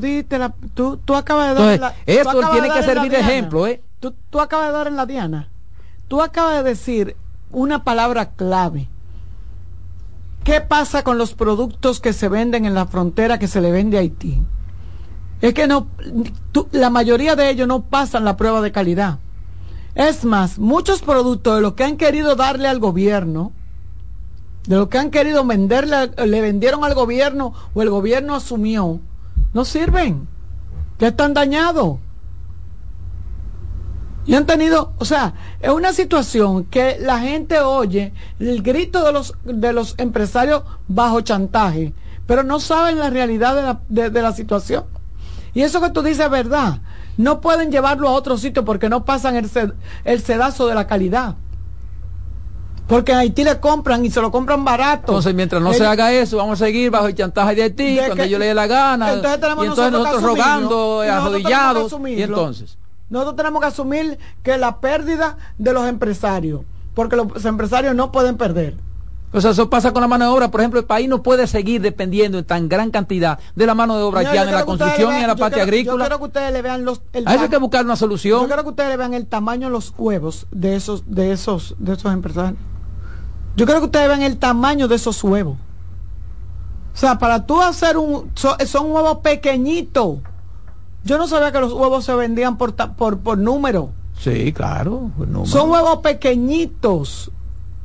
la, 0.38 0.54
tú, 0.72 0.96
tú 0.96 1.14
acabas 1.14 1.48
de 1.50 1.54
dar 1.54 1.80
la, 1.80 1.94
Esto 2.06 2.50
tiene 2.50 2.70
que 2.70 2.82
servir 2.82 3.10
de 3.10 3.20
ejemplo, 3.20 3.66
¿eh? 3.66 3.82
Tú, 4.00 4.14
tú 4.30 4.40
acabas 4.40 4.68
de 4.68 4.72
dar 4.72 4.86
en 4.86 4.96
la 4.96 5.04
diana. 5.04 5.48
Tú 6.08 6.22
acabas 6.22 6.56
de 6.56 6.70
decir 6.70 7.16
una 7.50 7.84
palabra 7.84 8.30
clave. 8.30 8.88
¿Qué 10.44 10.62
pasa 10.62 11.04
con 11.04 11.18
los 11.18 11.34
productos 11.34 12.00
que 12.00 12.14
se 12.14 12.28
venden 12.28 12.64
en 12.64 12.74
la 12.74 12.86
frontera 12.86 13.38
que 13.38 13.48
se 13.48 13.60
le 13.60 13.70
vende 13.70 13.98
a 13.98 14.00
Haití? 14.00 14.40
Es 15.42 15.52
que 15.52 15.66
no, 15.66 15.88
la 16.70 16.88
mayoría 16.88 17.36
de 17.36 17.50
ellos 17.50 17.68
no 17.68 17.82
pasan 17.82 18.24
la 18.24 18.38
prueba 18.38 18.62
de 18.62 18.72
calidad. 18.72 19.18
Es 19.94 20.24
más, 20.24 20.58
muchos 20.58 21.02
productos 21.02 21.56
de 21.56 21.60
los 21.60 21.74
que 21.74 21.84
han 21.84 21.98
querido 21.98 22.34
darle 22.34 22.66
al 22.66 22.78
gobierno, 22.78 23.52
de 24.66 24.76
lo 24.76 24.88
que 24.88 24.96
han 24.96 25.10
querido 25.10 25.44
venderle, 25.44 26.12
le 26.26 26.40
vendieron 26.40 26.82
al 26.82 26.94
gobierno 26.94 27.52
o 27.74 27.82
el 27.82 27.90
gobierno 27.90 28.34
asumió, 28.34 29.00
no 29.52 29.64
sirven, 29.64 30.28
ya 30.98 31.08
están 31.08 31.34
dañados. 31.34 31.98
Y 34.24 34.34
han 34.34 34.46
tenido, 34.46 34.92
o 34.98 35.04
sea, 35.04 35.34
es 35.60 35.70
una 35.70 35.92
situación 35.92 36.64
que 36.66 36.96
la 37.00 37.18
gente 37.18 37.58
oye 37.60 38.12
el 38.38 38.62
grito 38.62 39.04
de 39.04 39.12
los, 39.12 39.34
de 39.44 39.72
los 39.72 39.96
empresarios 39.98 40.62
bajo 40.86 41.20
chantaje, 41.22 41.92
pero 42.26 42.44
no 42.44 42.60
saben 42.60 42.98
la 42.98 43.10
realidad 43.10 43.80
de 43.88 44.10
la, 44.12 44.22
la 44.22 44.32
situación. 44.32 44.84
Y 45.54 45.62
eso 45.62 45.80
que 45.80 45.90
tú 45.90 46.02
dices 46.02 46.24
es 46.24 46.30
verdad. 46.30 46.80
No 47.16 47.40
pueden 47.40 47.70
llevarlo 47.70 48.08
a 48.08 48.12
otro 48.12 48.38
sitio 48.38 48.64
porque 48.64 48.88
no 48.88 49.04
pasan 49.04 49.36
el, 49.36 49.50
el 50.04 50.22
sedazo 50.22 50.66
de 50.66 50.74
la 50.74 50.86
calidad. 50.86 51.36
Porque 52.92 53.12
en 53.12 53.18
Haití 53.18 53.42
le 53.42 53.58
compran 53.58 54.04
y 54.04 54.10
se 54.10 54.20
lo 54.20 54.30
compran 54.30 54.66
barato. 54.66 55.12
Entonces, 55.12 55.34
mientras 55.34 55.62
no 55.62 55.72
se 55.72 55.86
haga 55.86 56.12
eso, 56.12 56.36
vamos 56.36 56.60
a 56.60 56.66
seguir 56.66 56.90
bajo 56.90 57.06
el 57.06 57.14
chantaje 57.14 57.54
de 57.54 57.62
Haití, 57.62 57.98
cuando 58.06 58.26
yo 58.26 58.38
le 58.38 58.46
dé 58.46 58.54
la 58.54 58.66
gana. 58.66 59.14
Entonces 59.14 59.40
tenemos 59.40 59.64
y 59.64 59.68
entonces 59.68 59.92
nosotros, 59.92 60.22
rogando, 60.22 61.00
arrodillados. 61.00 61.96
Y 62.06 62.22
entonces. 62.22 62.76
Nosotros 63.08 63.36
tenemos 63.36 63.62
que 63.62 63.68
asumir 63.68 64.18
que 64.42 64.58
la 64.58 64.78
pérdida 64.80 65.38
de 65.56 65.72
los 65.72 65.88
empresarios, 65.88 66.62
porque 66.92 67.16
los 67.16 67.42
empresarios 67.46 67.94
no 67.94 68.12
pueden 68.12 68.36
perder. 68.36 68.76
O 69.32 69.40
sea, 69.40 69.52
eso 69.52 69.70
pasa 69.70 69.94
con 69.94 70.02
la 70.02 70.08
mano 70.08 70.26
de 70.26 70.30
obra. 70.30 70.50
Por 70.50 70.60
ejemplo, 70.60 70.78
el 70.78 70.84
país 70.84 71.08
no 71.08 71.22
puede 71.22 71.46
seguir 71.46 71.80
dependiendo 71.80 72.36
en 72.36 72.44
tan 72.44 72.68
gran 72.68 72.90
cantidad 72.90 73.38
de 73.54 73.66
la 73.66 73.74
mano 73.74 73.96
de 73.96 74.02
obra 74.02 74.20
haitiana 74.20 74.50
en 74.50 74.56
la 74.56 74.66
construcción 74.66 75.14
y 75.14 75.22
en 75.22 75.28
la 75.28 75.36
parte 75.36 75.62
agrícola. 75.62 76.04
Yo 76.04 76.08
quiero 76.08 76.18
que 76.18 76.24
ustedes 76.24 76.52
le 76.52 76.60
vean 76.60 76.84
los. 76.84 77.00
El 77.14 77.26
hay 77.26 77.48
que 77.48 77.56
buscar 77.56 77.86
una 77.86 77.96
solución. 77.96 78.42
Yo 78.42 78.46
quiero 78.46 78.62
que 78.64 78.68
ustedes 78.68 78.90
le 78.90 78.98
vean 78.98 79.14
el 79.14 79.26
tamaño 79.26 79.68
de 79.68 79.72
los 79.72 79.94
huevos 79.96 80.46
de 80.50 80.76
esos, 80.76 81.04
de 81.06 81.32
esos, 81.32 81.74
de 81.78 81.94
esos 81.94 82.12
empresarios. 82.12 82.58
Yo 83.56 83.66
creo 83.66 83.78
que 83.80 83.86
ustedes 83.86 84.08
ven 84.08 84.22
el 84.22 84.38
tamaño 84.38 84.88
de 84.88 84.96
esos 84.96 85.22
huevos. 85.22 85.56
O 86.94 86.96
sea, 86.96 87.18
para 87.18 87.46
tú 87.46 87.60
hacer 87.60 87.96
un... 87.96 88.30
Son, 88.34 88.90
huevos 88.90 89.18
pequeñitos. 89.18 90.18
Yo 91.04 91.18
no 91.18 91.26
sabía 91.26 91.52
que 91.52 91.60
los 91.60 91.72
huevos 91.72 92.04
se 92.04 92.14
vendían 92.14 92.58
por, 92.58 92.74
por, 92.74 93.18
por 93.18 93.38
número. 93.38 93.90
Sí, 94.18 94.52
claro. 94.52 95.10
Son 95.44 95.70
huevos 95.70 95.98
pequeñitos. 95.98 97.30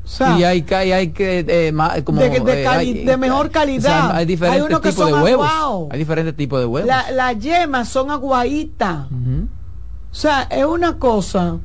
O 0.04 0.10
sea, 0.10 0.40
y 0.40 0.44
hay, 0.44 0.66
hay, 0.70 0.92
hay 0.94 1.10
que 1.10 1.46
eh, 1.46 1.74
como, 2.04 2.22
de, 2.22 2.28
eh, 2.28 3.18
mejor 3.18 3.52
calidad. 3.52 4.12
hay 4.12 4.26
diferentes 4.26 4.82
tipos 4.82 5.06
de 5.06 5.14
huevos. 5.14 5.50
Hay 5.92 6.00
diferentes 6.00 6.36
tipos 6.36 6.60
de 6.60 6.66
huevos. 6.66 6.88
Las 6.88 7.12
la 7.12 7.34
yemas 7.34 7.90
son 7.90 8.12
aguaditas. 8.12 9.08
O 9.10 10.16
sea, 10.16 10.44
es 10.44 10.66
una 10.66 10.98
cosa 10.98 11.58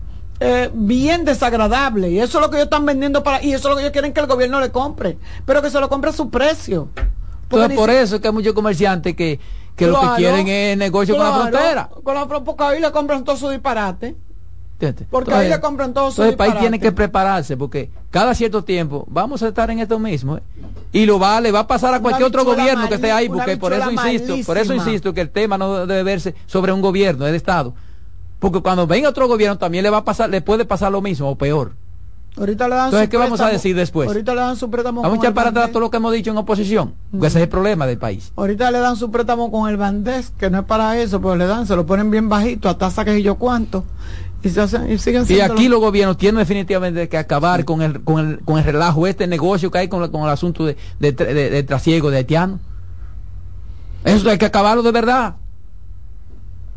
eh, 0.43 0.71
bien 0.73 1.25
desagradable. 1.25 2.11
Y 2.11 2.19
eso 2.19 2.39
es 2.39 2.45
lo 2.45 2.51
que 2.51 2.57
ellos 2.57 2.67
están 2.67 2.85
vendiendo 2.87 3.23
para. 3.23 3.43
Y 3.43 3.53
eso 3.53 3.69
es 3.69 3.71
lo 3.71 3.77
que 3.77 3.83
ellos 3.83 3.93
quieren 3.93 4.13
que 4.13 4.21
el 4.21 4.27
gobierno 4.27 4.61
le 4.61 4.71
compre. 4.71 5.19
Pero 5.47 5.63
que 5.63 5.71
se 5.71 5.81
lo 5.81 5.89
compre 5.89 6.11
a 6.11 6.13
su 6.13 6.31
precio. 6.31 6.89
Entonces, 7.45 7.77
por 7.77 7.91
eso 7.91 8.17
es 8.17 8.21
que 8.21 8.29
hay 8.29 8.35
muchos 8.35 8.55
comerciantes 8.55 9.15
que, 9.15 9.39
que 9.77 9.87
lo 9.87 10.01
que 10.01 10.09
quieren 10.17 10.49
es 10.49 10.77
negocio 10.77 11.17
con 11.17 11.25
la 11.25 11.33
frontera. 11.33 11.91
Con 12.03 12.15
la, 12.15 12.27
porque 12.27 12.65
ahí 12.65 12.81
le 12.81 12.91
compran 12.91 13.25
todo 13.25 13.37
su 13.37 13.49
disparate. 13.51 14.17
Porque 15.11 15.33
ahí 15.33 15.49
le 15.49 15.61
compran 15.61 15.95
todo 15.95 16.11
su 16.11 16.23
Entonces 16.23 16.33
el 16.33 16.37
país 16.37 16.61
tiene 16.61 16.81
que 16.81 16.93
prepararse 16.93 17.57
porque 17.57 17.91
cada 18.11 18.35
cierto 18.35 18.65
tiempo 18.65 19.05
vamos 19.09 19.43
a 19.43 19.49
estar 19.49 19.71
en 19.71 19.79
esto 19.79 19.99
mismo. 19.99 20.39
¿eh? 20.39 20.43
Y 20.93 21.07
lo 21.07 21.19
va, 21.19 21.41
le 21.41 21.53
va 21.53 21.61
a 21.61 21.67
pasar 21.67 21.95
a 21.95 22.01
cualquier 22.01 22.27
otro 22.27 22.45
gobierno 22.45 22.89
que 22.89 22.97
esté 22.97 23.13
ahí, 23.13 23.29
porque 23.29 23.57
por 23.57 23.73
eso 23.73 23.91
insisto, 23.91 24.35
por 24.45 24.59
eso 24.59 24.75
insisto 24.75 25.15
que 25.15 25.21
el 25.21 25.31
tema 25.31 25.57
no 25.57 25.87
debe 25.87 26.03
verse 26.03 26.35
sobre 26.47 26.73
un 26.73 26.81
gobierno, 26.81 27.27
es 27.27 27.33
de 27.33 27.37
Estado. 27.37 27.75
Porque 28.43 28.61
cuando 28.61 28.89
venga 28.89 29.09
otro 29.09 29.29
gobierno 29.29 29.57
también 29.57 29.85
le 29.85 29.91
va 29.91 29.99
a 29.99 30.05
pasar, 30.05 30.29
le 30.29 30.41
puede 30.43 30.65
pasar 30.65 30.91
lo 30.91 31.01
mismo 31.01 31.31
o 31.31 31.39
peor. 31.39 31.77
Ahorita 32.37 32.67
le 32.67 32.75
dan 32.75 32.87
Entonces, 32.87 33.09
¿qué 33.09 33.17
vamos 33.17 33.41
a 33.41 33.49
decir 33.49 33.77
después? 33.77 34.09
Ahorita 34.09 34.35
le 34.35 34.41
dan 34.41 34.57
su 34.57 34.69
préstamo. 34.69 35.01
Vamos 35.01 35.19
a 35.19 35.21
echar 35.21 35.33
para 35.33 35.51
atrás 35.51 35.71
todo 35.71 35.79
lo 35.79 35.93
que 35.93 35.99
hemos 35.99 36.13
dicho 36.13 36.33
en 36.33 36.39
oposición. 36.39 36.93
ese 37.19 37.27
es 37.27 37.37
el 37.37 37.49
problema 37.49 37.87
del 37.87 37.99
país. 37.99 38.33
Ahorita 38.35 38.73
le 38.73 38.81
dan 38.81 38.97
su 38.97 39.13
préstamo 39.13 39.53
con 39.53 39.71
el 39.71 39.77
bandés, 39.77 40.33
que 40.37 40.51
no 40.51 40.59
es 40.59 40.65
para 40.65 40.99
eso, 40.99 41.21
pero 41.21 41.37
le 41.37 41.47
dan, 41.47 41.69
se 41.69 41.77
lo 41.77 41.87
ponen 41.87 42.11
bien 42.11 42.29
bajito, 42.29 42.69
a 42.69 42.77
tasa 42.77 43.05
que 43.05 43.23
yo 43.23 43.37
cuánto. 43.37 43.85
Y, 44.43 44.49
se 44.49 44.61
hacen, 44.61 44.91
y 44.91 44.99
siguen 44.99 45.25
Y 45.29 45.39
aquí 45.39 45.69
los 45.69 45.79
gobiernos 45.79 46.17
tienen 46.17 46.41
definitivamente 46.41 47.09
que 47.09 47.19
acabar 47.19 47.65
con, 47.65 47.81
el, 47.81 48.03
con, 48.03 48.29
el, 48.29 48.39
con 48.41 48.59
el 48.59 48.65
relajo, 48.65 49.07
este 49.07 49.29
negocio 49.29 49.71
que 49.71 49.79
hay 49.79 49.89
con, 49.89 50.11
con 50.11 50.25
el 50.25 50.31
asunto 50.31 50.67
de, 50.67 50.77
de, 50.99 51.13
de, 51.13 51.63
trasiego 51.63 52.11
de 52.11 52.17
haitianos. 52.17 52.59
Eso 54.05 54.29
hay 54.29 54.39
que 54.39 54.47
acabarlo 54.47 54.83
de 54.83 54.91
verdad. 54.91 55.37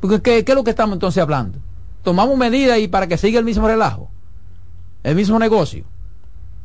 Porque 0.07 0.21
¿qué, 0.21 0.45
¿qué 0.45 0.51
es 0.51 0.55
lo 0.55 0.63
que 0.63 0.71
estamos 0.71 0.93
entonces 0.93 1.21
hablando? 1.21 1.59
tomamos 2.05 2.37
medidas 2.37 2.79
y 2.79 2.87
para 2.87 3.07
que 3.07 3.17
siga 3.17 3.39
el 3.39 3.45
mismo 3.45 3.67
relajo, 3.67 4.09
el 5.03 5.15
mismo 5.15 5.37
negocio. 5.39 5.83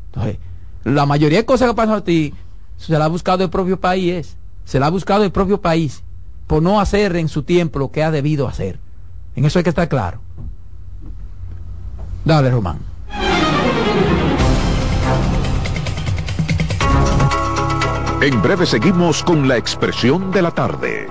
Entonces, 0.07 0.39
la 0.85 1.07
mayoría 1.07 1.39
de 1.39 1.45
cosas 1.45 1.69
que 1.69 1.75
pasan 1.75 1.97
a 1.97 2.05
ti 2.05 2.33
se 2.77 2.97
la 2.97 3.07
ha 3.07 3.09
buscado 3.09 3.43
el 3.43 3.51
propio 3.51 3.81
país, 3.81 4.37
se 4.65 4.79
la 4.79 4.87
ha 4.87 4.91
buscado 4.91 5.25
el 5.25 5.33
propio 5.33 5.61
país 5.61 6.05
por 6.47 6.63
no 6.63 6.79
hacer 6.79 7.17
en 7.17 7.29
su 7.29 7.43
tiempo 7.43 7.79
lo 7.79 7.91
que 7.91 8.05
ha 8.05 8.11
debido 8.11 8.47
hacer. 8.47 8.79
En 9.35 9.45
eso 9.45 9.59
hay 9.59 9.65
que 9.65 9.71
estar 9.71 9.89
claro. 9.89 10.21
Dale, 12.25 12.51
Román. 12.51 12.79
En 18.21 18.43
breve 18.43 18.67
seguimos 18.67 19.23
con 19.23 19.49
la 19.49 19.57
expresión 19.57 20.31
de 20.31 20.43
la 20.43 20.51
tarde. 20.51 21.09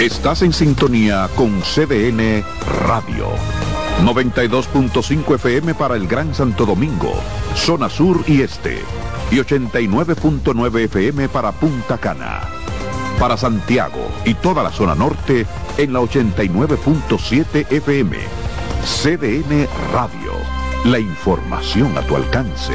Estás 0.00 0.40
en 0.40 0.54
sintonía 0.54 1.28
con 1.36 1.60
CDN 1.60 2.42
Radio. 2.86 3.28
92.5 4.02 5.34
FM 5.34 5.74
para 5.74 5.94
el 5.94 6.08
Gran 6.08 6.34
Santo 6.34 6.64
Domingo, 6.64 7.12
zona 7.54 7.90
sur 7.90 8.24
y 8.26 8.40
este. 8.40 8.78
Y 9.30 9.36
89.9 9.36 10.84
FM 10.84 11.28
para 11.28 11.52
Punta 11.52 11.98
Cana. 11.98 12.40
Para 13.18 13.36
Santiago 13.36 14.08
y 14.24 14.32
toda 14.32 14.62
la 14.62 14.72
zona 14.72 14.94
norte 14.94 15.44
en 15.76 15.92
la 15.92 16.00
89.7 16.00 17.70
FM. 17.70 18.16
CDN 18.82 19.68
Radio. 19.92 20.32
La 20.86 20.98
información 20.98 21.98
a 21.98 22.00
tu 22.00 22.16
alcance. 22.16 22.72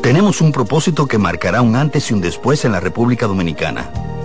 Tenemos 0.00 0.40
un 0.40 0.52
propósito 0.52 1.08
que 1.08 1.18
marcará 1.18 1.60
un 1.60 1.74
antes 1.74 2.08
y 2.12 2.14
un 2.14 2.20
después 2.20 2.64
en 2.64 2.70
la 2.70 2.78
República 2.78 3.26
Dominicana. 3.26 3.90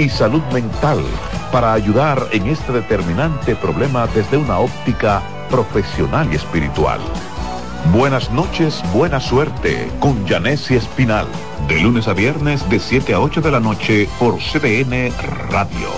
y 0.00 0.08
salud 0.08 0.42
mental, 0.52 1.04
para 1.52 1.74
ayudar 1.74 2.28
en 2.32 2.46
este 2.46 2.72
determinante 2.72 3.54
problema 3.54 4.06
desde 4.06 4.38
una 4.38 4.58
óptica 4.58 5.22
profesional 5.50 6.28
y 6.32 6.36
espiritual. 6.36 7.00
Buenas 7.92 8.30
noches, 8.30 8.82
buena 8.94 9.20
suerte 9.20 9.90
con 10.00 10.26
Janessi 10.26 10.76
Espinal, 10.76 11.26
de 11.68 11.80
lunes 11.80 12.08
a 12.08 12.14
viernes 12.14 12.66
de 12.70 12.78
7 12.80 13.14
a 13.14 13.20
8 13.20 13.42
de 13.42 13.50
la 13.50 13.60
noche 13.60 14.08
por 14.18 14.38
CBN 14.38 15.12
Radio. 15.50 15.88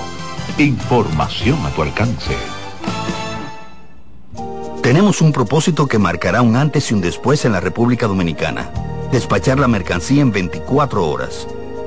Información 0.58 1.64
a 1.64 1.70
tu 1.70 1.82
alcance. 1.82 2.34
Tenemos 4.82 5.20
un 5.20 5.32
propósito 5.32 5.86
que 5.86 5.98
marcará 5.98 6.42
un 6.42 6.56
antes 6.56 6.90
y 6.90 6.94
un 6.94 7.00
después 7.00 7.44
en 7.44 7.52
la 7.52 7.60
República 7.60 8.08
Dominicana. 8.08 8.68
Despachar 9.12 9.60
la 9.60 9.68
mercancía 9.68 10.22
en 10.22 10.32
24 10.32 11.08
horas. 11.08 11.46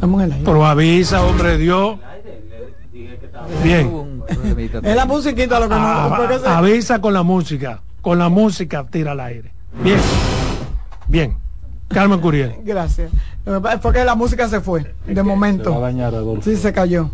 Pero 0.00 0.66
avisa, 0.66 1.22
hombre, 1.24 1.58
Dios. 1.58 1.98
Bien. 3.62 4.22
Es 4.82 4.96
la 4.96 5.06
musiquita 5.06 5.60
lo 5.60 5.68
que 5.68 5.74
ah, 5.76 6.58
Avisa 6.58 7.00
con 7.00 7.12
la 7.12 7.22
música. 7.22 7.80
Con 8.00 8.18
la 8.18 8.28
música 8.28 8.86
tira 8.90 9.12
al 9.12 9.20
aire. 9.20 9.52
Bien. 9.82 9.98
Bien. 11.08 11.36
Carmen 11.88 12.20
Curiel. 12.20 12.56
Gracias. 12.64 13.10
Fue 13.80 13.92
que 13.92 14.04
la 14.04 14.14
música 14.14 14.48
se 14.48 14.60
fue. 14.60 14.94
De 15.06 15.22
momento. 15.22 15.82
Se 16.42 16.56
sí, 16.56 16.56
se 16.56 16.72
cayó. 16.72 17.10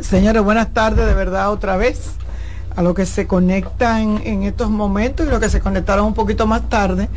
Señores, 0.00 0.42
buenas 0.42 0.72
tardes 0.72 1.06
de 1.06 1.14
verdad 1.14 1.50
otra 1.50 1.76
vez 1.76 2.16
a 2.76 2.82
lo 2.82 2.94
que 2.94 3.06
se 3.06 3.26
conectan 3.26 4.20
en 4.24 4.42
estos 4.42 4.68
momentos 4.68 5.26
y 5.26 5.30
lo 5.30 5.38
que 5.38 5.48
se 5.48 5.60
conectaron 5.60 6.06
un 6.06 6.14
poquito 6.14 6.46
más 6.46 6.68
tarde 6.68 7.08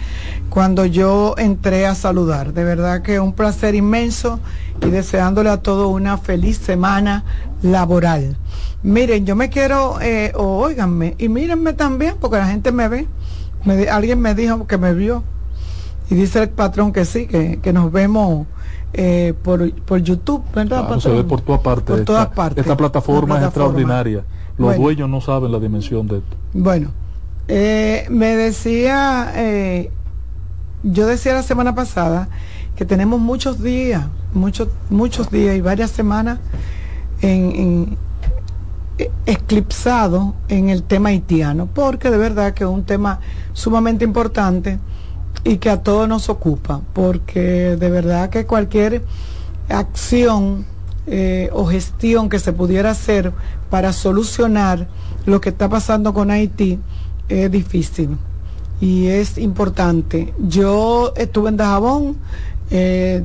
cuando 0.49 0.85
yo 0.85 1.35
entré 1.37 1.87
a 1.87 1.95
saludar. 1.95 2.53
De 2.53 2.63
verdad 2.63 3.01
que 3.01 3.19
un 3.19 3.33
placer 3.33 3.73
inmenso 3.73 4.39
y 4.85 4.89
deseándole 4.89 5.49
a 5.49 5.57
todos 5.57 5.91
una 5.91 6.17
feliz 6.17 6.57
semana 6.57 7.23
laboral. 7.61 8.37
Miren, 8.83 9.25
yo 9.25 9.35
me 9.35 9.49
quiero, 9.49 9.99
eh, 10.01 10.31
oiganme, 10.35 11.15
y 11.17 11.29
mírenme 11.29 11.73
también, 11.73 12.15
porque 12.19 12.37
la 12.37 12.47
gente 12.47 12.71
me 12.71 12.87
ve. 12.87 13.07
alguien 13.91 14.21
me 14.21 14.35
dijo 14.35 14.67
que 14.67 14.77
me 14.77 14.93
vio. 14.93 15.23
Y 16.09 16.15
dice 16.15 16.43
el 16.43 16.49
patrón 16.49 16.93
que 16.93 17.03
sí, 17.03 17.27
que, 17.27 17.73
nos 17.73 17.91
vemos 17.91 18.47
eh, 18.93 19.33
por, 19.43 19.73
por 19.81 19.99
YouTube, 19.99 20.43
¿verdad? 20.53 20.99
se 20.99 21.09
ve 21.09 21.23
por 21.23 21.41
todas 21.41 21.61
partes. 21.61 21.95
Por 21.95 22.05
todas 22.05 22.27
partes. 22.27 22.63
Esta 22.63 22.77
plataforma, 22.77 23.39
es 23.39 23.45
extraordinaria. 23.45 24.23
Los 24.57 24.77
dueños 24.77 25.09
no 25.09 25.21
saben 25.21 25.51
la 25.51 25.59
dimensión 25.59 26.07
de 26.07 26.17
esto. 26.17 26.35
Bueno, 26.53 26.89
eh, 27.47 28.05
me 28.09 28.35
decía, 28.35 29.31
eh, 29.35 29.91
yo 30.83 31.07
decía 31.07 31.33
la 31.33 31.43
semana 31.43 31.75
pasada 31.75 32.29
que 32.75 32.85
tenemos 32.85 33.19
muchos 33.19 33.61
días, 33.61 34.05
muchos, 34.33 34.69
muchos 34.89 35.29
días 35.31 35.55
y 35.55 35.61
varias 35.61 35.91
semanas 35.91 36.39
en, 37.21 37.97
eclipsado 39.25 40.33
en 40.47 40.69
el 40.69 40.83
tema 40.83 41.09
haitiano, 41.09 41.67
porque 41.67 42.09
de 42.09 42.17
verdad 42.17 42.53
que 42.53 42.63
es 42.63 42.69
un 42.69 42.83
tema 42.83 43.19
sumamente 43.53 44.03
importante 44.03 44.79
y 45.43 45.57
que 45.57 45.69
a 45.69 45.83
todos 45.83 46.07
nos 46.09 46.29
ocupa, 46.29 46.81
porque 46.93 47.75
de 47.77 47.89
verdad 47.89 48.29
que 48.29 48.45
cualquier 48.45 49.03
acción 49.69 50.65
eh, 51.07 51.49
o 51.53 51.65
gestión 51.65 52.29
que 52.29 52.39
se 52.39 52.53
pudiera 52.53 52.91
hacer 52.91 53.31
para 53.69 53.93
solucionar 53.93 54.87
lo 55.25 55.41
que 55.41 55.49
está 55.49 55.69
pasando 55.69 56.13
con 56.13 56.31
Haití 56.31 56.79
es 57.29 57.51
difícil 57.51 58.17
y 58.79 59.07
es 59.07 59.37
importante. 59.37 60.33
Yo 60.39 61.13
estuve 61.15 61.49
en 61.49 61.57
Dajabón, 61.57 62.17
eh, 62.69 63.23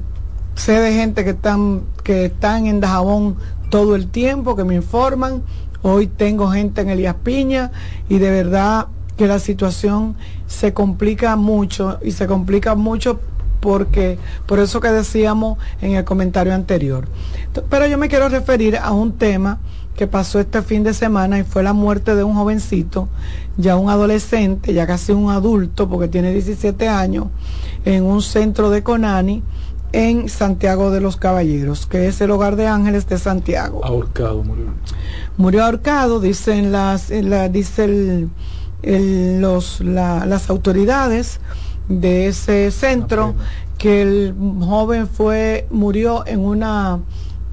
sé 0.54 0.72
de 0.72 0.92
gente 0.92 1.24
que 1.24 1.30
están, 1.30 1.82
que 2.02 2.26
están 2.26 2.66
en 2.66 2.80
Dajabón 2.80 3.36
todo 3.70 3.96
el 3.96 4.08
tiempo, 4.08 4.56
que 4.56 4.64
me 4.64 4.74
informan. 4.74 5.42
Hoy 5.82 6.06
tengo 6.06 6.48
gente 6.48 6.80
en 6.80 6.90
Elías 6.90 7.16
Piña 7.22 7.72
y 8.08 8.18
de 8.18 8.30
verdad 8.30 8.86
que 9.16 9.26
la 9.26 9.38
situación 9.38 10.16
se 10.46 10.72
complica 10.72 11.36
mucho 11.36 11.98
y 12.02 12.12
se 12.12 12.26
complica 12.26 12.74
mucho 12.74 13.20
porque 13.62 14.18
por 14.44 14.58
eso 14.58 14.80
que 14.80 14.88
decíamos 14.88 15.56
en 15.80 15.92
el 15.92 16.04
comentario 16.04 16.52
anterior. 16.52 17.06
Pero 17.70 17.86
yo 17.86 17.96
me 17.96 18.08
quiero 18.08 18.28
referir 18.28 18.76
a 18.76 18.90
un 18.90 19.12
tema 19.12 19.60
que 19.94 20.08
pasó 20.08 20.40
este 20.40 20.62
fin 20.62 20.82
de 20.82 20.92
semana 20.92 21.38
y 21.38 21.44
fue 21.44 21.62
la 21.62 21.72
muerte 21.72 22.16
de 22.16 22.24
un 22.24 22.34
jovencito, 22.34 23.08
ya 23.56 23.76
un 23.76 23.88
adolescente, 23.88 24.74
ya 24.74 24.84
casi 24.86 25.12
un 25.12 25.30
adulto, 25.30 25.88
porque 25.88 26.08
tiene 26.08 26.32
17 26.32 26.88
años, 26.88 27.26
en 27.84 28.02
un 28.02 28.20
centro 28.20 28.68
de 28.68 28.82
Conani 28.82 29.44
en 29.92 30.28
Santiago 30.28 30.90
de 30.90 31.00
los 31.00 31.16
Caballeros, 31.16 31.86
que 31.86 32.08
es 32.08 32.20
el 32.20 32.32
hogar 32.32 32.56
de 32.56 32.66
ángeles 32.66 33.06
de 33.06 33.18
Santiago. 33.18 33.84
Ahorcado 33.84 34.42
murió. 34.42 34.66
Murió 35.36 35.64
ahorcado, 35.64 36.18
dicen 36.18 36.72
las, 36.72 37.10
la, 37.10 37.48
dice 37.48 38.26
los, 38.82 39.80
las 39.82 40.50
autoridades 40.50 41.38
de 41.88 42.28
ese 42.28 42.70
centro 42.70 43.34
que 43.78 44.02
el 44.02 44.34
joven 44.60 45.08
fue 45.08 45.66
murió 45.70 46.26
en 46.26 46.40
una 46.40 47.00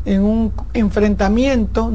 en 0.05 0.23
un 0.23 0.53
enfrentamiento 0.73 1.91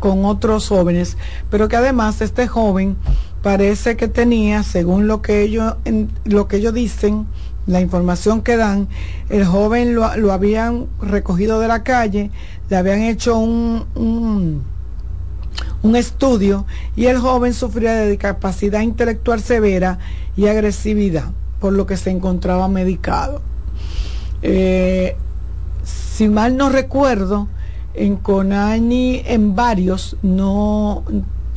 con 0.00 0.24
otros 0.24 0.68
jóvenes, 0.68 1.16
pero 1.50 1.68
que 1.68 1.76
además 1.76 2.20
este 2.20 2.46
joven 2.46 2.96
parece 3.42 3.96
que 3.96 4.08
tenía, 4.08 4.62
según 4.62 5.06
lo 5.06 5.22
que 5.22 5.42
ellos, 5.42 5.74
lo 6.24 6.48
que 6.48 6.56
ellos 6.56 6.74
dicen, 6.74 7.26
la 7.66 7.80
información 7.80 8.40
que 8.40 8.56
dan, 8.56 8.88
el 9.28 9.44
joven 9.44 9.94
lo, 9.94 10.16
lo, 10.16 10.32
habían 10.32 10.86
recogido 11.02 11.60
de 11.60 11.68
la 11.68 11.82
calle, 11.82 12.30
le 12.70 12.76
habían 12.76 13.02
hecho 13.02 13.38
un, 13.38 13.84
un, 13.94 14.62
un, 15.82 15.96
estudio 15.96 16.64
y 16.96 17.06
el 17.06 17.18
joven 17.18 17.52
sufría 17.52 17.92
de 17.92 18.08
discapacidad 18.08 18.80
intelectual 18.80 19.40
severa 19.40 19.98
y 20.34 20.46
agresividad, 20.46 21.30
por 21.60 21.72
lo 21.72 21.86
que 21.86 21.96
se 21.96 22.10
encontraba 22.10 22.68
medicado. 22.68 23.40
Eh, 24.42 25.16
si 25.82 26.28
mal 26.28 26.56
no 26.56 26.68
recuerdo, 26.68 27.48
en 27.94 28.16
Conani, 28.16 29.22
en 29.24 29.56
varios, 29.56 30.16
no 30.22 31.02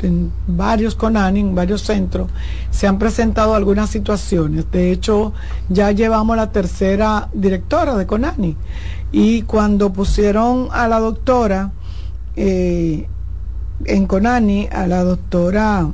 en 0.01 0.31
varios 0.47 0.95
Conani, 0.95 1.41
en 1.41 1.55
varios 1.55 1.83
centros, 1.83 2.29
se 2.71 2.87
han 2.87 2.97
presentado 2.97 3.53
algunas 3.53 3.89
situaciones. 3.89 4.69
De 4.71 4.91
hecho, 4.91 5.33
ya 5.69 5.91
llevamos 5.91 6.35
la 6.35 6.51
tercera 6.51 7.29
directora 7.33 7.95
de 7.95 8.07
Conani. 8.07 8.57
Y 9.11 9.43
cuando 9.43 9.93
pusieron 9.93 10.69
a 10.71 10.87
la 10.87 10.99
doctora 10.99 11.71
eh, 12.35 13.07
en 13.85 14.07
Conani, 14.07 14.67
a 14.71 14.87
la 14.87 15.03
doctora 15.03 15.87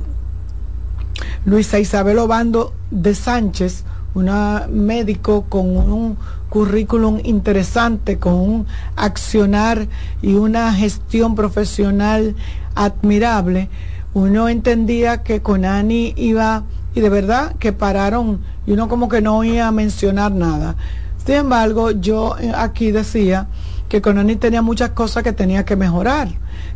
Luisa 1.44 1.78
Isabel 1.78 2.18
Obando 2.18 2.72
de 2.90 3.14
Sánchez, 3.14 3.84
una 4.14 4.66
médico 4.70 5.46
con 5.48 5.76
un 5.76 6.16
currículum 6.48 7.20
interesante, 7.24 8.18
con 8.18 8.34
un 8.34 8.66
accionar 8.96 9.86
y 10.22 10.34
una 10.34 10.72
gestión 10.72 11.34
profesional 11.34 12.34
admirable, 12.74 13.68
uno 14.14 14.48
entendía 14.48 15.22
que 15.22 15.42
Conani 15.42 16.14
iba, 16.16 16.64
y 16.94 17.00
de 17.00 17.08
verdad 17.08 17.54
que 17.58 17.72
pararon, 17.72 18.40
y 18.66 18.72
uno 18.72 18.88
como 18.88 19.08
que 19.08 19.20
no 19.20 19.44
iba 19.44 19.66
a 19.66 19.72
mencionar 19.72 20.32
nada. 20.32 20.76
Sin 21.24 21.36
embargo, 21.36 21.90
yo 21.90 22.36
eh, 22.38 22.52
aquí 22.56 22.90
decía 22.90 23.48
que 23.88 24.00
Conani 24.00 24.36
tenía 24.36 24.62
muchas 24.62 24.90
cosas 24.90 25.22
que 25.22 25.32
tenía 25.32 25.64
que 25.64 25.76
mejorar, 25.76 26.28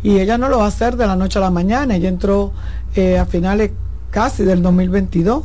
y 0.03 0.19
ella 0.19 0.37
no 0.37 0.49
lo 0.49 0.59
va 0.59 0.67
a 0.67 0.69
hacer 0.69 0.97
de 0.97 1.07
la 1.07 1.17
noche 1.17 1.39
a 1.39 1.43
la 1.43 1.51
mañana, 1.51 1.97
ella 1.97 2.09
entró 2.09 2.53
eh, 2.95 3.19
a 3.19 3.25
finales 3.25 3.71
casi 4.11 4.45
del 4.45 4.63
2022 4.63 5.45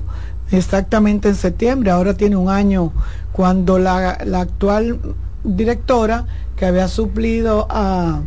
exactamente 0.51 1.29
en 1.29 1.35
septiembre, 1.35 1.91
ahora 1.91 2.13
tiene 2.13 2.35
un 2.35 2.49
año 2.49 2.91
cuando 3.31 3.79
la, 3.79 4.09
actual 4.09 4.99
directora 5.43 6.25
que 6.55 6.65
había 6.65 6.87
suplido 6.87 7.67
a, 7.69 8.21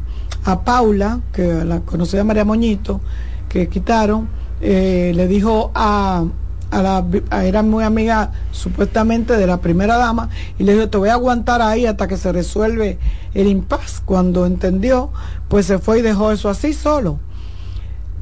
Paula, 0.64 1.20
que 1.32 1.64
la 1.64 1.80
conocida 1.80 2.24
María 2.24 2.44
Moñito, 2.44 3.00
que 3.48 3.68
quitaron, 3.68 4.28
eh, 4.60 5.12
le 5.14 5.28
dijo 5.28 5.70
a, 5.74 6.24
a 6.70 6.82
la, 6.82 7.04
era 7.42 7.62
muy 7.62 7.84
amiga 7.84 8.32
supuestamente 8.52 9.36
de 9.36 9.46
la 9.46 9.60
primera 9.60 9.96
dama, 9.96 10.30
y 10.58 10.64
le 10.64 10.74
dijo, 10.74 10.88
te 10.88 10.98
voy 10.98 11.08
a 11.08 11.14
aguantar 11.14 11.60
ahí 11.62 11.86
hasta 11.86 12.08
que 12.08 12.16
se 12.16 12.32
resuelve 12.32 12.98
el 13.34 13.48
impas. 13.48 14.00
Cuando 14.04 14.46
entendió, 14.46 15.10
pues 15.48 15.66
se 15.66 15.78
fue 15.78 15.98
y 15.98 16.02
dejó 16.02 16.32
eso 16.32 16.48
así 16.48 16.72
solo. 16.72 17.18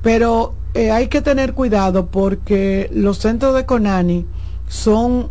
Pero 0.02 0.54
eh, 0.74 0.90
hay 0.90 1.08
que 1.08 1.22
tener 1.22 1.54
cuidado 1.54 2.06
porque 2.06 2.90
los 2.92 3.18
centros 3.18 3.54
de 3.54 3.66
Conani 3.66 4.26
son 4.68 5.28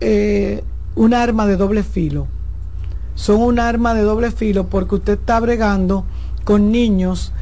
eh, 0.00 0.64
un 0.94 1.14
arma 1.14 1.46
de 1.46 1.56
doble 1.56 1.82
filo. 1.82 2.26
Son 3.14 3.40
un 3.40 3.58
arma 3.58 3.94
de 3.94 4.02
doble 4.02 4.30
filo 4.30 4.66
porque 4.68 4.96
usted 4.96 5.18
está 5.18 5.38
bregando 5.40 6.04
con 6.44 6.72
niños 6.72 7.32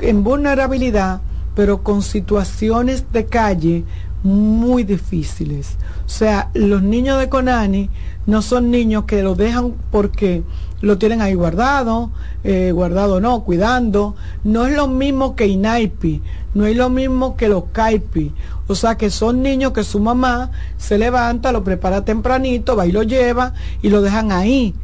en 0.00 0.22
vulnerabilidad, 0.22 1.20
pero 1.54 1.82
con 1.82 2.02
situaciones 2.02 3.10
de 3.12 3.26
calle 3.26 3.84
muy 4.22 4.84
difíciles. 4.84 5.76
O 6.06 6.08
sea, 6.08 6.50
los 6.54 6.82
niños 6.82 7.18
de 7.18 7.28
Conani 7.28 7.90
no 8.28 8.42
son 8.42 8.70
niños 8.70 9.04
que 9.04 9.22
lo 9.22 9.34
dejan 9.34 9.72
porque 9.90 10.42
lo 10.82 10.98
tienen 10.98 11.22
ahí 11.22 11.32
guardado, 11.32 12.10
eh, 12.44 12.72
guardado 12.72 13.22
no, 13.22 13.42
cuidando. 13.42 14.16
No 14.44 14.66
es 14.66 14.76
lo 14.76 14.86
mismo 14.86 15.34
que 15.34 15.46
Inaipi, 15.46 16.20
no 16.52 16.66
es 16.66 16.76
lo 16.76 16.90
mismo 16.90 17.38
que 17.38 17.48
los 17.48 17.64
Caipi. 17.72 18.34
O 18.66 18.74
sea 18.74 18.96
que 18.98 19.08
son 19.08 19.40
niños 19.42 19.72
que 19.72 19.82
su 19.82 19.98
mamá 19.98 20.50
se 20.76 20.98
levanta, 20.98 21.52
lo 21.52 21.64
prepara 21.64 22.04
tempranito, 22.04 22.76
va 22.76 22.86
y 22.86 22.92
lo 22.92 23.02
lleva 23.02 23.54
y 23.80 23.88
lo 23.88 24.02
dejan 24.02 24.30
ahí. 24.30 24.74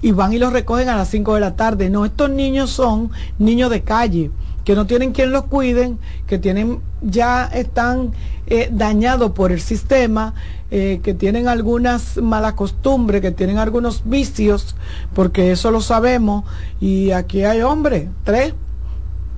Y 0.00 0.12
van 0.12 0.32
y 0.32 0.38
lo 0.38 0.48
recogen 0.48 0.88
a 0.88 0.96
las 0.96 1.10
5 1.10 1.34
de 1.34 1.40
la 1.40 1.56
tarde. 1.56 1.90
No, 1.90 2.06
estos 2.06 2.30
niños 2.30 2.70
son 2.70 3.10
niños 3.38 3.68
de 3.68 3.82
calle, 3.82 4.30
que 4.64 4.74
no 4.74 4.86
tienen 4.86 5.12
quien 5.12 5.32
los 5.32 5.44
cuiden, 5.44 5.98
que 6.26 6.38
tienen, 6.38 6.80
ya 7.00 7.44
están 7.46 8.12
eh, 8.46 8.68
dañados 8.72 9.32
por 9.32 9.52
el 9.52 9.60
sistema, 9.60 10.34
eh, 10.70 11.00
que 11.02 11.14
tienen 11.14 11.48
algunas 11.48 12.16
malas 12.18 12.54
costumbres, 12.54 13.20
que 13.20 13.30
tienen 13.30 13.58
algunos 13.58 14.02
vicios, 14.04 14.76
porque 15.14 15.52
eso 15.52 15.70
lo 15.70 15.80
sabemos. 15.80 16.44
Y 16.80 17.10
aquí 17.10 17.44
hay 17.44 17.62
hombres, 17.62 18.08
tres, 18.24 18.54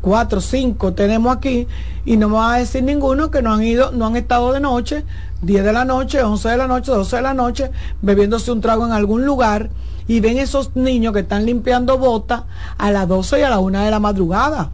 cuatro, 0.02 0.40
cinco 0.40 0.92
tenemos 0.92 1.34
aquí 1.34 1.66
y 2.04 2.16
no 2.16 2.28
me 2.28 2.34
va 2.34 2.54
a 2.54 2.58
decir 2.58 2.82
ninguno 2.82 3.30
que 3.30 3.40
no 3.40 3.54
han 3.54 3.62
ido, 3.62 3.92
no 3.92 4.06
han 4.06 4.16
estado 4.16 4.52
de 4.52 4.60
noche, 4.60 5.04
10 5.42 5.64
de 5.64 5.72
la 5.72 5.84
noche, 5.84 6.22
11 6.22 6.48
de 6.48 6.56
la 6.56 6.66
noche, 6.66 6.92
12 6.92 7.16
de 7.16 7.22
la 7.22 7.34
noche, 7.34 7.70
bebiéndose 8.02 8.52
un 8.52 8.60
trago 8.60 8.84
en 8.84 8.92
algún 8.92 9.24
lugar 9.24 9.70
y 10.06 10.20
ven 10.20 10.38
esos 10.38 10.74
niños 10.76 11.12
que 11.12 11.20
están 11.20 11.46
limpiando 11.46 11.98
botas 11.98 12.42
a 12.76 12.90
las 12.90 13.08
12 13.08 13.40
y 13.40 13.42
a 13.42 13.50
la 13.50 13.60
1 13.60 13.84
de 13.84 13.90
la 13.90 14.00
madrugada. 14.00 14.70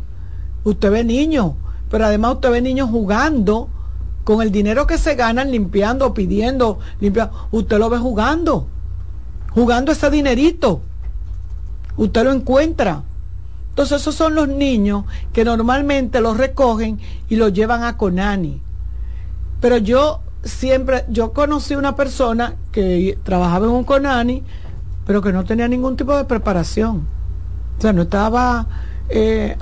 Usted 0.64 0.90
ve 0.90 1.05
niños, 1.05 1.52
pero 1.90 2.06
además 2.06 2.35
usted 2.35 2.51
ve 2.51 2.60
niños 2.60 2.90
jugando 2.90 3.68
con 4.24 4.43
el 4.43 4.52
dinero 4.52 4.86
que 4.86 4.98
se 4.98 5.14
ganan 5.14 5.51
limpiando, 5.51 6.12
pidiendo, 6.12 6.78
limpiando. 7.01 7.48
Usted 7.51 7.78
lo 7.78 7.89
ve 7.89 7.98
jugando, 7.98 8.66
jugando 9.51 9.93
ese 9.93 10.10
dinerito. 10.10 10.82
Usted 11.97 12.24
lo 12.24 12.32
encuentra. 12.32 13.02
Entonces 13.70 14.01
esos 14.01 14.14
son 14.14 14.35
los 14.35 14.48
niños 14.48 15.05
que 15.32 15.44
normalmente 15.44 16.20
los 16.20 16.36
recogen 16.36 16.98
y 17.28 17.36
los 17.36 17.52
llevan 17.52 17.85
a 17.85 17.97
Conani. 17.97 18.60
Pero 19.60 19.76
yo 19.78 20.20
siempre, 20.43 21.05
yo 21.09 21.32
conocí 21.32 21.74
una 21.74 21.97
persona 21.97 22.56
que 22.72 23.18
trabajaba 23.22 23.66
en 23.66 23.72
un 23.72 23.85
Conani, 23.85 24.43
pero 25.06 25.22
que 25.22 25.32
no 25.32 25.44
tenía 25.44 25.68
ningún 25.68 25.97
tipo 25.97 26.16
de 26.16 26.24
preparación. 26.24 27.06
O 27.78 27.80
sea, 27.80 27.93
no 27.93 28.02
estaba, 28.02 28.66
eh, 29.09 29.56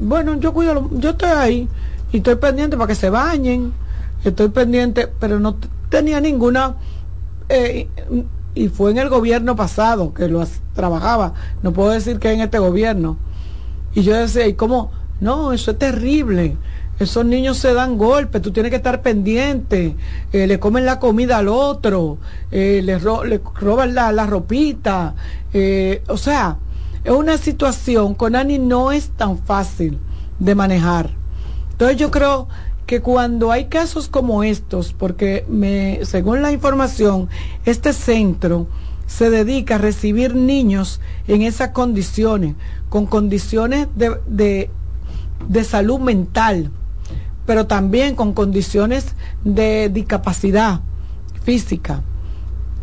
bueno, 0.00 0.38
yo 0.40 0.52
cuido, 0.52 0.88
yo 0.92 1.10
estoy 1.10 1.30
ahí 1.30 1.68
y 2.12 2.18
estoy 2.18 2.36
pendiente 2.36 2.76
para 2.76 2.88
que 2.88 2.94
se 2.94 3.10
bañen, 3.10 3.72
estoy 4.24 4.48
pendiente, 4.48 5.08
pero 5.20 5.38
no 5.38 5.56
tenía 5.88 6.20
ninguna, 6.20 6.76
eh, 7.48 7.88
y 8.54 8.68
fue 8.68 8.90
en 8.90 8.98
el 8.98 9.08
gobierno 9.08 9.56
pasado 9.56 10.12
que 10.12 10.28
lo 10.28 10.44
trabajaba, 10.74 11.34
no 11.62 11.72
puedo 11.72 11.90
decir 11.90 12.18
que 12.18 12.32
en 12.32 12.40
este 12.40 12.58
gobierno 12.58 13.18
y 13.94 14.02
yo 14.02 14.14
decía, 14.14 14.46
¿y 14.46 14.54
cómo? 14.54 14.92
No, 15.20 15.52
eso 15.52 15.72
es 15.72 15.78
terrible. 15.78 16.56
Esos 16.98 17.24
niños 17.24 17.58
se 17.58 17.74
dan 17.74 17.96
golpes, 17.96 18.42
tú 18.42 18.50
tienes 18.50 18.70
que 18.70 18.76
estar 18.76 19.02
pendiente, 19.02 19.94
eh, 20.32 20.46
le 20.46 20.58
comen 20.58 20.84
la 20.84 20.98
comida 20.98 21.38
al 21.38 21.48
otro, 21.48 22.18
eh, 22.50 22.80
le, 22.84 22.98
roban 22.98 23.94
la, 23.94 24.26
ropita. 24.26 25.14
Eh, 25.52 26.02
o 26.08 26.16
sea, 26.16 26.58
es 27.08 27.14
una 27.14 27.38
situación 27.38 28.12
con 28.14 28.36
Ani 28.36 28.58
no 28.58 28.92
es 28.92 29.08
tan 29.08 29.38
fácil 29.38 29.98
de 30.38 30.54
manejar. 30.54 31.08
Entonces 31.70 31.96
yo 31.96 32.10
creo 32.10 32.48
que 32.86 33.00
cuando 33.00 33.50
hay 33.50 33.64
casos 33.64 34.08
como 34.08 34.44
estos, 34.44 34.92
porque 34.92 35.46
según 36.02 36.42
la 36.42 36.52
información, 36.52 37.30
este 37.64 37.94
centro 37.94 38.66
se 39.06 39.30
dedica 39.30 39.76
a 39.76 39.78
recibir 39.78 40.34
niños 40.34 41.00
en 41.28 41.40
esas 41.40 41.70
condiciones, 41.70 42.56
con 42.90 43.06
condiciones 43.06 43.88
de, 43.96 44.70
salud 45.64 46.00
mental, 46.00 46.70
pero 47.46 47.66
también 47.66 48.16
con 48.16 48.34
condiciones 48.34 49.14
de 49.44 49.88
discapacidad 49.88 50.82
física. 51.42 52.02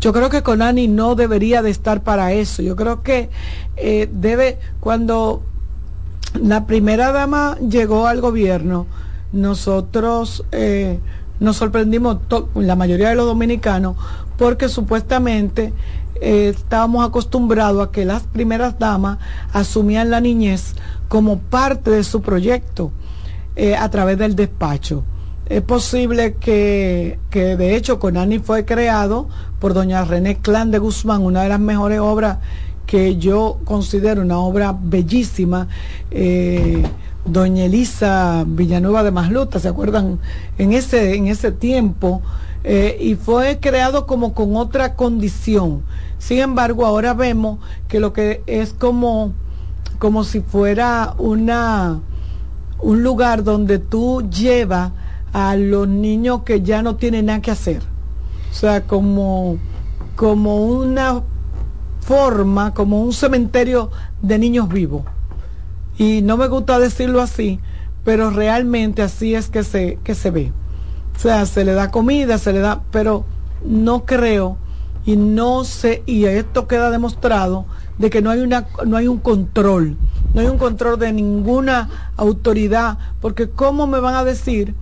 Yo 0.05 0.13
creo 0.13 0.29
que 0.29 0.43
Conani 0.43 0.87
no 0.87 1.15
debería 1.15 1.63
de 1.63 1.71
estar 1.71 2.03
para 2.03 2.31
eso. 2.31 2.61
Yo 2.61 2.75
creo 2.75 3.01
que 3.01 3.31
eh, 3.75 4.07
debe, 4.13 4.59
cuando 4.79 5.41
la 6.39 6.67
primera 6.67 7.11
dama 7.11 7.57
llegó 7.57 8.05
al 8.05 8.21
gobierno, 8.21 8.85
nosotros 9.31 10.45
eh, 10.51 10.99
nos 11.39 11.57
sorprendimos, 11.57 12.19
la 12.53 12.75
mayoría 12.75 13.09
de 13.09 13.15
los 13.15 13.25
dominicanos, 13.25 13.97
porque 14.37 14.69
supuestamente 14.69 15.73
eh, 16.21 16.49
estábamos 16.55 17.03
acostumbrados 17.03 17.87
a 17.87 17.91
que 17.91 18.05
las 18.05 18.27
primeras 18.27 18.77
damas 18.77 19.17
asumían 19.53 20.11
la 20.11 20.21
niñez 20.21 20.75
como 21.07 21.39
parte 21.39 21.89
de 21.89 22.03
su 22.03 22.21
proyecto 22.21 22.91
a 23.79 23.89
través 23.89 24.19
del 24.19 24.35
despacho. 24.35 25.03
Es 25.47 25.61
posible 25.61 26.35
que, 26.35 27.19
que 27.29 27.55
de 27.55 27.75
hecho 27.75 27.99
Conani 27.99 28.39
fue 28.39 28.65
creado 28.65 29.29
por 29.59 29.73
doña 29.73 30.03
René 30.03 30.37
Clan 30.37 30.71
de 30.71 30.79
Guzmán, 30.79 31.21
una 31.21 31.43
de 31.43 31.49
las 31.49 31.59
mejores 31.59 31.99
obras 31.99 32.39
que 32.85 33.17
yo 33.17 33.59
considero 33.65 34.21
una 34.21 34.39
obra 34.39 34.75
bellísima. 34.79 35.67
Eh, 36.11 36.83
doña 37.25 37.65
Elisa 37.65 38.43
Villanueva 38.45 39.03
de 39.03 39.11
Masluta, 39.11 39.59
¿se 39.59 39.67
acuerdan? 39.67 40.19
En 40.57 40.73
ese, 40.73 41.15
en 41.15 41.27
ese 41.27 41.51
tiempo, 41.51 42.21
eh, 42.63 42.97
y 42.99 43.15
fue 43.15 43.59
creado 43.59 44.05
como 44.05 44.33
con 44.33 44.55
otra 44.55 44.95
condición. 44.95 45.83
Sin 46.19 46.39
embargo, 46.39 46.85
ahora 46.85 47.13
vemos 47.13 47.59
que 47.87 47.99
lo 47.99 48.13
que 48.13 48.43
es 48.47 48.73
como, 48.73 49.33
como 49.99 50.23
si 50.23 50.41
fuera 50.41 51.13
una, 51.17 51.99
un 52.79 53.03
lugar 53.03 53.43
donde 53.43 53.79
tú 53.79 54.27
llevas 54.29 54.91
a 55.35 55.57
los 55.57 55.85
niños 55.85 56.43
que 56.43 56.61
ya 56.61 56.81
no 56.81 56.95
tienen 56.95 57.25
nada 57.25 57.41
que 57.41 57.51
hacer. 57.51 57.81
O 58.49 58.53
sea, 58.53 58.87
como, 58.87 59.57
como 60.15 60.65
una 60.65 61.23
forma, 61.99 62.73
como 62.73 63.01
un 63.01 63.11
cementerio 63.11 63.91
de 64.21 64.39
niños 64.39 64.69
vivos. 64.69 65.03
Y 65.97 66.21
no 66.21 66.37
me 66.37 66.47
gusta 66.47 66.79
decirlo 66.79 67.21
así, 67.21 67.59
pero 68.05 68.29
realmente 68.29 69.01
así 69.01 69.35
es 69.35 69.49
que 69.49 69.65
se, 69.65 69.99
que 70.05 70.15
se 70.15 70.31
ve. 70.31 70.53
O 71.17 71.19
sea, 71.19 71.45
se 71.45 71.65
le 71.65 71.73
da 71.73 71.91
comida, 71.91 72.37
se 72.37 72.53
le 72.53 72.59
da, 72.59 72.83
pero 72.91 73.25
no 73.65 74.05
creo 74.05 74.55
y 75.05 75.17
no 75.17 75.65
sé, 75.65 76.01
y 76.05 76.23
esto 76.25 76.65
queda 76.65 76.89
demostrado 76.91 77.65
de 77.97 78.09
que 78.09 78.21
no 78.21 78.29
hay 78.29 78.39
una, 78.39 78.67
no 78.85 78.95
hay 78.95 79.09
un 79.09 79.17
control, 79.17 79.97
no 80.33 80.39
hay 80.39 80.47
un 80.47 80.57
control 80.57 80.97
de 80.97 81.11
ninguna 81.11 81.89
autoridad, 82.15 82.99
porque 83.19 83.49
cómo 83.49 83.85
me 83.85 83.99
van 83.99 84.15
a 84.15 84.23
decir 84.23 84.75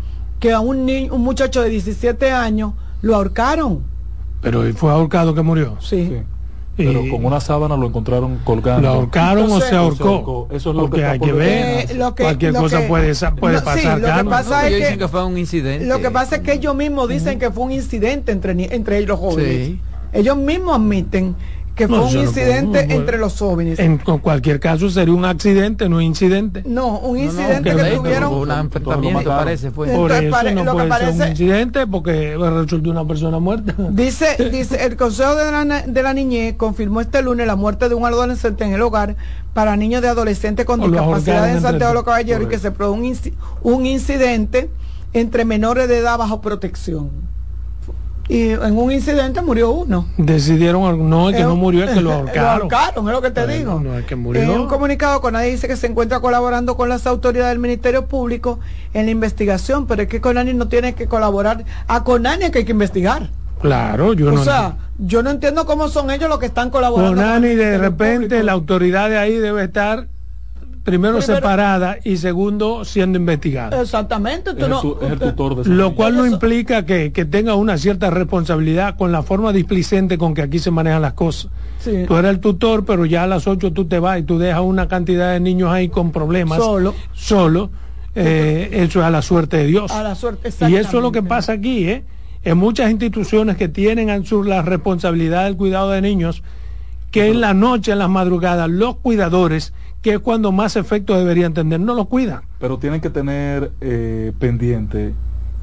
que 0.44 0.52
a 0.52 0.60
un, 0.60 0.86
niño, 0.86 1.14
un 1.14 1.22
muchacho 1.22 1.62
de 1.62 1.70
17 1.70 2.30
años 2.32 2.74
lo 3.02 3.16
ahorcaron. 3.16 3.82
Pero 4.42 4.62
fue 4.74 4.92
ahorcado 4.92 5.34
que 5.34 5.42
murió. 5.42 5.78
Sí. 5.80 6.18
Pero 6.76 7.02
con 7.10 7.24
una 7.24 7.40
sábana 7.40 7.78
lo 7.78 7.88
encontraron 7.88 8.40
colgando. 8.44 8.82
¿Lo 8.82 8.94
ahorcaron 8.94 9.50
o 9.50 9.62
se 9.62 9.74
ahorcó? 9.74 10.50
Eso 10.52 10.72
es 10.72 10.76
lo 10.76 10.90
que 10.90 11.06
hay 11.06 11.18
que 11.18 11.32
ver. 11.32 11.90
Eh, 11.90 11.98
Cualquier 11.98 12.54
cosa 12.56 12.86
puede, 12.90 13.14
puede 13.40 13.62
pasar. 13.62 14.02
lo 14.02 14.18
que 14.18 14.30
pasa 14.30 14.68
es 14.68 14.70
que, 14.70 14.76
dicen 14.80 15.00
que 15.00 15.08
fue 15.08 15.24
un 15.24 15.38
incidente. 15.38 15.86
Lo 15.86 16.02
que 16.02 16.12
pasa 16.12 16.36
es 16.36 16.42
que 16.42 16.52
ellos 16.52 16.76
mismos 16.76 17.08
dicen 17.08 17.40
que 17.40 17.50
fue 17.50 17.64
un 17.64 17.72
incidente 17.72 18.34
entre, 18.34 18.52
entre 18.76 18.98
ellos 18.98 19.18
jóvenes. 19.18 19.78
Ellos 20.12 20.36
mismos 20.36 20.76
admiten 20.76 21.38
que 21.76 21.88
fue 21.88 22.00
un 22.00 22.18
incidente 22.18 22.94
entre 22.94 23.18
los 23.18 23.38
jóvenes. 23.38 23.80
En 23.80 23.98
cualquier 23.98 24.60
caso 24.60 24.90
sería 24.90 25.14
un 25.14 25.26
accidente, 25.26 25.90
no 25.90 25.98
un 25.98 26.04
incidente. 26.04 26.64
No, 26.66 27.00
un 27.00 27.18
incidente 27.18 27.76
que 27.76 27.84
tuvieron. 27.96 28.34
Un 28.34 28.52
enfrentamiento 28.52 29.30
parece 29.30 29.72
fue. 29.72 29.88
Por 29.88 30.12
eso 30.12 30.52
no 30.52 30.74
puede 30.74 30.88
parece, 30.88 31.14
ser 31.14 31.22
un 31.22 31.32
incidente 31.32 31.88
porque 31.88 32.38
resultó 32.38 32.92
una 32.92 33.06
persona 33.06 33.40
muerta. 33.40 33.76
Dice, 33.90 34.38
dice 34.52 34.86
el 34.86 34.96
Consejo 34.96 35.36
de 35.36 35.52
la, 35.52 35.82
de 35.82 36.04
la 36.04 36.14
Niñez 36.14 36.56
confirmó 36.56 37.02
este 37.02 37.22
lunes 37.22 37.48
la 37.48 37.56
muerte 37.56 37.90
de 37.90 37.96
un 37.96 38.06
adolescente 38.06 38.64
en 38.64 38.74
el 38.74 38.82
hogar 38.82 39.16
para 39.54 39.76
niños 39.76 40.02
de 40.02 40.10
adolescentes 40.10 40.66
con 40.66 40.80
discapacidad 40.80 41.50
en 41.50 41.62
Santiago 41.62 41.92
de 41.92 41.96
los 41.96 42.04
Caballeros 42.04 42.46
y 42.46 42.50
que 42.50 42.60
se 42.60 42.72
produjo 42.72 43.00
un, 43.00 43.18
un 43.64 43.86
incidente 43.86 44.70
entre 45.14 45.46
menores 45.46 45.88
de 45.88 46.00
edad 46.00 46.18
bajo 46.18 46.42
protección 46.42 47.33
y 48.30 48.52
en 48.52 48.78
un 48.78 48.92
incidente 48.92 49.42
murió 49.42 49.72
uno. 49.72 50.08
Decidieron, 50.18 51.10
no, 51.10 51.30
el 51.30 51.36
que 51.36 51.44
no 51.44 51.56
murió, 51.56 51.84
es 51.84 51.92
que 51.92 52.02
lo 52.02 52.12
ahorcaron. 52.14 52.70
lo 52.70 52.76
ahorcaron, 52.76 53.08
es 53.08 53.14
lo 53.14 53.22
que 53.22 53.32
te 53.32 53.48
digo. 53.48 53.80
No, 53.80 53.98
es 53.98 54.06
que 54.06 54.16
murió. 54.16 54.42
En 54.42 54.50
un 54.50 54.68
comunicado 54.68 55.20
con 55.20 55.34
nadie 55.34 55.52
dice 55.52 55.68
que 55.68 55.76
se 55.76 55.88
encuentra 55.88 56.20
colaborando 56.22 56.78
con 56.78 56.88
las 56.90 57.06
autoridades 57.06 57.52
del 57.52 57.60
Ministerio 57.60 58.08
Público 58.08 58.60
en 58.94 59.06
la 59.06 59.12
investigación, 59.12 59.88
pero 59.88 60.04
es 60.04 60.08
que 60.08 60.22
Conani 60.22 60.54
no 60.54 60.68
tiene 60.68 60.94
que 60.94 61.08
colaborar. 61.08 61.66
A 61.88 62.04
Conani 62.04 62.46
es 62.46 62.52
que 62.52 62.60
hay 62.60 62.66
que 62.66 62.72
investigar. 62.72 63.30
Claro, 63.62 64.14
yo 64.14 64.30
o 64.30 64.32
no. 64.32 64.42
O 64.42 64.44
sea, 64.44 64.78
yo 64.98 65.24
no 65.24 65.30
entiendo 65.30 65.66
cómo 65.66 65.88
son 65.88 66.12
ellos 66.12 66.30
los 66.30 66.40
que 66.40 66.46
están 66.46 66.70
colaborando. 66.70 67.16
Conani, 67.22 67.56
de 67.56 67.78
repente, 67.78 68.44
la 68.44 68.54
autoridad 68.54 69.10
de 69.10 69.18
ahí 69.18 69.38
debe 69.38 69.64
estar 69.64 70.08
primero, 70.84 71.22
separada 71.22 71.98
y 72.04 72.18
segundo 72.18 72.86
siendo 72.86 73.18
investigada. 73.18 73.82
Exactamente. 73.82 74.54
Tú 74.54 74.68
no, 74.68 74.98
es 75.02 75.12
el 75.12 75.20
tutor 75.20 75.64
de 75.64 75.70
lo 75.74 75.96
cual 75.96 76.18
no 76.18 76.26
implica 76.26 76.86
que, 76.86 77.10
tenga 77.10 77.56
una 77.56 77.78
cierta 77.78 78.10
responsabilidad 78.10 78.98
con 78.98 79.12
la 79.12 79.24
forma 79.24 79.54
displicente 79.54 80.18
con 80.18 80.34
que 80.34 80.42
aquí 80.42 80.60
se 80.60 80.72
manejan 80.72 81.02
las 81.02 81.14
cosas. 81.14 81.52
Tú 81.84 82.16
eres 82.16 82.32
el 82.32 82.40
tutor, 82.40 82.86
pero 82.86 83.06
ya 83.06 83.24
a 83.24 83.28
las 83.28 83.48
8 83.48 83.74
tú 83.74 83.86
te 83.86 84.00
vas 84.00 84.20
y 84.20 84.24
tú 84.24 84.38
dejas 84.38 84.62
una 84.62 84.88
cantidad 84.88 85.34
de 85.34 85.40
niños 85.40 85.72
ahí 85.72 85.90
con 85.90 86.12
problemas. 86.12 86.60
Solo. 86.60 86.94
Solo. 87.14 87.70
Eh, 88.16 88.70
eso 88.72 89.00
es 89.00 89.06
a 89.06 89.10
la 89.10 89.22
suerte 89.22 89.58
de 89.58 89.66
Dios. 89.66 89.92
A 89.92 90.04
la 90.04 90.16
suerte, 90.16 90.50
y 90.70 90.76
eso 90.76 90.98
es 90.98 91.04
lo 91.04 91.12
que 91.12 91.24
pasa 91.24 91.54
aquí, 91.54 91.90
¿eh? 91.90 92.04
En 92.44 92.58
muchas 92.58 92.92
instituciones 92.92 93.58
que 93.58 93.70
tienen 93.70 94.10
en 94.10 94.26
su 94.26 94.44
la 94.44 94.62
responsabilidad 94.62 95.46
del 95.46 95.56
cuidado 95.56 95.92
de 95.92 96.02
niños, 96.02 96.44
que 97.10 97.28
en 97.28 97.42
la 97.42 97.54
noche, 97.54 97.94
en 97.94 98.00
las 98.00 98.10
madrugadas, 98.10 98.70
los 98.70 98.98
cuidadores 98.98 99.74
que 100.04 100.16
es 100.16 100.20
cuando 100.20 100.52
más 100.52 100.76
efecto 100.76 101.18
deberían 101.18 101.54
tener, 101.54 101.80
no 101.80 101.96
lo 101.96 102.06
cuidan. 102.06 102.42
Pero 102.60 102.78
tienen 102.78 103.00
que 103.02 103.10
tener 103.10 103.72
eh, 103.80 104.34
pendiente 104.38 105.14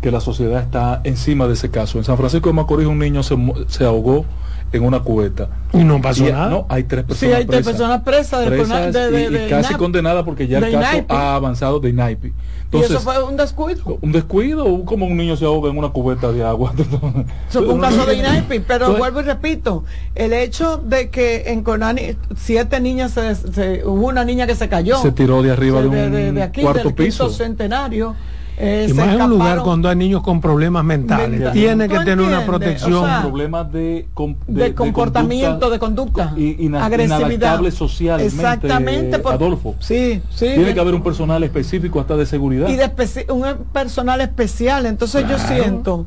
que 0.00 0.10
la 0.10 0.20
sociedad 0.20 0.62
está 0.62 1.02
encima 1.04 1.46
de 1.46 1.52
ese 1.52 1.70
caso. 1.70 1.98
En 1.98 2.04
San 2.04 2.16
Francisco 2.16 2.48
de 2.48 2.54
Macorís 2.54 2.86
un 2.86 2.98
niño 2.98 3.22
se, 3.22 3.36
se 3.68 3.84
ahogó 3.84 4.24
en 4.72 4.84
una 4.84 5.01
cubeta. 5.01 5.48
Y 5.72 5.84
no 5.84 6.01
pasó 6.01 6.24
nada. 6.24 6.48
No, 6.48 6.66
hay 6.68 6.84
tres 6.84 7.05
personas 7.05 7.32
sí, 7.32 7.36
hay 7.36 7.44
tres 7.47 7.64
personas 7.64 8.02
presas, 8.02 8.48
de, 8.48 9.47
y, 9.47 9.51
casi 9.51 9.74
condenadas 9.74 10.24
porque 10.24 10.47
ya 10.47 10.59
el 10.59 10.72
caso 10.72 11.05
ha 11.09 11.34
avanzado 11.34 11.80
de 11.80 11.90
INAIPI. 11.90 12.32
Entonces, 12.64 12.90
¿Y 12.90 12.94
eso 12.94 13.02
fue 13.02 13.22
un 13.22 13.36
descuido? 13.36 13.98
Un 14.01 14.12
descuido, 14.12 14.84
como 14.84 15.06
un 15.06 15.16
niño 15.16 15.36
se 15.36 15.44
ahoga 15.44 15.70
en 15.70 15.78
una 15.78 15.88
cubeta 15.88 16.30
de 16.30 16.44
agua. 16.44 16.72
Eso 17.48 17.64
fue 17.64 17.74
un 17.74 17.80
caso 17.80 18.06
de 18.06 18.14
INAIPI, 18.14 18.60
pero 18.60 18.97
vuelvo 18.97 19.20
y 19.20 19.24
repito, 19.24 19.84
el 20.14 20.32
hecho 20.32 20.76
de 20.76 21.10
que 21.10 21.51
en 21.51 21.64
Conani 21.64 22.16
siete 22.36 22.78
niñas, 22.78 23.12
se, 23.12 23.82
hubo 23.84 24.06
una 24.06 24.24
niña 24.24 24.47
que 24.47 24.55
se 24.55 24.68
cayó. 24.68 24.98
Se 24.98 25.10
tiró 25.10 25.42
de 25.42 25.51
arriba 25.51 25.80
de, 25.82 25.88
un 25.88 26.34
de, 26.34 26.42
aquí, 26.42 26.62
cuarto 26.62 26.84
del 26.84 26.94
piso. 26.94 27.28
centenario 27.30 28.14
eh, 28.62 28.86
y 28.90 28.92
más 28.92 29.14
en 29.14 29.22
un 29.22 29.30
lugar 29.30 29.62
cuando 29.62 29.88
hay 29.88 29.96
niños 29.96 30.22
con 30.22 30.40
problemas 30.40 30.84
mentales. 30.84 31.52
Tiene 31.52 31.88
que 31.88 31.98
tener 32.00 32.20
una 32.20 32.44
protección. 32.44 33.04
problemas 33.22 33.72
de, 33.72 34.06
de, 34.46 34.74
comportamiento, 34.74 35.70
de 35.70 35.78
conducta, 35.78 36.34
y, 36.36 36.72
agresividad 36.74 37.60
social. 37.70 38.20
Exactamente. 38.20 39.16
Adolfo. 39.24 39.76
Sí, 39.78 40.22
sí. 40.30 40.46
Tiene 40.54 40.74
que 40.74 40.80
haber 40.80 40.94
un 40.94 41.02
personal 41.02 41.42
específico 41.42 42.00
hasta 42.00 42.16
de 42.16 42.26
seguridad. 42.26 42.68
Y 42.68 42.76
de 42.76 42.90
un 43.32 43.44
personal 43.72 44.20
especial. 44.20 44.86
Entonces 44.86 45.26
yo 45.28 45.38
siento 45.38 46.06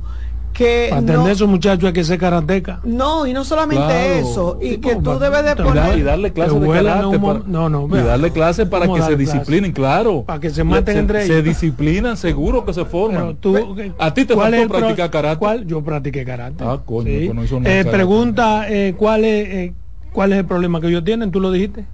que 0.53 0.87
para 0.89 1.01
atender 1.01 1.27
a 1.27 1.31
esos 1.31 1.49
muchachos 1.49 1.83
hay 1.85 1.93
que 1.93 2.03
ser 2.03 2.19
karateca 2.19 2.79
no 2.83 3.25
y 3.27 3.33
no 3.33 3.43
solamente 3.43 4.19
eso 4.19 4.59
y 4.61 4.77
que 4.77 4.95
tú 4.95 5.19
debes 5.19 5.43
de 5.43 5.55
poner 5.55 5.97
y 5.97 6.03
darle 6.03 6.31
clases 6.31 6.61
de 6.61 6.67
karate 6.67 7.19
para, 7.19 7.39
no, 7.45 7.69
no, 7.69 7.87
y 7.87 8.01
darle 8.01 8.31
clases 8.31 8.67
para 8.67 8.87
que 8.87 9.01
se 9.01 9.15
disciplinen 9.15 9.71
claro. 9.71 10.23
Para 10.23 10.39
que 10.39 10.49
se 10.49 10.63
maten 10.63 10.97
entre 10.97 11.25
ellos. 11.25 11.35
se 11.35 11.41
disciplinan 11.41 12.17
seguro 12.17 12.65
que 12.65 12.73
se 12.73 12.85
forman. 12.85 13.35
Tú, 13.37 13.75
a 13.97 14.13
ti 14.13 14.25
te 14.25 14.35
faltó 14.35 14.67
practicar 14.67 15.09
karate 15.09 15.37
¿cuál? 15.37 15.65
yo 15.65 15.81
practiqué 15.83 16.23
karate. 16.23 16.63
Ah 16.63 16.79
coño 16.85 17.05
sí. 17.05 17.31
no 17.33 17.67
eh, 17.67 17.85
pregunta 17.85 18.65
eh, 18.69 18.93
cuál 18.97 19.25
es 19.25 19.47
eh, 19.49 19.73
cuál 20.11 20.33
es 20.33 20.39
el 20.39 20.45
problema 20.45 20.79
que 20.79 20.87
ellos 20.87 21.03
tienen 21.03 21.31
tú 21.31 21.39
lo 21.39 21.51
dijiste 21.51 21.85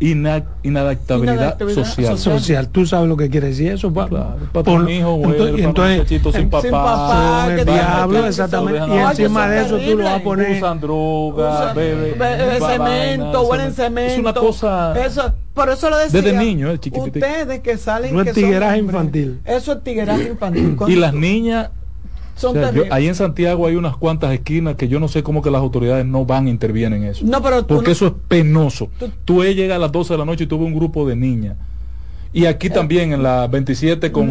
inadaptabilidad, 0.00 1.58
social. 1.70 2.18
social. 2.18 2.68
Tú 2.68 2.86
sabes 2.86 3.08
lo 3.08 3.16
que 3.16 3.30
quiere 3.30 3.48
decir 3.48 3.72
eso, 3.72 3.92
papá. 3.92 4.36
Por, 4.52 4.84
mi 4.84 4.98
hijo, 4.98 5.14
güey, 5.14 5.62
entonces, 5.62 6.08
sin 6.08 6.50
papá, 6.50 6.62
sin 6.62 6.70
papá 6.70 7.46
el 7.50 7.64
diablo, 7.64 8.26
exactamente. 8.26 8.94
Y 8.94 8.98
encima 8.98 9.48
de 9.48 9.62
eso 9.62 9.78
tú 9.78 9.96
lo 9.96 10.04
vas 10.04 10.20
a 10.20 10.22
poner. 10.22 10.56
Usan 10.56 10.80
droga, 10.80 11.72
bebe, 11.72 12.16
cemento, 12.60 13.42
huelen 13.42 13.72
cemento. 13.72 14.12
Es 14.12 14.18
una 14.18 14.34
cosa. 14.34 15.04
Eso, 15.04 15.32
por 15.54 15.70
eso 15.70 15.88
lo 15.88 15.96
decía. 15.98 16.20
Desde 16.20 16.36
niño, 16.36 16.76
chiquitito. 16.76 17.18
Ustedes 17.18 17.60
que 17.60 17.78
salen. 17.78 18.14
No 18.14 18.22
es 18.22 18.32
tigueraje 18.32 18.78
infantil. 18.78 19.40
Eso 19.44 19.72
es 19.72 19.84
tigueraje 19.84 20.28
infantil. 20.30 20.76
Y 20.88 20.96
las 20.96 21.14
niñas 21.14 21.70
ahí 22.90 23.06
en 23.06 23.14
Santiago 23.14 23.66
hay 23.66 23.76
unas 23.76 23.96
cuantas 23.96 24.32
esquinas 24.32 24.76
que 24.76 24.88
yo 24.88 25.00
no 25.00 25.08
sé 25.08 25.22
cómo 25.22 25.42
que 25.42 25.50
las 25.50 25.60
autoridades 25.60 26.04
no 26.04 26.24
van 26.24 26.46
a 26.46 26.50
intervienen 26.50 27.02
en 27.02 27.10
eso. 27.10 27.24
No, 27.26 27.42
pero 27.42 27.66
Porque 27.66 27.92
eso 27.92 28.06
es 28.06 28.12
penoso. 28.28 28.90
Tú, 28.98 29.10
tú 29.24 29.44
llegas 29.44 29.76
a 29.76 29.78
las 29.78 29.92
12 29.92 30.14
de 30.14 30.18
la 30.18 30.24
noche 30.24 30.44
y 30.44 30.46
tuve 30.46 30.64
un 30.64 30.74
grupo 30.74 31.06
de 31.06 31.16
niñas 31.16 31.56
y 32.36 32.44
aquí 32.44 32.68
también 32.68 33.14
en 33.14 33.22
la 33.22 33.46
27 33.46 34.12
con, 34.12 34.28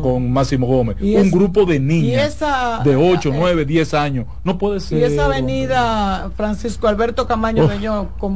con, 0.00 0.30
Máximo 0.30 0.68
Gómez. 0.68 0.98
Un 1.00 1.32
grupo 1.32 1.64
de 1.64 1.80
niñas 1.80 2.38
de 2.84 2.94
8, 2.94 3.32
9, 3.34 3.64
10 3.64 3.94
años. 3.94 4.26
No 4.44 4.56
puede 4.56 4.78
ser. 4.78 4.98
Y 4.98 5.02
esa 5.02 5.24
avenida 5.24 6.30
Francisco 6.36 6.86
Alberto 6.86 7.26
Camaño 7.26 7.68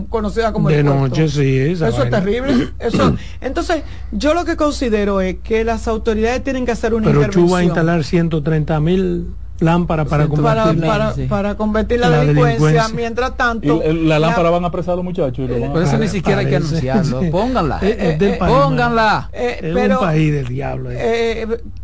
conocida 0.08 0.52
como 0.52 0.68
de 0.68 0.82
noche, 0.82 1.28
sí. 1.28 1.58
Eso 1.58 1.86
es 1.86 2.10
terrible. 2.10 2.70
Eso. 2.80 3.16
Entonces, 3.40 3.84
yo 4.10 4.34
lo 4.34 4.44
que 4.44 4.56
considero 4.56 5.20
es 5.20 5.36
que 5.44 5.62
las 5.62 5.86
autoridades 5.86 6.42
tienen 6.42 6.66
que 6.66 6.72
hacer 6.72 6.92
una 6.92 7.06
Pero 7.06 7.30
tú 7.30 7.48
vas 7.50 7.60
a 7.60 7.64
instalar 7.64 8.02
130 8.02 8.80
mil 8.80 9.28
lámpara 9.60 10.04
para 10.04 10.26
combatir, 10.26 10.80
para, 10.80 11.14
para, 11.28 11.54
combatir 11.54 12.00
la, 12.00 12.10
delincuencia. 12.10 12.88
Mientras 12.88 13.36
tanto, 13.36 13.82
la 13.84 14.18
lámpara 14.18 14.50
van 14.50 14.64
a 14.64 14.68
apresar 14.68 14.94
a 14.94 14.96
los 14.96 15.04
muchachos. 15.04 15.48
Por 15.72 15.82
eso 15.82 15.98
ni 15.98 16.08
siquiera 16.08 16.40
hay 16.40 16.46
que 16.46 16.56
anunciarlo. 16.56 17.30
Pónganla. 17.30 17.78
Eh, 17.82 18.18
eh, 18.20 18.36
pónganla. 18.38 19.30
Eh, 19.32 19.58
es 19.62 19.90
un 19.90 19.98
país 19.98 20.32
del 20.32 20.48
diablo. 20.48 20.90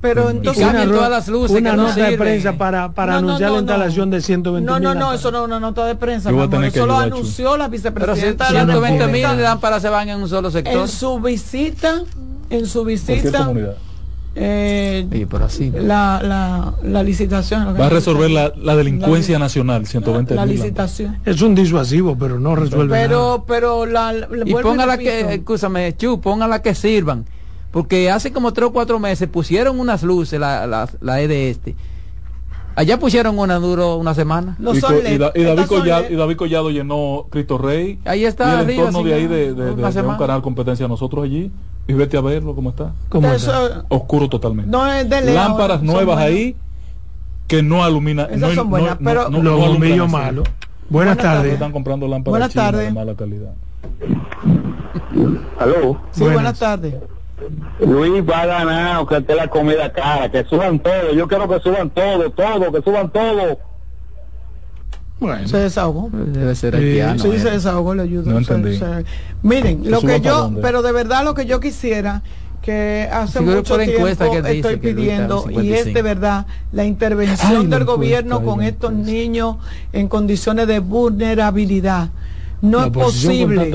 pero 0.00 0.30
entonces 0.30 0.66
todas 0.84 1.10
las 1.10 1.28
luces 1.28 1.60
una 1.60 1.76
nota 1.76 2.06
de 2.06 2.16
prensa 2.16 2.54
para, 2.54 2.92
para 2.92 3.16
anunciar 3.16 3.52
la 3.52 3.58
instalación 3.58 4.10
de 4.10 4.20
120 4.20 4.66
No, 4.66 4.80
no, 4.80 4.94
no, 4.94 5.12
eso 5.12 5.30
no 5.30 5.40
es 5.40 5.44
una 5.44 5.60
nota 5.60 5.84
de 5.86 5.94
prensa. 5.94 6.30
Eso 6.30 6.86
lo 6.86 6.98
anunció 6.98 7.56
la 7.56 7.68
vicepresidenta. 7.68 8.46
Pero 8.48 8.64
120 8.64 9.06
mil 9.08 9.22
lámparas 9.42 9.82
se 9.82 9.88
van 9.88 10.08
en 10.08 10.20
un 10.20 10.28
solo 10.28 10.50
sector. 10.50 10.82
En 10.82 10.88
su 10.88 11.20
visita, 11.20 12.02
en 12.50 12.66
su 12.66 12.84
visita 12.84 13.52
eh, 14.42 15.26
así. 15.42 15.70
La, 15.70 16.20
la, 16.22 16.74
la, 16.82 17.02
licitación. 17.02 17.76
Va 17.78 17.86
a 17.86 17.90
resolver 17.90 18.30
la, 18.30 18.52
la 18.56 18.74
delincuencia 18.74 19.38
nacional, 19.38 19.86
120 19.86 20.34
La, 20.34 20.46
licitación. 20.46 21.18
Es 21.26 21.42
un 21.42 21.54
disuasivo, 21.54 22.16
pero 22.18 22.40
no 22.40 22.56
resuelve 22.56 22.96
pero, 22.96 23.18
nada. 23.18 23.44
Pero 23.46 23.84
la, 23.86 24.14
y 24.46 24.54
póngala 24.54 24.96
que, 24.96 25.34
escúchame, 25.34 25.94
Chu, 25.96 26.20
póngala 26.20 26.62
que 26.62 26.74
sirvan. 26.74 27.26
Porque 27.70 28.10
hace 28.10 28.32
como 28.32 28.52
tres 28.52 28.68
o 28.68 28.72
cuatro 28.72 28.98
meses 28.98 29.28
pusieron 29.28 29.78
unas 29.78 30.02
luces, 30.02 30.40
la, 30.40 30.66
la, 30.66 30.88
la 31.00 31.20
E 31.20 31.28
de 31.28 31.50
este. 31.50 31.76
Allá 32.80 32.98
pusieron 32.98 33.38
una 33.38 33.58
duro 33.58 33.96
una 33.96 34.14
semana. 34.14 34.56
No 34.58 34.72
y, 34.72 34.78
y, 34.78 35.18
David 35.18 35.66
Collado, 35.66 36.04
y, 36.08 36.14
David 36.14 36.36
Collado, 36.36 36.70
llenó 36.70 37.26
Cristo 37.28 37.58
Rey. 37.58 37.98
Ahí 38.06 38.24
está. 38.24 38.54
Y 38.54 38.64
el 38.64 38.70
entorno 38.70 39.02
de 39.02 39.12
ahí 39.12 39.26
de, 39.26 39.52
de, 39.52 39.74
de, 39.74 39.92
de 39.92 40.02
un 40.02 40.16
canal 40.16 40.40
competencia 40.40 40.88
nosotros 40.88 41.26
allí 41.26 41.52
y 41.86 41.92
vete 41.92 42.16
a 42.16 42.22
verlo 42.22 42.54
cómo 42.54 42.70
está. 42.70 42.94
Oscuro 43.90 44.30
totalmente. 44.30 44.70
No 44.70 44.90
es 44.90 45.06
de 45.10 45.20
Lámparas 45.20 45.82
nuevas 45.82 46.16
ahí 46.20 46.56
que 47.48 47.62
no 47.62 47.86
ilumina. 47.86 48.28
no, 48.34 48.50
son 48.54 48.70
buenas, 48.70 48.96
pero 49.04 49.28
no, 49.28 49.42
los 49.42 50.10
malos. 50.10 50.48
Buenas, 50.88 51.18
tardes. 51.18 51.52
Están 51.52 51.72
comprando 51.72 52.08
lámparas 52.08 52.30
buenas 52.30 52.54
tardes. 52.54 52.86
de 52.86 52.92
mala 52.92 53.14
calidad. 53.14 53.52
Aló. 55.58 56.00
Sí, 56.12 56.24
buenas, 56.24 56.58
tardes. 56.58 56.94
Luis 57.80 58.22
va 58.28 58.42
a 58.42 58.46
ganar, 58.46 59.06
que 59.06 59.16
esté 59.16 59.34
la 59.34 59.48
comida 59.48 59.92
cara, 59.92 60.30
que 60.30 60.44
suban 60.44 60.78
todo. 60.78 61.12
Yo 61.14 61.26
quiero 61.28 61.48
que 61.48 61.60
suban 61.60 61.90
todo, 61.90 62.30
todo, 62.30 62.72
que 62.72 62.82
suban 62.82 63.10
todo 63.10 63.58
bueno. 65.20 65.46
Se 65.46 65.58
desahogó. 65.58 66.08
Debe 66.12 66.54
ser 66.54 66.74
haitiano. 66.74 67.22
Sí, 67.22 67.38
se 67.38 67.50
desahogó, 67.50 67.94
le 67.94 68.02
ayuda. 68.02 68.32
No 68.32 68.38
entendí. 68.38 68.80
miren, 69.42 69.82
lo 69.90 70.00
que 70.00 70.20
yo, 70.20 70.50
pero 70.62 70.82
de 70.82 70.92
verdad 70.92 71.24
lo 71.24 71.34
que 71.34 71.44
yo 71.44 71.60
quisiera 71.60 72.22
que 72.62 73.08
hace 73.10 73.40
mucho 73.40 73.78
tiempo 73.78 74.06
estoy 74.06 74.76
pidiendo 74.76 75.46
y 75.50 75.72
es 75.72 75.94
de 75.94 76.02
verdad 76.02 76.46
la 76.72 76.84
intervención 76.84 77.70
del 77.70 77.84
gobierno 77.84 78.42
con 78.42 78.62
estos 78.62 78.92
niños 78.92 79.56
en 79.92 80.08
condiciones 80.08 80.66
de 80.66 80.80
vulnerabilidad. 80.80 82.08
No 82.62 82.84
es 82.84 82.90
posible. 82.90 83.72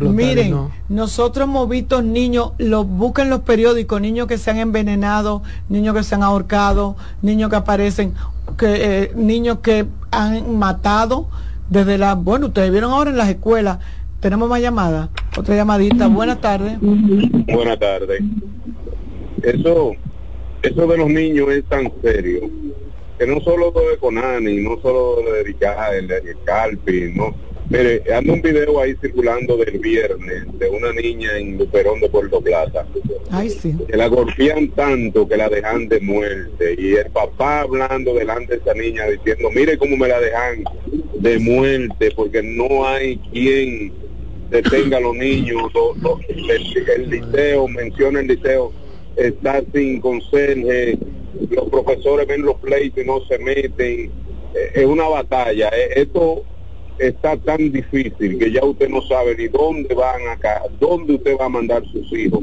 Miren, 0.00 0.68
nosotros 0.88 1.48
hemos 1.48 1.68
visto 1.68 2.02
niños, 2.02 2.52
los 2.58 2.86
buscan 2.86 3.30
los 3.30 3.40
periódicos, 3.40 4.00
niños 4.00 4.28
que 4.28 4.38
se 4.38 4.50
han 4.50 4.58
envenenado, 4.58 5.42
niños 5.68 5.94
que 5.96 6.04
se 6.04 6.14
han 6.14 6.22
ahorcado, 6.22 6.96
niños 7.20 7.50
que 7.50 7.56
aparecen, 7.56 8.14
que 8.56 8.66
eh, 9.02 9.12
niños 9.16 9.58
que 9.58 9.86
han 10.12 10.56
matado 10.56 11.28
desde 11.68 11.98
la, 11.98 12.14
bueno, 12.14 12.46
ustedes 12.46 12.70
vieron 12.70 12.92
ahora 12.92 13.10
en 13.10 13.16
las 13.16 13.28
escuelas. 13.28 13.78
Tenemos 14.20 14.48
más 14.48 14.60
llamadas, 14.60 15.10
otra 15.36 15.56
llamadita. 15.56 16.06
Buenas 16.08 16.40
tardes. 16.40 16.78
Buenas 16.80 17.78
tardes. 17.78 18.22
Eso, 19.42 19.92
eso 20.62 20.86
de 20.86 20.96
los 20.96 21.08
niños 21.08 21.48
es 21.50 21.64
tan 21.64 21.92
serio 22.02 22.50
que 23.18 23.26
no 23.26 23.40
solo 23.40 23.72
lo 23.74 23.80
de 23.90 23.98
Conani, 23.98 24.56
no 24.58 24.80
solo 24.80 25.22
lo 25.22 25.32
de 25.32 25.40
el, 25.40 26.10
el 26.10 26.36
Calpi, 26.44 27.12
no 27.14 27.34
Mire, 27.70 28.02
anda 28.14 28.32
un 28.32 28.40
video 28.40 28.80
ahí 28.80 28.94
circulando 28.98 29.58
del 29.58 29.78
viernes 29.78 30.44
de 30.58 30.70
una 30.70 30.90
niña 30.92 31.36
en 31.36 31.58
Luperón 31.58 32.00
de 32.00 32.08
Puerto 32.08 32.40
Plata. 32.40 32.86
Ay, 33.30 33.50
sí. 33.50 33.76
Que 33.86 33.94
la 33.94 34.06
golpean 34.08 34.68
tanto 34.68 35.28
que 35.28 35.36
la 35.36 35.50
dejan 35.50 35.86
de 35.86 36.00
muerte. 36.00 36.74
Y 36.78 36.94
el 36.94 37.10
papá 37.10 37.60
hablando 37.60 38.14
delante 38.14 38.54
de 38.54 38.60
esa 38.60 38.72
niña 38.72 39.04
diciendo, 39.06 39.50
mire 39.50 39.76
cómo 39.76 39.98
me 39.98 40.08
la 40.08 40.18
dejan 40.18 40.64
de 41.18 41.38
muerte 41.38 42.10
porque 42.16 42.42
no 42.42 42.86
hay 42.86 43.18
quien 43.32 43.92
detenga 44.48 44.96
a 44.96 45.00
los 45.00 45.14
niños. 45.14 45.70
el, 46.28 47.10
liceo, 47.10 47.68
menciona 47.68 48.20
el 48.20 48.28
liceo, 48.28 48.72
está 49.14 49.62
sin 49.74 50.00
conserje. 50.00 50.96
Los 51.50 51.68
profesores 51.68 52.26
ven 52.26 52.42
los 52.42 52.56
pleitos 52.56 53.04
y 53.04 53.06
no 53.06 53.20
se 53.26 53.38
meten. 53.38 54.10
Eh, 54.54 54.70
es 54.74 54.86
una 54.86 55.06
batalla. 55.06 55.68
Eh, 55.68 56.00
esto 56.00 56.44
está 56.98 57.36
tan 57.36 57.70
difícil 57.70 58.38
que 58.38 58.52
ya 58.52 58.64
usted 58.64 58.88
no 58.88 59.00
sabe 59.02 59.36
ni 59.36 59.48
dónde 59.48 59.94
van 59.94 60.28
acá, 60.28 60.62
dónde 60.80 61.14
usted 61.14 61.36
va 61.40 61.46
a 61.46 61.48
mandar 61.48 61.82
sus 61.92 62.12
hijos. 62.12 62.42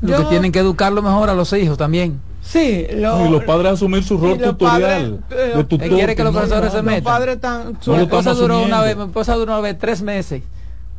Lo 0.00 0.16
que 0.16 0.24
tienen 0.24 0.50
que 0.50 0.58
educarlo 0.58 1.02
mejor 1.02 1.28
a 1.28 1.34
los 1.34 1.52
hijos 1.52 1.76
también. 1.76 2.20
Sí, 2.40 2.86
y 2.90 2.96
los 2.96 3.44
padres 3.44 3.72
asumir 3.72 4.02
su 4.02 4.16
rol 4.16 4.38
tutorial. 4.38 5.22
Eh, 5.30 5.66
quiere 5.88 6.16
que 6.16 6.24
los 6.24 6.34
profesores 6.34 6.72
se 6.72 6.82
metan. 6.82 7.22
mi, 7.86 7.96
esposa 7.96 8.32
duró 8.32 8.62
una 8.62 8.80
vez, 8.80 8.96
mi 8.96 9.04
esposa 9.04 9.34
duró 9.34 9.52
una 9.52 9.60
vez 9.60 9.78
tres 9.78 10.00
meses 10.00 10.42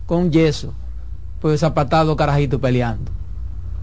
con 0.06 0.32
yeso, 0.32 0.74
pues 1.40 1.60
zapatado 1.60 2.16
carajito 2.16 2.60
peleando. 2.60 3.12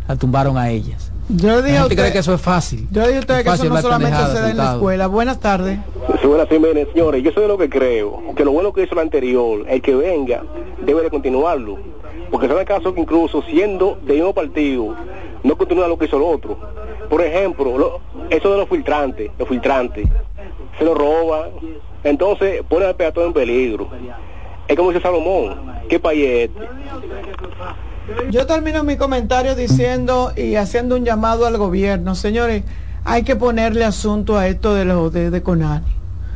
La 0.06 0.16
tumbaron 0.16 0.56
a 0.56 0.70
ellas. 0.70 1.10
Yo 1.28 1.60
dije 1.60 1.76
a 1.76 1.82
usted, 1.82 1.96
cree 1.96 2.12
que 2.12 2.18
eso 2.18 2.32
es 2.32 2.40
fácil. 2.40 2.88
Yo 2.90 3.02
dije 3.02 3.18
a 3.18 3.20
usted 3.20 3.44
que 3.44 3.50
eso 3.50 3.64
no 3.64 3.80
solamente 3.82 4.16
se 4.16 4.40
da 4.40 4.50
en 4.50 4.56
la 4.56 4.72
escuela. 4.72 5.06
Buenas 5.08 5.40
tardes. 5.40 5.78
Buenas 6.24 6.48
tardes, 6.48 6.88
señores. 6.92 7.22
Yo 7.22 7.32
soy 7.32 7.42
de 7.42 7.48
lo 7.48 7.58
que 7.58 7.68
creo, 7.68 8.22
que 8.34 8.44
lo 8.44 8.52
bueno 8.52 8.72
que 8.72 8.84
hizo 8.84 8.94
el 8.94 9.00
anterior, 9.00 9.66
el 9.68 9.82
que 9.82 9.94
venga, 9.94 10.42
debe 10.84 11.02
de 11.02 11.10
continuarlo. 11.10 11.76
Porque 12.30 12.48
son 12.48 12.64
casos 12.64 12.94
que 12.94 13.00
incluso 13.00 13.42
siendo 13.42 13.98
de 14.02 14.14
mismo 14.14 14.32
partido, 14.32 14.94
no 15.42 15.56
continúa 15.56 15.86
lo 15.86 15.98
que 15.98 16.06
hizo 16.06 16.16
el 16.16 16.22
otro. 16.22 16.58
Por 17.10 17.22
ejemplo, 17.22 18.00
eso 18.30 18.50
de 18.50 18.56
los 18.56 18.68
filtrantes, 18.68 19.30
los 19.38 19.48
filtrantes, 19.48 20.08
se 20.78 20.84
lo 20.84 20.94
roban, 20.94 21.50
entonces 22.04 22.62
pone 22.68 22.86
al 22.86 22.96
peatón 22.96 23.26
en 23.26 23.32
peligro. 23.34 23.88
Es 24.66 24.76
como 24.76 24.90
dice 24.90 25.02
Salomón, 25.02 25.56
¿qué 25.88 25.98
país 25.98 26.24
es 26.26 26.50
este? 26.50 26.68
Yo 28.30 28.46
termino 28.46 28.84
mi 28.84 28.96
comentario 28.96 29.54
diciendo 29.54 30.32
y 30.36 30.56
haciendo 30.56 30.96
un 30.96 31.04
llamado 31.04 31.46
al 31.46 31.56
gobierno. 31.56 32.14
Señores, 32.14 32.64
hay 33.04 33.22
que 33.22 33.36
ponerle 33.36 33.84
asunto 33.84 34.36
a 34.36 34.46
esto 34.46 34.74
de 34.74 34.84
los 34.84 35.12
de, 35.12 35.30
de 35.30 35.42
Conani. 35.42 35.86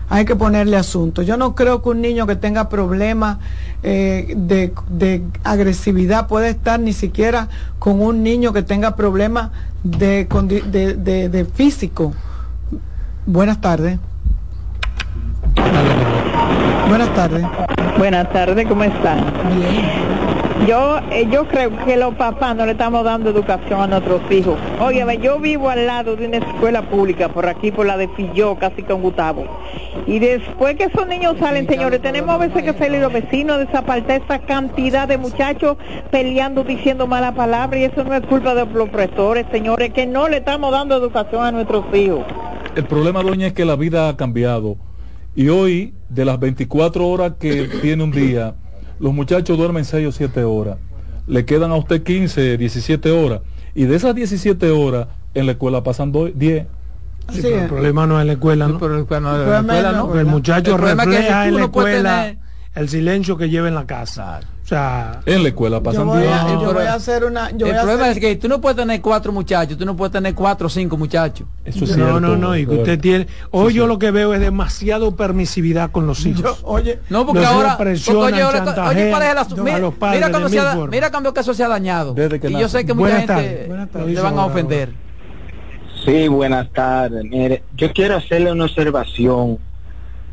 Hay 0.09 0.27
que 0.27 0.37
ponerle 0.37 0.77
asunto. 0.77 1.23
Yo 1.23 1.39
no 1.39 1.55
creo 1.55 1.83
que 1.83 1.89
un 1.89 2.03
niño 2.03 2.27
que 2.27 2.37
tenga 2.37 2.69
problemas 2.69 3.39
eh, 3.83 4.35
de, 4.37 5.23
agresividad 5.43 6.27
pueda 6.27 6.49
estar 6.49 6.79
ni 6.79 6.93
siquiera 6.93 7.49
con 7.79 8.01
un 8.03 8.23
niño 8.23 8.53
que 8.53 8.63
tenga 8.63 8.95
problemas 8.95 9.51
de, 9.83 10.27
de, 10.67 11.29
de 11.29 11.45
físico. 11.47 12.13
Buenas 13.25 13.61
tardes. 13.61 13.99
Buenas 16.89 17.15
tardes. 17.15 17.47
Buenas 17.97 18.31
tardes, 18.33 18.67
¿cómo 18.69 18.85
están? 18.85 19.33
Bien. 19.57 20.22
Yo, 20.67 21.01
eh, 21.11 21.27
yo 21.29 21.49
creo 21.49 21.77
que 21.85 21.97
los 21.97 22.15
papás 22.15 22.55
no 22.55 22.65
le 22.65 22.73
estamos 22.73 23.05
dando 23.05 23.31
educación 23.31 23.81
a 23.81 23.87
nuestros 23.89 24.21
hijos. 24.31 24.57
Oye, 24.81 25.05
yo 25.21 25.41
vivo 25.41 25.69
al 25.69 25.87
lado 25.87 26.15
de 26.15 26.27
una 26.27 26.37
escuela 26.37 26.83
pública, 26.83 27.29
por 27.31 27.49
aquí, 27.49 27.73
por 27.73 27.85
la 27.85 27.97
de 27.97 28.07
Filló, 28.09 28.57
casi 28.57 28.85
con 28.85 29.03
Gustavo. 29.03 29.45
Y 30.07 30.21
después 30.21 30.77
que 30.77 30.85
esos 30.85 31.09
niños 31.09 31.35
salen, 31.41 31.67
señores, 31.67 32.01
tenemos 32.01 32.31
a 32.31 32.39
veces 32.39 32.63
que 32.63 32.75
salir 32.75 33.01
los 33.01 33.13
vecinos 33.13 33.59
de 33.59 33.65
esa 33.65 33.83
parte, 33.83 34.23
esa 34.25 34.39
cantidad 34.39 35.09
de 35.09 35.19
muchachos 35.19 35.79
peleando, 36.13 36.63
diciendo 36.63 37.09
mala 37.09 37.35
palabra, 37.35 37.79
y 37.81 37.85
eso 37.85 38.05
no 38.05 38.15
es 38.15 38.25
culpa 38.27 38.55
de 38.55 38.65
los 38.65 38.89
profesores, 38.89 39.47
señores, 39.51 39.93
que 39.93 40.07
no 40.07 40.29
le 40.29 40.37
estamos 40.37 40.71
dando 40.71 40.97
educación 40.97 41.45
a 41.45 41.51
nuestros 41.51 41.85
hijos. 41.93 42.25
El 42.77 42.85
problema, 42.85 43.21
doña, 43.23 43.49
es 43.49 43.53
que 43.53 43.65
la 43.65 43.75
vida 43.75 44.09
ha 44.09 44.17
cambiado. 44.17 44.77
Y 45.35 45.49
hoy, 45.49 45.95
de 46.09 46.25
las 46.25 46.39
24 46.39 47.09
horas 47.09 47.33
que 47.41 47.69
tiene 47.81 48.05
un 48.05 48.13
día, 48.13 48.55
los 49.03 49.13
muchachos 49.13 49.59
duermen 49.59 49.85
6 49.85 50.07
o 50.07 50.13
7 50.13 50.45
horas, 50.45 50.79
le 51.27 51.45
quedan 51.45 51.73
a 51.73 51.77
usted 51.77 52.05
15, 52.05 52.57
17 52.57 53.11
horas, 53.11 53.41
y 53.75 53.85
de 53.85 53.97
esas 53.97 54.15
17 54.15 54.71
horas 54.71 55.09
en 55.35 55.47
la 55.47 55.53
escuela 55.53 55.83
pasan 55.83 56.13
10. 56.13 56.67
el 57.35 57.67
problema 57.67 58.07
no 58.07 58.21
es 58.21 58.27
la 58.27 58.35
escuela, 58.35 58.69
¿no? 58.69 58.79
Pero 58.79 58.97
el, 58.97 59.07
no, 59.97 60.19
el 60.19 60.27
muchacho 60.27 60.77
refleja 60.77 61.49
en 61.49 61.57
la 61.57 61.65
escuela 61.65 62.37
el 62.75 62.89
silencio 62.89 63.37
que 63.37 63.51
lleva 63.51 63.69
en 63.69 63.75
la 63.75 63.87
casa. 63.87 64.41
O 64.65 64.67
sea, 64.67 65.21
en 65.27 65.43
la 65.43 65.49
escuela 65.49 65.83
pasan 65.83 66.07
yo 66.07 66.13
voy, 66.13 66.23
yo 66.23 66.73
voy 66.73 66.87
a 66.87 66.95
hacer 66.95 67.25
una. 67.25 67.49
el 67.49 67.57
problema 67.57 68.11
es 68.11 68.19
que 68.19 68.37
tú 68.37 68.49
no 68.49 68.61
puedes 68.61 68.77
tener 68.77 69.03
cuatro 69.03 69.33
muchachos, 69.33 69.77
tú 69.77 69.85
no 69.85 69.97
puedes 69.97 70.13
tener 70.13 70.35
cuatro 70.35 70.69
o 70.69 70.71
cinco 70.71 70.97
muchachos. 70.97 71.47
Eso 71.65 71.85
es 71.85 71.97
no, 71.97 72.21
no, 72.21 72.37
no, 72.37 72.57
y 72.57 72.65
que 72.65 72.77
usted 72.77 72.99
tiene. 72.99 73.27
Hoy 73.51 73.75
yo 73.75 73.87
lo 73.87 73.99
que 73.99 74.11
veo 74.11 74.33
es 74.33 74.41
demasiado 74.41 75.15
permisividad 75.17 75.91
con 75.91 76.07
los 76.07 76.25
hijos. 76.25 76.61
oye, 76.63 77.01
no, 77.11 77.27
porque 77.27 77.45
ahora. 77.45 77.77
Porque, 77.77 77.93
oye, 78.11 78.45
oye, 78.45 78.61
mira, 79.03 79.45
se 79.45 80.87
mira 80.89 81.11
cambio 81.11 81.35
que 81.35 81.41
eso 81.41 81.53
se 81.53 81.65
ha 81.65 81.69
dañado. 81.69 82.15
y 82.17 82.53
yo 82.53 82.69
sé 82.69 82.87
que 82.87 82.95
mucha 82.95 83.19
gente 83.19 83.69
le 84.07 84.21
van 84.21 84.39
a 84.39 84.47
ofender. 84.47 84.95
Sí, 86.05 86.27
buenas 86.29 86.73
tardes. 86.73 87.25
Mire, 87.25 87.63
yo 87.77 87.93
quiero 87.93 88.17
hacerle 88.17 88.51
una 88.51 88.65
observación 88.65 89.59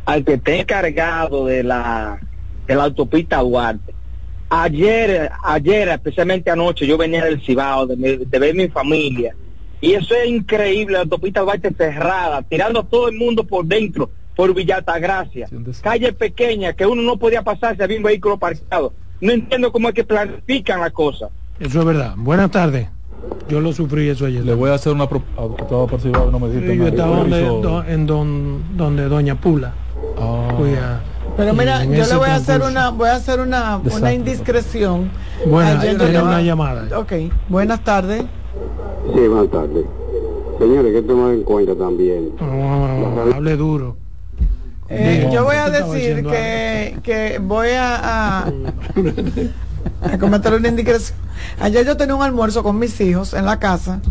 al 0.06 0.24
que 0.24 0.36
esté 0.36 0.62
encargado 0.62 1.46
de 1.46 1.64
la, 1.64 2.20
de 2.70 2.76
la 2.76 2.84
autopista 2.84 3.40
Duarte. 3.40 3.96
Ayer, 4.52 5.32
ayer, 5.44 5.90
especialmente 5.90 6.50
anoche, 6.50 6.86
yo 6.86 6.98
venía 6.98 7.26
del 7.26 7.42
Cibao, 7.42 7.88
de, 7.88 7.96
de 8.18 8.40
ver 8.40 8.56
mi 8.56 8.68
familia, 8.68 9.36
y 9.82 9.94
eso 9.94 10.14
es 10.16 10.30
increíble, 10.30 10.94
la 10.94 11.00
autopista 11.02 11.42
Duarte 11.42 11.74
cerrada, 11.74 12.44
tirando 12.44 12.82
a 12.82 12.84
todo 12.84 13.10
el 13.10 13.16
mundo 13.16 13.44
por 13.44 13.66
dentro, 13.66 14.12
por 14.36 14.54
Villa 14.54 14.82
Gracia. 14.82 15.48
Calle 15.82 16.14
pequeña 16.14 16.74
que 16.74 16.86
uno 16.86 17.02
no 17.02 17.18
podía 17.18 17.42
pasar 17.42 17.76
si 17.76 17.84
había 17.84 17.98
un 17.98 18.04
vehículo 18.04 18.38
parqueado. 18.38 18.94
No 19.20 19.32
entiendo 19.32 19.72
cómo 19.72 19.90
es 19.90 19.96
que 19.96 20.04
planifican 20.04 20.80
la 20.80 20.92
cosa. 20.92 21.30
Eso 21.60 21.80
es 21.80 21.86
verdad. 21.86 22.14
Buenas 22.18 22.52
tardes. 22.52 22.88
Yo 23.50 23.60
lo 23.60 23.74
sufrí 23.74 24.08
eso 24.08 24.28
ayer. 24.28 24.46
Le 24.46 24.54
voy 24.54 24.70
a 24.70 24.76
hacer 24.76 24.94
una 24.94 25.10
propuesta. 25.10 25.42
No 26.32 26.40
me 26.40 26.78
yo 26.78 26.88
estaba 26.88 27.18
donde, 27.18 27.94
en 27.94 28.06
donde 28.06 29.10
Doña 29.10 29.36
Pula. 29.36 29.74
Ah. 30.18 31.02
Pero 31.40 31.54
mira, 31.54 31.86
yo 31.86 32.06
le 32.06 32.16
voy 32.18 32.28
a 32.28 32.36
hacer 32.36 32.62
una, 32.62 32.90
voy 32.90 33.08
a 33.08 33.16
hacer 33.16 33.40
una, 33.40 33.78
una 33.78 34.14
indiscreción. 34.14 35.10
Buenas, 35.46 35.86
una 35.86 36.42
llamada. 36.42 37.00
Ok, 37.00 37.14
buenas 37.48 37.82
tardes. 37.82 38.26
Sí, 39.14 39.26
buenas 39.26 39.50
tardes. 39.50 39.86
Señores, 40.60 40.94
que 40.94 41.02
tomar 41.02 41.34
en 41.34 41.44
cuenta 41.44 41.76
también. 41.76 42.34
hable 43.34 43.56
duro. 43.56 43.96
Eh, 44.90 45.30
yo 45.32 45.46
voy 45.46 45.56
a 45.56 45.70
decir 45.70 46.26
que, 46.26 46.98
que 47.04 47.40
voy 47.40 47.70
a, 47.70 48.48
a, 48.48 48.52
comentar 50.20 50.54
una 50.54 50.68
indiscreción. 50.68 51.18
Ayer 51.62 51.86
yo 51.86 51.96
tenía 51.96 52.16
un 52.16 52.22
almuerzo 52.22 52.64
con 52.64 52.78
mis 52.78 53.00
hijos 53.00 53.34
en 53.34 53.46
la 53.46 53.60
casa 53.60 54.02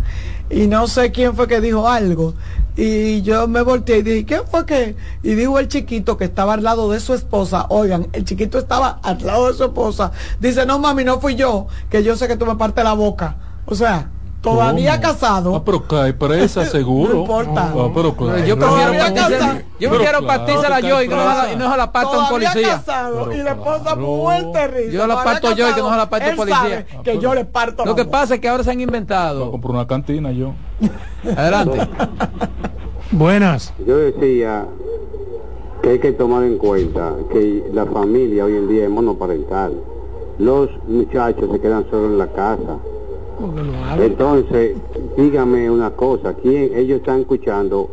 y 0.49 0.67
no 0.67 0.87
sé 0.87 1.13
quién 1.13 1.35
fue 1.35 1.47
que 1.47 1.61
dijo 1.61 1.87
algo. 1.87 2.33
Y 2.81 3.23
yo 3.23 3.49
me 3.49 3.63
volteé 3.63 3.99
y 3.99 4.03
dije, 4.03 4.25
¿quién 4.25 4.43
fue 4.49 4.65
que? 4.65 4.95
Y 5.25 5.35
dijo 5.35 5.59
el 5.59 5.67
chiquito 5.67 6.17
que 6.17 6.27
estaba 6.27 6.55
al 6.55 6.63
lado 6.63 6.93
de 6.93 7.01
su 7.01 7.13
esposa. 7.13 7.67
Oigan, 7.71 8.07
el 8.13 8.25
chiquito 8.25 8.57
estaba 8.57 9.01
al 9.03 9.21
lado 9.27 9.49
de 9.49 9.55
su 9.55 9.65
esposa. 9.65 10.13
Dice, 10.39 10.65
no 10.65 10.79
mami, 10.79 11.03
no 11.03 11.19
fui 11.19 11.35
yo, 11.35 11.67
que 11.91 12.05
yo 12.05 12.17
sé 12.17 12.29
que 12.29 12.37
tú 12.37 12.47
me 12.47 12.55
parte 12.55 12.85
la 12.85 12.93
boca. 12.93 13.37
O 13.67 13.75
sea, 13.75 14.13
todavía 14.41 15.01
casado. 15.01 15.57
Ah, 15.57 15.63
pero 15.65 15.87
cae 15.87 16.13
presa, 16.13 16.65
seguro. 16.67 17.15
no 17.15 17.21
importa. 17.21 17.73
Ah, 17.75 17.89
pero 17.95 18.15
claro. 18.15 18.45
Yo 18.45 18.57
prefiero 18.59 18.93
partírsela, 18.99 19.63
yo 19.79 19.91
prefiero 19.91 20.27
partírsela 20.27 20.81
yo 20.81 21.03
y 21.03 21.09
que 21.09 21.15
no, 21.15 21.57
no 21.57 21.71
se 21.71 21.77
la 21.77 21.93
parta 21.93 22.19
un 22.19 22.29
policía. 22.29 22.69
casado 22.69 23.33
y 23.33 23.39
la 23.39 23.51
esposa 23.51 23.97
muerte 23.97 24.69
risa. 24.69 24.93
Yo 24.93 25.07
la 25.07 25.25
parto 25.25 25.55
yo 25.55 25.69
y 25.69 25.73
que 25.73 25.81
no 25.81 25.91
se 25.91 25.97
la 25.97 26.11
parte 26.11 26.31
un 26.31 26.37
policía. 26.37 26.87
que 27.03 27.19
yo 27.19 27.35
le 27.35 27.45
parto 27.45 27.85
Lo 27.85 27.95
que 27.95 28.05
pasa 28.05 28.35
es 28.35 28.41
que 28.41 28.49
ahora 28.49 28.65
se 28.65 28.71
han 28.71 28.81
inventado. 28.81 29.41
Voy 29.41 29.49
a 29.49 29.51
comprar 29.53 29.73
una 29.73 29.87
cantina 29.87 30.33
yo. 30.33 30.55
Adelante. 31.37 31.89
Buenas. 33.11 33.73
Yo 33.87 33.97
decía 33.97 34.67
que 35.83 35.91
hay 35.91 35.99
que 35.99 36.13
tomar 36.13 36.43
en 36.45 36.59
cuenta 36.59 37.15
que 37.33 37.65
la 37.73 37.87
familia 37.87 38.45
hoy 38.45 38.57
en 38.57 38.69
día 38.69 38.85
es 38.85 38.91
monoparental. 38.91 39.73
Los 40.39 40.71
muchachos 40.87 41.51
se 41.51 41.61
quedan 41.61 41.87
solos 41.91 42.13
en 42.13 42.19
la 42.19 42.29
casa 42.29 42.77
entonces, 44.01 44.77
dígame 45.17 45.71
una 45.71 45.91
cosa, 45.91 46.35
¿quién 46.35 46.75
ellos 46.75 46.99
están 46.99 47.21
escuchando? 47.21 47.89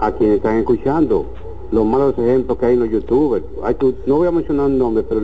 ¿A 0.00 0.12
quién 0.12 0.32
están 0.32 0.58
escuchando? 0.58 1.26
Los 1.70 1.84
malos 1.84 2.14
ejemplos 2.18 2.56
que 2.58 2.66
hay 2.66 2.74
en 2.74 2.80
los 2.80 2.90
youtubers. 2.90 3.44
no 4.06 4.16
voy 4.16 4.28
a 4.28 4.30
mencionar 4.30 4.66
un 4.66 4.78
nombre, 4.78 5.04
pero 5.06 5.20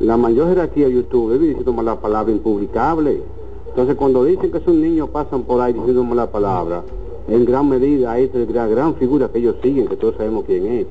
la 0.00 0.16
mayor 0.16 0.48
jerarquía 0.48 0.86
de 0.86 0.94
youtubers 0.94 1.40
diciendo 1.40 1.72
mala 1.72 2.00
palabra 2.00 2.32
impublicable. 2.32 3.22
Entonces, 3.68 3.94
cuando 3.96 4.24
dicen 4.24 4.50
que 4.50 4.58
esos 4.58 4.74
niños 4.74 5.10
pasan 5.10 5.42
por 5.42 5.60
ahí 5.60 5.72
diciendo 5.72 6.04
mala 6.04 6.30
palabra, 6.30 6.82
en 7.28 7.44
gran 7.44 7.68
medida 7.68 8.12
hay 8.12 8.30
la 8.52 8.66
gran 8.66 8.94
figura 8.96 9.28
que 9.28 9.38
ellos 9.38 9.56
siguen, 9.62 9.86
que 9.86 9.96
todos 9.96 10.16
sabemos 10.16 10.44
quién 10.46 10.66
es. 10.66 10.86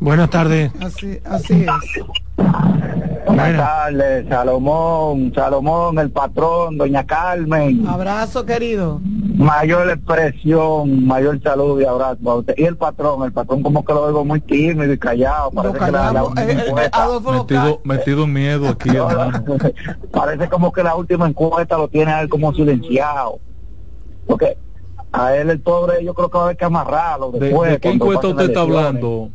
Buenas 0.00 0.30
tardes. 0.30 0.72
Así, 0.80 1.20
así 1.26 1.66
es. 1.66 2.04
Buenas 3.26 3.56
tardes, 3.56 4.26
Salomón, 4.30 5.30
Salomón, 5.34 5.98
el 5.98 6.10
patrón, 6.10 6.78
doña 6.78 7.04
Carmen. 7.04 7.86
Abrazo, 7.86 8.46
querido. 8.46 8.98
Mayor 9.36 9.90
expresión, 9.90 11.06
mayor 11.06 11.40
salud 11.42 11.80
y 11.82 11.84
abrazo 11.84 12.16
para 12.24 12.36
usted. 12.36 12.54
Y 12.56 12.64
el 12.64 12.78
patrón, 12.78 13.24
el 13.24 13.32
patrón 13.32 13.62
como 13.62 13.84
que 13.84 13.92
lo 13.92 14.04
oigo 14.04 14.24
muy 14.24 14.40
tímido 14.40 14.90
y 14.90 14.98
callado. 14.98 15.50
Parece 15.50 15.78
que 15.78 15.90
la, 15.92 16.24
eh, 16.38 16.64
eh, 16.66 17.30
metido, 17.30 17.80
metido 17.84 18.24
en 18.24 18.32
miedo 18.32 18.68
aquí. 18.68 18.90
parece 20.12 20.48
como 20.48 20.72
que 20.72 20.82
la 20.82 20.96
última 20.96 21.28
encuesta 21.28 21.76
lo 21.76 21.88
tiene 21.88 22.10
a 22.10 22.22
él 22.22 22.30
como 22.30 22.54
silenciado. 22.54 23.38
Porque 24.26 24.56
a 25.12 25.36
él 25.36 25.50
el 25.50 25.60
pobre 25.60 26.02
yo 26.02 26.14
creo 26.14 26.30
que 26.30 26.38
va 26.38 26.42
a 26.42 26.44
haber 26.46 26.56
que 26.56 26.64
amarrarlo. 26.64 27.32
Después, 27.32 27.72
¿De, 27.72 27.78
qué 27.80 27.90
encuesta 27.90 28.28
usted 28.28 28.46
está 28.46 28.62
hablando? 28.62 29.30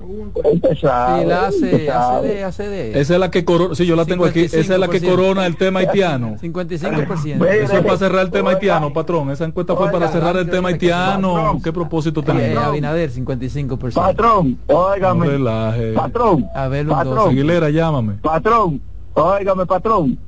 Sí, 0.00 0.86
la 1.26 1.46
hace, 1.46 1.90
ACD, 1.90 2.96
Esa 2.96 3.14
es 3.14 3.20
la 3.20 3.30
que 3.30 3.44
corona, 3.44 3.74
sí, 3.74 3.84
yo 3.84 3.96
la 3.96 4.06
tengo 4.06 4.24
aquí, 4.24 4.40
esa 4.40 4.58
es 4.58 4.68
la 4.68 4.88
que 4.88 5.00
corona 5.00 5.44
el 5.44 5.56
tema 5.56 5.80
haitiano. 5.80 6.36
55%. 6.40 7.46
Eso 7.46 7.76
es 7.76 7.84
para 7.84 7.96
cerrar 7.98 8.24
el 8.24 8.30
tema 8.30 8.50
haitiano, 8.50 8.92
patrón. 8.92 9.30
Esa 9.30 9.44
encuesta 9.44 9.76
fue 9.76 9.90
para 9.90 10.08
cerrar 10.08 10.36
el 10.36 10.48
tema 10.48 10.70
haitiano. 10.70 11.60
¿Qué 11.62 11.72
propósito 11.72 12.22
tenía? 12.22 12.66
Abinader, 12.66 13.10
55%. 13.10 13.92
Patrón, 13.92 14.58
óigame. 14.66 15.26
No 15.26 15.32
relaje. 15.32 15.92
Patrón. 15.92 16.48
A 16.54 16.68
ver, 16.68 16.86
patrón. 16.86 17.30
Aguilera, 17.30 17.68
llámame. 17.70 18.14
Patrón, 18.14 18.80
óigame, 19.14 19.66
patrón. 19.66 20.18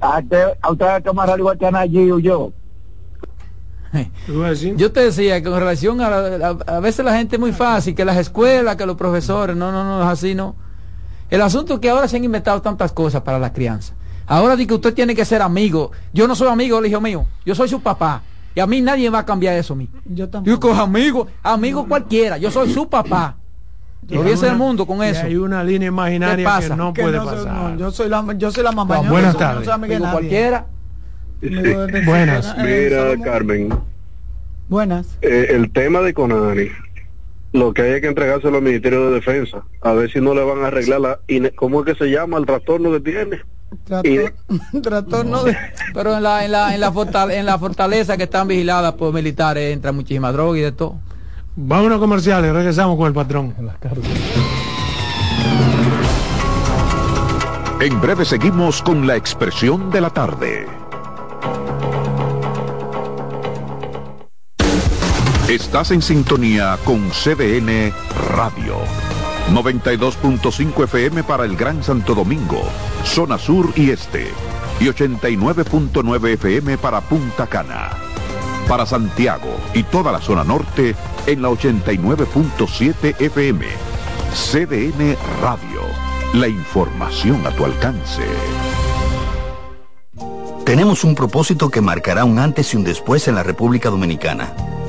A 0.00 0.18
usted, 0.18 0.44
a 0.60 0.70
usted 0.70 0.86
hay 0.86 1.02
que 1.02 1.08
amarrar 1.08 1.38
igual 1.38 1.58
que 1.58 1.66
a 1.66 1.70
Nayib 1.70 2.14
o 2.14 2.18
yo. 2.18 2.52
Yo 4.76 4.92
te 4.92 5.00
decía 5.00 5.42
que 5.42 5.48
con 5.48 5.58
relación 5.58 6.00
a, 6.00 6.06
a, 6.06 6.80
veces 6.80 7.04
la 7.04 7.16
gente 7.16 7.36
es 7.36 7.40
muy 7.40 7.52
fácil, 7.52 7.94
que 7.94 8.04
las 8.04 8.16
escuelas, 8.16 8.76
que 8.76 8.86
los 8.86 8.96
profesores, 8.96 9.56
no, 9.56 9.72
no, 9.72 9.84
no, 9.84 10.02
es 10.02 10.08
así, 10.08 10.34
no. 10.34 10.56
El 11.30 11.42
asunto 11.42 11.74
es 11.74 11.80
que 11.80 11.90
ahora 11.90 12.06
se 12.08 12.16
han 12.16 12.24
inventado 12.24 12.60
tantas 12.62 12.92
cosas 12.92 13.22
para 13.22 13.38
la 13.38 13.52
crianza. 13.52 13.94
Ahora 14.26 14.56
di 14.56 14.66
que 14.66 14.74
usted 14.74 14.94
tiene 14.94 15.14
que 15.14 15.24
ser 15.24 15.42
amigo. 15.42 15.92
Yo 16.12 16.26
no 16.26 16.34
soy 16.34 16.48
amigo 16.48 16.80
del 16.80 16.90
hijo 16.90 17.00
mío, 17.00 17.26
yo 17.44 17.54
soy 17.54 17.68
su 17.68 17.80
papá. 17.80 18.22
Y 18.54 18.60
a 18.60 18.66
mí 18.66 18.80
nadie 18.80 19.10
va 19.10 19.20
a 19.20 19.26
cambiar 19.26 19.56
eso 19.56 19.74
a 19.74 19.76
mí. 19.76 19.88
Yo 20.04 20.28
también. 20.28 20.58
Yo 20.58 20.74
amigo, 20.74 21.26
amigo 21.42 21.86
cualquiera, 21.86 22.38
yo 22.38 22.50
soy 22.50 22.72
su 22.72 22.88
papá. 22.88 23.36
Yo 24.08 24.22
el 24.22 24.56
mundo 24.56 24.86
con 24.86 25.02
eso. 25.02 25.24
Hay 25.24 25.36
una 25.36 25.64
línea 25.64 25.88
imaginaria 25.88 26.60
que 26.60 26.68
no 26.70 26.94
puede 26.94 27.18
pasar. 27.18 27.76
yo 27.76 27.90
soy 27.90 28.08
la, 28.08 28.24
yo 28.36 28.50
soy 28.50 28.62
la 28.62 28.72
mamá. 28.72 29.00
buenas 29.00 29.36
tardes. 29.36 29.68
cualquiera. 30.10 30.66
Buenas. 32.04 32.56
Mira, 32.58 33.16
Carmen. 33.22 33.68
Buenas. 34.68 35.18
Eh, 35.22 35.48
el 35.50 35.70
tema 35.70 36.00
de 36.00 36.12
Conani, 36.12 36.68
lo 37.52 37.72
que 37.72 37.82
hay 37.82 38.00
que 38.00 38.08
entregárselo 38.08 38.56
al 38.56 38.62
Ministerio 38.62 39.08
de 39.08 39.14
Defensa, 39.14 39.62
a 39.82 39.92
ver 39.92 40.10
si 40.10 40.20
no 40.20 40.34
le 40.34 40.42
van 40.42 40.64
a 40.64 40.68
arreglar 40.68 41.00
la... 41.00 41.20
¿Cómo 41.54 41.80
es 41.80 41.86
que 41.86 42.04
se 42.04 42.10
llama 42.10 42.38
el 42.38 42.46
trastorno 42.46 42.90
que 42.92 43.00
tiene? 43.00 43.40
trastorno 44.82 45.44
de... 45.44 45.56
Pero 45.94 46.16
en 46.16 46.22
la, 46.22 46.44
en, 46.44 46.52
la, 46.52 46.74
en, 46.74 46.80
la 46.80 46.92
fortaleza, 46.92 47.38
en 47.38 47.46
la 47.46 47.58
fortaleza 47.58 48.16
que 48.16 48.24
están 48.24 48.48
vigiladas 48.48 48.94
por 48.94 49.12
militares 49.12 49.72
entra 49.72 49.92
muchísima 49.92 50.32
droga 50.32 50.58
y 50.58 50.62
de 50.62 50.72
todo. 50.72 50.96
Vamos 51.54 51.92
a 51.92 51.98
comerciales, 51.98 52.52
regresamos 52.52 52.96
con 52.96 53.06
el 53.06 53.14
patrón. 53.14 53.54
En 57.80 58.00
breve 58.00 58.24
seguimos 58.24 58.82
con 58.82 59.06
la 59.06 59.16
expresión 59.16 59.90
de 59.90 60.00
la 60.00 60.10
tarde. 60.10 60.66
Estás 65.48 65.92
en 65.92 66.02
sintonía 66.02 66.76
con 66.84 67.08
CDN 67.10 67.92
Radio. 68.30 68.78
92.5 69.52 70.84
FM 70.84 71.22
para 71.22 71.44
el 71.44 71.56
Gran 71.56 71.84
Santo 71.84 72.16
Domingo, 72.16 72.60
zona 73.04 73.38
sur 73.38 73.72
y 73.76 73.90
este. 73.90 74.26
Y 74.80 74.86
89.9 74.86 76.30
FM 76.30 76.78
para 76.78 77.00
Punta 77.00 77.46
Cana. 77.46 77.90
Para 78.66 78.86
Santiago 78.86 79.56
y 79.72 79.84
toda 79.84 80.10
la 80.10 80.20
zona 80.20 80.42
norte 80.42 80.96
en 81.28 81.42
la 81.42 81.50
89.7 81.50 83.14
FM. 83.20 83.66
CDN 84.34 85.16
Radio. 85.40 85.82
La 86.34 86.48
información 86.48 87.46
a 87.46 87.52
tu 87.52 87.64
alcance. 87.64 88.24
Tenemos 90.64 91.04
un 91.04 91.14
propósito 91.14 91.70
que 91.70 91.80
marcará 91.80 92.24
un 92.24 92.40
antes 92.40 92.74
y 92.74 92.78
un 92.78 92.82
después 92.82 93.28
en 93.28 93.36
la 93.36 93.44
República 93.44 93.90
Dominicana 93.90 94.52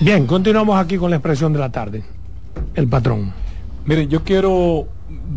Bien, 0.00 0.28
continuamos 0.28 0.78
aquí 0.78 0.96
con 0.96 1.10
la 1.10 1.16
expresión 1.16 1.52
de 1.52 1.58
la 1.58 1.72
tarde. 1.72 2.04
El 2.76 2.86
patrón. 2.86 3.32
Miren, 3.84 4.08
yo 4.08 4.22
quiero 4.22 4.86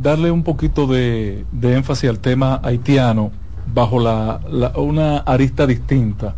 darle 0.04 0.30
un 0.30 0.44
poquito 0.44 0.86
de, 0.86 1.46
énfasis 1.64 2.08
al 2.08 2.20
tema 2.20 2.60
haitiano 2.64 3.32
bajo 3.74 3.96
una 3.96 5.18
arista 5.18 5.66
distinta. 5.66 6.36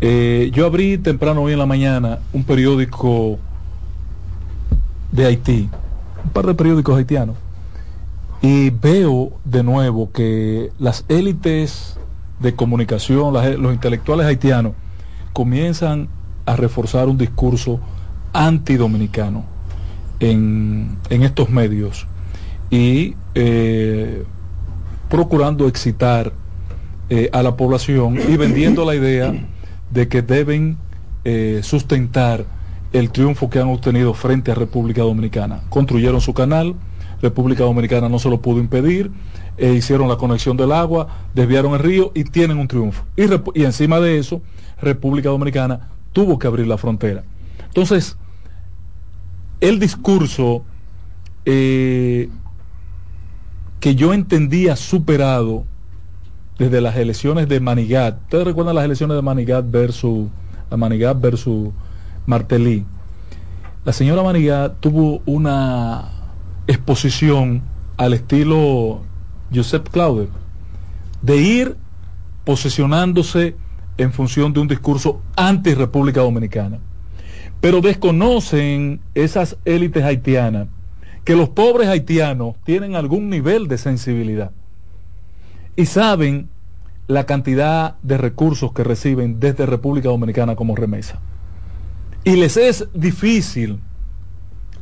Eh, 0.00 0.52
yo 0.52 0.66
abrí 0.66 0.98
temprano 0.98 1.42
hoy 1.42 1.54
en 1.54 1.58
la 1.58 1.66
mañana 1.66 2.20
un 2.32 2.44
periódico 2.44 3.38
de 5.10 5.26
Haití, 5.26 5.68
un 6.24 6.30
par 6.30 6.46
de 6.46 6.54
periódicos 6.54 6.96
haitianos, 6.96 7.34
y 8.40 8.70
veo 8.70 9.32
de 9.44 9.64
nuevo 9.64 10.12
que 10.12 10.70
las 10.78 11.04
élites 11.08 11.98
de 12.38 12.54
comunicación, 12.54 13.34
los 13.34 13.72
intelectuales 13.72 14.26
haitianos, 14.26 14.74
comienzan 15.32 16.08
a 16.46 16.56
reforzar 16.56 17.08
un 17.08 17.18
discurso 17.18 17.80
antidominicano 18.32 19.44
en, 20.20 20.96
en 21.10 21.22
estos 21.22 21.50
medios 21.50 22.06
y 22.70 23.14
eh, 23.34 24.24
procurando 25.08 25.68
excitar 25.68 26.32
eh, 27.08 27.30
a 27.32 27.42
la 27.42 27.56
población 27.56 28.18
y 28.28 28.36
vendiendo 28.36 28.84
la 28.84 28.94
idea 28.94 29.32
de 29.90 30.08
que 30.08 30.22
deben 30.22 30.78
eh, 31.24 31.60
sustentar 31.62 32.44
el 32.92 33.10
triunfo 33.10 33.50
que 33.50 33.60
han 33.60 33.68
obtenido 33.68 34.14
frente 34.14 34.50
a 34.50 34.54
República 34.54 35.02
Dominicana. 35.02 35.60
Construyeron 35.68 36.20
su 36.20 36.34
canal, 36.34 36.74
República 37.20 37.64
Dominicana 37.64 38.08
no 38.08 38.18
se 38.18 38.30
lo 38.30 38.40
pudo 38.40 38.58
impedir, 38.58 39.10
hicieron 39.58 40.08
la 40.08 40.16
conexión 40.16 40.56
del 40.56 40.72
agua, 40.72 41.08
desviaron 41.34 41.72
el 41.74 41.80
río 41.80 42.12
y 42.14 42.24
tienen 42.24 42.58
un 42.58 42.68
triunfo. 42.68 43.04
Y, 43.16 43.24
y 43.58 43.64
encima 43.64 44.00
de 44.00 44.18
eso, 44.18 44.42
República 44.80 45.30
Dominicana 45.30 45.88
tuvo 46.16 46.38
que 46.38 46.46
abrir 46.46 46.66
la 46.66 46.78
frontera. 46.78 47.24
Entonces, 47.66 48.16
el 49.60 49.78
discurso 49.78 50.64
eh, 51.44 52.30
que 53.80 53.94
yo 53.96 54.14
entendía 54.14 54.76
superado 54.76 55.66
desde 56.58 56.80
las 56.80 56.96
elecciones 56.96 57.50
de 57.50 57.60
Manigat, 57.60 58.18
ustedes 58.22 58.46
recuerdan 58.46 58.76
las 58.76 58.86
elecciones 58.86 59.14
de 59.14 59.20
Manigat 59.20 59.70
versus, 59.70 60.28
Manigat 60.74 61.20
versus 61.20 61.68
Martelly. 62.24 62.86
La 63.84 63.92
señora 63.92 64.22
Manigat 64.22 64.80
tuvo 64.80 65.20
una 65.26 66.12
exposición 66.66 67.60
al 67.98 68.14
estilo 68.14 69.02
Joseph 69.54 69.90
Claude, 69.90 70.28
de 71.20 71.36
ir 71.36 71.76
posicionándose 72.46 73.54
en 73.98 74.12
función 74.12 74.52
de 74.52 74.60
un 74.60 74.68
discurso 74.68 75.22
anti-República 75.36 76.20
Dominicana. 76.20 76.78
Pero 77.60 77.80
desconocen 77.80 79.00
esas 79.14 79.56
élites 79.64 80.04
haitianas 80.04 80.68
que 81.24 81.34
los 81.34 81.48
pobres 81.48 81.88
haitianos 81.88 82.54
tienen 82.64 82.94
algún 82.94 83.30
nivel 83.30 83.66
de 83.66 83.78
sensibilidad 83.78 84.52
y 85.74 85.86
saben 85.86 86.48
la 87.08 87.24
cantidad 87.24 87.96
de 88.02 88.16
recursos 88.16 88.72
que 88.72 88.84
reciben 88.84 89.40
desde 89.40 89.66
República 89.66 90.08
Dominicana 90.08 90.56
como 90.56 90.76
remesa. 90.76 91.20
Y 92.24 92.36
les 92.36 92.56
es 92.56 92.88
difícil 92.94 93.80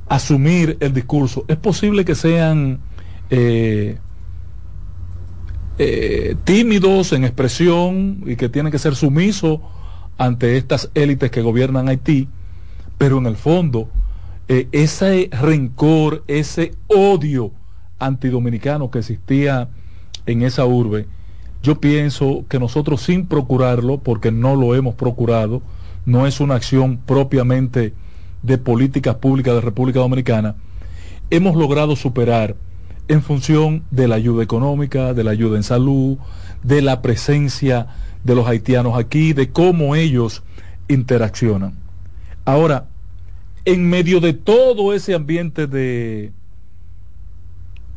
asumir 0.09 0.77
el 0.81 0.93
discurso. 0.93 1.45
Es 1.49 1.57
posible 1.57 2.05
que 2.05 2.15
sean 2.15 2.81
eh, 3.31 3.99
eh, 5.79 6.37
tímidos 6.45 7.13
en 7.13 7.25
expresión 7.25 8.23
y 8.27 8.37
que 8.37 8.49
tienen 8.49 8.71
que 8.71 8.79
ser 8.79 8.95
sumisos 8.95 9.61
ante 10.19 10.57
estas 10.57 10.91
élites 10.95 11.31
que 11.31 11.43
gobiernan 11.43 11.89
Haití, 11.89 12.29
pero 12.99 13.19
en 13.19 13.27
el 13.27 13.37
fondo 13.37 13.89
eh, 14.49 14.69
ese 14.73 15.31
rencor, 15.33 16.23
ese 16.29 16.75
odio 16.87 17.51
antidominicano 17.99 18.91
que 18.91 18.99
existía 18.99 19.69
en 20.27 20.43
esa 20.43 20.67
urbe, 20.67 21.07
yo 21.63 21.81
pienso 21.81 22.45
que 22.49 22.59
nosotros 22.59 23.01
sin 23.01 23.27
procurarlo, 23.27 23.99
porque 23.99 24.31
no 24.31 24.55
lo 24.55 24.75
hemos 24.75 24.95
procurado, 24.95 25.63
no 26.05 26.27
es 26.27 26.41
una 26.41 26.57
acción 26.57 26.99
propiamente 26.99 27.95
de 28.43 28.59
políticas 28.59 29.17
públicas 29.17 29.55
de 29.55 29.63
República 29.63 30.01
Dominicana, 30.01 30.57
hemos 31.31 31.57
logrado 31.57 31.97
superar 31.97 32.55
en 33.09 33.23
función 33.23 33.85
de 33.91 34.09
la 34.09 34.17
ayuda 34.17 34.43
económica, 34.43 35.15
de 35.15 35.25
la 35.25 35.33
ayuda 35.33 35.57
en 35.57 35.63
salud, 35.63 36.19
de 36.63 36.83
la 36.83 37.03
presencia 37.03 37.87
de 38.25 38.35
los 38.35 38.47
haitianos 38.47 38.99
aquí, 38.99 39.33
de 39.33 39.51
cómo 39.51 39.95
ellos 39.95 40.43
interaccionan. 40.89 41.75
Ahora, 42.45 42.87
en 43.65 43.89
medio 43.89 44.21
de 44.21 44.33
todo 44.33 44.95
ese 44.95 45.15
ambiente 45.15 45.67
de, 45.67 46.33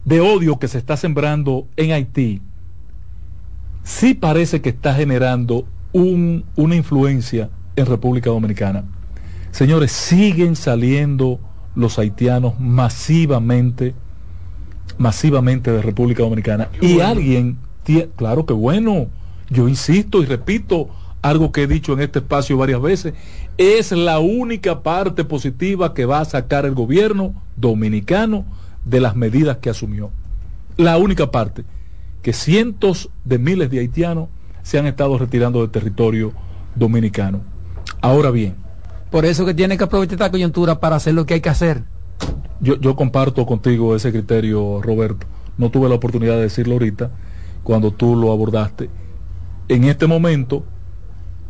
de 0.05 0.21
odio 0.21 0.59
que 0.59 0.67
se 0.67 0.77
está 0.77 0.97
sembrando 0.97 1.67
en 1.75 1.91
Haití, 1.91 2.41
sí 3.83 4.13
parece 4.13 4.61
que 4.61 4.69
está 4.69 4.93
generando 4.93 5.65
un, 5.91 6.45
una 6.55 6.75
influencia 6.75 7.49
en 7.75 7.85
República 7.85 8.29
Dominicana. 8.29 8.85
Señores, 9.51 9.91
siguen 9.91 10.55
saliendo 10.55 11.39
los 11.75 11.99
haitianos 11.99 12.59
masivamente 12.59 13.93
masivamente 14.97 15.71
de 15.71 15.81
República 15.81 16.23
Dominicana. 16.23 16.69
y 16.81 16.99
alguien, 16.99 17.57
claro 18.15 18.45
que 18.45 18.53
bueno, 18.53 19.07
yo 19.49 19.67
insisto 19.67 20.21
y 20.21 20.25
repito 20.25 20.89
algo 21.21 21.51
que 21.51 21.63
he 21.63 21.67
dicho 21.67 21.93
en 21.93 22.01
este 22.01 22.19
espacio 22.19 22.57
varias 22.57 22.81
veces, 22.81 23.13
es 23.57 23.91
la 23.91 24.19
única 24.19 24.81
parte 24.83 25.23
positiva 25.23 25.93
que 25.93 26.05
va 26.05 26.21
a 26.21 26.25
sacar 26.25 26.65
el 26.65 26.73
gobierno 26.73 27.33
dominicano 27.55 28.45
de 28.85 29.01
las 29.01 29.15
medidas 29.15 29.57
que 29.57 29.69
asumió. 29.69 30.11
La 30.77 30.97
única 30.97 31.31
parte, 31.31 31.65
que 32.21 32.33
cientos 32.33 33.09
de 33.25 33.39
miles 33.39 33.69
de 33.71 33.79
haitianos 33.79 34.29
se 34.61 34.77
han 34.77 34.85
estado 34.85 35.17
retirando 35.17 35.61
del 35.61 35.71
territorio 35.71 36.33
dominicano. 36.75 37.41
Ahora 38.01 38.31
bien. 38.31 38.55
Por 39.09 39.25
eso 39.25 39.45
que 39.45 39.53
tiene 39.53 39.77
que 39.77 39.85
aprovechar 39.85 40.13
esta 40.13 40.31
coyuntura 40.31 40.79
para 40.79 40.97
hacer 40.97 41.13
lo 41.13 41.25
que 41.25 41.35
hay 41.35 41.41
que 41.41 41.49
hacer 41.49 41.83
yo, 42.59 42.95
comparto 42.95 43.45
contigo 43.45 43.95
ese 43.95 44.11
criterio, 44.11 44.81
Roberto. 44.81 45.27
No 45.57 45.69
tuve 45.69 45.89
la 45.89 45.95
oportunidad 45.95 46.35
de 46.35 46.43
decirlo 46.43 46.73
ahorita, 46.73 47.11
cuando 47.63 47.91
tú 47.91 48.15
lo 48.15 48.31
abordaste. 48.31 48.89
En 49.67 49.83
este 49.83 50.07
momento, 50.07 50.63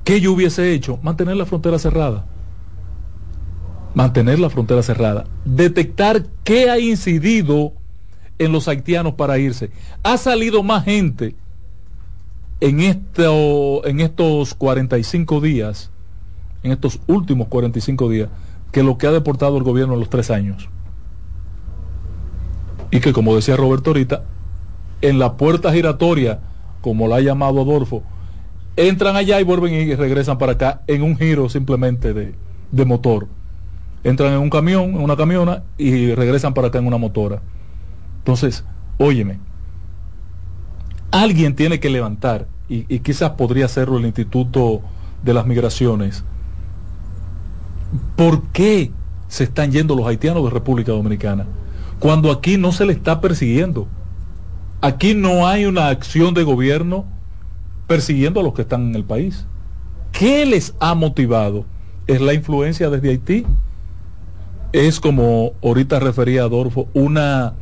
¿qué 0.04 0.20
yo 0.22 0.34
hubiese 0.34 0.74
hecho? 0.74 1.00
Mantener 1.02 1.36
la 1.36 1.46
frontera 1.46 1.78
cerrada. 1.80 2.26
Mantener 3.94 4.40
la 4.40 4.50
frontera 4.50 4.82
cerrada. 4.84 5.26
Detectar 5.46 6.26
qué 6.44 6.70
ha 6.70 6.80
incidido 6.80 7.74
en 8.40 8.52
los 8.52 8.68
haitianos 8.68 9.14
para 9.14 9.38
irse. 9.38 9.72
Ha 10.04 10.18
salido 10.18 10.64
más 10.64 10.86
gente 10.86 11.36
en, 12.60 12.80
esto, 12.80 13.86
en 13.86 14.00
estos 14.00 14.54
45 14.56 15.42
días, 15.42 15.92
en 16.64 16.72
estos 16.72 17.00
últimos 17.08 17.48
45 17.48 18.10
días, 18.10 18.30
que 18.72 18.84
lo 18.84 18.98
que 18.98 19.08
ha 19.08 19.12
deportado 19.12 19.58
el 19.58 19.64
gobierno 19.64 19.94
en 19.94 20.00
los 20.00 20.10
tres 20.10 20.32
años. 20.32 20.70
Y 22.92 23.00
que, 23.00 23.14
como 23.14 23.36
decía 23.36 23.56
Roberto 23.58 23.90
ahorita, 23.90 24.24
en 25.02 25.20
la 25.20 25.38
puerta 25.38 25.74
giratoria, 25.74 26.40
como 26.82 27.08
la 27.08 27.18
ha 27.18 27.22
llamado 27.22 27.62
Adolfo, 27.62 28.04
entran 28.76 29.16
allá 29.16 29.40
y 29.42 29.44
vuelven 29.44 29.74
y 29.74 29.96
regresan 29.96 30.38
para 30.38 30.54
acá 30.54 30.82
en 30.88 31.02
un 31.02 31.18
giro 31.18 31.50
simplemente 31.50 32.14
de, 32.14 32.36
de 32.72 32.86
motor. 32.86 33.28
Entran 34.04 34.34
en 34.34 34.40
un 34.40 34.50
camión, 34.50 34.92
en 34.92 35.02
una 35.02 35.18
camiona 35.18 35.64
y 35.78 36.14
regresan 36.14 36.54
para 36.54 36.68
acá 36.70 36.80
en 36.80 36.88
una 36.88 36.98
motora. 36.98 37.42
Entonces, 38.20 38.64
óyeme, 38.98 39.40
alguien 41.12 41.56
tiene 41.56 41.80
que 41.80 41.90
levantar, 41.90 42.48
y, 42.70 42.86
y 42.94 43.00
quizás 43.00 43.32
podría 43.32 43.66
hacerlo 43.66 43.98
el 43.98 44.06
Instituto 44.06 44.82
de 45.24 45.34
las 45.34 45.46
Migraciones, 45.46 46.24
¿por 48.16 48.44
qué 48.50 48.92
se 49.28 49.46
están 49.46 49.72
yendo 49.72 49.96
los 49.96 50.06
haitianos 50.06 50.44
de 50.44 50.50
República 50.52 50.92
Dominicana? 50.92 51.46
Cuando 52.00 52.32
aquí 52.32 52.58
no 52.58 52.72
se 52.72 52.86
le 52.86 52.94
está 52.94 53.22
persiguiendo. 53.22 53.88
Aquí 54.82 55.16
no 55.16 55.48
hay 55.48 55.66
una 55.66 55.90
acción 55.90 56.34
de 56.34 56.44
gobierno 56.44 57.06
persiguiendo 57.88 58.40
a 58.40 58.44
los 58.44 58.54
que 58.54 58.62
están 58.62 58.90
en 58.90 58.96
el 58.96 59.04
país. 59.04 59.46
¿Qué 60.12 60.46
les 60.46 60.76
ha 60.80 60.94
motivado? 60.94 61.66
¿Es 62.06 62.22
la 62.22 62.34
influencia 62.34 62.90
desde 62.90 63.10
Haití? 63.10 63.46
Es 64.74 65.00
como 65.00 65.54
ahorita 65.64 66.00
refería 66.00 66.44
Adolfo, 66.44 66.88
una 66.94 67.56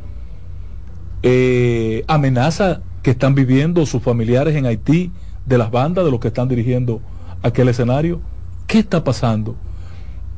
eh, 1.22 2.04
amenaza 2.06 2.82
que 3.02 3.12
están 3.12 3.34
viviendo 3.34 3.86
sus 3.86 4.02
familiares 4.02 4.54
en 4.56 4.66
Haití, 4.66 5.12
de 5.46 5.58
las 5.58 5.70
bandas, 5.70 6.04
de 6.04 6.10
los 6.10 6.20
que 6.20 6.28
están 6.28 6.48
dirigiendo 6.48 7.00
aquel 7.42 7.68
escenario. 7.68 8.20
¿Qué 8.66 8.80
está 8.80 9.04
pasando? 9.04 9.56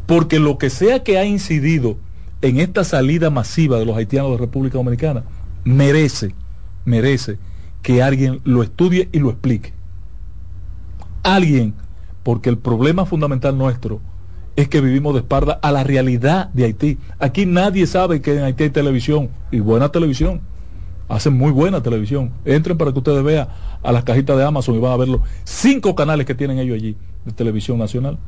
Porque 0.06 0.38
lo 0.38 0.58
que 0.58 0.70
sea 0.70 1.02
que 1.02 1.18
ha 1.18 1.24
incidido 1.24 1.96
en 2.42 2.60
esta 2.60 2.84
salida 2.84 3.30
masiva 3.30 3.78
de 3.78 3.84
los 3.84 3.96
haitianos 3.96 4.32
de 4.32 4.38
República 4.38 4.78
Dominicana 4.78 5.24
merece, 5.64 6.34
merece 6.84 7.38
que 7.82 8.02
alguien 8.02 8.40
lo 8.44 8.62
estudie 8.62 9.08
y 9.12 9.18
lo 9.18 9.30
explique. 9.30 9.72
Alguien, 11.22 11.74
porque 12.22 12.48
el 12.50 12.58
problema 12.58 13.06
fundamental 13.06 13.56
nuestro 13.56 14.00
es 14.56 14.68
que 14.68 14.80
vivimos 14.80 15.14
de 15.14 15.20
espalda 15.20 15.58
a 15.62 15.70
la 15.72 15.84
realidad 15.84 16.48
de 16.50 16.64
Haití. 16.64 16.98
Aquí 17.18 17.46
nadie 17.46 17.86
sabe 17.86 18.20
que 18.20 18.36
en 18.36 18.44
Haití 18.44 18.64
hay 18.64 18.70
televisión 18.70 19.30
y 19.50 19.60
buena 19.60 19.90
televisión 19.90 20.40
hacen 21.08 21.36
muy 21.36 21.50
buena 21.50 21.82
televisión. 21.82 22.32
Entren 22.44 22.76
para 22.76 22.92
que 22.92 22.98
ustedes 22.98 23.24
vean 23.24 23.48
a 23.82 23.92
las 23.92 24.04
cajitas 24.04 24.36
de 24.36 24.44
Amazon 24.44 24.74
y 24.74 24.78
van 24.78 24.92
a 24.92 24.96
ver 24.96 25.08
los 25.08 25.22
cinco 25.44 25.94
canales 25.94 26.26
que 26.26 26.34
tienen 26.34 26.58
ellos 26.58 26.76
allí 26.76 26.96
de 27.24 27.32
televisión 27.32 27.78
nacional. 27.78 28.18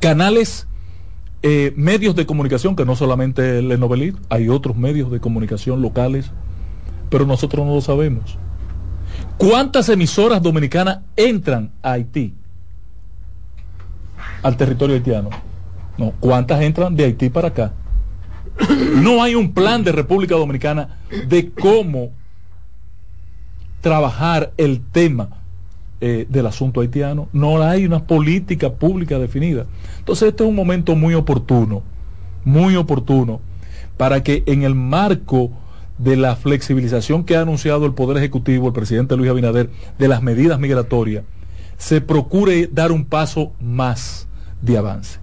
Canales, 0.00 0.66
eh, 1.42 1.72
medios 1.76 2.14
de 2.14 2.26
comunicación, 2.26 2.76
que 2.76 2.84
no 2.84 2.96
solamente 2.96 3.58
el 3.58 3.80
Novelit, 3.80 4.16
hay 4.28 4.48
otros 4.48 4.76
medios 4.76 5.10
de 5.10 5.20
comunicación 5.20 5.80
locales, 5.80 6.30
pero 7.08 7.24
nosotros 7.24 7.66
no 7.66 7.74
lo 7.74 7.80
sabemos. 7.80 8.38
¿Cuántas 9.38 9.88
emisoras 9.88 10.42
dominicanas 10.42 11.00
entran 11.16 11.72
a 11.82 11.92
Haití? 11.92 12.34
Al 14.42 14.56
territorio 14.56 14.96
haitiano. 14.96 15.30
No, 15.96 16.12
¿cuántas 16.20 16.60
entran 16.60 16.94
de 16.94 17.04
Haití 17.04 17.30
para 17.30 17.48
acá? 17.48 17.72
No 18.96 19.22
hay 19.22 19.34
un 19.34 19.52
plan 19.52 19.82
de 19.82 19.92
República 19.92 20.34
Dominicana 20.34 20.98
de 21.26 21.50
cómo 21.52 22.10
trabajar 23.80 24.52
el 24.58 24.80
tema 24.80 25.39
eh, 26.00 26.26
del 26.28 26.46
asunto 26.46 26.80
haitiano. 26.80 27.28
No 27.32 27.62
hay 27.62 27.84
una 27.84 28.06
política 28.06 28.72
pública 28.72 29.18
definida. 29.18 29.66
Entonces 29.98 30.28
este 30.28 30.44
es 30.44 30.48
un 30.48 30.56
momento 30.56 30.96
muy 30.96 31.14
oportuno, 31.14 31.82
muy 32.44 32.76
oportuno, 32.76 33.40
para 33.96 34.22
que 34.22 34.42
en 34.46 34.62
el 34.62 34.74
marco 34.74 35.50
de 35.98 36.16
la 36.16 36.36
flexibilización 36.36 37.24
que 37.24 37.36
ha 37.36 37.42
anunciado 37.42 37.84
el 37.84 37.92
Poder 37.92 38.16
Ejecutivo, 38.16 38.68
el 38.68 38.72
presidente 38.72 39.16
Luis 39.16 39.30
Abinader, 39.30 39.68
de 39.98 40.08
las 40.08 40.22
medidas 40.22 40.58
migratorias, 40.58 41.24
se 41.76 42.00
procure 42.00 42.66
dar 42.72 42.92
un 42.92 43.04
paso 43.04 43.52
más 43.60 44.26
de 44.62 44.78
avance. 44.78 45.18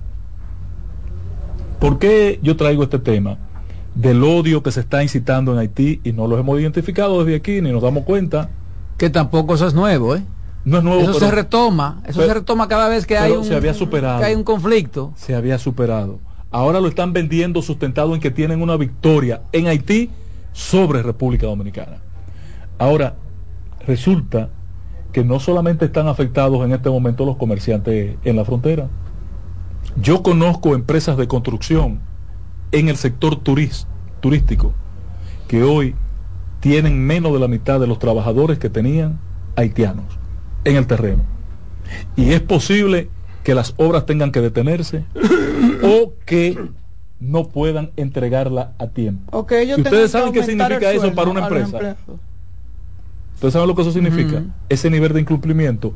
¿Por 1.80 1.98
qué 1.98 2.40
yo 2.44 2.56
traigo 2.56 2.84
este 2.84 2.99
tema? 2.99 3.38
Del 3.95 4.24
odio 4.24 4.62
que 4.62 4.72
se 4.72 4.82
está 4.82 5.02
incitando 5.02 5.54
en 5.54 5.58
Haití 5.58 6.02
y 6.04 6.12
no 6.12 6.28
lo 6.28 6.38
hemos 6.38 6.60
identificado 6.60 7.24
desde 7.24 7.38
aquí 7.38 7.62
ni 7.62 7.72
nos 7.72 7.82
damos 7.82 8.04
cuenta. 8.04 8.52
Que 8.98 9.10
tampoco 9.10 9.56
eso 9.56 9.68
es 9.68 9.74
nuevo, 9.74 10.16
¿eh? 10.16 10.24
No 10.68 10.80
es 10.80 10.84
nuevo. 10.84 11.02
Eso 11.02 11.14
se 11.14 11.31
retoma, 11.31 12.02
eso 12.06 12.22
se 12.22 12.34
retoma 12.34 12.68
cada 12.68 12.89
vez 12.89 13.06
que 13.06 13.18
hay, 13.18 13.31
un, 13.31 13.45
se 13.45 13.56
había 13.56 13.73
superado, 13.73 14.19
que 14.19 14.26
hay 14.26 14.35
un 14.35 14.44
conflicto. 14.44 15.14
Se 15.15 15.34
había 15.34 15.57
superado. 15.60 16.19
Ahora 16.52 16.81
lo 16.81 16.89
están 16.89 17.14
vendiendo 17.14 17.61
sustentado 17.61 18.14
en 18.14 18.19
que 18.19 18.31
tienen 18.31 18.61
una 18.61 18.76
victoria 18.76 19.44
en 19.53 19.68
Haití 19.68 20.10
sobre 20.52 21.03
República 21.03 21.48
Dominicana. 21.48 21.99
Ahora, 22.80 23.15
resulta 23.88 24.49
que 25.14 25.23
no 25.23 25.39
solamente 25.39 25.85
están 25.85 26.10
afectados 26.10 26.65
en 26.65 26.73
este 26.73 26.89
momento 26.89 27.26
los 27.26 27.38
comerciantes 27.38 28.18
en 28.26 28.35
la 28.35 28.44
frontera, 28.44 28.89
yo 30.02 30.22
conozco 30.22 30.76
empresas 30.76 31.15
de 31.15 31.30
construcción 31.30 32.02
en 32.73 32.89
el 32.89 32.98
sector 32.98 33.38
turístico 33.38 34.73
que 35.48 35.64
hoy 35.64 35.95
tienen 36.60 36.99
menos 37.07 37.31
de 37.31 37.39
la 37.39 37.48
mitad 37.48 37.80
de 37.80 37.88
los 37.88 37.99
trabajadores 37.99 38.60
que 38.60 38.69
tenían 38.69 39.18
haitianos 39.56 40.27
en 40.63 40.75
el 40.75 40.88
terreno. 40.88 41.23
Y 42.15 42.31
es 42.31 42.41
posible 42.41 43.09
que 43.43 43.55
las 43.55 43.73
obras 43.77 44.05
tengan 44.05 44.31
que 44.31 44.41
detenerse 44.41 45.05
o 45.81 46.13
que 46.25 46.57
no 47.19 47.47
puedan 47.47 47.91
entregarla 47.95 48.73
a 48.77 48.88
tiempo. 48.88 49.39
ustedes 49.39 50.11
saben 50.11 50.34
qué 50.34 50.43
significa 50.43 50.91
eso 50.91 51.13
para 51.13 51.29
una 51.29 51.47
empresa. 51.47 51.95
Ustedes 53.35 53.53
saben 53.53 53.67
lo 53.67 53.75
que 53.75 53.81
eso 53.84 53.91
significa. 53.91 54.43
Ese 54.67 54.89
nivel 54.89 55.13
de 55.13 55.21
incumplimiento 55.21 55.93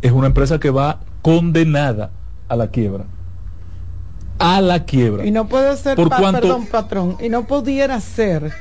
es 0.00 0.12
una 0.12 0.28
empresa 0.28 0.58
que 0.58 0.70
va 0.70 1.00
condenada 1.22 2.10
a 2.48 2.56
la 2.56 2.68
quiebra 2.70 3.06
a 4.38 4.60
la 4.60 4.84
quiebra. 4.84 5.24
Y 5.24 5.30
no 5.30 5.46
puede 5.48 5.76
ser, 5.76 5.96
Por 5.96 6.08
perdón, 6.10 6.66
patrón, 6.66 7.16
y 7.20 7.28
no 7.28 7.46
pudiera 7.46 8.00
ser 8.00 8.52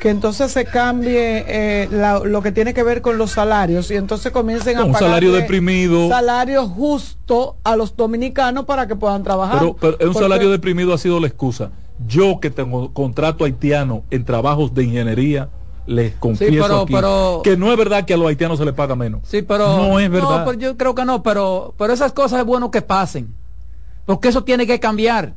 que 0.00 0.10
entonces 0.10 0.52
se 0.52 0.64
cambie 0.64 1.44
eh, 1.46 1.88
lo 2.24 2.42
que 2.42 2.52
tiene 2.52 2.74
que 2.74 2.82
ver 2.82 3.00
con 3.00 3.18
los 3.18 3.32
salarios 3.32 3.90
y 3.90 3.96
entonces 3.96 4.32
comiencen 4.32 4.76
a 4.76 4.80
pagar 4.80 4.90
un 4.90 4.98
salario 4.98 5.32
deprimido. 5.32 6.08
salario 6.08 6.66
justo 6.66 7.56
a 7.64 7.76
los 7.76 7.96
dominicanos 7.96 8.66
para 8.66 8.86
que 8.86 8.96
puedan 8.96 9.22
trabajar. 9.22 9.62
Pero, 9.80 9.96
un 10.06 10.14
salario 10.14 10.50
deprimido 10.50 10.92
ha 10.92 10.98
sido 10.98 11.20
la 11.20 11.26
excusa. 11.26 11.70
Yo 12.06 12.40
que 12.40 12.50
tengo 12.50 12.92
contrato 12.92 13.44
haitiano 13.44 14.02
en 14.10 14.24
trabajos 14.24 14.74
de 14.74 14.84
ingeniería 14.84 15.48
les 15.86 16.14
confieso 16.14 16.82
aquí 16.82 16.94
que 17.42 17.56
no 17.56 17.70
es 17.70 17.76
verdad 17.76 18.04
que 18.04 18.14
a 18.14 18.16
los 18.16 18.26
haitianos 18.28 18.58
se 18.58 18.64
les 18.64 18.74
paga 18.74 18.96
menos. 18.96 19.20
Sí 19.24 19.42
pero 19.42 19.76
no 19.76 20.00
es 20.00 20.10
verdad. 20.10 20.50
yo 20.54 20.76
creo 20.76 20.94
que 20.94 21.04
no 21.04 21.22
pero 21.22 21.74
pero 21.76 21.92
esas 21.92 22.12
cosas 22.12 22.40
es 22.40 22.46
bueno 22.46 22.70
que 22.70 22.82
pasen 22.82 23.34
porque 24.06 24.28
eso 24.28 24.44
tiene 24.44 24.66
que 24.66 24.80
cambiar. 24.80 25.34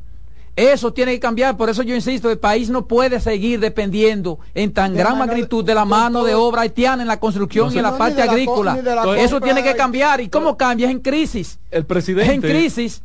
Eso 0.58 0.92
tiene 0.92 1.12
que 1.12 1.20
cambiar, 1.20 1.56
por 1.56 1.70
eso 1.70 1.84
yo 1.84 1.94
insisto, 1.94 2.28
el 2.30 2.38
país 2.38 2.68
no 2.68 2.86
puede 2.86 3.20
seguir 3.20 3.60
dependiendo 3.60 4.40
en 4.54 4.72
tan 4.72 4.92
gran 4.92 5.16
magnitud 5.16 5.64
de 5.64 5.72
la 5.72 5.84
mano 5.84 6.24
de 6.24 6.34
obra 6.34 6.62
haitiana 6.62 7.02
en 7.02 7.06
la 7.06 7.20
construcción 7.20 7.72
y 7.72 7.76
en 7.76 7.84
la 7.84 7.96
parte 7.96 8.20
agrícola. 8.20 8.76
eso 9.18 9.40
tiene 9.40 9.62
que 9.62 9.76
cambiar. 9.76 10.20
¿Y 10.20 10.28
cómo 10.28 10.56
cambia? 10.56 10.86
Es 10.86 10.92
en 10.92 11.00
crisis. 11.00 11.60
El 11.70 11.86
presidente. 11.86 12.34
en 12.34 12.40
crisis. 12.40 13.02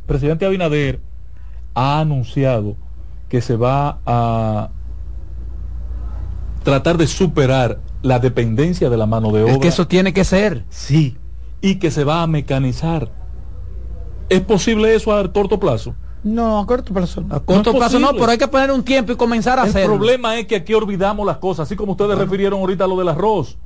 El 0.00 0.06
presidente 0.06 0.46
Abinader 0.46 1.00
ha 1.74 1.98
anunciado 1.98 2.76
que 3.28 3.40
se 3.40 3.56
va 3.56 3.98
a 4.06 4.70
tratar 6.62 6.98
de 6.98 7.08
superar 7.08 7.80
la 8.02 8.20
dependencia 8.20 8.88
de 8.88 8.96
la 8.96 9.06
mano 9.06 9.32
de 9.32 9.42
obra. 9.42 9.52
Es 9.54 9.58
que 9.58 9.68
eso 9.68 9.88
tiene 9.88 10.12
que 10.12 10.24
ser. 10.24 10.64
Sí. 10.70 11.16
Y 11.60 11.80
que 11.80 11.90
se 11.90 12.04
va 12.04 12.22
a 12.22 12.26
mecanizar 12.28 13.10
¿Es 14.28 14.42
posible 14.42 14.94
eso 14.94 15.12
a 15.12 15.32
corto 15.32 15.58
plazo? 15.58 15.94
No, 16.22 16.58
a 16.58 16.66
corto 16.66 16.92
plazo. 16.92 17.24
A 17.30 17.40
corto 17.40 17.72
plazo 17.72 17.98
no, 17.98 18.12
pero 18.12 18.26
hay 18.26 18.38
que 18.38 18.48
poner 18.48 18.70
un 18.70 18.82
tiempo 18.82 19.12
y 19.12 19.16
comenzar 19.16 19.58
a 19.58 19.62
hacerlo. 19.62 19.94
El 19.94 19.98
problema 19.98 20.38
es 20.38 20.46
que 20.46 20.56
aquí 20.56 20.74
olvidamos 20.74 21.26
las 21.26 21.38
cosas, 21.38 21.68
así 21.68 21.76
como 21.76 21.92
ustedes 21.92 22.18
refirieron 22.18 22.60
ahorita 22.60 22.84
a 22.84 22.86
lo 22.86 22.96
del 22.96 23.08
arroz. 23.08 23.56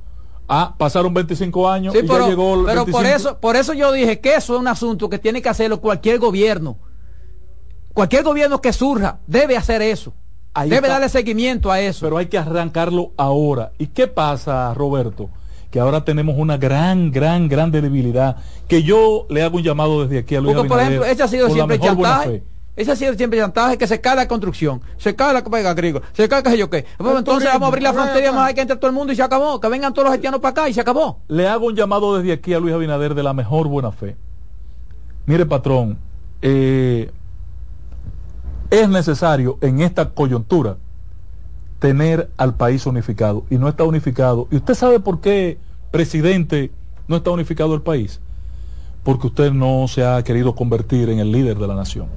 Ah, 0.47 0.75
pasaron 0.77 1.13
25 1.13 1.69
años 1.69 1.95
y 1.95 2.01
pero, 2.01 2.19
ya 2.19 2.27
llegó 2.27 2.55
el 2.55 2.65
Pero 2.65 2.85
por 2.85 3.05
eso, 3.05 3.39
por 3.39 3.55
eso 3.55 3.73
yo 3.73 3.91
dije 3.91 4.19
que 4.19 4.35
eso 4.35 4.55
es 4.55 4.59
un 4.59 4.67
asunto 4.67 5.09
que 5.09 5.17
tiene 5.17 5.41
que 5.41 5.49
hacerlo 5.49 5.79
cualquier 5.79 6.19
gobierno. 6.19 6.77
Cualquier 7.93 8.23
gobierno 8.23 8.59
que 8.59 8.73
surja 8.73 9.19
debe 9.25 9.55
hacer 9.55 9.81
eso. 9.81 10.13
debe 10.67 10.87
darle 10.87 11.09
seguimiento 11.09 11.71
a 11.71 11.79
eso. 11.79 12.05
Pero 12.05 12.17
hay 12.17 12.25
que 12.25 12.37
arrancarlo 12.37 13.13
ahora. 13.17 13.71
¿Y 13.77 13.87
qué 13.87 14.07
pasa, 14.07 14.73
Roberto? 14.73 15.29
Que 15.73 15.79
ahora 15.79 16.05
tenemos 16.05 16.35
una 16.37 16.55
gran, 16.55 17.09
gran, 17.09 17.47
gran 17.47 17.71
debilidad, 17.71 18.37
que 18.67 18.83
yo 18.83 19.25
le 19.27 19.41
hago 19.41 19.57
un 19.57 19.63
llamado 19.63 20.03
desde 20.03 20.19
aquí 20.19 20.35
a 20.35 20.39
Luis 20.39 20.53
Porque, 20.53 20.69
por 20.69 20.79
ejemplo, 20.79 21.03
ese 21.03 21.23
ha 21.23 21.27
sido 21.27 21.49
siempre 21.49 21.79
chantaje. 21.79 22.43
Ese 22.75 22.91
ha 22.91 22.95
sido 22.95 23.15
siempre 23.15 23.39
chantaje 23.39 23.75
que 23.79 23.87
se 23.87 23.99
cae 23.99 24.15
la 24.15 24.27
construcción, 24.27 24.83
se 24.97 25.15
cae 25.15 25.33
la 25.33 25.43
pega 25.43 25.71
agrícola, 25.71 26.05
se 26.13 26.29
cae 26.29 26.43
qué 26.43 26.51
sé 26.51 26.57
yo 26.59 26.69
qué. 26.69 26.85
entonces 26.99 27.49
vamos 27.51 27.63
a 27.63 27.67
abrir 27.69 27.81
la 27.81 27.91
frontera 27.91 28.31
y 28.31 28.35
hay 28.35 28.53
que 28.53 28.61
entre 28.61 28.77
todo 28.77 28.87
el 28.87 28.93
mundo 28.93 29.13
y 29.13 29.15
se 29.15 29.23
acabó. 29.23 29.59
Que 29.59 29.67
vengan 29.67 29.95
todos 29.95 30.05
los 30.05 30.13
haitianos 30.13 30.41
para 30.41 30.51
acá 30.51 30.69
y 30.69 30.75
se 30.75 30.81
acabó. 30.81 31.21
Le 31.27 31.47
hago 31.47 31.65
un 31.65 31.75
llamado 31.75 32.19
desde 32.19 32.33
aquí 32.33 32.53
a 32.53 32.59
Luis 32.59 32.75
Abinader 32.75 33.15
de 33.15 33.23
la 33.23 33.33
mejor 33.33 33.67
buena 33.67 33.91
fe. 33.91 34.15
Mire, 35.25 35.47
patrón, 35.47 35.97
eh, 36.43 37.09
es 38.69 38.89
necesario 38.89 39.57
en 39.61 39.81
esta 39.81 40.11
coyuntura 40.11 40.77
tener 41.83 42.29
al 42.37 42.55
país 42.55 42.85
unificado 42.85 43.43
y 43.49 43.57
no 43.57 43.67
está 43.67 43.83
unificado. 43.83 44.47
¿Y 44.49 44.55
usted 44.55 44.73
sabe 44.73 45.01
por 45.01 45.19
qué, 45.19 45.57
presidente, 45.91 46.71
no 47.09 47.17
está 47.17 47.31
unificado 47.31 47.75
el 47.75 47.81
país? 47.81 48.21
Porque 49.03 49.27
usted 49.27 49.51
no 49.51 49.89
se 49.89 50.05
ha 50.05 50.23
querido 50.23 50.55
convertir 50.55 51.09
en 51.09 51.19
el 51.19 51.29
líder 51.29 51.57
de 51.57 51.67
la 51.67 51.75
nación. 51.75 52.07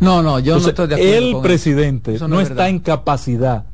No, 0.00 0.22
no, 0.22 0.38
yo 0.38 0.58
no 0.58 0.66
estoy 0.66 0.86
de 0.86 0.94
acuerdo. 0.94 1.14
El 1.14 1.42
presidente 1.42 2.18
no, 2.26 2.40
está 2.40 2.70
en 2.70 2.78
capacidad 2.78 3.66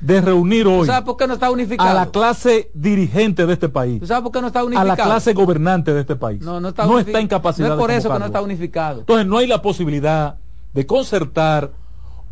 de 0.00 0.22
reunir 0.22 0.66
hoy 0.66 0.88
por 1.04 1.18
qué 1.18 1.26
no 1.26 1.34
está 1.34 1.50
unificado? 1.50 1.90
a 1.90 1.92
la 1.92 2.06
clase 2.06 2.70
dirigente 2.72 3.44
de 3.44 3.52
este 3.52 3.68
país. 3.68 4.00
¿Tú 4.00 4.06
sabes 4.06 4.22
por 4.22 4.32
qué 4.32 4.40
no 4.40 4.46
está 4.46 4.64
unificado? 4.64 4.90
A 4.90 4.96
la 4.96 5.04
clase 5.04 5.34
gobernante 5.34 5.92
de 5.92 6.00
este 6.00 6.16
país. 6.16 6.40
No, 6.40 6.62
no 6.62 6.68
está, 6.68 6.86
no 6.86 6.98
está 6.98 7.20
en 7.20 7.28
capacidad. 7.28 7.68
No 7.68 7.74
es 7.74 7.80
por 7.80 7.90
eso 7.90 8.10
que 8.10 8.18
no 8.18 8.24
está 8.24 8.40
unificado. 8.40 9.00
Entonces 9.00 9.26
no 9.26 9.36
hay 9.36 9.48
la 9.48 9.60
posibilidad 9.60 10.38
de 10.72 10.86
concertar 10.86 11.72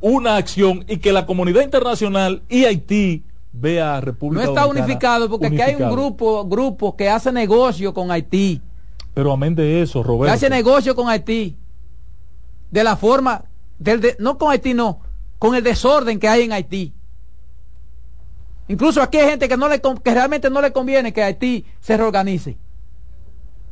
una 0.04 0.36
acción 0.36 0.84
y 0.86 0.98
que 0.98 1.14
la 1.14 1.24
comunidad 1.24 1.62
internacional 1.62 2.42
y 2.50 2.66
Haití 2.66 3.24
vea 3.52 3.96
a 3.96 4.00
República 4.02 4.44
No 4.44 4.50
está 4.50 4.66
unificado 4.66 5.30
porque 5.30 5.46
aquí 5.46 5.62
hay 5.62 5.76
un 5.76 5.90
grupo, 5.90 6.94
que 6.94 7.08
hace 7.08 7.32
negocio 7.32 7.94
con 7.94 8.10
Haití. 8.10 8.60
Pero 9.14 9.32
amén 9.32 9.54
de 9.54 9.80
eso, 9.80 10.02
Roberto. 10.02 10.26
Que 10.26 10.36
hace 10.36 10.50
negocio 10.50 10.94
con 10.94 11.08
Haití. 11.08 11.56
De 12.70 12.84
la 12.84 12.96
forma, 12.96 13.46
del 13.78 14.14
no 14.18 14.36
con 14.36 14.50
Haití, 14.50 14.74
no, 14.74 15.00
con 15.38 15.54
el 15.54 15.64
desorden 15.64 16.18
que 16.18 16.28
hay 16.28 16.42
en 16.42 16.52
Haití. 16.52 16.92
Incluso 18.68 19.00
aquí 19.00 19.16
hay 19.16 19.30
gente 19.30 19.48
que, 19.48 19.56
no 19.56 19.70
le, 19.70 19.80
que 19.80 20.12
realmente 20.12 20.50
no 20.50 20.60
le 20.60 20.70
conviene 20.70 21.14
que 21.14 21.22
Haití 21.22 21.64
se 21.80 21.96
reorganice. 21.96 22.58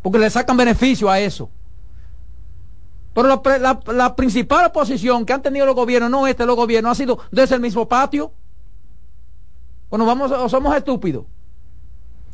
Porque 0.01 0.19
le 0.19 0.31
sacan 0.31 0.57
beneficio 0.57 1.11
a 1.11 1.21
eso. 1.21 1.51
Pero 3.15 3.43
la, 3.93 4.17
principal 4.17 4.67
oposición 4.67 5.27
que 5.27 5.33
han 5.33 5.43
tenido 5.43 5.67
los 5.67 5.75
gobiernos, 5.75 6.11
no 6.11 6.27
este, 6.27 6.47
los 6.47 6.57
gobiernos, 6.57 6.93
ha 6.93 6.95
sido 6.95 7.19
desde 7.31 7.57
el 7.57 7.61
mismo 7.61 7.87
patio. 7.87 8.33
Bueno, 9.91 10.07
vamos, 10.07 10.31
o 10.33 10.49
somos 10.49 10.75
estúpidos. 10.75 11.27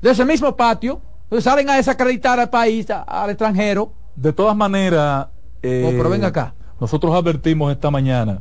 Desde 0.00 0.22
el 0.22 0.28
mismo 0.28 0.54
patio, 0.54 1.00
pues 1.28 1.44
salen 1.44 1.68
a 1.68 1.74
desacreditar 1.74 2.38
al 2.38 2.48
país, 2.48 2.86
al 2.90 3.30
extranjero. 3.30 3.92
De 4.14 4.32
todas 4.32 4.56
maneras, 4.56 5.26
eh, 5.62 5.94
pero 5.96 6.08
venga 6.08 6.28
acá. 6.28 6.54
Nosotros 6.80 7.12
advertimos 7.14 7.72
esta 7.72 7.90
mañana 7.90 8.40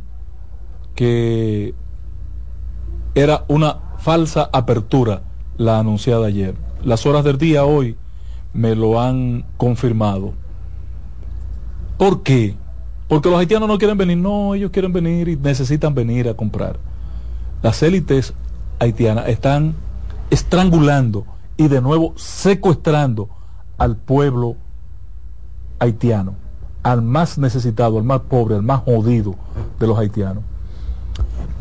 que 0.94 1.74
era 3.16 3.46
una 3.48 3.80
falsa 3.98 4.50
apertura 4.54 5.24
la 5.58 5.80
anunciada 5.80 6.28
ayer. 6.28 6.56
Las 6.84 7.08
horas 7.08 7.24
del 7.24 7.40
día 7.40 7.66
hoy 7.66 7.98
me 8.54 8.76
lo 8.76 9.02
han 9.02 9.46
confirmado 9.58 10.34
¿Por 11.98 12.22
qué? 12.24 12.56
Porque 13.08 13.30
los 13.30 13.40
haitianos 13.40 13.68
no 13.68 13.78
quieren 13.78 13.98
venir, 13.98 14.18
no, 14.18 14.54
ellos 14.54 14.72
quieren 14.72 14.94
venir 14.94 15.28
y 15.30 15.36
necesitan 15.36 15.96
venir 15.96 16.30
a 16.30 16.36
comprar. 16.36 16.78
Las 17.64 17.82
élites 17.82 18.34
haitianas 18.80 19.28
están 19.30 19.76
estrangulando 20.30 21.26
y 21.56 21.68
de 21.70 21.82
nuevo 21.82 22.14
secuestrando 22.16 23.30
al 23.78 23.96
pueblo 23.96 24.58
haitiano, 25.80 26.36
al 26.84 27.02
más 27.02 27.38
necesitado, 27.38 27.98
al 27.98 28.04
más 28.04 28.22
pobre, 28.22 28.56
al 28.56 28.64
más 28.64 28.82
jodido 28.82 29.36
de 29.80 29.88
los 29.88 29.98
haitianos. 29.98 30.44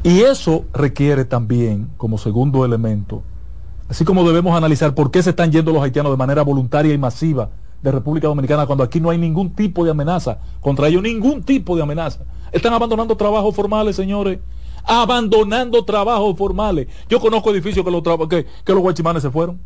Y 0.02 0.20
eso 0.20 0.64
requiere 0.74 1.24
también, 1.24 1.88
como 1.96 2.18
segundo 2.18 2.64
elemento, 2.64 3.22
así 3.88 4.04
como 4.04 4.26
debemos 4.26 4.56
analizar 4.56 4.94
por 4.94 5.10
qué 5.10 5.22
se 5.22 5.30
están 5.30 5.50
yendo 5.50 5.72
los 5.72 5.82
haitianos 5.82 6.12
de 6.12 6.18
manera 6.18 6.42
voluntaria 6.42 6.92
y 6.92 6.98
masiva 6.98 7.50
de 7.82 7.92
República 7.92 8.26
Dominicana 8.28 8.66
cuando 8.66 8.84
aquí 8.84 9.00
no 9.00 9.10
hay 9.10 9.18
ningún 9.18 9.50
tipo 9.50 9.84
de 9.84 9.90
amenaza 9.90 10.38
contra 10.60 10.88
ellos, 10.88 11.02
ningún 11.02 11.42
tipo 11.42 11.76
de 11.76 11.82
amenaza. 11.82 12.24
Están 12.52 12.72
abandonando 12.72 13.16
trabajos 13.16 13.54
formales, 13.54 13.96
señores. 13.96 14.38
Abandonando 14.84 15.84
trabajos 15.84 16.36
formales. 16.36 16.86
Yo 17.08 17.20
conozco 17.20 17.50
edificios 17.50 17.84
que 17.84 17.90
los, 17.90 18.02
que, 18.28 18.46
los 18.66 18.80
guachimanes 18.80 19.22
se 19.22 19.30
fueron. 19.30 19.58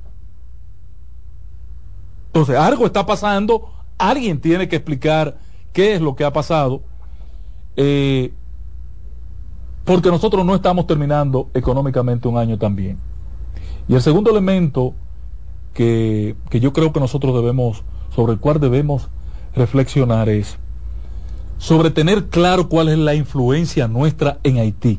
Entonces, 2.27 2.57
algo 2.57 2.87
está 2.87 3.05
pasando. 3.05 3.71
Alguien 3.99 4.41
tiene 4.41 4.69
que 4.69 4.77
explicar 4.77 5.39
qué 5.73 5.95
es 5.95 6.01
lo 6.01 6.17
que 6.17 6.25
ha 6.25 6.33
pasado. 6.33 6.83
Eh, 7.77 8.33
porque 9.85 10.11
nosotros 10.11 10.45
no 10.45 10.55
estamos 10.55 10.87
terminando 10.87 11.49
económicamente 11.55 12.29
un 12.29 12.39
año 12.39 12.59
también. 12.59 12.99
Y 13.89 13.95
el 13.95 14.03
segundo 14.03 14.31
elemento 14.31 14.95
que, 15.75 16.37
que 16.49 16.61
yo 16.61 16.73
creo 16.73 16.93
que 16.93 17.01
nosotros 17.01 17.35
debemos 17.35 17.83
sobre 18.15 18.35
el 18.35 18.39
cual 18.39 18.61
debemos 18.61 19.09
reflexionar 19.55 20.29
es 20.29 20.59
sobre 21.59 21.91
tener 21.91 22.27
claro 22.27 22.69
cuál 22.69 22.89
es 22.89 22.99
la 22.99 23.15
influencia 23.15 23.87
nuestra 23.87 24.39
en 24.43 24.59
Haití. 24.59 24.99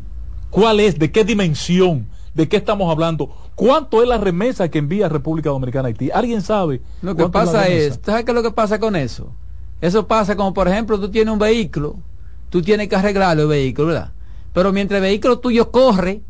¿Cuál 0.51 0.79
es? 0.79 0.99
¿De 0.99 1.11
qué 1.11 1.25
dimensión? 1.25 2.07
¿De 2.35 2.47
qué 2.47 2.57
estamos 2.57 2.89
hablando? 2.91 3.35
¿Cuánto 3.55 4.01
es 4.03 4.07
la 4.07 4.17
remesa 4.17 4.69
que 4.69 4.77
envía 4.77 5.09
República 5.09 5.49
Dominicana 5.49 5.87
a 5.87 5.89
Haití? 5.89 6.11
¿Alguien 6.11 6.41
sabe? 6.41 6.81
Lo 7.01 7.15
que 7.15 7.27
pasa 7.29 7.67
es, 7.67 7.99
¿sabes 8.05 8.25
qué 8.25 8.31
es 8.31 8.35
lo 8.35 8.43
que 8.43 8.51
pasa 8.51 8.79
con 8.79 8.95
eso? 8.95 9.31
Eso 9.81 10.07
pasa 10.07 10.35
como, 10.35 10.53
por 10.53 10.67
ejemplo, 10.67 10.99
tú 10.99 11.09
tienes 11.09 11.33
un 11.33 11.39
vehículo, 11.39 11.95
tú 12.51 12.61
tienes 12.61 12.87
que 12.87 12.95
arreglarlo 12.95 13.43
el 13.43 13.49
vehículo, 13.49 13.87
¿verdad? 13.87 14.11
Pero 14.53 14.71
mientras 14.71 14.97
el 14.97 15.03
vehículo 15.03 15.39
tuyo 15.39 15.71
corre, 15.71 16.21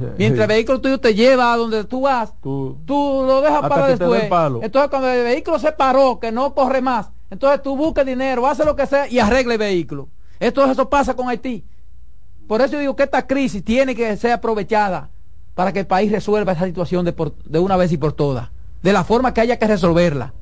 Mientras 0.18 0.42
el 0.42 0.48
vehículo 0.48 0.80
tuyo 0.80 0.98
te 0.98 1.14
lleva 1.14 1.52
a 1.52 1.56
donde 1.56 1.84
tú 1.84 2.02
vas, 2.02 2.32
tú, 2.40 2.76
lo 2.86 3.40
dejas 3.40 3.60
para 3.62 3.88
después. 3.88 4.24
Entonces 4.62 4.90
cuando 4.90 5.08
el 5.08 5.24
vehículo 5.24 5.58
se 5.58 5.72
paró, 5.72 6.18
que 6.20 6.32
no 6.32 6.54
corre 6.54 6.80
más, 6.80 7.10
entonces 7.30 7.62
tú 7.62 7.76
buscas 7.76 8.06
dinero, 8.06 8.46
haces 8.46 8.66
lo 8.66 8.76
que 8.76 8.86
sea 8.86 9.08
y 9.08 9.18
arregle 9.18 9.54
el 9.54 9.58
vehículo. 9.58 10.08
Esto 10.40 10.64
eso 10.70 10.88
pasa 10.88 11.14
con 11.14 11.28
Haití. 11.28 11.64
Por 12.46 12.60
eso 12.60 12.78
digo 12.78 12.94
que 12.94 13.04
esta 13.04 13.26
crisis 13.26 13.64
tiene 13.64 13.94
que 13.94 14.16
ser 14.16 14.32
aprovechada 14.32 15.08
para 15.54 15.72
que 15.72 15.80
el 15.80 15.86
país 15.86 16.10
resuelva 16.10 16.52
esa 16.52 16.66
situación 16.66 17.04
de, 17.04 17.14
de 17.44 17.58
una 17.58 17.76
vez 17.76 17.92
y 17.92 17.96
por 17.96 18.12
todas, 18.12 18.50
de 18.82 18.92
la 18.92 19.04
forma 19.04 19.32
que 19.32 19.40
haya 19.40 19.58
que 19.58 19.66
resolverla. 19.66 20.34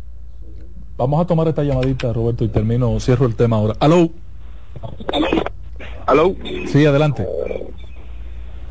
Vamos 0.96 1.20
a 1.20 1.26
tomar 1.26 1.48
esta 1.48 1.62
llamadita, 1.62 2.12
Roberto, 2.12 2.44
y 2.44 2.48
termino, 2.48 2.98
cierro 3.00 3.26
el 3.26 3.34
tema 3.34 3.56
ahora. 3.56 3.74
¿Aló? 3.80 4.10
¿Aló? 6.06 6.34
Sí, 6.66 6.84
adelante. 6.84 7.26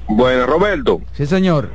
Bueno, 0.07 0.45
Roberto. 0.45 1.01
Sí, 1.13 1.25
señor. 1.25 1.69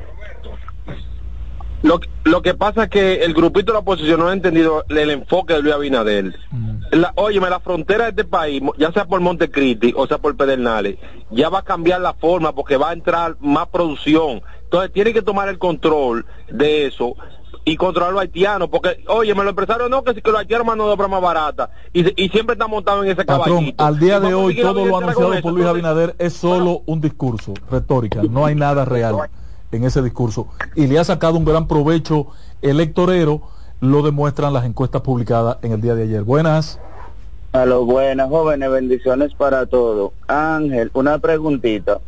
Lo, 1.82 2.01
lo 2.24 2.43
que 2.43 2.55
pasa 2.55 2.85
es 2.85 2.90
que 2.90 3.24
el 3.24 3.35
grupito 3.35 3.66
de 3.66 3.74
la 3.74 3.78
oposición 3.81 4.20
no 4.20 4.28
ha 4.28 4.32
entendido 4.32 4.85
el 4.89 5.11
enfoque 5.11 5.55
de 5.55 5.62
Luis 5.62 5.74
Abinader. 5.74 6.35
Mm. 6.51 6.78
La, 6.93 7.12
óyeme, 7.15 7.48
la 7.48 7.61
frontera 7.61 8.05
de 8.05 8.11
este 8.11 8.24
país, 8.24 8.62
ya 8.78 8.90
sea 8.93 9.05
por 9.05 9.20
Montecristi 9.20 9.93
o 9.97 10.07
sea 10.07 10.19
por 10.19 10.36
Pedernales, 10.36 10.97
ya 11.31 11.48
va 11.48 11.61
a 11.61 11.62
cambiar 11.62 12.01
la 12.01 12.15
forma 12.15 12.55
porque 12.55 12.77
va 12.77 12.90
a 12.90 12.93
entrar 12.93 13.36
más 13.40 13.69
producción. 13.69 14.43
Entonces 14.65 14.93
tiene 14.93 15.12
que 15.12 15.23
tomar 15.23 15.48
el 15.48 15.59
control 15.59 16.27
de 16.51 16.86
eso 16.86 17.15
y 17.69 17.77
controlar 17.77 18.13
los 18.13 18.23
haitianos, 18.23 18.69
porque, 18.69 19.03
oye, 19.09 19.35
los 19.35 19.49
empresarios 19.49 19.91
no, 19.91 20.05
que, 20.05 20.15
que 20.15 20.31
los 20.31 20.39
haitianos 20.39 20.65
mano 20.65 20.87
de 20.87 20.93
obra 20.93 21.09
más 21.09 21.21
barata, 21.21 21.71
y, 21.93 22.25
y 22.25 22.29
siempre 22.29 22.53
están 22.53 22.71
montados 22.71 23.05
en 23.05 23.11
ese 23.11 23.25
Patrón, 23.25 23.75
al 23.77 23.99
día 23.99 24.21
de 24.21 24.33
hoy 24.35 24.61
todo 24.61 24.87
lo 24.87 24.97
anunciado 24.97 25.41
por 25.43 25.53
Luis 25.53 25.67
Abinader 25.67 26.15
es 26.21 26.33
solo 26.33 26.83
un 26.87 27.01
discurso, 27.01 27.55
retórica, 27.69 28.23
no 28.23 28.47
hay 28.47 28.55
nada 28.55 28.85
real 28.85 29.17
en 29.73 29.83
ese 29.83 30.01
discurso, 30.01 30.47
y 30.77 30.87
le 30.87 31.01
ha 31.01 31.05
sacado 31.05 31.37
un 31.37 31.45
gran 31.45 31.67
provecho 31.67 32.29
electorero, 32.63 33.43
lo 33.81 34.03
demuestran 34.03 34.53
las 34.53 34.65
encuestas 34.65 35.03
publicadas 35.03 35.59
en 35.63 35.73
el 35.73 35.81
día 35.81 35.97
de 35.97 36.05
ayer. 36.05 36.23
Buenas. 36.23 36.79
A 37.53 37.67
los 37.67 37.85
buenas 37.85 38.29
jóvenes, 38.29 38.71
bendiciones 38.71 39.35
para 39.35 39.67
todos. 39.67 40.13
Ángel, 40.29 40.91
una 40.95 41.19
preguntita. 41.19 41.99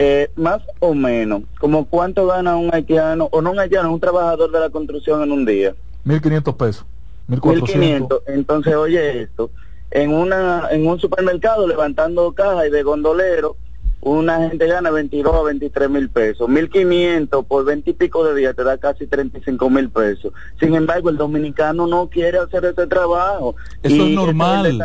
Eh, 0.00 0.30
más 0.36 0.62
o 0.78 0.94
menos, 0.94 1.42
como 1.58 1.84
cuánto 1.86 2.26
gana 2.26 2.56
un 2.56 2.72
haitiano, 2.72 3.28
o 3.32 3.42
no 3.42 3.50
un 3.50 3.58
haitiano, 3.58 3.92
un 3.92 3.98
trabajador 3.98 4.50
de 4.52 4.60
la 4.60 4.70
construcción 4.70 5.22
en 5.22 5.32
un 5.32 5.44
día. 5.44 5.74
1.500 6.06 6.56
pesos. 6.56 6.86
1.500. 7.28 8.22
Entonces, 8.28 8.74
oye 8.76 9.22
esto, 9.22 9.50
en, 9.90 10.14
una, 10.14 10.68
en 10.70 10.86
un 10.86 11.00
supermercado 11.00 11.66
levantando 11.66 12.32
cajas 12.32 12.68
y 12.68 12.70
de 12.70 12.82
gondolero, 12.82 13.56
una 14.00 14.48
gente 14.48 14.66
gana 14.66 14.90
22 14.90 15.34
a 15.34 15.42
23 15.42 15.90
mil 15.90 16.08
pesos. 16.08 16.48
1.500 16.48 17.44
por 17.44 17.64
20 17.64 17.90
y 17.90 17.94
pico 17.94 18.24
de 18.24 18.34
días 18.34 18.54
te 18.54 18.62
da 18.62 18.78
casi 18.78 19.06
35 19.06 19.70
mil 19.70 19.90
pesos. 19.90 20.32
Sin 20.60 20.74
embargo, 20.74 21.10
el 21.10 21.16
dominicano 21.16 21.86
no 21.86 22.08
quiere 22.08 22.38
hacer 22.38 22.64
ese 22.64 22.86
trabajo. 22.86 23.56
Eso 23.82 24.06
es 24.06 24.14
normal. 24.14 24.78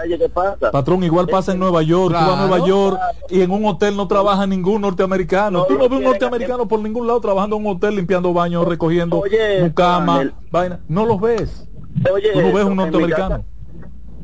Patrón, 0.71 1.03
igual 1.03 1.27
pasa 1.27 1.51
en 1.51 1.59
Nueva 1.59 1.83
York. 1.83 2.13
tú 2.13 2.25
vas 2.25 2.39
a 2.39 2.47
Nueva 2.47 2.67
York 2.67 2.99
y 3.29 3.41
en 3.41 3.51
un 3.51 3.65
hotel 3.65 3.95
no 3.95 4.07
trabaja 4.07 4.47
ningún 4.47 4.81
norteamericano. 4.81 5.65
tú 5.65 5.77
no 5.77 5.87
ves 5.87 5.99
un 5.99 6.05
norteamericano 6.05 6.67
por 6.67 6.79
ningún 6.79 7.07
lado 7.07 7.21
trabajando 7.21 7.57
en 7.57 7.65
un 7.65 7.75
hotel, 7.75 7.95
limpiando 7.95 8.33
baños, 8.33 8.67
recogiendo 8.67 9.23
un 9.61 9.69
cama, 9.69 10.33
vaina. 10.51 10.79
No 10.87 11.05
los 11.05 11.21
ves. 11.21 11.67
Oye, 12.11 12.31
tú 12.33 12.41
no 12.41 12.53
ves 12.53 12.65
un 12.65 12.75
norteamericano. 12.75 13.45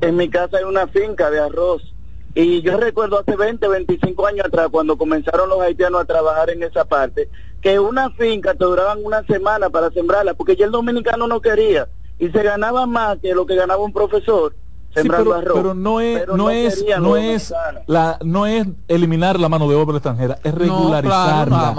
en 0.02 0.16
mi 0.16 0.30
casa 0.30 0.58
hay 0.58 0.64
una 0.64 0.88
finca 0.88 1.30
de 1.30 1.40
arroz 1.40 1.94
y 2.36 2.62
yo 2.62 2.78
recuerdo 2.78 3.20
hace 3.20 3.36
20, 3.36 3.68
25 3.68 4.28
años 4.28 4.46
atrás, 4.46 4.68
cuando 4.72 4.98
comenzaron 4.98 5.50
los 5.50 5.62
haitianos 5.62 6.02
a 6.02 6.06
trabajar 6.06 6.50
en 6.50 6.64
esa 6.64 6.86
parte, 6.86 7.30
que 7.62 7.80
una 7.80 8.10
finca 8.12 8.54
te 8.54 8.64
duraban 8.64 9.00
una 9.04 9.24
semana 9.24 9.70
para 9.70 9.90
sembrarla, 9.92 10.34
porque 10.34 10.56
ya 10.56 10.66
el 10.66 10.72
dominicano 10.72 11.28
no 11.28 11.42
quería, 11.42 11.88
y 12.18 12.30
se 12.30 12.44
ganaba 12.44 12.86
más 12.86 13.18
que 13.20 13.34
lo 13.34 13.46
que 13.46 13.56
ganaba 13.56 13.84
un 13.84 13.94
profesor 13.94 14.54
sembrando 14.94 15.32
pero, 15.32 15.40
arroz. 15.40 15.58
Pero 15.58 15.74
no 15.74 16.02
es, 16.02 16.28
no, 16.28 16.50
es, 16.50 16.86
no 17.00 17.18
es 17.18 17.54
la, 17.88 18.18
no 18.24 18.46
es 18.46 18.68
eliminar 18.88 19.40
la 19.40 19.50
mano 19.50 19.70
de 19.70 19.76
obra 19.76 19.98
extranjera, 19.98 20.40
es 20.44 20.54
regularizarla. 20.54 21.74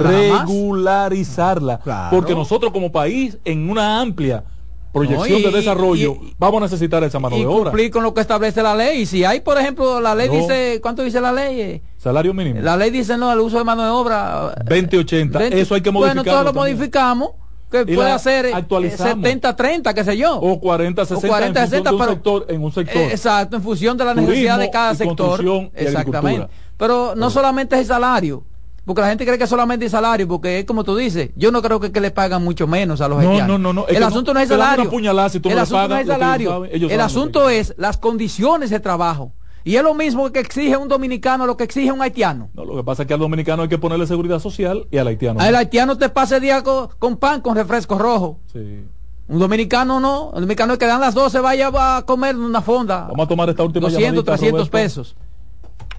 regularizarla. 0.00 1.80
Porque 2.10 2.34
nosotros 2.34 2.72
como 2.72 2.92
país, 2.92 3.38
en 3.44 3.70
una 3.70 4.00
amplia 4.00 4.44
proyección 4.92 5.42
de 5.42 5.50
desarrollo, 5.50 6.16
vamos 6.38 6.62
a 6.62 6.64
necesitar 6.64 7.02
esa 7.04 7.18
mano 7.18 7.36
de 7.36 7.46
obra. 7.46 7.70
cumplir 7.70 7.90
con 7.90 8.02
lo 8.02 8.14
que 8.14 8.20
establece 8.20 8.62
la 8.62 8.74
ley. 8.74 9.06
Si 9.06 9.24
hay, 9.24 9.40
por 9.40 9.58
ejemplo, 9.58 10.00
la 10.00 10.14
ley 10.14 10.28
dice, 10.28 10.80
¿cuánto 10.82 11.02
dice 11.02 11.20
la 11.20 11.32
ley? 11.32 11.82
Salario 11.96 12.34
mínimo. 12.34 12.60
La 12.60 12.76
ley 12.76 12.90
dice, 12.90 13.16
no, 13.16 13.32
el 13.32 13.40
uso 13.40 13.58
de 13.58 13.64
mano 13.64 13.84
de 13.84 13.90
obra. 13.90 14.54
2080, 14.64 15.46
eso 15.46 15.74
hay 15.74 15.80
que 15.80 15.90
modificar. 15.90 16.24
Bueno, 16.24 16.30
todos 16.30 16.44
lo 16.44 16.52
modificamos. 16.52 17.30
Que 17.70 17.86
puede 17.86 18.10
hacer 18.10 18.46
70-30, 18.46 19.94
qué 19.94 20.02
sé 20.02 20.16
yo. 20.16 20.40
O 20.40 20.60
40-60 20.60 21.28
40, 21.28 21.62
en, 21.62 21.86
un 21.86 22.08
sector, 22.08 22.46
en 22.48 22.64
un 22.64 22.72
sector. 22.72 23.00
Eh, 23.00 23.10
exacto, 23.12 23.54
en 23.54 23.62
función 23.62 23.96
de 23.96 24.04
la 24.04 24.14
necesidad 24.14 24.58
de 24.58 24.70
cada 24.70 24.96
sector. 24.96 25.40
Exactamente. 25.74 26.48
Pero 26.76 27.14
no 27.14 27.30
solamente 27.30 27.76
es 27.76 27.82
el 27.82 27.86
salario 27.86 28.42
porque 28.84 29.02
la 29.02 29.08
gente 29.08 29.24
cree 29.24 29.38
que 29.38 29.46
solamente 29.46 29.86
es 29.86 29.92
salario, 29.92 30.26
porque 30.26 30.60
es 30.60 30.64
como 30.64 30.84
tú 30.84 30.96
dices, 30.96 31.30
yo 31.36 31.52
no 31.52 31.62
creo 31.62 31.80
que, 31.80 31.92
que 31.92 32.00
le 32.00 32.10
pagan 32.10 32.42
mucho 32.42 32.66
menos 32.66 33.00
a 33.00 33.08
los 33.08 33.22
no, 33.22 33.46
No, 33.46 33.58
no, 33.58 33.72
no. 33.72 33.86
El 33.86 34.02
asunto 34.02 34.34
no, 34.34 34.40
es 34.40 34.48
salario. 34.48 34.90
el 34.90 35.58
asunto 35.58 35.88
no 35.88 35.96
es 35.96 36.06
salario. 36.06 36.64
el 36.64 37.00
asunto 37.00 37.48
es 37.48 37.74
las 37.76 37.98
condiciones 37.98 38.70
de 38.70 38.80
trabajo. 38.80 39.32
Y 39.62 39.76
es 39.76 39.82
lo 39.82 39.94
mismo 39.94 40.30
que 40.32 40.40
exige 40.40 40.76
un 40.76 40.88
dominicano 40.88 41.46
lo 41.46 41.56
que 41.56 41.64
exige 41.64 41.92
un 41.92 42.00
haitiano. 42.00 42.48
No, 42.54 42.64
lo 42.64 42.76
que 42.76 42.84
pasa 42.84 43.02
es 43.02 43.08
que 43.08 43.14
al 43.14 43.20
dominicano 43.20 43.62
hay 43.62 43.68
que 43.68 43.78
ponerle 43.78 44.06
seguridad 44.06 44.38
social 44.38 44.86
y 44.90 44.96
al 44.96 45.06
haitiano. 45.06 45.40
Al 45.40 45.54
haitiano 45.54 45.98
te 45.98 46.08
pasa 46.08 46.36
el 46.36 46.42
día 46.42 46.62
con, 46.62 47.16
pan, 47.18 47.42
con 47.42 47.56
refresco 47.56 47.98
rojo. 47.98 48.40
Sí. 48.52 48.84
Un 49.28 49.38
dominicano 49.38 50.00
no. 50.00 50.30
El 50.34 50.40
dominicano 50.40 50.78
que 50.78 50.86
dan 50.86 51.00
las 51.00 51.14
12 51.14 51.40
vaya 51.40 51.70
a 51.72 52.02
comer 52.06 52.34
en 52.34 52.40
una 52.40 52.62
fonda. 52.62 53.06
Vamos 53.08 53.26
a 53.26 53.28
tomar 53.28 53.48
esta 53.50 53.62
última 53.62 53.88
200, 53.88 54.24
300 54.24 54.68
pesos. 54.70 55.14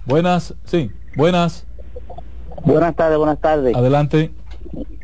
Buenas, 0.04 0.54
sí, 0.64 0.90
buenas. 1.16 1.64
Buenas 2.64 2.94
tardes, 2.96 3.18
buenas 3.18 3.40
tardes. 3.40 3.74
Adelante. 3.74 4.30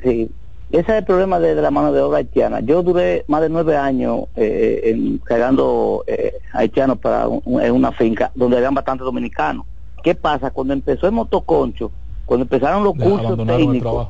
Sí, 0.02 0.30
ese 0.70 0.92
es 0.92 0.98
el 0.98 1.04
problema 1.04 1.38
de, 1.40 1.54
la 1.54 1.70
mano 1.70 1.92
de 1.92 2.00
obra 2.00 2.18
haitiana. 2.18 2.60
Yo 2.60 2.82
duré 2.82 3.24
más 3.26 3.40
de 3.40 3.48
nueve 3.48 3.76
años 3.76 4.24
eh, 4.36 4.82
en, 4.84 5.18
cargando 5.18 6.04
eh, 6.06 6.34
haitianos 6.52 6.98
para 6.98 7.24
en 7.24 7.72
una 7.72 7.92
finca 7.92 8.30
donde 8.34 8.58
habían 8.58 8.74
bastantes 8.74 9.04
dominicanos. 9.04 9.64
¿Qué 10.02 10.14
pasa? 10.14 10.50
Cuando 10.50 10.74
empezó 10.74 11.06
el 11.06 11.12
motoconcho, 11.12 11.90
cuando 12.26 12.44
empezaron 12.44 12.84
los 12.84 12.94
cursos 12.94 13.36
técnicos, 13.46 14.08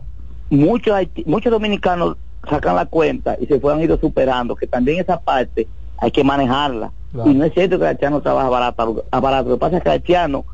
muchos, 0.50 0.98
muchos 1.26 1.52
dominicanos 1.52 2.16
sacan 2.48 2.74
la 2.74 2.86
cuenta 2.86 3.36
y 3.40 3.46
se 3.46 3.60
fueron 3.60 3.82
ido 3.82 3.98
superando, 3.98 4.56
que 4.56 4.66
también 4.66 5.00
esa 5.00 5.20
parte 5.20 5.68
hay 5.96 6.10
que 6.10 6.24
manejarla. 6.24 6.90
Y 7.24 7.34
no 7.34 7.44
es 7.44 7.54
cierto 7.54 7.78
que 7.78 7.84
el 7.84 7.90
haitiano 7.90 8.20
trabaja 8.20 8.48
barato, 8.48 9.04
barato. 9.10 9.48
Lo 9.48 9.54
que 9.56 9.60
pasa 9.60 9.76
es 9.76 9.82
que 9.82 9.88
el 9.88 9.94
haitiano 9.94 10.44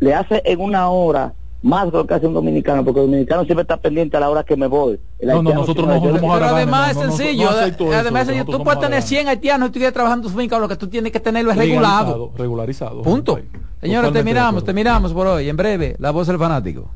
le 0.00 0.14
hace 0.14 0.42
en 0.44 0.60
una 0.60 0.90
hora 0.90 1.32
más 1.66 1.92
lo 1.92 2.06
que 2.06 2.14
hace 2.14 2.26
un 2.26 2.34
dominicano, 2.34 2.84
porque 2.84 3.00
el 3.00 3.06
dominicano 3.06 3.44
siempre 3.44 3.62
está 3.62 3.76
pendiente 3.76 4.16
a 4.16 4.20
la 4.20 4.30
hora 4.30 4.44
que 4.44 4.56
me 4.56 4.68
voy. 4.68 5.00
no, 5.20 5.42
no, 5.42 5.52
nosotros 5.52 5.86
no 5.86 6.00
Pero 6.00 6.44
además 6.44 6.92
es 6.92 6.98
sencillo, 6.98 7.50
además 7.50 8.28
tú 8.46 8.62
puedes 8.62 8.80
tener 8.80 9.02
100 9.02 9.28
haitianos 9.28 9.70
y 9.70 9.72
tú 9.72 9.92
trabajando 9.92 10.28
en 10.28 10.32
tu 10.32 10.38
finca, 10.38 10.58
lo 10.58 10.68
que 10.68 10.76
tú 10.76 10.86
tienes 10.86 11.12
que 11.12 11.20
tenerlo 11.20 11.50
es 11.50 11.56
regulado. 11.56 12.30
Regularizado. 12.36 13.02
Punto. 13.02 13.38
Señores, 13.80 14.12
te 14.12 14.22
miramos, 14.22 14.64
te 14.64 14.72
miramos 14.72 15.12
por 15.12 15.26
hoy. 15.26 15.48
En 15.48 15.56
breve, 15.56 15.96
la 15.98 16.12
voz 16.12 16.28
del 16.28 16.38
fanático. 16.38 16.88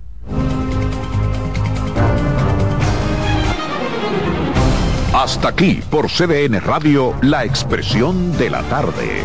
Hasta 5.12 5.48
aquí 5.48 5.80
por 5.90 6.06
CDN 6.06 6.60
Radio, 6.60 7.14
la 7.22 7.44
expresión 7.44 8.36
de 8.38 8.48
la 8.48 8.62
tarde. 8.62 9.24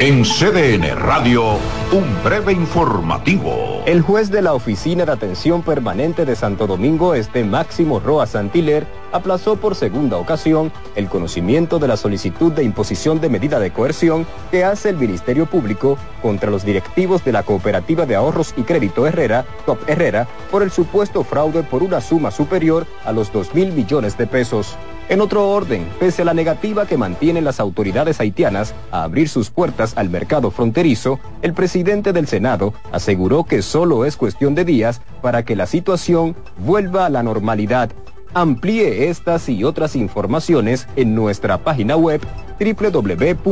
En 0.00 0.24
CDN 0.24 0.96
Radio, 0.96 1.52
un 1.92 2.24
breve 2.24 2.52
informativo. 2.52 3.80
El 3.86 4.02
juez 4.02 4.28
de 4.28 4.42
la 4.42 4.52
Oficina 4.52 5.04
de 5.04 5.12
Atención 5.12 5.62
Permanente 5.62 6.24
de 6.24 6.34
Santo 6.34 6.66
Domingo 6.66 7.14
Este, 7.14 7.44
Máximo 7.44 8.00
Roa 8.00 8.26
Santiler, 8.26 8.88
aplazó 9.12 9.54
por 9.54 9.76
segunda 9.76 10.16
ocasión 10.16 10.72
el 10.96 11.08
conocimiento 11.08 11.78
de 11.78 11.86
la 11.86 11.96
solicitud 11.96 12.50
de 12.50 12.64
imposición 12.64 13.20
de 13.20 13.28
medida 13.28 13.60
de 13.60 13.70
coerción 13.70 14.26
que 14.50 14.64
hace 14.64 14.88
el 14.88 14.96
Ministerio 14.96 15.46
Público 15.46 15.96
contra 16.20 16.50
los 16.50 16.64
directivos 16.64 17.24
de 17.24 17.30
la 17.30 17.44
Cooperativa 17.44 18.04
de 18.04 18.16
Ahorros 18.16 18.52
y 18.56 18.62
Crédito 18.62 19.06
Herrera, 19.06 19.44
Top 19.64 19.78
Herrera, 19.86 20.26
por 20.50 20.64
el 20.64 20.72
supuesto 20.72 21.22
fraude 21.22 21.62
por 21.62 21.84
una 21.84 22.00
suma 22.00 22.32
superior 22.32 22.84
a 23.04 23.12
los 23.12 23.32
2 23.32 23.54
mil 23.54 23.72
millones 23.72 24.18
de 24.18 24.26
pesos. 24.26 24.76
En 25.08 25.20
otro 25.20 25.50
orden, 25.50 25.86
pese 26.00 26.22
a 26.22 26.24
la 26.24 26.32
negativa 26.32 26.86
que 26.86 26.96
mantienen 26.96 27.44
las 27.44 27.60
autoridades 27.60 28.20
haitianas 28.20 28.74
a 28.90 29.02
abrir 29.04 29.28
sus 29.28 29.50
puertas 29.50 29.92
al 29.96 30.08
mercado 30.08 30.50
fronterizo, 30.50 31.20
el 31.42 31.52
presidente 31.52 32.14
del 32.14 32.26
Senado 32.26 32.72
aseguró 32.90 33.44
que 33.44 33.60
solo 33.60 34.06
es 34.06 34.16
cuestión 34.16 34.54
de 34.54 34.64
días 34.64 35.02
para 35.20 35.44
que 35.44 35.56
la 35.56 35.66
situación 35.66 36.34
vuelva 36.58 37.04
a 37.06 37.10
la 37.10 37.22
normalidad. 37.22 37.90
Amplíe 38.32 39.10
estas 39.10 39.48
y 39.48 39.62
otras 39.62 39.94
informaciones 39.94 40.88
en 40.96 41.14
nuestra 41.14 41.58
página 41.58 41.96
web 41.96 42.20
www.cdn.com.do. 42.58 43.48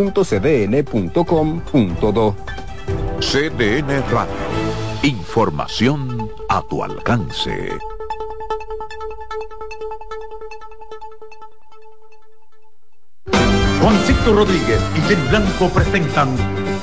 CDN 3.21 4.03
Radio. 4.11 4.33
Información 5.03 6.31
a 6.49 6.63
tu 6.63 6.83
alcance. 6.83 7.71
Juancito 13.83 14.33
Rodríguez 14.33 14.81
y 14.97 15.01
Jenny 15.09 15.29
Blanco 15.29 15.69
presentan 15.71 16.29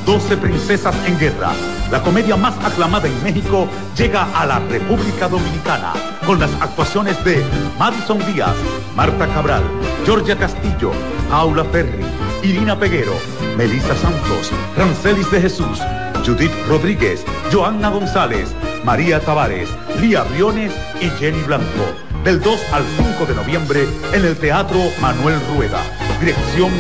12 0.06 0.36
Princesas 0.36 0.94
en 1.08 1.18
Guerra. 1.18 1.52
La 1.92 2.02
comedia 2.04 2.36
más 2.36 2.54
aclamada 2.62 3.08
en 3.08 3.24
México 3.24 3.70
llega 3.96 4.28
a 4.38 4.46
la 4.46 4.60
República 4.60 5.30
Dominicana 5.30 5.94
con 6.26 6.42
las 6.42 6.52
actuaciones 6.62 7.24
de 7.24 7.42
Madison 7.80 8.20
Díaz, 8.34 8.54
Marta 8.98 9.28
Cabral, 9.28 9.64
Georgia 10.06 10.38
Castillo, 10.38 10.92
Aula 11.32 11.64
Ferri, 11.64 12.04
Irina 12.44 12.78
Peguero, 12.78 13.14
Melissa 13.56 13.96
Santos, 13.96 14.52
Rancelis 14.76 15.32
de 15.32 15.40
Jesús, 15.40 15.80
Judith 16.26 16.52
Rodríguez, 16.68 17.24
Joanna 17.50 17.88
González, 17.92 18.54
María 18.84 19.22
Tavares, 19.22 19.70
Lía 20.02 20.24
Briones 20.24 20.74
y 21.00 21.10
Jenny 21.12 21.42
Blanco 21.44 22.09
del 22.24 22.42
2 22.42 22.60
al 22.72 22.84
5 22.98 23.26
de 23.26 23.36
noviembre 23.36 23.88
en 24.14 24.26
el 24.26 24.36
Teatro 24.36 24.80
Manuel 25.02 25.40
Rueda. 25.56 25.82
Dirección 26.20 26.72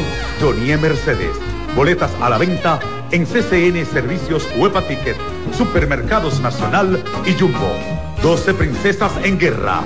Jonie 0.41 0.77
Mercedes. 0.77 1.35
Boletas 1.75 2.11
a 2.21 2.29
la 2.29 2.37
venta 2.37 2.79
en 3.11 3.25
CCN 3.25 3.85
Servicios 3.85 4.47
Huepa 4.57 4.81
Ticket, 4.81 5.17
Supermercados 5.57 6.39
Nacional 6.41 7.03
y 7.25 7.33
Jumbo. 7.33 7.73
12 8.21 8.53
Princesas 8.53 9.11
en 9.23 9.39
Guerra. 9.39 9.81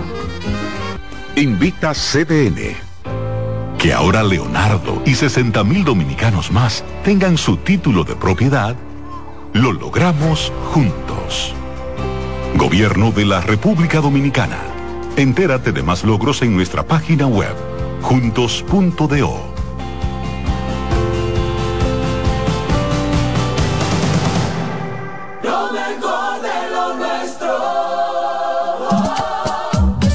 Invita 1.36 1.94
CDN. 1.94 2.76
Que 3.78 3.94
ahora 3.94 4.24
Leonardo 4.24 5.02
y 5.06 5.14
60 5.14 5.64
mil 5.64 5.84
dominicanos 5.84 6.52
más 6.52 6.84
tengan 7.04 7.38
su 7.38 7.58
título 7.58 8.04
de 8.04 8.16
propiedad, 8.16 8.76
lo 9.52 9.72
logramos 9.72 10.52
juntos. 10.72 11.54
Gobierno 12.56 13.12
de 13.12 13.26
la 13.26 13.42
República 13.42 14.00
Dominicana. 14.00 14.73
Entérate 15.16 15.72
de 15.72 15.84
más 15.84 16.04
logros 16.04 16.42
en 16.42 16.56
nuestra 16.56 16.82
página 16.82 17.28
web, 17.28 17.54
juntos.do. 18.02 19.54
Lo 25.44 26.96
nuestro. 26.98 27.48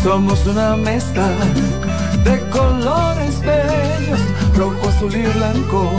Somos 0.03 0.45
una 0.47 0.75
mezcla 0.75 1.29
de 2.25 2.41
colores 2.51 3.41
bellos, 3.41 4.21
rojo, 4.57 4.89
azul 4.89 5.15
y 5.15 5.23
blanco, 5.23 5.93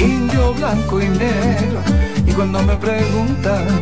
indio, 0.00 0.54
blanco 0.54 1.00
y 1.00 1.08
negro. 1.08 1.82
Y 2.26 2.32
cuando 2.32 2.64
me 2.64 2.74
preguntan, 2.74 3.80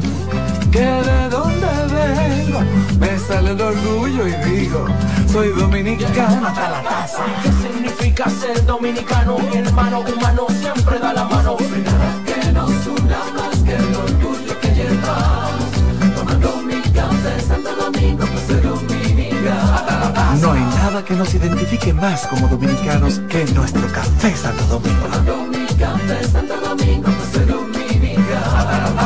que 0.76 0.82
de 0.82 1.28
dónde 1.30 1.66
vengo, 1.96 2.60
me 3.00 3.18
sale 3.18 3.52
el 3.52 3.60
orgullo 3.60 4.28
y 4.28 4.32
digo, 4.50 4.86
soy 5.32 5.48
dominicano 5.48 6.46
hasta 6.46 6.70
la 6.70 6.82
taza. 6.82 7.22
¿Qué 7.42 7.50
significa 7.52 8.28
ser 8.28 8.64
dominicano? 8.66 9.38
Mi 9.38 9.56
hermano 9.56 10.00
humano 10.00 10.46
siempre 10.60 10.98
da 10.98 11.14
la 11.14 11.24
mano. 11.24 11.56
que 11.56 12.52
nos 12.52 12.86
una 12.86 13.20
más 13.36 13.56
que 13.64 13.74
el 13.74 13.94
orgullo 13.94 14.60
que 14.60 14.68
llevamos. 14.74 15.70
Tomando 16.14 16.56
mi 16.68 16.80
café 16.92 17.40
Santo 17.40 17.70
Domingo, 17.74 18.26
pues 18.26 18.44
soy 18.46 18.60
dominicano. 18.60 20.40
No 20.42 20.52
hay 20.52 20.60
nada 20.60 21.02
que 21.02 21.14
nos 21.14 21.34
identifique 21.34 21.92
más 21.94 22.26
como 22.26 22.48
dominicanos 22.48 23.20
que 23.30 23.46
nuestro 23.54 23.86
café 23.92 24.36
Santo 24.36 24.64
Domingo. 24.66 25.06
Tomando 25.06 25.36
mi 25.46 25.66
café 25.74 26.22
Santo 26.28 26.54
Domingo, 26.60 27.08
pues 27.16 27.28
soy 27.32 27.44
dominicano. 27.46 29.05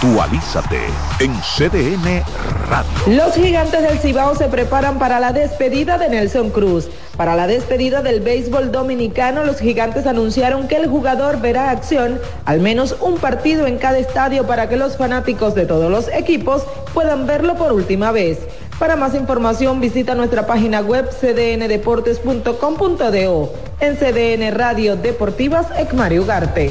Actualízate 0.00 0.78
en 1.18 1.34
CDN 1.40 2.22
Radio. 2.70 2.88
Los 3.08 3.34
gigantes 3.34 3.82
del 3.82 3.98
Cibao 3.98 4.36
se 4.36 4.46
preparan 4.46 5.00
para 5.00 5.18
la 5.18 5.32
despedida 5.32 5.98
de 5.98 6.08
Nelson 6.08 6.50
Cruz. 6.50 6.88
Para 7.16 7.34
la 7.34 7.48
despedida 7.48 8.00
del 8.00 8.20
béisbol 8.20 8.70
dominicano, 8.70 9.42
los 9.42 9.58
gigantes 9.58 10.06
anunciaron 10.06 10.68
que 10.68 10.76
el 10.76 10.86
jugador 10.86 11.40
verá 11.40 11.70
acción 11.70 12.20
al 12.44 12.60
menos 12.60 12.94
un 13.00 13.16
partido 13.16 13.66
en 13.66 13.78
cada 13.78 13.98
estadio 13.98 14.46
para 14.46 14.68
que 14.68 14.76
los 14.76 14.96
fanáticos 14.96 15.56
de 15.56 15.66
todos 15.66 15.90
los 15.90 16.06
equipos 16.14 16.62
puedan 16.94 17.26
verlo 17.26 17.56
por 17.56 17.72
última 17.72 18.12
vez. 18.12 18.38
Para 18.78 18.94
más 18.94 19.16
información 19.16 19.80
visita 19.80 20.14
nuestra 20.14 20.46
página 20.46 20.80
web 20.80 21.10
cdndeportes.com.do. 21.10 23.52
En 23.80 23.96
CDN 23.96 24.56
Radio 24.56 24.94
Deportivas, 24.94 25.66
Ecmario 25.76 26.22
Ugarte. 26.22 26.70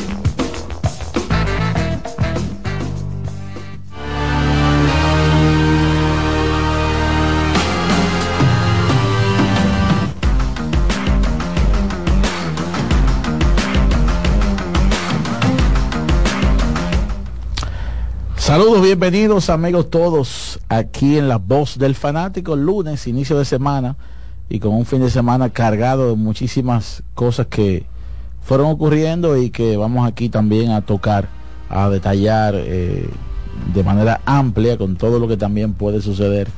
Saludos, 18.51 18.81
bienvenidos 18.81 19.49
amigos 19.49 19.89
todos 19.89 20.59
aquí 20.67 21.17
en 21.17 21.29
La 21.29 21.37
Voz 21.37 21.77
del 21.77 21.95
Fanático, 21.95 22.57
lunes, 22.57 23.07
inicio 23.07 23.39
de 23.39 23.45
semana 23.45 23.95
y 24.49 24.59
con 24.59 24.73
un 24.73 24.85
fin 24.85 24.99
de 24.99 25.09
semana 25.09 25.51
cargado 25.51 26.09
de 26.09 26.17
muchísimas 26.17 27.01
cosas 27.13 27.47
que 27.47 27.85
fueron 28.41 28.67
ocurriendo 28.67 29.37
y 29.37 29.51
que 29.51 29.77
vamos 29.77 30.05
aquí 30.05 30.27
también 30.27 30.71
a 30.71 30.81
tocar, 30.81 31.29
a 31.69 31.87
detallar 31.87 32.55
eh, 32.57 33.09
de 33.73 33.83
manera 33.85 34.19
amplia 34.25 34.77
con 34.77 34.97
todo 34.97 35.17
lo 35.17 35.29
que 35.29 35.37
también 35.37 35.71
puede 35.71 36.01
suceder 36.01 36.49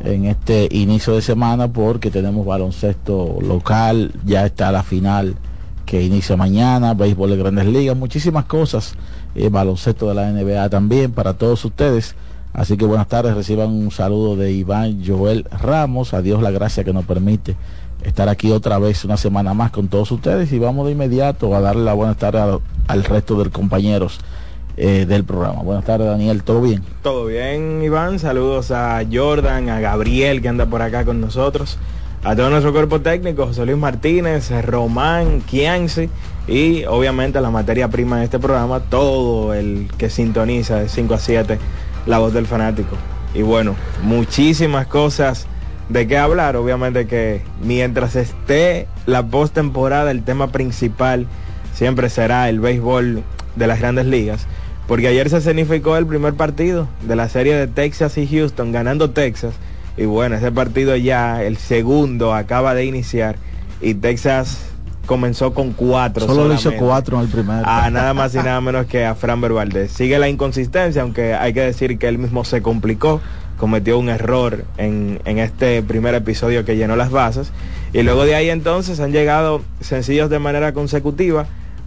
en 0.00 0.24
este 0.24 0.66
inicio 0.72 1.14
de 1.14 1.22
semana 1.22 1.72
porque 1.72 2.10
tenemos 2.10 2.44
baloncesto 2.44 3.38
local, 3.40 4.12
ya 4.24 4.44
está 4.46 4.72
la 4.72 4.82
final 4.82 5.36
que 5.84 6.02
inicia 6.02 6.36
mañana, 6.36 6.94
béisbol 6.94 7.30
de 7.30 7.36
grandes 7.36 7.66
ligas, 7.66 7.96
muchísimas 7.96 8.46
cosas 8.46 8.96
eh, 9.36 9.48
baloncesto 9.50 10.08
de 10.08 10.14
la 10.14 10.30
NBA 10.30 10.68
también 10.70 11.12
para 11.12 11.34
todos 11.34 11.64
ustedes. 11.64 12.14
Así 12.52 12.78
que 12.78 12.86
buenas 12.86 13.06
tardes, 13.06 13.34
reciban 13.34 13.68
un 13.68 13.90
saludo 13.90 14.34
de 14.34 14.50
Iván 14.50 15.02
Joel 15.06 15.44
Ramos. 15.50 16.14
A 16.14 16.22
Dios 16.22 16.42
la 16.42 16.50
gracia 16.50 16.84
que 16.84 16.92
nos 16.94 17.04
permite 17.04 17.54
estar 18.02 18.28
aquí 18.30 18.50
otra 18.50 18.78
vez 18.78 19.04
una 19.04 19.16
semana 19.16 19.52
más 19.52 19.70
con 19.70 19.88
todos 19.88 20.10
ustedes 20.10 20.52
y 20.52 20.58
vamos 20.58 20.86
de 20.86 20.92
inmediato 20.92 21.54
a 21.54 21.60
darle 21.60 21.84
la 21.84 21.92
buenas 21.92 22.16
tardes 22.16 22.60
al 22.86 23.04
resto 23.04 23.42
de 23.42 23.50
compañeros 23.50 24.20
eh, 24.76 25.06
del 25.06 25.24
programa. 25.24 25.62
Buenas 25.62 25.84
tardes 25.84 26.06
Daniel, 26.06 26.42
¿todo 26.42 26.62
bien? 26.62 26.82
Todo 27.02 27.26
bien 27.26 27.82
Iván, 27.82 28.18
saludos 28.18 28.70
a 28.70 29.02
Jordan, 29.10 29.68
a 29.68 29.80
Gabriel 29.80 30.40
que 30.40 30.48
anda 30.48 30.66
por 30.66 30.82
acá 30.82 31.04
con 31.04 31.20
nosotros, 31.20 31.78
a 32.24 32.36
todo 32.36 32.48
nuestro 32.48 32.72
cuerpo 32.72 33.00
técnico, 33.00 33.46
José 33.46 33.66
Luis 33.66 33.78
Martínez, 33.78 34.50
Román, 34.64 35.40
Kianci 35.40 36.08
y 36.48 36.84
obviamente 36.84 37.40
la 37.40 37.50
materia 37.50 37.88
prima 37.88 38.18
de 38.18 38.24
este 38.24 38.38
programa, 38.38 38.80
todo 38.80 39.54
el 39.54 39.88
que 39.98 40.10
sintoniza 40.10 40.76
de 40.76 40.88
5 40.88 41.14
a 41.14 41.18
7 41.18 41.58
la 42.06 42.18
voz 42.18 42.32
del 42.32 42.46
fanático. 42.46 42.96
Y 43.34 43.42
bueno, 43.42 43.74
muchísimas 44.02 44.86
cosas 44.86 45.46
de 45.88 46.06
qué 46.06 46.18
hablar, 46.18 46.56
obviamente 46.56 47.06
que 47.06 47.42
mientras 47.62 48.16
esté 48.16 48.86
la 49.06 49.26
postemporada, 49.26 50.10
el 50.10 50.22
tema 50.22 50.52
principal 50.52 51.26
siempre 51.74 52.08
será 52.08 52.48
el 52.48 52.60
béisbol 52.60 53.22
de 53.56 53.66
las 53.66 53.80
grandes 53.80 54.06
ligas, 54.06 54.46
porque 54.86 55.08
ayer 55.08 55.28
se 55.30 55.40
significó 55.40 55.96
el 55.96 56.06
primer 56.06 56.34
partido 56.34 56.88
de 57.02 57.16
la 57.16 57.28
serie 57.28 57.54
de 57.54 57.66
Texas 57.66 58.16
y 58.18 58.26
Houston, 58.26 58.72
ganando 58.72 59.10
Texas, 59.10 59.54
y 59.96 60.04
bueno, 60.04 60.36
ese 60.36 60.52
partido 60.52 60.96
ya, 60.96 61.42
el 61.42 61.56
segundo, 61.56 62.34
acaba 62.34 62.74
de 62.74 62.84
iniciar, 62.84 63.36
y 63.80 63.94
Texas 63.94 64.75
comenzó 65.06 65.54
con 65.54 65.72
cuatro. 65.72 66.26
Solo 66.26 66.48
le 66.48 66.56
hizo 66.56 66.72
cuatro 66.74 67.16
en 67.16 67.24
el 67.24 67.28
primer. 67.28 67.62
A 67.64 67.90
nada 67.90 68.12
más 68.12 68.34
y 68.34 68.38
nada 68.38 68.60
menos 68.60 68.86
que 68.86 69.04
a 69.04 69.14
Fran 69.14 69.40
Valdez. 69.40 69.92
Sigue 69.92 70.18
la 70.18 70.28
inconsistencia, 70.28 71.02
aunque 71.02 71.34
hay 71.34 71.52
que 71.54 71.60
decir 71.60 71.98
que 71.98 72.08
él 72.08 72.18
mismo 72.18 72.44
se 72.44 72.60
complicó, 72.60 73.20
cometió 73.56 73.98
un 73.98 74.08
error 74.08 74.64
en, 74.76 75.20
en 75.24 75.38
este 75.38 75.82
primer 75.82 76.14
episodio 76.14 76.64
que 76.64 76.76
llenó 76.76 76.96
las 76.96 77.10
bases. 77.10 77.52
Y 77.92 78.02
luego 78.02 78.24
de 78.24 78.34
ahí 78.34 78.50
entonces 78.50 79.00
han 79.00 79.12
llegado 79.12 79.62
sencillos 79.80 80.28
de 80.28 80.38
manera 80.38 80.72
consecutiva. 80.72 81.46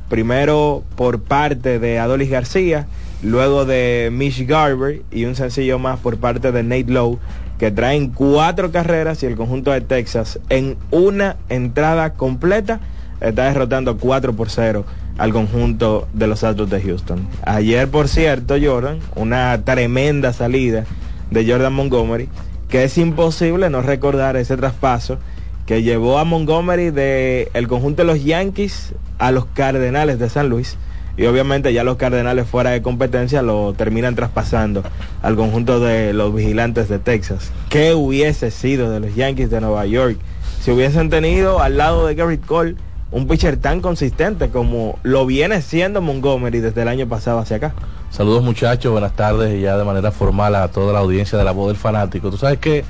Primero 0.09 0.83
por 0.95 1.21
parte 1.21 1.77
de 1.77 1.99
Adolis 1.99 2.31
García, 2.31 2.87
luego 3.21 3.65
de 3.65 4.09
Mitch 4.11 4.47
Garber 4.47 5.03
y 5.11 5.25
un 5.25 5.35
sencillo 5.35 5.77
más 5.77 5.99
por 5.99 6.17
parte 6.17 6.51
de 6.51 6.63
Nate 6.63 6.91
Lowe 6.91 7.19
que 7.59 7.69
traen 7.71 8.07
cuatro 8.07 8.71
carreras 8.71 9.21
y 9.21 9.25
el 9.25 9.35
conjunto 9.35 9.71
de 9.71 9.81
Texas 9.81 10.39
en 10.49 10.77
una 10.91 11.35
entrada 11.49 12.13
completa 12.13 12.79
está 13.21 13.45
derrotando 13.45 13.97
4 13.97 14.33
por 14.33 14.49
0 14.49 14.85
al 15.17 15.33
conjunto 15.33 16.07
de 16.13 16.27
los 16.27 16.43
Astros 16.43 16.69
de 16.69 16.81
Houston. 16.81 17.27
Ayer, 17.45 17.87
por 17.89 18.07
cierto, 18.07 18.55
Jordan, 18.61 18.99
una 19.15 19.63
tremenda 19.63 20.33
salida 20.33 20.85
de 21.29 21.49
Jordan 21.49 21.73
Montgomery, 21.73 22.29
que 22.69 22.83
es 22.83 22.97
imposible 22.97 23.69
no 23.69 23.81
recordar 23.81 24.37
ese 24.37 24.55
traspaso 24.55 25.17
que 25.65 25.83
llevó 25.83 26.17
a 26.17 26.23
Montgomery 26.23 26.89
de 26.89 27.51
el 27.53 27.67
conjunto 27.67 28.01
de 28.01 28.07
los 28.07 28.23
Yankees 28.23 28.95
a 29.19 29.31
los 29.31 29.45
Cardenales 29.45 30.17
de 30.17 30.29
San 30.29 30.49
Luis. 30.49 30.77
Y 31.17 31.25
obviamente 31.25 31.73
ya 31.73 31.83
los 31.83 31.97
Cardenales 31.97 32.47
fuera 32.47 32.69
de 32.69 32.81
competencia 32.81 33.41
lo 33.41 33.73
terminan 33.73 34.15
traspasando 34.15 34.83
al 35.21 35.35
conjunto 35.35 35.81
de 35.81 36.13
los 36.13 36.33
vigilantes 36.33 36.87
de 36.87 36.97
Texas. 36.97 37.51
¿Qué 37.67 37.93
hubiese 37.93 38.51
sido 38.51 38.89
de 38.89 39.01
los 39.01 39.15
Yankees 39.15 39.49
de 39.49 39.59
Nueva 39.59 39.85
York 39.85 40.17
si 40.61 40.71
hubiesen 40.71 41.09
tenido 41.09 41.61
al 41.61 41.77
lado 41.77 42.07
de 42.07 42.15
Garrett 42.15 42.45
Cole 42.45 42.75
un 43.11 43.27
pitcher 43.27 43.57
tan 43.57 43.81
consistente 43.81 44.49
como 44.49 44.99
lo 45.03 45.25
viene 45.25 45.61
siendo 45.61 46.01
Montgomery 46.01 46.59
desde 46.59 46.83
el 46.83 46.87
año 46.87 47.07
pasado 47.07 47.39
hacia 47.39 47.57
acá? 47.57 47.73
Saludos 48.11 48.43
muchachos, 48.43 48.91
buenas 48.91 49.13
tardes 49.15 49.55
y 49.55 49.61
ya 49.61 49.77
de 49.77 49.83
manera 49.83 50.11
formal 50.11 50.55
a 50.55 50.67
toda 50.67 50.93
la 50.93 50.99
audiencia 50.99 51.37
de 51.37 51.43
la 51.43 51.51
voz 51.51 51.67
del 51.67 51.77
fanático. 51.77 52.29
Tú 52.29 52.37
sabes 52.37 52.59
que 52.59 52.83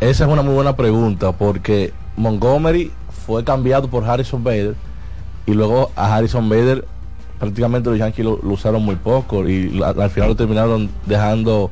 esa 0.00 0.24
es 0.24 0.30
una 0.30 0.42
muy 0.42 0.54
buena 0.54 0.76
pregunta 0.76 1.32
porque 1.32 1.92
Montgomery 2.16 2.90
fue 3.26 3.44
cambiado 3.44 3.88
por 3.88 4.04
Harrison 4.04 4.42
Bader 4.42 4.74
y 5.46 5.54
luego 5.54 5.90
a 5.96 6.14
Harrison 6.14 6.48
Bader 6.48 6.84
prácticamente 7.38 7.90
los 7.90 7.98
Yankees 7.98 8.24
lo, 8.24 8.38
usaron 8.42 8.84
muy 8.84 8.96
poco 8.96 9.48
y 9.48 9.82
al 9.82 10.10
final 10.10 10.28
lo 10.28 10.36
terminaron 10.36 10.90
dejando 11.06 11.70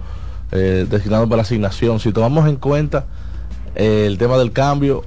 eh, 0.50 0.86
designado 0.88 1.24
para 1.24 1.36
la 1.36 1.42
asignación. 1.42 2.00
Si 2.00 2.12
tomamos 2.12 2.48
en 2.48 2.56
cuenta 2.56 3.06
eh, 3.76 4.04
el 4.06 4.18
tema 4.18 4.36
del 4.36 4.50
cambio, 4.50 5.04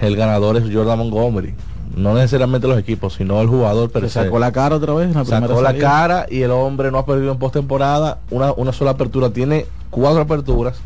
el 0.00 0.16
ganador 0.16 0.56
es 0.56 0.64
Jordan 0.72 0.98
Montgomery. 0.98 1.54
No 1.94 2.14
necesariamente 2.14 2.66
los 2.68 2.78
equipos, 2.78 3.14
sino 3.14 3.40
el 3.40 3.48
jugador. 3.48 3.90
Pero 3.90 4.08
sacó 4.08 4.38
la 4.38 4.52
cara 4.52 4.76
otra 4.76 4.92
vez. 4.94 5.12
sacó 5.26 5.62
la 5.62 5.74
cara 5.76 6.26
y 6.28 6.42
el 6.42 6.50
hombre 6.50 6.90
no 6.90 6.98
ha 6.98 7.06
perdido 7.06 7.32
en 7.32 7.38
postemporada 7.38 8.18
una, 8.30 8.52
una 8.52 8.72
sola 8.72 8.92
apertura. 8.92 9.30
Tiene 9.30 9.66
cuatro 9.90 10.22
aperturas 10.22 10.78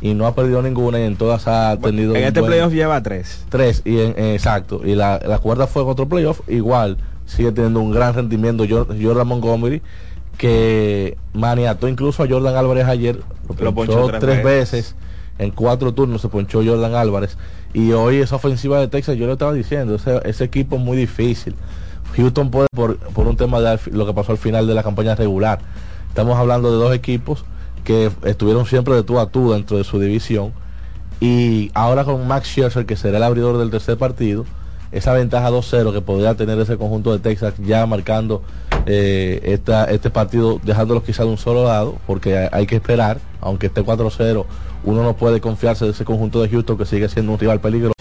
y 0.00 0.14
no 0.14 0.26
ha 0.26 0.34
perdido 0.34 0.62
ninguna 0.62 1.00
y 1.00 1.04
en 1.04 1.16
todas 1.16 1.46
ha 1.46 1.76
tenido 1.78 2.16
en 2.16 2.24
este 2.24 2.42
playoff 2.42 2.72
lleva 2.72 3.00
tres 3.04 3.44
tres 3.48 3.82
y 3.84 4.00
en, 4.00 4.18
exacto 4.18 4.80
y 4.84 4.96
la, 4.96 5.20
la, 5.24 5.38
cuarta 5.38 5.68
fue 5.68 5.82
en 5.82 5.88
otro 5.88 6.08
playoff 6.08 6.40
igual 6.48 6.96
sigue 7.24 7.52
teniendo 7.52 7.78
un 7.78 7.92
gran 7.92 8.12
rendimiento 8.12 8.64
Jordan 8.68 9.28
Montgomery 9.28 9.80
que 10.38 11.16
maniató 11.32 11.86
incluso 11.86 12.24
a 12.24 12.28
Jordan 12.28 12.56
Álvarez 12.56 12.86
ayer 12.86 13.20
lo 13.60 13.74
ponchó, 13.74 14.10
tres, 14.18 14.42
veces. 14.42 14.94
En 15.42 15.50
cuatro 15.50 15.92
turnos 15.92 16.20
se 16.20 16.28
ponchó 16.28 16.62
Jordan 16.64 16.94
Álvarez. 16.94 17.36
Y 17.74 17.92
hoy 17.92 18.16
esa 18.16 18.36
ofensiva 18.36 18.78
de 18.80 18.88
Texas 18.88 19.16
yo 19.16 19.26
lo 19.26 19.32
estaba 19.32 19.52
diciendo 19.52 19.94
ese, 19.94 20.44
equipo 20.44 20.76
es 20.76 20.82
muy 20.82 20.96
difícil. 20.96 21.54
Houston 22.16 22.50
puede 22.50 22.66
por, 22.74 22.98
por 22.98 23.26
un 23.26 23.36
tema 23.36 23.60
de 23.60 23.78
lo 23.90 24.06
que 24.06 24.12
pasó 24.12 24.32
al 24.32 24.38
final 24.38 24.66
de 24.66 24.74
la 24.74 24.82
campaña 24.82 25.14
regular. 25.14 25.60
Estamos 26.08 26.38
hablando 26.38 26.70
de 26.70 26.76
dos 26.76 26.94
equipos 26.94 27.44
que 27.84 28.10
estuvieron 28.24 28.66
siempre 28.66 28.94
de 28.94 29.02
tú 29.02 29.18
a 29.18 29.26
tú 29.26 29.52
dentro 29.52 29.78
de 29.78 29.84
su 29.84 29.98
división. 29.98 30.52
Y 31.20 31.70
ahora 31.74 32.04
con 32.04 32.26
Max 32.26 32.48
Scherzer, 32.48 32.84
que 32.84 32.96
será 32.96 33.18
el 33.18 33.22
abridor 33.22 33.58
del 33.58 33.70
tercer 33.70 33.96
partido, 33.96 34.44
esa 34.92 35.12
ventaja 35.14 35.50
2-0 35.50 35.92
que 35.92 36.00
podría 36.00 36.34
tener 36.34 36.58
ese 36.60 36.76
conjunto 36.76 37.12
de 37.12 37.18
Texas 37.18 37.54
ya 37.58 37.84
marcando 37.86 38.42
eh, 38.86 39.40
esta, 39.44 39.84
este 39.86 40.10
partido, 40.10 40.60
dejándolo 40.62 41.02
quizá 41.02 41.24
de 41.24 41.30
un 41.30 41.38
solo 41.38 41.64
lado, 41.64 41.96
porque 42.06 42.48
hay 42.52 42.66
que 42.66 42.76
esperar, 42.76 43.18
aunque 43.40 43.66
esté 43.66 43.82
4-0, 43.82 44.44
uno 44.84 45.02
no 45.02 45.16
puede 45.16 45.40
confiarse 45.40 45.84
de 45.84 45.92
ese 45.92 46.04
conjunto 46.04 46.42
de 46.42 46.48
Houston 46.48 46.76
que 46.76 46.84
sigue 46.84 47.08
siendo 47.08 47.32
un 47.32 47.38
rival 47.38 47.60
peligroso. 47.60 47.94